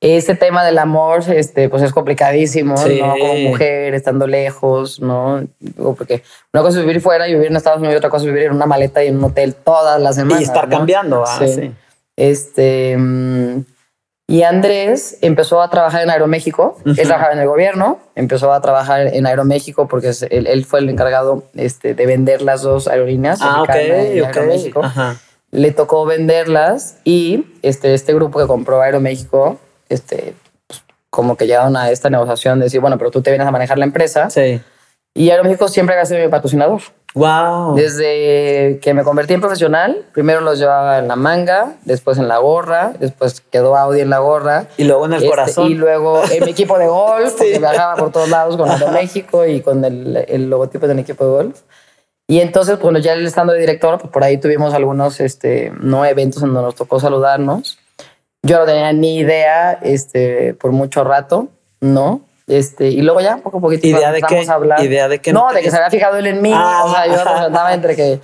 Ese 0.00 0.36
tema 0.36 0.64
del 0.64 0.78
amor, 0.78 1.24
este, 1.28 1.68
pues 1.68 1.82
es 1.82 1.92
complicadísimo, 1.92 2.74
¿no? 2.76 3.14
Como 3.18 3.34
mujer, 3.34 3.94
estando 3.94 4.28
lejos, 4.28 5.00
¿no? 5.00 5.44
Porque 5.76 6.22
una 6.52 6.62
cosa 6.62 6.78
es 6.78 6.84
vivir 6.84 7.00
fuera 7.00 7.28
y 7.28 7.34
vivir 7.34 7.48
en 7.48 7.56
Estados 7.56 7.80
Unidos, 7.80 7.96
otra 7.96 8.10
cosa 8.10 8.24
es 8.24 8.32
vivir 8.32 8.46
en 8.46 8.52
una 8.52 8.66
maleta 8.66 9.02
y 9.02 9.08
en 9.08 9.16
un 9.16 9.24
hotel 9.24 9.54
todas 9.54 10.00
las 10.00 10.14
semanas. 10.14 10.40
Y 10.40 10.44
estar 10.44 10.68
cambiando, 10.68 11.24
ah, 11.26 11.38
sí. 11.44 11.72
Este, 12.18 12.96
mm, 12.98 13.64
y 14.26 14.42
Andrés 14.42 15.18
empezó 15.22 15.62
a 15.62 15.70
trabajar 15.70 16.02
en 16.02 16.10
Aeroméxico. 16.10 16.76
Él 16.84 16.96
trabajaba 16.96 17.32
en 17.32 17.38
el 17.38 17.46
gobierno, 17.46 18.00
empezó 18.16 18.52
a 18.52 18.60
trabajar 18.60 19.06
en 19.14 19.24
Aeroméxico 19.24 19.86
porque 19.86 20.10
él, 20.28 20.64
fue 20.66 20.80
el 20.80 20.90
encargado 20.90 21.44
este, 21.54 21.94
de 21.94 22.06
vender 22.06 22.42
las 22.42 22.62
dos 22.62 22.88
aerolíneas. 22.88 23.38
Ah, 23.40 23.62
ok, 23.62 23.70
Aeroméxico. 23.70 24.82
Le 25.50 25.70
tocó 25.70 26.04
venderlas 26.04 26.98
y 27.04 27.46
este, 27.62 27.94
este 27.94 28.12
grupo 28.12 28.38
que 28.38 28.46
compró 28.46 28.82
Aeroméxico, 28.82 29.58
este, 29.88 30.34
pues, 30.66 30.82
como 31.08 31.36
que 31.36 31.46
llegaron 31.46 31.74
a 31.76 31.90
esta 31.90 32.10
negociación 32.10 32.58
de 32.58 32.64
decir, 32.64 32.80
bueno, 32.80 32.98
pero 32.98 33.10
tú 33.10 33.22
te 33.22 33.30
vienes 33.30 33.46
a 33.46 33.50
manejar 33.50 33.78
la 33.78 33.86
empresa. 33.86 34.28
Sí. 34.28 34.60
Y 35.14 35.30
Aeroméxico 35.30 35.68
siempre 35.68 35.98
ha 35.98 36.04
sido 36.04 36.20
mi 36.20 36.28
patrocinador. 36.28 36.82
Wow. 37.14 37.74
Desde 37.74 38.78
que 38.80 38.94
me 38.94 39.02
convertí 39.02 39.34
en 39.34 39.40
profesional, 39.40 40.04
primero 40.12 40.40
los 40.40 40.58
llevaba 40.58 40.98
en 40.98 41.08
la 41.08 41.16
manga, 41.16 41.74
después 41.84 42.18
en 42.18 42.28
la 42.28 42.38
gorra, 42.38 42.92
después 42.98 43.40
quedó 43.50 43.76
Audi 43.76 44.00
en 44.00 44.10
la 44.10 44.18
gorra. 44.18 44.66
Y 44.76 44.84
luego 44.84 45.06
en 45.06 45.14
el 45.14 45.18
este, 45.18 45.30
corazón. 45.30 45.70
Y 45.70 45.74
luego 45.74 46.22
en 46.30 46.44
mi 46.44 46.50
equipo 46.50 46.78
de 46.78 46.86
golf, 46.86 47.32
porque 47.38 47.58
viajaba 47.58 47.96
por 47.96 48.12
todos 48.12 48.28
lados 48.28 48.56
con 48.56 48.70
Aeroméxico 48.70 49.46
y 49.46 49.60
con 49.62 49.84
el, 49.84 50.24
el 50.28 50.50
logotipo 50.50 50.86
del 50.86 50.98
equipo 50.98 51.24
de 51.24 51.30
golf. 51.30 51.60
Y 52.30 52.40
entonces, 52.40 52.78
bueno, 52.78 52.98
ya 52.98 53.14
estando 53.14 53.54
de 53.54 53.60
director, 53.60 53.98
pues 53.98 54.12
por 54.12 54.22
ahí 54.22 54.36
tuvimos 54.36 54.74
algunos 54.74 55.18
este, 55.18 55.72
no 55.80 56.04
eventos 56.04 56.42
en 56.42 56.52
donde 56.52 56.62
nos 56.62 56.74
tocó 56.74 57.00
saludarnos. 57.00 57.78
Yo 58.42 58.58
no 58.58 58.66
tenía 58.66 58.92
ni 58.92 59.16
idea 59.16 59.72
este, 59.82 60.52
por 60.52 60.72
mucho 60.72 61.04
rato, 61.04 61.48
¿no? 61.80 62.20
Este, 62.48 62.88
y 62.88 63.02
luego 63.02 63.20
ya, 63.20 63.36
poco 63.36 63.58
a 63.58 63.60
poquito, 63.60 63.86
¿Idea 63.86 64.10
de 64.10 64.22
qué? 64.22 64.46
a 64.48 64.52
hablar. 64.54 64.82
¿Idea 64.82 65.08
de 65.08 65.20
qué? 65.20 65.32
No, 65.32 65.52
de 65.52 65.60
que 65.60 65.70
se 65.70 65.76
había 65.76 65.90
fijado 65.90 66.16
él 66.16 66.26
en 66.26 66.40
mí. 66.40 66.50
Ah, 66.54 66.82
o 66.84 66.90
sea, 66.90 67.06
yo 67.06 67.22
representaba 67.22 67.74
entre 67.74 67.94
que... 67.94 68.20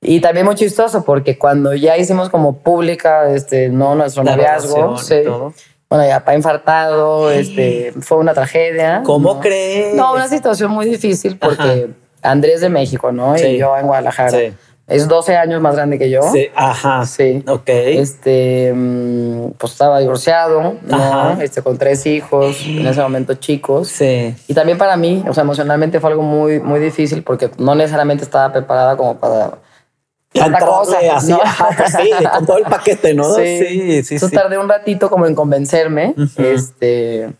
Y 0.00 0.20
también 0.20 0.46
muy 0.46 0.54
chistoso 0.54 1.02
porque 1.04 1.38
cuando 1.38 1.74
ya 1.74 1.96
hicimos 1.96 2.28
como 2.28 2.58
pública 2.58 3.30
este, 3.30 3.70
no 3.70 3.94
nuestro 3.94 4.22
noviazgo, 4.22 4.98
sí, 4.98 5.22
bueno, 5.88 6.06
ya 6.06 6.24
para 6.24 6.36
infartado, 6.36 7.30
este, 7.30 7.92
fue 8.00 8.18
una 8.18 8.34
tragedia. 8.34 9.02
¿Cómo 9.04 9.40
crees? 9.40 9.94
No, 9.94 10.12
una 10.12 10.28
situación 10.28 10.70
muy 10.72 10.86
difícil 10.86 11.38
porque 11.38 11.90
Andrés 12.20 12.60
de 12.60 12.68
México, 12.68 13.12
¿no? 13.12 13.36
Y 13.38 13.58
yo 13.58 13.76
en 13.78 13.86
Guadalajara. 13.86 14.30
Sí. 14.30 14.52
Es 14.86 15.08
12 15.08 15.36
años 15.36 15.62
más 15.62 15.74
grande 15.76 15.98
que 15.98 16.10
yo. 16.10 16.20
Sí, 16.30 16.48
ajá. 16.54 17.06
Sí. 17.06 17.42
Ok. 17.48 17.68
Este, 17.68 18.70
mm, 18.74 19.52
pues 19.56 19.72
estaba 19.72 19.98
divorciado, 19.98 20.76
¿no? 20.82 21.40
Este, 21.40 21.62
con 21.62 21.78
tres 21.78 22.04
hijos, 22.04 22.58
en 22.66 22.86
ese 22.86 23.00
momento 23.00 23.34
chicos. 23.34 23.88
Sí. 23.88 24.34
Y 24.46 24.52
también 24.52 24.76
para 24.76 24.96
mí, 24.98 25.24
o 25.26 25.32
sea, 25.32 25.42
emocionalmente 25.42 26.00
fue 26.00 26.10
algo 26.10 26.22
muy, 26.22 26.60
muy 26.60 26.80
difícil 26.80 27.22
porque 27.22 27.50
no 27.56 27.74
necesariamente 27.74 28.24
estaba 28.24 28.52
preparada 28.52 28.94
como 28.96 29.16
para 29.16 29.58
tanta 30.34 30.58
cosa. 30.58 30.98
Así, 31.14 31.32
pues 31.76 31.92
sí, 31.92 32.10
con 32.30 32.46
todo 32.46 32.58
el 32.58 32.64
paquete, 32.64 33.14
¿no? 33.14 33.24
Sí, 33.34 34.02
sí, 34.02 34.18
sí. 34.18 34.30
tardé 34.30 34.58
un 34.58 34.68
ratito 34.68 35.08
como 35.08 35.26
en 35.26 35.34
convencerme. 35.34 36.14
Este, 36.36 37.32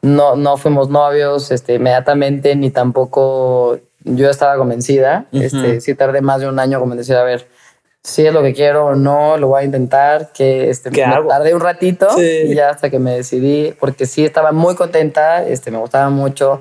no, 0.00 0.34
no 0.34 0.56
fuimos 0.56 0.88
novios, 0.88 1.50
este, 1.50 1.74
inmediatamente, 1.74 2.56
ni 2.56 2.70
tampoco 2.70 3.78
yo 4.04 4.30
estaba 4.30 4.56
convencida. 4.56 5.26
este, 5.32 5.80
sí 5.80 5.94
tardé 5.94 6.20
más 6.20 6.40
de 6.40 6.48
un 6.48 6.58
año 6.58 6.80
como 6.80 6.94
decir, 6.94 7.16
a 7.16 7.24
ver, 7.24 7.46
si 8.02 8.26
es 8.26 8.32
lo 8.32 8.42
que 8.42 8.54
quiero 8.54 8.86
o 8.86 8.94
no, 8.94 9.36
lo 9.36 9.48
voy 9.48 9.62
a 9.62 9.64
intentar, 9.64 10.32
que 10.32 10.70
este, 10.70 10.90
me 10.90 11.04
tardé 11.28 11.54
un 11.54 11.60
ratito 11.60 12.08
y 12.18 12.54
ya 12.54 12.70
hasta 12.70 12.88
que 12.88 12.98
me 12.98 13.16
decidí, 13.16 13.74
porque 13.78 14.06
sí 14.06 14.24
estaba 14.24 14.52
muy 14.52 14.74
contenta, 14.74 15.46
este, 15.46 15.70
me 15.70 15.78
gustaba 15.78 16.08
mucho. 16.08 16.60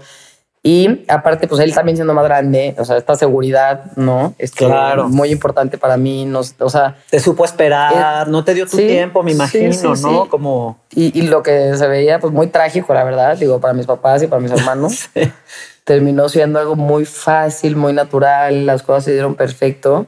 Y 0.62 1.06
aparte, 1.08 1.48
pues 1.48 1.62
él 1.62 1.74
también 1.74 1.96
siendo 1.96 2.14
más 2.14 2.26
grande, 2.26 2.76
o 2.78 2.84
sea, 2.84 2.98
esta 2.98 3.16
seguridad, 3.16 3.86
¿no? 3.96 4.34
Es 4.38 4.50
este, 4.52 4.66
claro. 4.66 5.08
muy 5.08 5.32
importante 5.32 5.78
para 5.78 5.96
mí, 5.96 6.26
no, 6.26 6.42
o 6.60 6.70
sea... 6.70 6.98
Te 7.10 7.22
supo 7.22 7.46
esperar, 7.46 8.28
no 8.28 8.44
te 8.44 8.54
dio 8.54 8.68
tu 8.68 8.76
tiempo, 8.76 9.24
me 9.24 9.32
imagino, 9.32 9.96
¿no? 9.96 10.28
Como... 10.28 10.78
Y, 10.92 11.18
y, 11.18 11.28
lo 11.28 11.44
que 11.44 11.78
se 11.78 11.88
veía, 11.88 12.20
pues 12.20 12.34
muy 12.34 12.48
trágico, 12.48 12.94
la 12.94 13.06
verdad, 13.06 13.38
digo, 13.38 13.62
para 13.62 13.74
mis 13.74 13.86
papás 13.86 14.22
y 14.22 14.28
para 14.28 14.42
mis 14.42 14.52
hermanos 14.52 15.10
terminó 15.90 16.30
siendo 16.30 16.60
algo 16.60 16.76
muy 16.76 17.04
fácil, 17.04 17.76
muy 17.76 17.94
natural, 17.94 18.68
las 18.68 18.84
cosas 18.84 19.06
se 19.06 19.14
dieron 19.14 19.34
perfecto. 19.34 20.06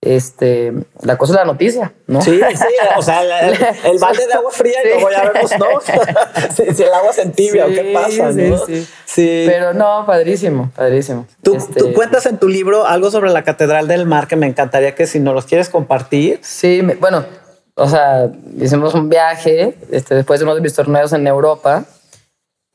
Este, 0.00 0.72
la 1.02 1.18
cosa 1.18 1.32
es 1.32 1.38
la 1.40 1.44
noticia, 1.44 1.94
¿no? 2.06 2.22
Sí, 2.22 2.38
sí, 2.54 2.64
o 2.96 3.02
sea, 3.02 3.22
el, 3.48 3.98
balde 3.98 4.24
de 4.24 4.34
agua 4.34 4.52
fría 4.52 4.84
y 4.84 4.88
luego 4.90 5.10
ya 5.10 5.28
vemos, 5.28 5.50
¿no? 5.58 5.66
si, 6.76 6.80
el 6.80 6.94
agua 6.94 7.12
se 7.12 7.22
entibia 7.22 7.66
qué 7.66 7.90
pasa, 7.92 8.30
¿no? 8.30 8.66
Sí, 8.66 8.86
sí. 9.04 9.44
Pero 9.48 9.74
no, 9.74 10.04
padrísimo, 10.06 10.70
padrísimo. 10.76 11.26
¿Tú, 11.42 11.56
este, 11.56 11.80
tú, 11.80 11.92
cuentas 11.92 12.24
en 12.26 12.38
tu 12.38 12.48
libro 12.48 12.86
algo 12.86 13.10
sobre 13.10 13.30
la 13.30 13.42
Catedral 13.42 13.88
del 13.88 14.06
Mar 14.06 14.28
que 14.28 14.36
me 14.36 14.46
encantaría 14.46 14.94
que 14.94 15.08
si 15.08 15.18
nos 15.18 15.34
los 15.34 15.46
quieres 15.46 15.68
compartir. 15.68 16.38
Sí, 16.40 16.82
bueno, 17.00 17.24
o 17.74 17.88
sea, 17.88 18.30
hicimos 18.60 18.94
un 18.94 19.08
viaje 19.08 19.76
este, 19.90 20.14
después 20.14 20.38
de 20.38 20.44
uno 20.44 20.54
de 20.54 20.60
mis 20.60 20.74
torneos 20.74 21.12
en 21.12 21.26
Europa 21.26 21.84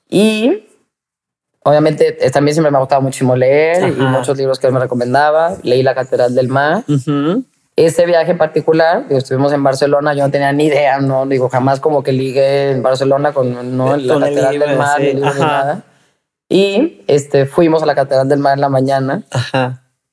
y 0.09 0.65
Obviamente, 1.63 2.11
también 2.31 2.55
siempre 2.55 2.71
me 2.71 2.77
ha 2.77 2.79
gustado 2.79 3.01
muchísimo 3.01 3.35
leer 3.35 3.89
y 3.89 4.01
muchos 4.01 4.35
libros 4.37 4.57
que 4.57 4.67
él 4.67 4.73
me 4.73 4.79
recomendaba. 4.79 5.55
Leí 5.61 5.83
La 5.83 5.93
Catedral 5.93 6.33
del 6.33 6.47
Mar. 6.47 6.83
Ese 7.75 8.05
viaje 8.05 8.31
en 8.31 8.37
particular, 8.37 9.05
estuvimos 9.09 9.53
en 9.53 9.63
Barcelona, 9.63 10.13
yo 10.13 10.23
no 10.25 10.31
tenía 10.31 10.51
ni 10.51 10.65
idea, 10.65 10.99
no 10.99 11.25
digo, 11.25 11.49
jamás 11.49 11.79
como 11.79 12.03
que 12.03 12.11
ligué 12.11 12.71
en 12.71 12.83
Barcelona 12.83 13.31
con 13.31 13.77
¿no? 13.77 13.95
la 13.95 14.19
Catedral 14.19 14.59
del 14.59 14.77
Mar, 14.77 15.01
ni 15.01 15.13
nada. 15.13 15.83
Y 16.49 17.01
este, 17.07 17.45
fuimos 17.45 17.81
a 17.81 17.85
la 17.85 17.95
Catedral 17.95 18.27
del 18.27 18.39
Mar 18.39 18.55
en 18.55 18.61
la 18.61 18.69
mañana 18.69 19.23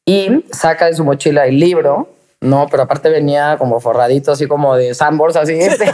y 0.07 0.45
saca 0.53 0.87
de 0.87 0.95
su 0.95 1.05
mochila 1.05 1.47
el 1.47 1.59
libro 1.59 2.09
no, 2.41 2.69
pero 2.71 2.85
aparte 2.85 3.09
venía 3.09 3.57
como 3.59 3.81
forradito, 3.81 4.31
así 4.31 4.47
como 4.47 4.77
de 4.77 4.95
Sambors, 4.95 5.35
así, 5.35 5.55
este, 5.61 5.87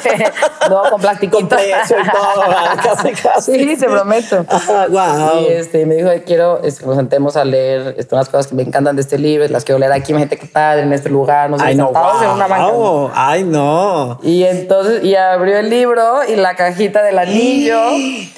no, 0.68 0.82
con 0.90 1.00
plástico. 1.00 1.38
Con 1.38 1.48
precio 1.48 1.96
y 1.98 2.10
todo, 2.10 2.42
casi, 2.82 3.12
casi. 3.12 3.52
Sí, 3.52 3.76
se 3.76 3.86
prometo. 3.86 4.44
wow. 4.90 5.40
Y 5.40 5.46
este, 5.46 5.86
me 5.86 5.94
dijo, 5.94 6.10
quiero 6.26 6.62
este, 6.62 6.80
que 6.80 6.86
nos 6.86 6.96
sentemos 6.96 7.38
a 7.38 7.46
leer 7.46 7.94
este, 7.96 8.14
unas 8.14 8.28
cosas 8.28 8.48
que 8.48 8.56
me 8.56 8.62
encantan 8.62 8.94
de 8.94 9.00
este 9.00 9.16
libro, 9.16 9.48
las 9.48 9.64
quiero 9.64 9.78
leer 9.78 9.92
aquí, 9.92 10.12
gente 10.12 10.36
que 10.36 10.46
padre, 10.46 10.82
en 10.82 10.92
este 10.92 11.08
lugar, 11.08 11.48
no 11.48 11.58
sé, 11.58 11.64
Ay, 11.64 11.76
no, 11.76 11.88
en 11.88 12.30
una 12.30 12.46
banca. 12.46 13.12
Ay, 13.14 13.44
no. 13.44 14.18
Y 14.22 14.44
entonces, 14.44 15.02
y 15.02 15.16
abrió 15.16 15.56
el 15.56 15.70
libro 15.70 16.20
y 16.28 16.36
la 16.36 16.56
cajita 16.56 17.02
del 17.02 17.18
anillo. 17.18 17.80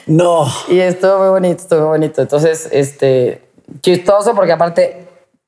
No. 0.06 0.46
Y 0.68 0.78
estuvo 0.78 1.18
muy 1.18 1.28
bonito, 1.30 1.60
estuvo 1.60 1.80
muy 1.80 1.88
bonito. 1.88 2.22
Entonces, 2.22 2.68
este, 2.70 3.42
chistoso 3.82 4.32
porque 4.36 4.52
aparte 4.52 5.05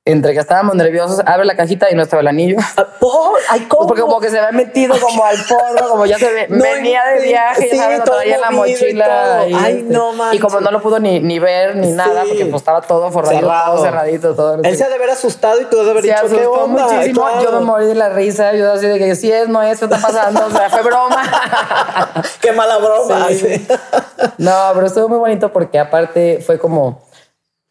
entre 0.09 0.32
que 0.32 0.40
estábamos 0.40 0.74
nerviosos, 0.74 1.20
abre 1.26 1.44
la 1.44 1.54
cajita 1.54 1.90
y 1.90 1.94
no 1.94 2.02
estaba 2.02 2.22
el 2.22 2.28
anillo. 2.28 2.56
Ah, 2.78 2.86
¿Por? 2.98 3.38
Ay, 3.50 3.66
¿cómo? 3.68 3.86
Porque 3.86 4.00
como 4.02 4.20
que 4.20 4.30
se 4.30 4.38
había 4.38 4.52
metido 4.52 4.98
como 4.98 5.22
al 5.22 5.36
porro, 5.44 5.90
como 5.90 6.06
ya 6.06 6.18
se 6.18 6.32
ve, 6.32 6.46
venía 6.48 7.04
de 7.04 7.26
viaje, 7.26 7.68
sí, 7.70 7.76
¿sabes? 7.76 8.02
traía 8.04 8.36
en 8.36 8.40
la 8.40 8.50
mochila. 8.50 9.46
Y, 9.46 9.54
Ay, 9.54 9.78
este, 9.78 9.92
no 9.92 10.12
manches. 10.12 10.38
Y 10.38 10.42
como 10.42 10.61
no 10.61 10.70
lo 10.70 10.80
pudo 10.80 10.98
ni, 10.98 11.20
ni 11.20 11.38
ver 11.38 11.76
ni 11.76 11.90
nada, 11.90 12.24
porque 12.26 12.46
pues 12.46 12.62
estaba 12.62 12.80
todo 12.80 13.11
forrado, 13.12 13.40
todo 13.40 13.84
cerradito, 13.84 14.34
todo. 14.34 14.62
Él 14.62 14.76
se 14.76 14.84
ha 14.84 14.88
de 14.88 14.94
haber 14.94 15.11
asustado 15.11 15.61
y 15.61 15.66
tú 15.66 15.76
de 15.84 15.90
haber 15.90 16.02
dicho, 16.02 16.28
¿qué 16.30 16.46
onda? 16.46 16.86
muchísimo. 16.86 17.28
Yo 17.42 17.52
me 17.52 17.61
morí 17.61 17.86
de 17.86 17.94
la 17.94 18.09
risa, 18.09 18.54
yo 18.54 18.72
así 18.72 18.86
de 18.86 18.98
que 18.98 19.14
si 19.14 19.30
es, 19.30 19.48
no 19.48 19.62
es, 19.62 19.78
¿qué 19.78 19.84
está 19.84 19.98
pasando? 19.98 20.46
O 20.46 20.50
sea, 20.50 20.70
fue 20.70 20.82
broma. 20.82 21.22
Qué 22.40 22.52
mala 22.52 22.78
broma. 22.78 23.28
no, 24.38 24.70
pero 24.74 24.86
estuvo 24.86 25.09
muy 25.09 25.18
bonito 25.18 25.52
porque 25.52 25.78
aparte 25.78 26.42
fue 26.44 26.59
como 26.59 27.07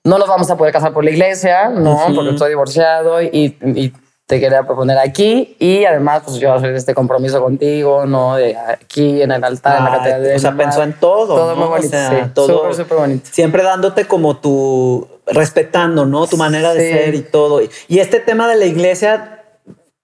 no 0.08 0.18
nos 0.18 0.28
vamos 0.28 0.49
a 0.49 0.58
poder 0.58 0.74
casar 0.74 0.93
por 0.93 1.03
la 1.03 1.12
iglesia, 1.12 1.70
no, 1.70 1.99
porque 2.16 2.32
estoy 2.32 2.49
divorciado 2.49 3.22
y, 3.22 3.93
te 4.26 4.41
quería 4.41 4.64
proponer 4.64 4.97
aquí 4.97 5.55
y 5.58 5.86
además 5.86 6.24
pues 6.26 6.38
yo 6.38 6.53
hacer 6.53 6.76
este 6.76 6.93
compromiso 6.93 7.41
contigo, 7.41 8.05
¿no? 8.05 8.36
De 8.36 8.58
aquí 8.58 9.22
en 9.22 9.32
el 9.32 9.41
altar, 9.41 9.78
en 9.78 9.86
la 9.86 9.91
catedral 9.91 10.36
O 10.36 10.39
sea, 10.39 10.51
pensó 10.58 10.84
en 10.84 10.91
todo. 10.99 11.28
Todo 11.28 11.55
muy 11.55 11.70
bonito, 11.70 11.97
sí. 11.97 12.16
Todo 12.34 12.47
súper, 12.47 12.76
súper 12.76 12.97
bonito. 12.97 13.30
Siempre 13.32 13.64
dándote 13.64 14.03
como 14.03 14.36
tu, 14.36 15.08
respetando, 15.28 16.05
¿no? 16.05 16.28
Tu 16.28 16.36
manera 16.36 16.74
de 16.74 16.91
ser 16.91 17.16
y 17.16 17.22
todo. 17.22 17.62
Y 17.88 17.99
este 17.99 18.20
tema 18.20 18.49
de 18.49 18.58
la 18.58 18.66
iglesia 18.66 19.45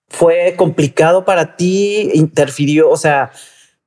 fue 0.08 0.56
complicado 0.56 1.26
para 1.26 1.58
ti, 1.58 2.10
interfirió, 2.14 2.92
o 2.92 2.98
sea, 2.98 3.30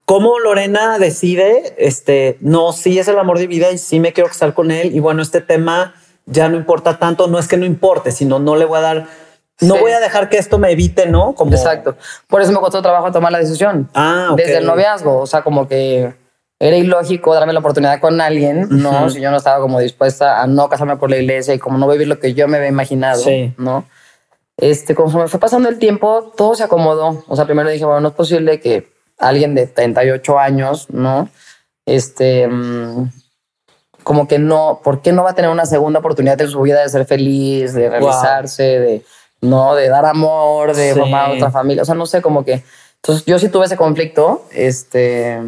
¿Cómo 0.07 0.39
Lorena 0.39 1.01
decide, 1.01 1.75
este, 1.79 2.39
no, 2.41 2.73
sí 2.73 3.01
es 3.01 3.09
el 3.09 3.19
amor 3.19 3.41
de 3.41 3.49
vida 3.49 3.73
y 3.73 3.79
sí 3.79 3.99
me 3.99 4.12
quiero 4.12 4.29
casar 4.29 4.55
con 4.55 4.71
él? 4.71 4.95
Y 4.95 5.01
bueno, 5.01 5.21
este 5.21 5.41
tema 5.41 5.95
ya 6.26 6.48
no 6.48 6.57
importa 6.57 6.98
tanto, 6.98 7.28
no 7.28 7.38
es 7.38 7.48
que 7.48 7.57
no 7.57 7.64
importe, 7.64 8.11
sino 8.11 8.38
no 8.38 8.57
le 8.57 8.64
voy 8.64 8.78
a 8.78 8.82
dar, 8.82 9.07
no 9.61 9.78
voy 9.78 9.92
a 9.92 10.00
dejar 10.00 10.28
que 10.28 10.36
esto 10.36 10.58
me 10.58 10.72
evite, 10.72 11.07
¿no? 11.07 11.34
Como... 11.34 11.53
Exacto. 11.53 11.96
Por 12.26 12.42
eso 12.42 12.53
me 12.53 12.58
costó 12.58 12.82
trabajo 12.82 13.11
tomar 13.12 13.32
la 13.32 13.38
decisión. 13.38 13.88
Ah, 13.94 14.34
Desde 14.36 14.58
el 14.58 14.66
noviazgo, 14.66 15.18
o 15.18 15.26
sea, 15.26 15.42
como 15.42 15.66
que 15.66 16.14
era 16.58 16.76
ilógico 16.76 17.34
darme 17.34 17.53
la 17.53 17.61
oportunidad 17.61 18.00
con 18.00 18.20
alguien, 18.20 18.66
¿no? 18.70 19.08
Si 19.11 19.20
yo 19.20 19.30
no 19.30 19.36
estaba 19.36 19.61
como 19.61 19.78
dispuesta 19.78 20.42
a 20.42 20.46
no 20.46 20.68
casarme 20.68 20.96
por 20.96 21.11
la 21.11 21.18
iglesia 21.18 21.54
y 21.54 21.58
como 21.58 21.78
no 21.78 21.88
vivir 21.88 22.08
lo 22.08 22.18
que 22.18 22.34
yo 22.34 22.48
me 22.48 22.57
había 22.57 22.68
imaginado, 22.68 23.22
¿no? 23.58 23.84
Este, 24.57 24.94
conforme 24.94 25.28
fue 25.28 25.38
pasando 25.38 25.68
el 25.68 25.78
tiempo, 25.78 26.32
todo 26.36 26.54
se 26.54 26.64
acomodó. 26.64 27.24
O 27.28 27.36
sea, 27.36 27.44
primero 27.44 27.68
dije, 27.68 27.84
bueno, 27.84 28.00
no 28.00 28.08
es 28.08 28.14
posible 28.14 28.58
que 28.58 28.90
alguien 29.18 29.54
de 29.54 29.66
38 29.66 30.38
años, 30.38 30.88
¿no? 30.88 31.28
Este, 31.84 32.48
mm, 32.48 33.11
como 34.07 34.28
que 34.28 34.38
no, 34.38 34.83
¿por 34.84 35.03
qué 35.03 35.11
no 35.11 35.24
va 35.24 35.30
a 35.30 35.34
tener 35.34 35.50
una 35.50 35.66
segunda 35.66 35.99
oportunidad 35.99 36.41
en 36.41 36.49
su 36.49 36.61
vida 36.61 36.80
de 36.80 36.88
ser 36.88 37.07
feliz, 37.07 37.72
de 37.74 37.91
realizarse, 37.91 38.62
de, 38.62 39.04
no, 39.41 39.74
de 39.74 39.88
dar 39.88 40.07
amor, 40.07 40.76
de 40.76 40.95
formar 40.95 41.33
otra 41.33 41.50
familia? 41.50 41.83
O 41.83 41.84
sea, 41.84 41.96
no 41.96 42.07
sé, 42.07 42.22
como 42.22 42.45
que... 42.45 42.62
Entonces 43.03 43.24
yo 43.26 43.37
sí 43.41 43.49
tuve 43.49 43.66
ese 43.66 43.76
conflicto, 43.76 44.45
este, 44.53 45.41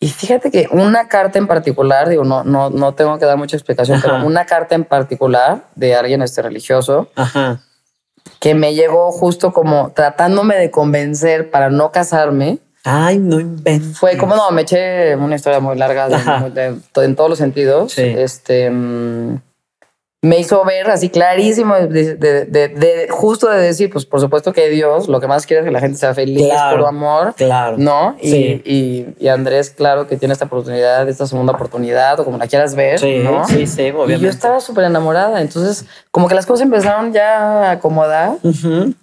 y 0.00 0.08
fíjate 0.08 0.50
que 0.50 0.66
una 0.72 1.06
carta 1.06 1.38
en 1.38 1.46
particular, 1.46 2.08
digo, 2.08 2.24
no, 2.24 2.42
no, 2.42 2.68
no 2.68 2.94
tengo 2.94 3.16
que 3.20 3.26
dar 3.26 3.36
mucha 3.36 3.56
explicación, 3.56 4.00
pero 4.02 4.26
una 4.26 4.44
carta 4.44 4.74
en 4.74 4.82
particular 4.82 5.66
de 5.76 5.94
alguien 5.94 6.20
este 6.20 6.42
religioso, 6.42 7.10
que 8.40 8.56
me 8.56 8.74
llegó 8.74 9.12
justo 9.12 9.52
como 9.52 9.92
tratándome 9.92 10.56
de 10.56 10.72
convencer 10.72 11.52
para 11.52 11.70
no 11.70 11.92
casarme, 11.92 12.58
Ay, 12.84 13.18
no 13.18 13.38
inventes. 13.38 13.98
Fue 13.98 14.16
como, 14.16 14.34
no, 14.34 14.50
me 14.50 14.62
eché 14.62 15.14
una 15.14 15.36
historia 15.36 15.60
muy 15.60 15.76
larga 15.76 16.08
en 16.96 17.16
todos 17.16 17.30
los 17.30 17.38
sentidos. 17.38 17.96
Este, 17.96 18.70
mm, 18.70 19.36
me 20.24 20.38
hizo 20.38 20.64
ver 20.64 20.88
así 20.88 21.08
clarísimo, 21.08 21.74
de, 21.74 23.08
justo 23.10 23.48
de 23.48 23.60
decir, 23.60 23.90
pues 23.90 24.06
por 24.06 24.20
supuesto 24.20 24.52
que 24.52 24.68
Dios 24.68 25.08
lo 25.08 25.20
que 25.20 25.26
más 25.26 25.46
quiere 25.46 25.62
es 25.62 25.64
que 25.66 25.72
la 25.72 25.80
gente 25.80 25.98
sea 25.98 26.14
feliz 26.14 26.48
por 26.70 26.86
amor. 26.86 27.34
Claro. 27.36 27.76
¿No? 27.76 28.16
Y, 28.20 28.62
y, 29.18 29.28
Andrés, 29.28 29.70
claro 29.70 30.06
que 30.06 30.16
tiene 30.16 30.32
esta 30.32 30.44
oportunidad, 30.44 31.08
esta 31.08 31.26
segunda 31.26 31.52
oportunidad, 31.52 32.18
o 32.20 32.24
como 32.24 32.38
la 32.38 32.46
quieras 32.46 32.76
ver. 32.76 33.00
Sí, 33.00 33.18
¿no? 33.18 33.46
sí, 33.48 33.66
sí, 33.66 33.90
obviamente. 33.90 34.14
Y 34.14 34.20
yo 34.20 34.28
estaba 34.28 34.60
súper 34.60 34.84
enamorada. 34.84 35.40
Entonces, 35.40 35.86
como 36.12 36.28
que 36.28 36.36
las 36.36 36.46
cosas 36.46 36.62
empezaron 36.62 37.12
ya 37.12 37.38
a 37.38 37.70
acomodar. 37.72 38.38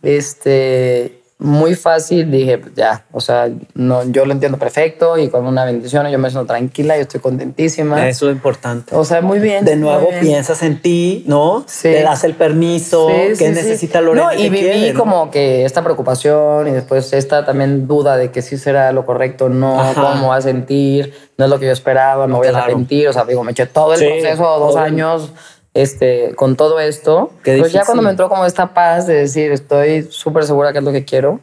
Este 0.01 1.18
muy 1.41 1.73
fácil, 1.75 2.29
dije, 2.29 2.57
pues 2.57 2.73
ya, 2.75 3.05
o 3.13 3.21
sea, 3.21 3.49
no, 3.73 4.03
yo 4.11 4.25
lo 4.25 4.33
entiendo 4.33 4.57
perfecto 4.57 5.17
y 5.17 5.29
con 5.29 5.47
una 5.47 5.63
bendición 5.63 6.05
yo 6.09 6.19
me 6.19 6.29
siento 6.29 6.45
tranquila, 6.45 6.97
y 6.97 7.01
estoy 7.01 7.21
contentísima. 7.21 8.09
Eso 8.09 8.29
es 8.29 8.35
importante. 8.35 8.93
O 8.93 9.05
sea, 9.05 9.21
muy 9.21 9.39
bien. 9.39 9.63
De 9.63 9.77
nuevo 9.77 10.09
piensas 10.19 10.61
en 10.63 10.81
ti, 10.81 11.23
¿no? 11.27 11.63
Sí. 11.65 11.83
Te 11.83 12.03
das 12.03 12.25
el 12.25 12.33
permiso 12.33 13.07
que 13.37 13.49
necesita 13.51 14.01
Lorena. 14.01 14.33
No, 14.33 14.37
y 14.37 14.49
viví 14.49 14.91
como 14.93 15.31
que 15.31 15.63
esta 15.63 15.81
preocupación 15.81 16.67
y 16.67 16.71
después 16.71 17.13
esta 17.13 17.45
también 17.45 17.87
duda 17.87 18.17
de 18.17 18.31
que 18.31 18.41
si 18.41 18.57
será 18.57 18.91
lo 18.91 19.05
correcto, 19.05 19.47
no, 19.47 19.81
cómo 19.95 20.15
me 20.15 20.25
voy 20.27 20.37
a 20.37 20.41
sentir, 20.41 21.13
no 21.37 21.45
es 21.45 21.49
lo 21.49 21.57
que 21.57 21.67
yo 21.67 21.71
esperaba, 21.71 22.27
me 22.27 22.33
voy 22.33 22.47
a 22.47 22.49
arrepentir, 22.49 23.07
o 23.07 23.13
sea, 23.13 23.23
digo, 23.23 23.45
me 23.45 23.53
eché 23.53 23.65
todo 23.65 23.93
el 23.93 23.99
proceso, 24.05 24.43
dos 24.59 24.75
años 24.75 25.31
este, 25.81 26.35
con 26.35 26.57
todo 26.57 26.81
esto, 26.81 27.31
pues 27.41 27.71
ya 27.71 27.85
cuando 27.85 28.03
me 28.03 28.09
entró 28.09 28.27
como 28.27 28.45
esta 28.45 28.73
paz 28.73 29.07
de 29.07 29.13
decir, 29.13 29.53
estoy 29.53 30.03
súper 30.09 30.43
segura 30.43 30.73
que 30.73 30.79
es 30.79 30.83
lo 30.83 30.91
que 30.91 31.05
quiero, 31.05 31.39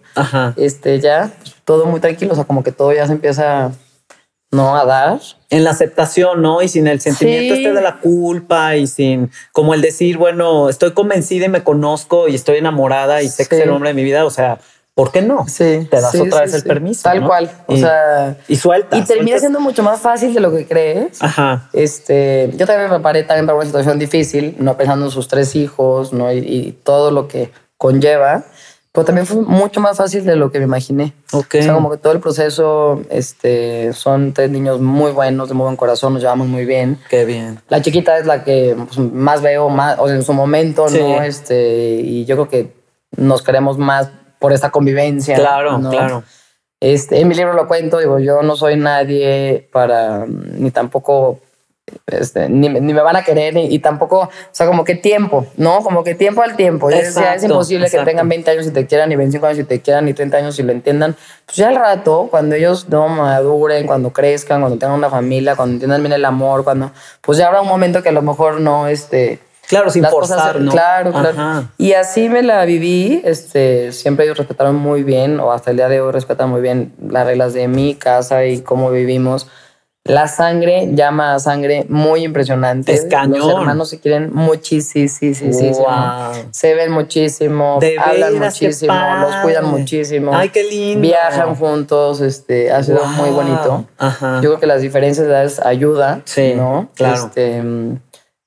este, 0.57 1.01
ya 1.01 1.31
pues, 1.41 1.55
todo 1.65 1.87
muy 1.87 2.01
tranquilo, 2.01 2.33
o 2.33 2.37
sea, 2.37 2.45
como 2.45 2.63
que 2.63 2.71
todo 2.71 2.93
ya 2.93 3.07
se 3.07 3.15
empieza, 3.15 3.73
¿no? 4.51 4.77
A 4.77 4.85
dar. 4.85 5.21
En 5.49 5.65
la 5.65 5.71
aceptación, 5.71 6.43
¿no? 6.43 6.61
Y 6.61 6.69
sin 6.69 6.87
el 6.87 7.01
sentimiento 7.01 7.55
este 7.55 7.73
de 7.73 7.81
la 7.81 7.99
culpa 7.99 8.77
y 8.77 8.87
sin, 8.87 9.31
como 9.53 9.73
el 9.73 9.81
decir, 9.81 10.19
bueno, 10.19 10.69
estoy 10.69 10.93
convencida 10.93 11.47
y 11.47 11.49
me 11.49 11.65
conozco 11.65 12.29
y 12.29 12.35
estoy 12.35 12.59
enamorada 12.59 13.23
y 13.23 13.29
sé 13.29 13.47
que 13.47 13.57
es 13.57 13.63
el 13.63 13.71
hombre 13.71 13.91
de 13.91 13.95
mi 13.95 14.05
vida, 14.05 14.27
o 14.27 14.31
sea, 14.31 14.59
¿por 14.97 15.13
qué 15.13 15.21
no? 15.21 15.47
Sí. 15.47 15.87
Te 15.91 16.01
das 16.01 16.15
otra 16.15 16.41
vez 16.41 16.55
el 16.55 16.63
permiso. 16.63 17.03
Tal 17.03 17.25
cual. 17.25 17.51
O 17.67 17.75
y, 17.75 17.81
sea. 17.81 18.39
Y 18.49 18.57
suelta. 18.57 18.97
Y 18.97 19.03
termina 19.05 19.39
siendo 19.39 19.61
mucho 19.61 19.83
más 19.83 20.01
fácil 20.01 20.33
de 20.33 20.41
lo 20.41 20.51
que 20.51 20.67
crees. 20.67 21.23
Ajá. 21.23 21.69
Este, 21.75 22.51
yo 22.57 22.67
también 22.67 22.89
me 22.89 22.97
preparé 22.97 23.23
también 23.23 23.45
para 23.45 23.57
una 23.57 23.67
situación 23.67 23.99
difícil, 23.99 24.57
no 24.59 24.79
pensando 24.79 25.05
en 25.05 25.11
sus 25.13 25.29
tres 25.29 25.55
hijos, 25.55 26.15
¿no? 26.15 26.33
Y, 26.33 26.79
todo 26.83 27.11
lo 27.11 27.29
que 27.29 27.53
conlleva. 27.77 28.45
Pero 28.93 29.05
también 29.05 29.27
fue 29.27 29.43
mucho 29.43 29.81
más 29.81 29.99
fácil 29.99 30.25
de 30.25 30.35
lo 30.35 30.51
que 30.51 30.61
me 30.61 30.65
imaginé. 30.65 31.13
Ok. 31.33 31.57
O 31.61 31.63
sea, 31.63 31.75
como 31.75 31.91
que 31.91 31.99
todo 31.99 32.15
el 32.15 32.21
proceso, 32.21 33.03
este, 33.11 33.93
son 33.93 34.33
tres 34.33 34.49
niños 34.49 34.81
muy 34.81 35.13
buenos, 35.13 35.49
de 35.49 35.55
muy 35.55 35.65
buen 35.65 35.77
corazón, 35.77 36.15
nos 36.15 36.23
llevamos 36.23 36.47
muy 36.47 36.65
bien. 36.65 36.99
Qué 37.11 37.27
bien. 37.27 37.61
La 37.69 37.83
chiquita 37.83 38.17
es 38.17 38.25
la 38.25 38.45
que 38.45 38.75
pues, 38.75 38.99
más 38.99 39.43
veo, 39.43 39.69
más, 39.69 39.99
o 39.99 40.07
sea, 40.07 40.17
en 40.17 40.23
su 40.23 40.33
momento, 40.33 40.89
¿no? 40.89 41.21
Este, 41.21 41.97
y 41.97 42.25
yo 42.25 42.37
creo 42.37 42.49
que 42.49 42.73
nos 43.15 43.43
queremos 43.43 43.77
más 43.77 44.09
por 44.39 44.53
esta 44.53 44.71
convivencia. 44.71 45.37
Claro, 45.37 45.81
claro. 45.91 46.25
Este, 46.81 47.21
en 47.21 47.29
mi 47.29 47.35
libro 47.35 47.55
lo 47.55 47.67
cuento, 47.67 47.99
digo, 47.99 48.19
yo 48.19 48.43
no 48.43 48.55
soy 48.55 48.77
nadie 48.77 49.67
para, 49.73 50.27
ni 50.27 50.71
tampoco, 50.71 51.41
este, 52.07 52.51
ni, 52.51 52.69
ni, 52.69 52.93
me 52.93 53.01
van 53.01 53.17
a 53.17 53.25
querer, 53.25 53.57
y 53.57 53.79
tampoco, 53.79 54.21
o 54.21 54.31
sea, 54.53 54.67
como 54.67 54.85
que 54.85 54.95
tiempo, 54.95 55.47
¿no? 55.57 55.83
Como 55.83 56.05
que 56.05 56.15
tiempo 56.15 56.43
al 56.43 56.55
tiempo. 56.55 56.91
ya 56.91 57.35
es 57.35 57.45
imposible 57.45 57.89
que 57.89 57.99
tengan 58.01 58.29
20 58.29 58.51
años 58.51 58.67
y 58.67 58.73
te 58.73 58.87
quieran, 58.87 59.09
ni 59.09 59.17
25 59.17 59.47
años 59.47 59.59
y 59.61 59.65
te 59.65 59.81
quieran, 59.81 60.05
ni 60.05 60.13
30 60.13 60.37
años 60.37 60.59
y 60.59 60.65
lo 60.65 60.73
entiendan. 60.73 61.17
Pues 61.47 61.57
ya 61.57 61.69
al 61.69 61.77
rato, 61.77 62.29
cuando 62.31 62.55
ellos 62.55 62.91
no 62.91 63.09
maduren, 63.09 63.87
cuando 63.87 64.13
crezcan, 64.13 64.61
cuando 64.61 64.79
tengan 64.79 64.99
una 64.99 65.09
familia, 65.09 65.57
cuando 65.57 65.75
entiendan 65.75 66.03
bien 66.03 66.13
el 66.13 66.27
amor, 66.27 66.63
cuando, 66.63 66.93
pues 67.23 67.39
ya 67.39 67.47
habrá 67.47 67.63
un 67.63 67.69
momento 67.69 68.03
que 68.03 68.11
a 68.11 68.13
lo 68.13 68.23
mejor 68.23 68.61
no, 68.61 68.87
este, 68.87 69.39
Claro, 69.69 69.91
sin 69.91 70.05
forzar, 70.05 70.61
¿no? 70.61 70.71
Claro, 70.71 71.13
claro. 71.13 71.69
Y 71.79 71.93
así 71.93 72.29
me 72.29 72.43
la 72.43 72.65
viví. 72.65 73.21
Este, 73.25 73.93
siempre 73.93 74.25
ellos 74.25 74.39
respetaron 74.39 74.77
muy 74.77 75.03
bien, 75.03 75.41
o 75.41 75.53
hasta 75.53 75.71
el 75.71 75.77
día 75.77 75.89
de 75.89 76.01
hoy 76.01 76.13
respetan 76.13 76.51
muy 76.51 76.61
bien 76.61 76.95
las 77.09 77.27
reglas 77.27 77.53
de 77.53 77.69
mi 77.69 77.95
casa 77.95 78.45
y 78.45 78.61
cómo 78.61 78.91
vivimos. 78.91 79.49
La 80.07 80.29
sangre 80.29 80.91
llama 80.93 81.35
a 81.35 81.41
sangre 81.41 81.85
muy 81.89 82.23
impresionante. 82.23 82.93
Es 82.93 83.07
cañón. 83.07 83.41
Los 83.41 83.51
hermanos 83.51 83.91
se 83.91 83.99
quieren 83.99 84.31
muchísimo, 84.33 85.09
sí, 85.09 85.35
sí, 85.35 85.53
sí, 85.53 85.73
Se 86.53 86.75
ven 86.75 86.93
muchísimo, 86.93 87.81
hablan 87.99 88.39
muchísimo, 88.39 88.95
los 89.21 89.37
cuidan 89.43 89.67
muchísimo. 89.67 90.31
Ay, 90.33 90.51
qué 90.51 90.63
lindo. 90.63 91.01
Viajan 91.01 91.57
juntos, 91.57 92.21
este, 92.21 92.71
ha 92.71 92.85
sido 92.85 93.05
muy 93.05 93.31
bonito. 93.31 93.85
Ajá. 93.99 94.37
Yo 94.37 94.51
creo 94.51 94.61
que 94.61 94.67
las 94.67 94.81
diferencias 94.81 95.27
de 95.27 95.33
edades 95.33 95.59
ayuda, 95.59 96.21
sí, 96.25 96.55
¿no? 96.55 96.89
Claro. 96.95 97.27
Este, 97.27 97.65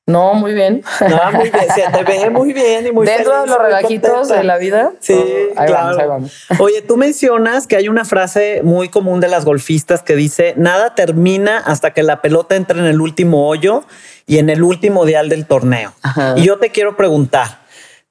no, 0.09 0.33
muy 0.33 0.53
bien. 0.53 0.83
No, 1.01 1.31
muy 1.31 1.49
bien. 1.49 1.65
Se 1.75 1.97
te 1.97 2.03
ve 2.03 2.29
muy 2.29 2.53
bien 2.53 2.87
y 2.87 2.91
muy 2.91 3.05
Dentro 3.05 3.41
de 3.41 3.47
los 3.47 3.57
relajitos 3.57 4.27
de 4.29 4.43
la 4.43 4.57
vida. 4.57 4.91
Sí, 4.99 5.21
claro. 5.55 6.21
Oye, 6.59 6.81
tú 6.81 6.97
mencionas 6.97 7.67
que 7.67 7.75
hay 7.75 7.87
una 7.87 8.05
frase 8.05 8.61
muy 8.63 8.89
común 8.89 9.19
de 9.19 9.27
las 9.27 9.45
golfistas 9.45 10.01
que 10.01 10.15
dice, 10.15 10.53
nada 10.57 10.95
termina 10.95 11.59
hasta 11.59 11.91
que 11.91 12.03
la 12.03 12.21
pelota 12.21 12.55
entra 12.55 12.79
en 12.79 12.85
el 12.85 13.01
último 13.01 13.47
hoyo 13.47 13.83
y 14.25 14.37
en 14.39 14.49
el 14.49 14.63
último 14.63 15.05
dial 15.05 15.29
del 15.29 15.45
torneo. 15.45 15.93
Y 16.35 16.43
yo 16.43 16.57
te 16.57 16.69
quiero 16.69 16.97
preguntar, 16.97 17.59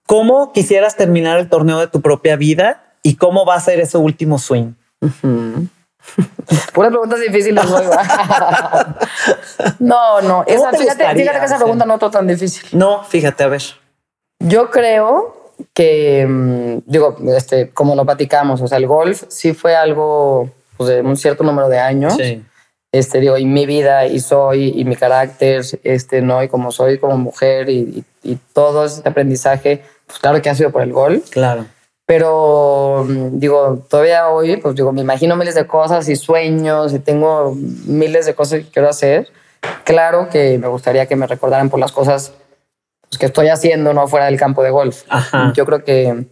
¿cómo 0.06 0.52
quisieras 0.52 0.96
terminar 0.96 1.38
el 1.38 1.48
torneo 1.48 1.78
de 1.78 1.88
tu 1.88 2.00
propia 2.00 2.36
vida 2.36 2.94
y 3.02 3.16
cómo 3.16 3.44
va 3.44 3.54
a 3.54 3.60
ser 3.60 3.80
ese 3.80 3.98
último 3.98 4.38
swing? 4.38 4.72
Puras 6.72 6.90
preguntas 6.90 7.20
difíciles 7.20 7.64
no, 9.78 10.20
no. 10.22 10.44
Esa, 10.46 10.70
fíjate, 10.72 11.14
fíjate, 11.14 11.38
que 11.38 11.44
esa 11.44 11.56
pregunta 11.56 11.84
no 11.84 11.94
es 11.94 12.10
tan 12.10 12.26
difícil. 12.26 12.66
No, 12.72 13.04
fíjate, 13.04 13.44
a 13.44 13.48
ver. 13.48 13.62
Yo 14.40 14.70
creo 14.70 15.52
que, 15.74 16.26
mm, 16.26 16.78
digo, 16.86 17.16
este, 17.36 17.70
como 17.70 17.94
lo 17.94 18.04
platicamos, 18.04 18.60
o 18.60 18.68
sea, 18.68 18.78
el 18.78 18.86
golf 18.86 19.24
sí 19.28 19.52
fue 19.52 19.76
algo 19.76 20.50
pues, 20.76 20.90
de 20.90 21.02
un 21.02 21.16
cierto 21.16 21.44
número 21.44 21.68
de 21.68 21.78
años. 21.78 22.14
Sí. 22.16 22.44
Este, 22.90 23.20
digo, 23.20 23.36
y 23.36 23.44
mi 23.44 23.66
vida, 23.66 24.06
y 24.06 24.18
soy, 24.20 24.72
y 24.74 24.84
mi 24.84 24.96
carácter, 24.96 25.62
este, 25.82 26.22
¿no? 26.22 26.42
Y 26.42 26.48
como 26.48 26.72
soy 26.72 26.98
como 26.98 27.18
mujer, 27.18 27.68
y, 27.68 28.04
y, 28.22 28.32
y 28.32 28.38
todo 28.54 28.86
este 28.86 29.06
aprendizaje, 29.06 29.82
pues 30.06 30.18
claro 30.18 30.40
que 30.40 30.48
ha 30.48 30.54
sido 30.54 30.70
por 30.70 30.82
el 30.82 30.92
golf. 30.92 31.28
Claro. 31.28 31.66
Pero 32.08 33.04
mm, 33.06 33.38
digo, 33.38 33.84
todavía 33.86 34.30
hoy, 34.30 34.56
pues 34.56 34.74
digo, 34.74 34.92
me 34.92 35.02
imagino 35.02 35.36
miles 35.36 35.54
de 35.54 35.66
cosas 35.66 36.08
y 36.08 36.16
sueños 36.16 36.94
y 36.94 37.00
tengo 37.00 37.54
miles 37.54 38.24
de 38.24 38.34
cosas 38.34 38.60
que 38.60 38.70
quiero 38.70 38.88
hacer. 38.88 39.28
Claro 39.84 40.30
que 40.30 40.56
me 40.56 40.68
gustaría 40.68 41.04
que 41.04 41.16
me 41.16 41.26
recordaran 41.26 41.68
por 41.68 41.78
las 41.78 41.92
cosas 41.92 42.32
pues, 43.10 43.18
que 43.18 43.26
estoy 43.26 43.48
haciendo, 43.48 43.92
no 43.92 44.08
fuera 44.08 44.24
del 44.24 44.38
campo 44.38 44.62
de 44.62 44.70
golf. 44.70 45.02
Yo 45.52 45.66
creo 45.66 45.84
que, 45.84 46.24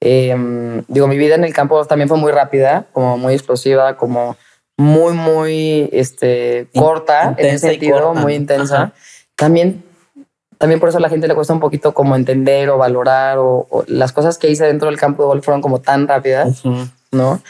em, 0.00 0.84
digo, 0.86 1.08
mi 1.08 1.18
vida 1.18 1.34
en 1.34 1.42
el 1.42 1.52
campo 1.52 1.84
también 1.84 2.08
fue 2.08 2.16
muy 2.16 2.30
rápida, 2.30 2.86
como 2.92 3.18
muy 3.18 3.34
explosiva, 3.34 3.96
como 3.96 4.36
muy, 4.76 5.14
muy 5.14 5.88
este, 5.92 6.68
corta, 6.76 7.34
en 7.36 7.46
ese 7.46 7.70
sentido, 7.70 8.14
muy 8.14 8.34
intensa. 8.34 8.92
También 9.34 9.82
también 10.58 10.80
por 10.80 10.88
eso 10.88 10.98
a 10.98 11.00
la 11.00 11.08
gente 11.08 11.28
le 11.28 11.34
cuesta 11.34 11.52
un 11.52 11.60
poquito 11.60 11.94
como 11.94 12.16
entender 12.16 12.70
o 12.70 12.78
valorar 12.78 13.38
o, 13.38 13.84
las 13.86 14.12
cosas 14.12 14.38
que 14.38 14.50
hice 14.50 14.64
dentro 14.64 14.88
del 14.88 14.98
campo 14.98 15.22
de 15.22 15.26
golf 15.28 15.44
fueron 15.44 15.62
como 15.62 15.80
tan 15.80 16.08
rápidas, 16.08 16.62
¿no? 17.12 17.40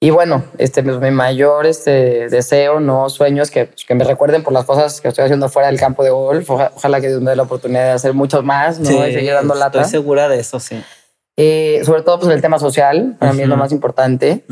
Y 0.00 0.10
bueno, 0.10 0.44
este, 0.58 0.84
pues, 0.84 1.00
mi 1.00 1.10
mayor 1.10 1.66
este, 1.66 2.28
deseo, 2.28 2.78
no 2.78 3.10
sueños, 3.10 3.50
que, 3.50 3.68
que 3.68 3.94
me 3.96 4.04
recuerden 4.04 4.44
por 4.44 4.52
las 4.52 4.64
cosas 4.64 5.00
que 5.00 5.08
estoy 5.08 5.24
haciendo 5.24 5.48
fuera 5.48 5.68
del 5.68 5.80
campo 5.80 6.04
de 6.04 6.10
golf. 6.10 6.48
ojalá 6.48 7.00
que 7.00 7.08
me 7.08 7.30
dé 7.30 7.36
la 7.36 7.42
oportunidad 7.42 7.84
de 7.84 7.90
hacer 7.90 8.14
muchos 8.14 8.44
más, 8.44 8.78
¿no? 8.78 8.90
y 8.90 9.12
seguir 9.12 9.32
dando 9.32 9.54
lata. 9.54 9.80
Estoy 9.80 9.90
segura 9.90 10.28
de 10.28 10.38
eso, 10.38 10.60
sí. 10.60 10.80
Eh, 11.36 11.82
sobre 11.84 12.02
todo, 12.02 12.20
pues 12.20 12.32
el 12.32 12.40
tema 12.40 12.60
social, 12.60 13.16
para 13.18 13.32
mí 13.32 13.42
es 13.42 13.48
lo 13.48 13.56
más 13.56 13.72
importante. 13.72 14.44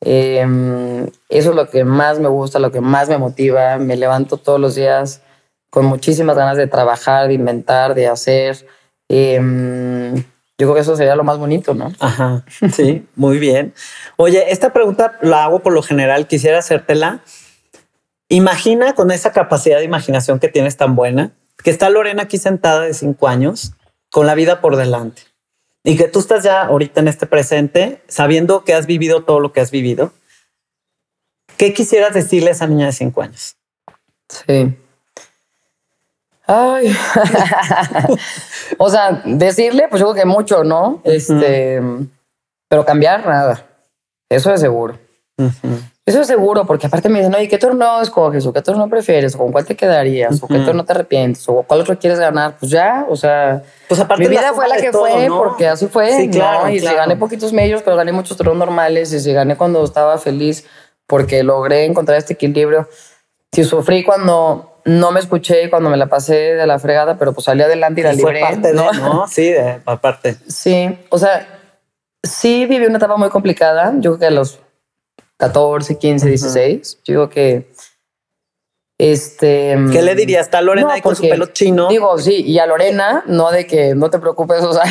Em, 0.00 1.06
eso 1.28 1.50
es 1.50 1.56
lo 1.56 1.68
que 1.68 1.84
más 1.84 2.18
me 2.18 2.28
gusta, 2.28 2.58
lo 2.58 2.72
que 2.72 2.80
más 2.80 3.08
me 3.08 3.18
motiva. 3.18 3.78
Me 3.78 3.96
levanto 3.96 4.38
todos 4.38 4.58
los 4.58 4.74
días 4.74 5.22
con 5.70 5.86
muchísimas 5.86 6.36
ganas 6.36 6.56
de 6.56 6.66
trabajar, 6.66 7.28
de 7.28 7.34
inventar, 7.34 7.94
de 7.94 8.08
hacer. 8.08 8.66
Em, 9.08 10.14
yo 10.16 10.66
creo 10.66 10.74
que 10.74 10.80
eso 10.80 10.96
sería 10.96 11.16
lo 11.16 11.24
más 11.24 11.38
bonito, 11.38 11.72
¿no? 11.74 11.92
Ajá, 12.00 12.44
sí, 12.72 13.06
muy 13.16 13.38
bien. 13.38 13.72
Oye, 14.16 14.52
esta 14.52 14.72
pregunta 14.72 15.18
la 15.22 15.44
hago 15.44 15.60
por 15.60 15.72
lo 15.72 15.82
general, 15.82 16.26
quisiera 16.26 16.58
hacértela. 16.58 17.20
Imagina 18.28 18.94
con 18.94 19.10
esa 19.10 19.32
capacidad 19.32 19.78
de 19.78 19.84
imaginación 19.84 20.38
que 20.38 20.48
tienes 20.48 20.76
tan 20.76 20.94
buena, 20.94 21.32
que 21.64 21.70
está 21.70 21.88
Lorena 21.90 22.24
aquí 22.24 22.38
sentada 22.38 22.82
de 22.82 22.94
cinco 22.94 23.26
años, 23.26 23.72
con 24.10 24.26
la 24.26 24.34
vida 24.34 24.60
por 24.60 24.76
delante. 24.76 25.22
y 25.82 25.96
que 25.96 26.08
tú 26.08 26.18
estás 26.18 26.44
ya 26.44 26.62
ahorita 26.62 27.00
en 27.00 27.08
este 27.08 27.26
presente, 27.26 28.02
sabiendo 28.06 28.64
que 28.64 28.74
has 28.74 28.84
vivido 28.84 29.24
todo 29.24 29.40
lo 29.40 29.52
que 29.52 29.60
has 29.62 29.70
vivido, 29.70 30.12
¿qué 31.56 31.72
quisieras 31.72 32.12
decirle 32.12 32.50
a 32.50 32.52
esa 32.52 32.66
niña 32.66 32.84
de 32.84 32.92
cinco 32.92 33.22
años? 33.22 33.56
Sí. 34.28 34.76
Ay. 36.52 36.96
o 38.78 38.90
sea, 38.90 39.22
decirle, 39.24 39.86
pues 39.88 40.00
yo 40.00 40.10
creo 40.10 40.22
que 40.22 40.24
mucho, 40.24 40.64
¿no? 40.64 41.00
Este, 41.04 41.80
pero 42.68 42.84
cambiar 42.84 43.24
nada. 43.24 43.64
Eso 44.28 44.52
es 44.52 44.60
seguro. 44.60 44.98
Eso 46.04 46.22
es 46.22 46.26
seguro, 46.26 46.66
porque 46.66 46.88
aparte 46.88 47.08
me 47.08 47.20
dicen, 47.20 47.32
oye, 47.34 47.46
¿qué 47.46 47.56
torneo 47.56 48.02
escoges? 48.02 48.44
¿O 48.44 48.52
qué 48.52 48.62
torneo 48.62 48.88
prefieres? 48.88 49.36
¿O 49.36 49.38
con 49.38 49.52
cuál 49.52 49.64
te 49.64 49.76
quedarías? 49.76 50.42
¿O 50.42 50.48
qué 50.48 50.58
torneo 50.58 50.84
te 50.84 50.92
arrepientes? 50.92 51.48
¿O 51.48 51.62
cuál 51.62 51.82
otro 51.82 51.96
quieres 51.96 52.18
ganar? 52.18 52.56
Pues 52.58 52.72
ya, 52.72 53.06
o 53.08 53.14
sea, 53.14 53.62
pues 53.86 54.00
aparte 54.00 54.24
mi 54.24 54.28
vida 54.28 54.52
fue 54.52 54.66
la 54.66 54.76
que 54.76 54.90
fue, 54.90 55.28
porque 55.28 55.68
así 55.68 55.86
fue. 55.86 56.10
Sí, 56.16 56.30
claro, 56.30 56.68
Y 56.68 56.80
si 56.80 56.86
gané 56.86 57.14
poquitos 57.14 57.52
medios, 57.52 57.82
pero 57.82 57.96
gané 57.96 58.10
muchos 58.10 58.36
torneos 58.36 58.58
normales. 58.58 59.12
Y 59.12 59.20
si 59.20 59.32
gané 59.32 59.56
cuando 59.56 59.84
estaba 59.84 60.18
feliz, 60.18 60.66
porque 61.06 61.44
logré 61.44 61.84
encontrar 61.84 62.18
este 62.18 62.32
equilibrio. 62.32 62.88
Si 63.52 63.62
sufrí 63.62 64.02
cuando 64.02 64.69
no 64.84 65.12
me 65.12 65.20
escuché, 65.20 65.70
cuando 65.70 65.90
me 65.90 65.96
la 65.96 66.06
pasé 66.06 66.54
de 66.54 66.66
la 66.66 66.78
fregada, 66.78 67.18
pero 67.18 67.32
pues 67.32 67.44
salí 67.44 67.62
adelante 67.62 68.00
y 68.00 68.04
la 68.04 68.12
libré. 68.12 68.40
Parte 68.40 68.72
¿no? 68.72 68.90
De, 68.90 68.98
¿no? 68.98 69.26
Sí, 69.28 69.52
aparte. 69.84 70.36
Sí, 70.48 70.98
o 71.08 71.18
sea, 71.18 71.46
sí 72.22 72.66
viví 72.66 72.86
una 72.86 72.98
etapa 72.98 73.16
muy 73.16 73.28
complicada. 73.28 73.92
Yo 73.96 74.12
creo 74.12 74.18
que 74.18 74.26
a 74.26 74.30
los 74.30 74.60
14, 75.36 75.98
15, 75.98 76.28
16. 76.28 76.98
Yo 77.04 77.12
digo 77.12 77.28
que. 77.28 77.70
Este. 78.98 79.78
¿Qué 79.90 80.02
le 80.02 80.14
dirías? 80.14 80.42
Está 80.42 80.60
Lorena 80.60 80.92
ahí 80.92 81.00
con 81.00 81.16
su 81.16 81.22
pelo 81.22 81.46
chino. 81.46 81.88
Digo, 81.88 82.18
sí, 82.18 82.42
y 82.42 82.58
a 82.58 82.66
Lorena, 82.66 83.24
no 83.26 83.50
de 83.50 83.66
que 83.66 83.94
no 83.94 84.10
te 84.10 84.18
preocupes, 84.18 84.62
o 84.64 84.72
sea, 84.74 84.84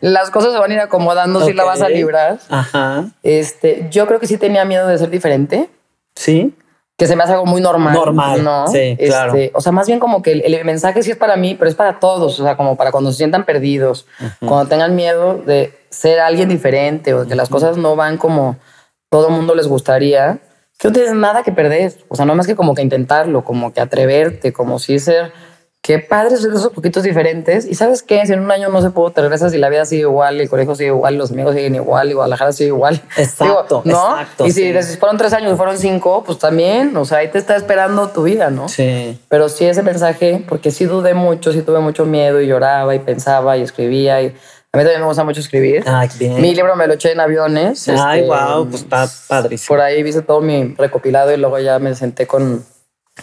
las 0.00 0.30
cosas 0.30 0.52
se 0.52 0.58
van 0.58 0.70
a 0.70 0.74
ir 0.74 0.80
acomodando 0.80 1.44
si 1.44 1.54
la 1.54 1.64
vas 1.64 1.80
a 1.80 1.88
librar. 1.88 2.38
Ajá. 2.50 3.06
Este, 3.22 3.86
yo 3.90 4.06
creo 4.06 4.20
que 4.20 4.26
sí 4.26 4.36
tenía 4.36 4.64
miedo 4.64 4.86
de 4.86 4.98
ser 4.98 5.08
diferente. 5.08 5.70
Sí. 6.14 6.54
Que 6.96 7.06
se 7.06 7.16
me 7.16 7.24
hace 7.24 7.32
algo 7.32 7.46
muy 7.46 7.60
normal. 7.60 7.94
Normal. 7.94 8.44
¿no? 8.44 8.66
Sí, 8.68 8.78
este, 8.78 9.06
claro. 9.06 9.34
O 9.54 9.60
sea, 9.60 9.72
más 9.72 9.86
bien 9.86 9.98
como 9.98 10.22
que 10.22 10.32
el, 10.32 10.64
mensaje 10.64 11.02
sí 11.02 11.10
es 11.10 11.16
para 11.16 11.36
mí, 11.36 11.54
pero 11.54 11.68
es 11.68 11.74
para 11.74 11.98
todos. 11.98 12.38
O 12.38 12.44
sea, 12.44 12.56
como 12.56 12.76
para 12.76 12.92
cuando 12.92 13.10
se 13.10 13.18
sientan 13.18 13.44
perdidos, 13.44 14.06
cuando 14.40 14.66
tengan 14.66 14.94
miedo 14.94 15.38
de 15.38 15.74
ser 15.90 16.20
alguien 16.20 16.48
diferente 16.48 17.14
o 17.14 17.22
de 17.22 17.28
que 17.28 17.34
las 17.34 17.48
cosas 17.48 17.76
no 17.76 17.96
van 17.96 18.18
como 18.18 18.56
todo 19.10 19.28
el 19.28 19.34
mundo 19.34 19.54
les 19.54 19.68
gustaría, 19.68 20.40
que 20.78 20.88
no 20.88 20.94
tienes 20.94 21.12
nada 21.14 21.42
que 21.42 21.52
perder. 21.52 21.92
O 22.08 22.16
sea, 22.16 22.24
no 22.24 22.34
más 22.34 22.46
que 22.46 22.56
como 22.56 22.74
que 22.74 22.82
intentarlo, 22.82 23.44
como 23.44 23.72
que 23.72 23.80
atreverte, 23.80 24.52
como 24.52 24.78
si 24.78 24.98
ser, 24.98 25.32
qué 25.82 25.98
padre 25.98 26.36
ser 26.36 26.52
esos 26.52 26.72
poquitos 26.72 27.02
diferentes. 27.02 27.66
Y 27.66 27.74
sabes 27.74 28.02
qué, 28.02 28.24
si 28.24 28.32
en 28.32 28.40
un 28.40 28.50
año 28.52 28.68
no 28.68 28.80
se 28.80 28.90
pudo, 28.90 29.10
te 29.10 29.20
regresas 29.20 29.52
y 29.52 29.58
la 29.58 29.68
vida 29.68 29.84
sigue 29.84 30.02
igual, 30.02 30.40
el 30.40 30.48
colegio 30.48 30.76
sigue 30.76 30.88
igual, 30.88 31.16
los 31.16 31.32
amigos 31.32 31.54
siguen 31.54 31.74
igual, 31.74 32.10
y 32.10 32.14
Guadalajara 32.14 32.52
sigue 32.52 32.68
igual. 32.68 33.02
Exacto, 33.16 33.82
¿no? 33.84 34.12
exacto. 34.12 34.46
Y 34.46 34.52
si 34.52 34.72
fueron 34.98 35.18
tres 35.18 35.32
años, 35.32 35.56
fueron 35.56 35.76
cinco, 35.76 36.22
pues 36.24 36.38
también, 36.38 36.96
o 36.96 37.04
sea, 37.04 37.18
ahí 37.18 37.28
te 37.28 37.38
está 37.38 37.56
esperando 37.56 38.08
tu 38.08 38.22
vida, 38.22 38.50
¿no? 38.50 38.68
Sí. 38.68 39.20
Pero 39.28 39.48
sí 39.48 39.64
ese 39.66 39.82
mensaje, 39.82 40.44
porque 40.48 40.70
sí 40.70 40.84
dudé 40.84 41.14
mucho, 41.14 41.52
sí 41.52 41.62
tuve 41.62 41.80
mucho 41.80 42.06
miedo 42.06 42.40
y 42.40 42.46
lloraba 42.46 42.94
y 42.94 43.00
pensaba 43.00 43.56
y 43.56 43.62
escribía 43.62 44.22
y 44.22 44.26
a 44.74 44.78
mí 44.78 44.84
también 44.84 45.00
me 45.00 45.06
gusta 45.06 45.24
mucho 45.24 45.40
escribir. 45.40 45.82
Ah, 45.86 46.06
bien. 46.18 46.40
Mi 46.40 46.54
libro 46.54 46.76
me 46.76 46.86
lo 46.86 46.94
eché 46.94 47.12
en 47.12 47.20
aviones. 47.20 47.88
Ay, 47.88 48.22
wow, 48.22 48.62
este, 48.62 48.70
pues 48.70 48.82
está 48.82 49.08
padrísimo. 49.28 49.68
Por 49.68 49.80
ahí 49.82 50.00
hice 50.00 50.22
todo 50.22 50.40
mi 50.40 50.74
recopilado 50.78 51.30
y 51.34 51.36
luego 51.36 51.58
ya 51.58 51.78
me 51.78 51.94
senté 51.94 52.26
con, 52.26 52.64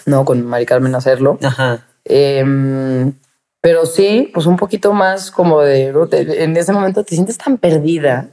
no, 0.06 0.26
con 0.26 0.46
Mari 0.46 0.68
Carmen 0.68 0.94
a 0.94 1.00
hacerlo. 1.00 1.40
Ajá. 1.42 1.88
Em, 2.10 3.14
pero 3.62 3.86
sí, 3.86 4.32
pues 4.34 4.48
un 4.48 4.58
poquito 4.58 4.94
más 4.94 5.30
como 5.30 5.62
de, 5.62 5.94
en 6.12 6.58
ese 6.58 6.74
momento 6.74 7.04
te 7.04 7.14
sientes 7.14 7.38
tan 7.38 7.58
perdida, 7.58 8.30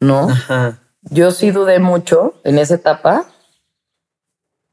¿no? 0.00 0.28
Ajá. 0.28 0.78
Yo 1.02 1.30
sí 1.30 1.50
dudé 1.50 1.78
mucho 1.78 2.34
en 2.44 2.58
esa 2.58 2.74
etapa 2.74 3.26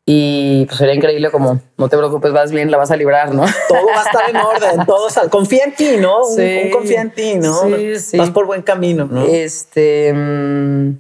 y 0.06 0.66
pues 0.66 0.78
sería 0.78 0.94
increíble 0.94 1.32
como, 1.32 1.62
no 1.78 1.88
te 1.88 1.98
preocupes, 1.98 2.34
vas 2.34 2.52
bien, 2.52 2.70
la 2.70 2.78
vas 2.78 2.92
a 2.92 2.98
librar, 2.98 3.34
¿no? 3.34 3.46
Todo 3.70 3.88
va 3.88 4.02
a 4.02 4.04
estar 4.04 4.30
en 4.30 4.36
orden, 4.36 4.86
todo 4.86 5.08
confía 5.30 5.64
en 5.64 5.76
ti, 5.76 5.96
¿no? 5.98 6.26
Sí, 6.26 6.64
un, 6.66 6.72
confía 6.72 7.02
en 7.02 7.12
ti, 7.12 7.36
¿no? 7.36 7.62
Sí, 7.62 8.00
sí. 8.00 8.18
Vas 8.18 8.32
por 8.32 8.46
buen 8.46 8.64
camino, 8.64 9.06
¿no? 9.06 9.24
Este, 9.24 10.12
mm, 10.12 10.98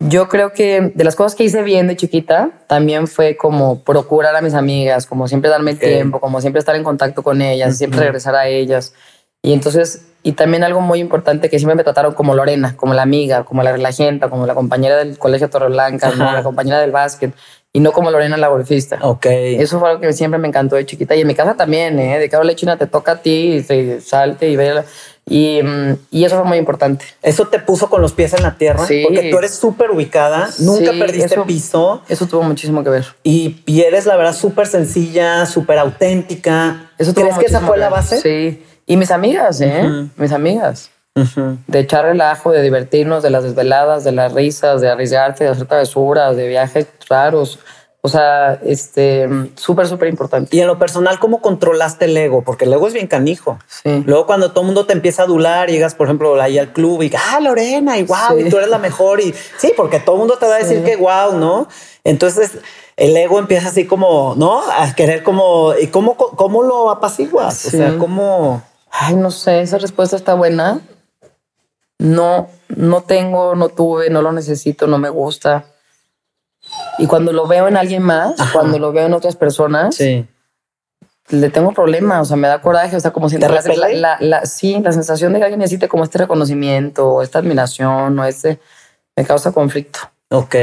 yo 0.00 0.28
creo 0.28 0.52
que 0.52 0.92
de 0.94 1.04
las 1.04 1.14
cosas 1.14 1.34
que 1.34 1.44
hice 1.44 1.62
bien 1.62 1.86
de 1.86 1.94
chiquita, 1.94 2.50
también 2.66 3.06
fue 3.06 3.36
como 3.36 3.80
procurar 3.84 4.34
a 4.34 4.40
mis 4.40 4.54
amigas, 4.54 5.06
como 5.06 5.28
siempre 5.28 5.50
darme 5.50 5.72
el 5.72 5.78
tiempo, 5.78 6.20
como 6.20 6.40
siempre 6.40 6.58
estar 6.58 6.74
en 6.74 6.84
contacto 6.84 7.22
con 7.22 7.42
ellas, 7.42 7.76
siempre 7.76 8.00
regresar 8.00 8.34
a 8.34 8.48
ellas. 8.48 8.94
Y 9.42 9.52
entonces, 9.52 10.06
y 10.22 10.32
también 10.32 10.64
algo 10.64 10.80
muy 10.80 11.00
importante 11.00 11.50
que 11.50 11.58
siempre 11.58 11.74
me 11.74 11.84
trataron 11.84 12.14
como 12.14 12.34
Lorena, 12.34 12.76
como 12.76 12.94
la 12.94 13.02
amiga, 13.02 13.44
como 13.44 13.62
la 13.62 13.72
relajenta, 13.72 14.30
como 14.30 14.46
la 14.46 14.54
compañera 14.54 14.96
del 14.96 15.18
colegio 15.18 15.50
Torreblanca, 15.50 16.10
como 16.10 16.24
la 16.24 16.42
compañera 16.42 16.80
del 16.80 16.92
básquet 16.92 17.34
y 17.72 17.80
no 17.80 17.92
como 17.92 18.10
Lorena 18.10 18.36
la 18.36 18.48
golfista. 18.48 18.98
Ok. 19.02 19.26
Eso 19.26 19.78
fue 19.78 19.90
algo 19.90 20.00
que 20.00 20.12
siempre 20.12 20.38
me 20.38 20.48
encantó 20.48 20.76
de 20.76 20.84
chiquita. 20.86 21.14
Y 21.14 21.20
en 21.20 21.26
mi 21.26 21.34
casa 21.34 21.54
también, 21.54 21.98
¿eh? 21.98 22.18
De 22.18 22.28
que 22.28 22.36
ahora 22.36 22.54
China 22.54 22.76
te 22.76 22.86
toca 22.86 23.12
a 23.12 23.22
ti 23.22 23.54
y 23.54 23.62
se 23.62 24.00
salte 24.00 24.48
y 24.48 24.56
ve. 24.56 24.82
Y, 25.26 25.62
mm, 25.62 25.96
y, 26.10 26.24
eso 26.24 26.36
fue 26.36 26.44
muy 26.44 26.58
importante. 26.58 27.04
Eso 27.22 27.46
te 27.46 27.58
puso 27.60 27.88
con 27.88 28.02
los 28.02 28.12
pies 28.12 28.34
en 28.34 28.42
la 28.42 28.56
tierra. 28.56 28.84
Sí. 28.86 29.02
Porque 29.04 29.30
tú 29.30 29.38
eres 29.38 29.54
súper 29.54 29.90
ubicada, 29.90 30.48
nunca 30.58 30.90
perdiste 30.92 31.40
piso. 31.42 32.02
Eso 32.08 32.26
tuvo 32.26 32.42
muchísimo 32.42 32.82
que 32.82 32.90
ver. 32.90 33.06
Y, 33.22 33.62
y 33.66 33.82
eres, 33.82 34.06
la 34.06 34.16
verdad, 34.16 34.34
súper 34.34 34.66
sencilla, 34.66 35.46
súper 35.46 35.78
auténtica. 35.78 36.90
Eso 36.98 37.14
¿Crees 37.14 37.38
que 37.38 37.46
esa 37.46 37.60
fue 37.60 37.78
la 37.78 37.88
base? 37.88 38.20
Sí. 38.20 38.64
Y 38.86 38.96
mis 38.96 39.10
amigas, 39.10 39.60
¿eh? 39.60 40.08
Mis 40.16 40.32
amigas. 40.32 40.90
De 41.66 41.80
echar 41.80 42.04
relajo, 42.04 42.50
de 42.52 42.62
divertirnos, 42.62 43.22
de 43.22 43.30
las 43.30 43.44
desveladas, 43.44 44.04
de 44.04 44.12
las 44.12 44.32
risas, 44.32 44.80
de 44.80 44.88
arriesgarte, 44.88 45.44
de 45.44 45.50
hacer 45.50 45.66
travesuras, 45.66 46.36
de 46.36 46.48
viajes 46.48 46.86
raros. 47.08 47.58
O 48.02 48.08
sea, 48.08 48.54
este, 48.64 49.28
súper, 49.56 49.86
súper 49.86 50.08
importante. 50.08 50.56
Y 50.56 50.60
en 50.60 50.66
lo 50.66 50.78
personal, 50.78 51.18
¿cómo 51.18 51.40
controlaste 51.40 52.06
el 52.06 52.16
ego? 52.16 52.42
Porque 52.42 52.64
el 52.64 52.72
ego 52.72 52.88
es 52.88 52.94
bien 52.94 53.06
canijo. 53.06 53.58
Sí. 53.68 54.02
Luego 54.06 54.26
cuando 54.26 54.52
todo 54.52 54.62
el 54.62 54.66
mundo 54.66 54.86
te 54.86 54.94
empieza 54.94 55.22
a 55.22 55.24
adular, 55.26 55.68
llegas, 55.68 55.94
por 55.94 56.06
ejemplo, 56.06 56.40
ahí 56.40 56.58
al 56.58 56.72
club 56.72 57.02
y, 57.02 57.12
ah, 57.14 57.40
Lorena, 57.40 57.98
y 57.98 58.04
wow, 58.04 58.38
y 58.38 58.48
tú 58.48 58.56
eres 58.56 58.70
la 58.70 58.78
mejor. 58.78 59.20
Y 59.20 59.34
sí, 59.58 59.72
porque 59.76 60.00
todo 60.00 60.16
el 60.16 60.20
mundo 60.20 60.38
te 60.38 60.46
va 60.46 60.54
a 60.54 60.58
decir 60.58 60.82
que 60.82 60.96
wow, 60.96 61.38
¿no? 61.38 61.68
Entonces 62.04 62.58
el 62.96 63.16
ego 63.16 63.38
empieza 63.38 63.68
así 63.68 63.86
como, 63.86 64.34
¿no? 64.36 64.62
A 64.70 64.94
querer 64.94 65.22
como, 65.22 65.74
¿y 65.80 65.88
cómo, 65.88 66.16
cómo 66.16 66.62
lo 66.62 66.90
apaciguas? 66.90 67.66
O 67.66 67.70
sea, 67.70 67.98
¿cómo? 67.98 68.62
Ay, 68.90 69.14
no 69.14 69.30
sé, 69.30 69.60
esa 69.60 69.78
respuesta 69.78 70.16
está 70.16 70.34
buena 70.34 70.80
no, 72.00 72.48
no 72.68 73.02
tengo, 73.02 73.54
no 73.54 73.68
tuve, 73.68 74.08
no 74.08 74.22
lo 74.22 74.32
necesito, 74.32 74.86
no 74.86 74.98
me 74.98 75.10
gusta. 75.10 75.66
Y 77.00 77.06
cuando 77.06 77.32
lo 77.32 77.46
veo 77.46 77.68
en 77.68 77.76
alguien 77.76 78.02
más, 78.02 78.36
cuando 78.52 78.78
lo 78.78 78.92
veo 78.92 79.06
en 79.06 79.14
otras 79.14 79.36
personas, 79.36 79.98
le 81.30 81.50
tengo 81.50 81.72
problemas, 81.72 82.22
o 82.22 82.24
sea, 82.24 82.36
me 82.36 82.48
da 82.48 82.60
coraje, 82.60 82.96
o 82.96 83.00
sea, 83.00 83.12
como 83.12 83.28
si 83.28 83.38
la, 83.38 83.48
la, 83.48 84.16
la, 84.20 84.46
sí, 84.46 84.78
la 84.82 84.92
sensación 84.92 85.32
de 85.32 85.38
que 85.38 85.44
alguien 85.44 85.60
necesite 85.60 85.88
como 85.88 86.04
este 86.04 86.18
reconocimiento, 86.18 87.08
o 87.08 87.22
esta 87.22 87.38
admiración, 87.38 88.18
o 88.18 88.24
este, 88.24 88.58
me 89.16 89.24
causa 89.24 89.52
conflicto. 89.52 90.00
Ok. 90.32 90.54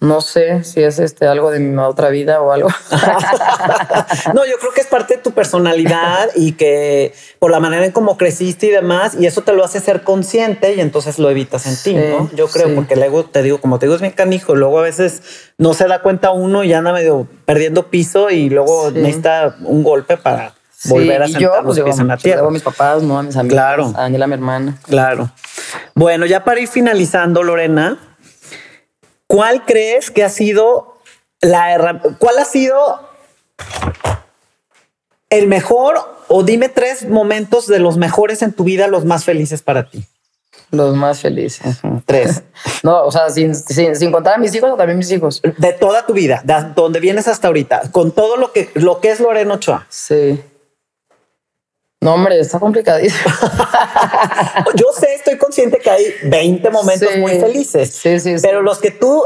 No 0.00 0.22
sé 0.22 0.64
si 0.64 0.82
es 0.82 0.98
este 0.98 1.26
algo 1.26 1.50
de 1.50 1.60
mi 1.60 1.76
otra 1.76 2.08
vida 2.08 2.40
o 2.40 2.52
algo. 2.52 2.70
no, 4.34 4.46
yo 4.46 4.56
creo 4.58 4.72
que 4.74 4.80
es 4.80 4.86
parte 4.86 5.16
de 5.16 5.22
tu 5.22 5.32
personalidad 5.32 6.30
y 6.36 6.52
que 6.52 7.12
por 7.38 7.50
la 7.50 7.60
manera 7.60 7.84
en 7.84 7.92
cómo 7.92 8.16
creciste 8.16 8.68
y 8.68 8.70
demás, 8.70 9.14
y 9.20 9.26
eso 9.26 9.42
te 9.42 9.52
lo 9.52 9.62
hace 9.62 9.78
ser 9.80 10.04
consciente 10.04 10.74
y 10.74 10.80
entonces 10.80 11.18
lo 11.18 11.28
evitas 11.28 11.66
en 11.66 11.76
ti, 11.76 12.00
¿no? 12.00 12.30
Yo 12.34 12.48
creo, 12.48 12.74
porque 12.74 12.96
luego 12.96 13.26
te 13.26 13.42
digo, 13.42 13.60
como 13.60 13.78
te 13.78 13.84
digo, 13.84 13.94
es 13.94 14.00
bien 14.00 14.14
canijo, 14.14 14.54
luego 14.54 14.78
a 14.78 14.82
veces 14.82 15.22
no 15.58 15.74
se 15.74 15.86
da 15.86 16.00
cuenta 16.00 16.30
uno 16.30 16.64
y 16.64 16.72
anda 16.72 16.94
medio 16.94 17.28
perdiendo 17.44 17.90
piso 17.90 18.30
y 18.30 18.48
luego 18.48 18.90
necesita 18.90 19.54
un 19.64 19.82
golpe 19.82 20.16
para 20.16 20.54
volver 20.84 21.22
a 21.22 21.26
sentar 21.26 21.42
yo, 21.42 21.56
los 21.56 21.64
pues, 21.76 21.80
pies 21.82 21.98
en 21.98 22.08
la 22.08 22.16
tierra. 22.16 22.46
a 22.46 22.50
mis 22.50 22.62
papás, 22.62 23.02
no 23.02 23.18
a 23.18 23.22
mis 23.22 23.36
amigos, 23.36 23.54
claro. 23.54 23.92
a 23.94 24.00
Daniela, 24.00 24.26
mi 24.26 24.32
hermana. 24.32 24.78
Claro. 24.84 25.30
Bueno, 25.94 26.24
ya 26.24 26.42
para 26.42 26.58
ir 26.58 26.68
finalizando, 26.68 27.42
Lorena, 27.42 27.98
¿Cuál 29.30 29.64
crees 29.64 30.10
que 30.10 30.24
ha 30.24 30.28
sido 30.28 30.96
la 31.40 32.02
cuál 32.18 32.38
ha 32.40 32.44
sido 32.44 33.08
el 35.28 35.46
mejor 35.46 36.00
o 36.26 36.42
dime 36.42 36.68
tres 36.68 37.08
momentos 37.08 37.68
de 37.68 37.78
los 37.78 37.96
mejores 37.96 38.42
en 38.42 38.52
tu 38.52 38.64
vida, 38.64 38.88
los 38.88 39.04
más 39.04 39.24
felices 39.24 39.62
para 39.62 39.88
ti? 39.88 40.04
Los 40.72 40.96
más 40.96 41.20
felices. 41.20 41.78
Tres. 42.06 42.42
no, 42.82 43.04
o 43.04 43.12
sea, 43.12 43.30
sin, 43.30 43.54
sin, 43.54 44.10
contar 44.10 44.34
a 44.34 44.38
mis 44.38 44.52
hijos 44.52 44.68
o 44.68 44.76
también 44.76 44.98
mis 44.98 45.12
hijos. 45.12 45.40
De 45.58 45.74
toda 45.74 46.04
tu 46.04 46.12
vida, 46.12 46.42
de 46.44 46.72
donde 46.74 46.98
vienes 46.98 47.28
hasta 47.28 47.46
ahorita, 47.46 47.82
con 47.92 48.10
todo 48.10 48.36
lo 48.36 48.50
que, 48.50 48.72
lo 48.74 49.00
que 49.00 49.12
es 49.12 49.20
Lorena 49.20 49.54
Ochoa. 49.54 49.86
Sí. 49.90 50.42
No, 52.02 52.14
hombre, 52.14 52.40
está 52.40 52.58
complicadísimo. 52.58 53.30
Yo 54.74 54.86
sé, 54.98 55.14
estoy 55.16 55.36
consciente 55.36 55.78
que 55.78 55.90
hay 55.90 56.04
20 56.24 56.70
momentos 56.70 57.14
muy 57.18 57.38
felices. 57.38 57.90
Sí, 57.92 58.18
sí, 58.20 58.36
Pero 58.40 58.62
los 58.62 58.78
que 58.78 58.90
tú, 58.90 59.22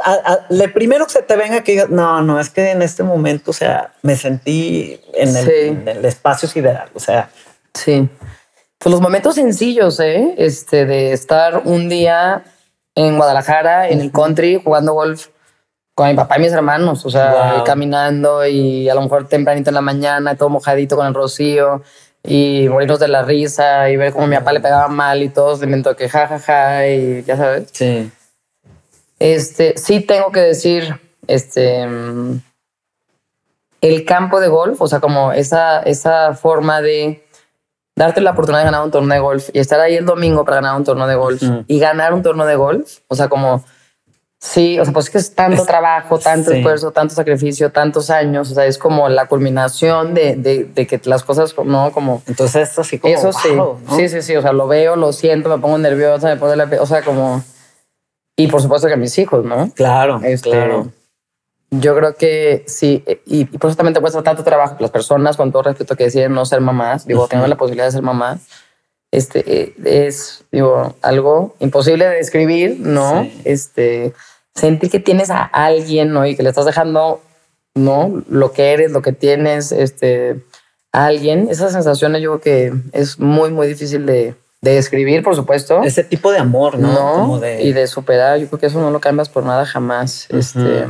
le 0.48 0.68
primero 0.68 1.06
que 1.06 1.12
se 1.12 1.22
te 1.22 1.36
venga 1.36 1.62
que 1.62 1.72
digas, 1.72 1.90
no, 1.90 2.20
no, 2.22 2.40
es 2.40 2.50
que 2.50 2.72
en 2.72 2.82
este 2.82 3.04
momento, 3.04 3.52
o 3.52 3.54
sea, 3.54 3.92
me 4.02 4.16
sentí 4.16 5.00
en 5.12 5.36
el, 5.86 6.04
espacio 6.04 6.48
sideral. 6.48 6.88
O 6.94 7.00
sea, 7.00 7.30
sí. 7.74 8.08
Pues 8.78 8.90
los 8.90 9.00
momentos 9.00 9.36
sencillos, 9.36 10.00
¿eh? 10.00 10.34
Este, 10.36 10.84
de 10.84 11.12
estar 11.12 11.62
un 11.64 11.88
día 11.88 12.42
en 12.96 13.16
Guadalajara, 13.16 13.88
en 13.88 14.00
el 14.00 14.10
country, 14.10 14.60
jugando 14.62 14.94
golf 14.94 15.28
con 15.94 16.08
mi 16.08 16.14
papá 16.14 16.38
y 16.38 16.40
mis 16.40 16.52
hermanos, 16.52 17.06
o 17.06 17.10
sea, 17.10 17.62
caminando 17.64 18.44
y 18.44 18.88
a 18.88 18.96
lo 18.96 19.02
mejor 19.02 19.28
tempranito 19.28 19.70
en 19.70 19.74
la 19.74 19.80
mañana, 19.80 20.36
todo 20.36 20.48
mojadito 20.48 20.96
con 20.96 21.06
el 21.06 21.14
rocío 21.14 21.82
y 22.26 22.66
morirnos 22.70 22.98
de 22.98 23.08
la 23.08 23.22
risa 23.22 23.90
y 23.90 23.96
ver 23.96 24.12
cómo 24.12 24.26
mi 24.26 24.36
papá 24.36 24.52
le 24.52 24.60
pegaba 24.60 24.88
mal 24.88 25.22
y 25.22 25.28
todos 25.28 25.60
de 25.60 25.66
momento 25.66 25.94
que 25.94 26.08
jajaja 26.08 26.38
ja, 26.38 26.64
ja, 26.78 26.88
y 26.88 27.22
ya 27.22 27.36
sabes. 27.36 27.68
Sí. 27.72 28.10
Este, 29.18 29.76
sí 29.76 30.00
tengo 30.00 30.32
que 30.32 30.40
decir, 30.40 31.00
este, 31.26 31.86
el 33.80 34.04
campo 34.06 34.40
de 34.40 34.48
golf, 34.48 34.80
o 34.80 34.88
sea, 34.88 35.00
como 35.00 35.32
esa, 35.32 35.80
esa 35.80 36.34
forma 36.34 36.80
de 36.80 37.22
darte 37.96 38.20
la 38.20 38.32
oportunidad 38.32 38.62
de 38.62 38.70
ganar 38.70 38.84
un 38.84 38.90
torneo 38.90 39.14
de 39.14 39.20
golf 39.20 39.50
y 39.52 39.58
estar 39.58 39.78
ahí 39.78 39.94
el 39.94 40.06
domingo 40.06 40.44
para 40.44 40.56
ganar 40.56 40.76
un 40.76 40.84
torneo 40.84 41.06
de 41.06 41.14
golf 41.14 41.42
y 41.66 41.78
ganar 41.78 42.14
un 42.14 42.22
torneo 42.22 42.46
de 42.46 42.56
golf, 42.56 42.98
o 43.08 43.14
sea, 43.14 43.28
como 43.28 43.64
Sí, 44.44 44.78
o 44.78 44.84
sea, 44.84 44.92
pues 44.92 45.06
es 45.06 45.10
que 45.10 45.16
es 45.16 45.34
tanto 45.34 45.64
trabajo, 45.64 46.18
tanto 46.18 46.52
esfuerzo, 46.52 46.90
tanto 46.90 47.14
sacrificio, 47.14 47.72
tantos 47.72 48.10
años, 48.10 48.50
o 48.50 48.54
sea, 48.54 48.66
es 48.66 48.76
como 48.76 49.08
la 49.08 49.24
culminación 49.24 50.12
de, 50.12 50.36
de, 50.36 50.86
que 50.86 51.00
las 51.04 51.24
cosas, 51.24 51.54
¿no? 51.64 51.90
Como... 51.92 52.22
Entonces, 52.26 52.70
eso 52.70 52.84
sí 52.84 52.98
como, 52.98 53.14
Eso 53.14 53.32
sí, 53.32 53.48
sí, 53.96 54.08
sí, 54.10 54.20
sí, 54.20 54.36
o 54.36 54.42
sea, 54.42 54.52
lo 54.52 54.68
veo, 54.68 54.96
lo 54.96 55.14
siento, 55.14 55.48
me 55.48 55.56
pongo 55.56 55.78
nerviosa, 55.78 56.28
me 56.28 56.36
pongo 56.36 56.54
la... 56.56 56.68
O 56.78 56.84
sea, 56.84 57.00
como... 57.00 57.42
Y 58.36 58.48
por 58.48 58.60
supuesto 58.60 58.86
que 58.86 58.98
mis 58.98 59.16
hijos, 59.18 59.46
¿no? 59.46 59.70
Claro, 59.74 60.20
este, 60.22 60.50
claro. 60.50 60.88
Yo 61.70 61.96
creo 61.96 62.14
que 62.14 62.64
sí, 62.66 63.02
y, 63.24 63.46
por 63.46 63.70
eso 63.70 63.78
también 63.78 63.94
te 63.94 64.00
cuesta 64.00 64.22
tanto 64.22 64.44
trabajo 64.44 64.76
las 64.78 64.90
personas, 64.90 65.38
con 65.38 65.52
todo 65.52 65.62
respeto, 65.62 65.96
que 65.96 66.04
deciden 66.04 66.34
no 66.34 66.44
ser 66.44 66.60
mamás, 66.60 67.06
digo, 67.06 67.24
uh 67.24 67.46
la 67.48 67.56
posibilidad 67.56 67.86
de 67.86 67.92
ser 67.92 68.02
mamás, 68.02 68.42
este, 69.10 69.62
eh, 69.62 69.74
es, 69.84 70.44
digo, 70.52 70.94
algo 71.00 71.56
imposible 71.60 72.04
de 72.04 72.16
describir, 72.16 72.76
¿no? 72.78 73.26
Este 73.44 74.12
sentir 74.54 74.90
que 74.90 75.00
tienes 75.00 75.30
a 75.30 75.42
alguien, 75.44 76.12
¿no? 76.12 76.26
Y 76.26 76.36
que 76.36 76.42
le 76.42 76.48
estás 76.50 76.64
dejando, 76.64 77.20
¿no? 77.74 78.22
Lo 78.28 78.52
que 78.52 78.72
eres, 78.72 78.92
lo 78.92 79.02
que 79.02 79.12
tienes, 79.12 79.72
este, 79.72 80.42
a 80.92 81.06
alguien. 81.06 81.48
Esas 81.50 81.72
sensaciones 81.72 82.22
yo 82.22 82.38
creo 82.38 82.40
que 82.40 82.72
es 82.92 83.18
muy, 83.18 83.50
muy 83.50 83.66
difícil 83.66 84.06
de, 84.06 84.34
de 84.62 84.74
describir, 84.74 85.22
por 85.22 85.36
supuesto. 85.36 85.82
Ese 85.82 86.04
tipo 86.04 86.32
de 86.32 86.38
amor, 86.38 86.78
¿no? 86.78 87.40
Y 87.60 87.72
de 87.72 87.86
superar. 87.86 88.38
Yo 88.38 88.46
creo 88.48 88.58
que 88.60 88.66
eso 88.66 88.80
no 88.80 88.90
lo 88.90 89.00
cambias 89.00 89.28
por 89.28 89.44
nada 89.44 89.66
jamás. 89.66 90.26
Este. 90.30 90.86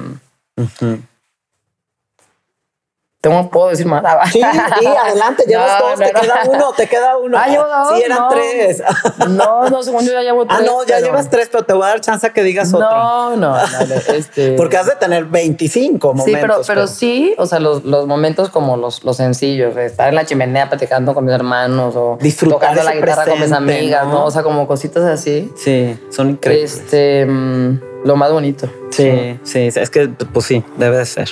¿Tengo, 3.24 3.48
¿Puedo 3.48 3.70
decir 3.70 3.86
más? 3.86 4.02
Ah, 4.05 4.26
sí, 4.30 4.32
sí, 4.32 4.86
adelante, 4.86 5.44
llevas 5.48 5.78
dos, 5.80 5.98
te 5.98 6.12
queda 6.12 6.42
uno, 6.46 6.72
te 6.76 6.86
queda 6.86 7.16
uno. 7.16 7.38
Ah, 7.38 7.48
llevo 7.48 7.66
dos. 7.66 7.96
Sí, 7.96 8.02
eran 8.05 8.28
tres. 8.28 8.82
No, 9.30 9.70
no, 9.70 9.82
según 9.82 10.05
yo 10.05 10.12
ya 10.12 10.20
llevo 10.20 10.44
tres. 10.44 10.60
Ah, 10.60 10.62
no, 10.66 10.84
ya 10.84 11.01
llevas 11.01 11.30
tres, 11.30 11.48
pero 11.51 11.64
te 11.64 11.72
voy 11.72 11.84
a 11.84 11.86
dar 11.86 12.01
chance 12.02 12.26
a 12.26 12.34
que 12.34 12.42
digas 12.42 12.74
otro. 12.74 12.86
No, 12.86 13.36
no, 13.36 13.56
este... 14.14 14.52
Porque 14.56 14.76
has 14.76 14.84
de 14.84 14.96
tener 14.96 15.24
25 15.24 16.12
momentos. 16.12 16.26
Sí, 16.26 16.38
pero, 16.38 16.60
pero, 16.66 16.86
sí, 16.86 17.34
o 17.38 17.46
sea, 17.46 17.60
los, 17.60 17.84
los 17.84 18.06
momentos 18.06 18.51
como 18.51 18.76
los, 18.76 19.02
los 19.05 19.16
sencillos, 19.16 19.74
estar 19.78 20.10
en 20.10 20.16
la 20.16 20.26
chimenea 20.26 20.68
platicando 20.68 21.14
con 21.14 21.24
mis 21.24 21.32
hermanos 21.32 21.96
o 21.96 22.18
Disfrutar 22.20 22.74
tocando 22.74 22.82
la 22.82 22.94
guitarra 22.94 23.24
con 23.24 23.40
mis 23.40 23.52
amigas, 23.52 24.06
¿no? 24.06 24.26
O 24.26 24.30
sea, 24.30 24.42
como 24.42 24.66
cositas 24.66 25.02
así. 25.05 25.51
Sí, 25.56 25.98
son 26.10 26.28
increíbles. 26.28 26.74
Este, 26.74 27.24
mm, 27.24 27.80
lo 28.05 28.16
más 28.16 28.30
bonito. 28.32 28.68
Sí, 28.90 29.38
sí, 29.44 29.70
sí, 29.70 29.80
es 29.80 29.88
que, 29.88 30.09
pues 30.09 30.44
sí, 30.44 30.62
debe 30.76 30.98
de 30.98 31.06
ser. 31.06 31.30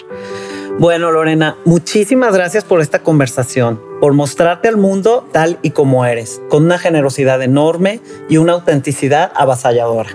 Bueno, 0.79 1.13
Lorena, 1.13 1.57
muchísimas 1.65 2.35
gracias 2.35 2.65
por 2.65 2.81
esta 2.81 3.01
conversación, 3.01 3.81
por 4.01 4.15
mostrarte 4.15 4.69
al 4.69 4.79
mundo 4.79 5.29
tal 5.31 5.59
y 5.63 5.71
como 5.71 6.05
eres, 6.07 6.41
con 6.49 6.65
una 6.65 6.79
generosidad 6.79 7.43
enorme 7.43 8.01
y 8.29 8.39
una 8.39 8.55
autenticidad 8.55 9.31
avasalladora. 9.37 10.11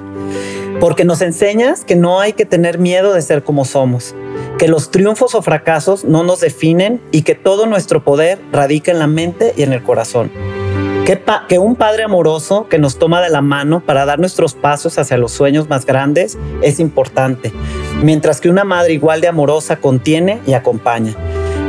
Porque 0.79 1.05
nos 1.05 1.21
enseñas 1.21 1.85
que 1.85 1.95
no 1.95 2.19
hay 2.19 2.33
que 2.33 2.45
tener 2.45 2.79
miedo 2.79 3.13
de 3.13 3.21
ser 3.21 3.43
como 3.43 3.65
somos, 3.65 4.15
que 4.57 4.67
los 4.67 4.89
triunfos 4.89 5.35
o 5.35 5.41
fracasos 5.41 6.03
no 6.05 6.23
nos 6.23 6.41
definen 6.41 7.01
y 7.11 7.21
que 7.21 7.35
todo 7.35 7.67
nuestro 7.67 8.03
poder 8.03 8.39
radica 8.51 8.91
en 8.91 8.99
la 8.99 9.07
mente 9.07 9.53
y 9.55 9.63
en 9.63 9.73
el 9.73 9.83
corazón. 9.83 10.31
Que, 11.47 11.57
un 11.57 11.77
padre 11.77 12.03
amoroso 12.03 12.67
que 12.67 12.79
nos 12.79 12.99
toma 12.99 13.21
de 13.21 13.29
la 13.29 13.39
mano 13.39 13.79
para 13.79 14.03
dar 14.03 14.19
nuestros 14.19 14.55
pasos 14.55 14.97
hacia 14.97 15.17
los 15.17 15.31
sueños 15.31 15.69
más 15.69 15.85
grandes 15.85 16.37
es 16.61 16.81
importante, 16.81 17.53
mientras 18.03 18.41
que 18.41 18.49
una 18.49 18.65
madre 18.65 18.91
igual 18.91 19.21
de 19.21 19.29
amorosa 19.29 19.77
contiene 19.77 20.41
y 20.45 20.51
acompaña. 20.51 21.15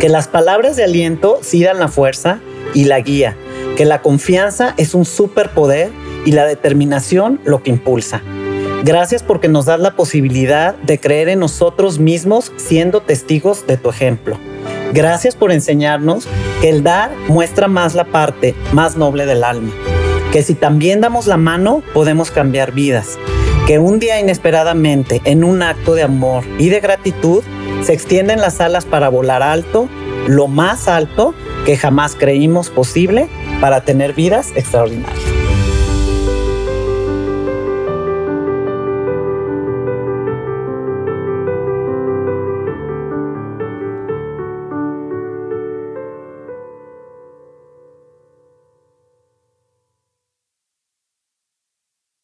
Que 0.01 0.09
las 0.09 0.27
palabras 0.27 0.74
de 0.74 0.82
aliento 0.82 1.39
sí 1.40 1.60
la 1.60 1.86
fuerza 1.86 2.40
y 2.74 2.86
la 2.86 2.98
guía, 2.98 3.36
que 3.77 3.85
la 3.85 4.02
confianza 4.02 4.74
es 4.77 4.93
un 4.93 5.05
superpoder 5.05 5.93
y 6.24 6.32
la 6.32 6.44
determinación 6.44 7.40
lo 7.44 7.62
que 7.62 7.70
impulsa. 7.70 8.20
Gracias 8.82 9.23
porque 9.23 9.47
nos 9.47 9.66
das 9.66 9.78
la 9.78 9.94
posibilidad 9.94 10.74
de 10.74 10.98
creer 10.98 11.28
en 11.28 11.39
nosotros 11.39 12.01
mismos 12.01 12.51
siendo 12.56 13.02
testigos 13.02 13.69
de 13.69 13.77
tu 13.77 13.89
ejemplo. 13.89 14.36
Gracias 14.93 15.36
por 15.36 15.52
enseñarnos 15.52 16.27
que 16.60 16.70
el 16.70 16.82
dar 16.82 17.10
muestra 17.28 17.69
más 17.69 17.94
la 17.94 18.05
parte 18.05 18.55
más 18.73 18.97
noble 18.97 19.27
del 19.27 19.44
alma, 19.44 19.73
que 20.32 20.43
si 20.43 20.55
también 20.55 21.01
damos 21.01 21.27
la 21.27 21.36
mano 21.36 21.82
podemos 21.93 22.31
cambiar 22.31 22.73
vidas 22.73 23.19
que 23.69 23.78
un 23.78 23.98
día 23.98 24.19
inesperadamente, 24.19 25.20
en 25.24 25.44
un 25.44 25.62
acto 25.62 25.94
de 25.94 26.02
amor 26.02 26.43
y 26.59 26.70
de 26.70 26.81
gratitud, 26.81 27.44
se 27.82 27.93
extienden 27.93 28.40
las 28.40 28.62
alas 28.62 28.86
para 28.86 29.10
volar 29.10 29.43
alto, 29.43 29.90
lo 30.27 30.47
más 30.47 30.89
alto 30.89 31.35
que 31.66 31.77
jamás 31.77 32.15
creímos 32.15 32.70
posible 32.70 33.28
para 33.60 33.82
tener 33.82 34.15
vidas 34.15 34.52
extraordinarias. 34.56 35.38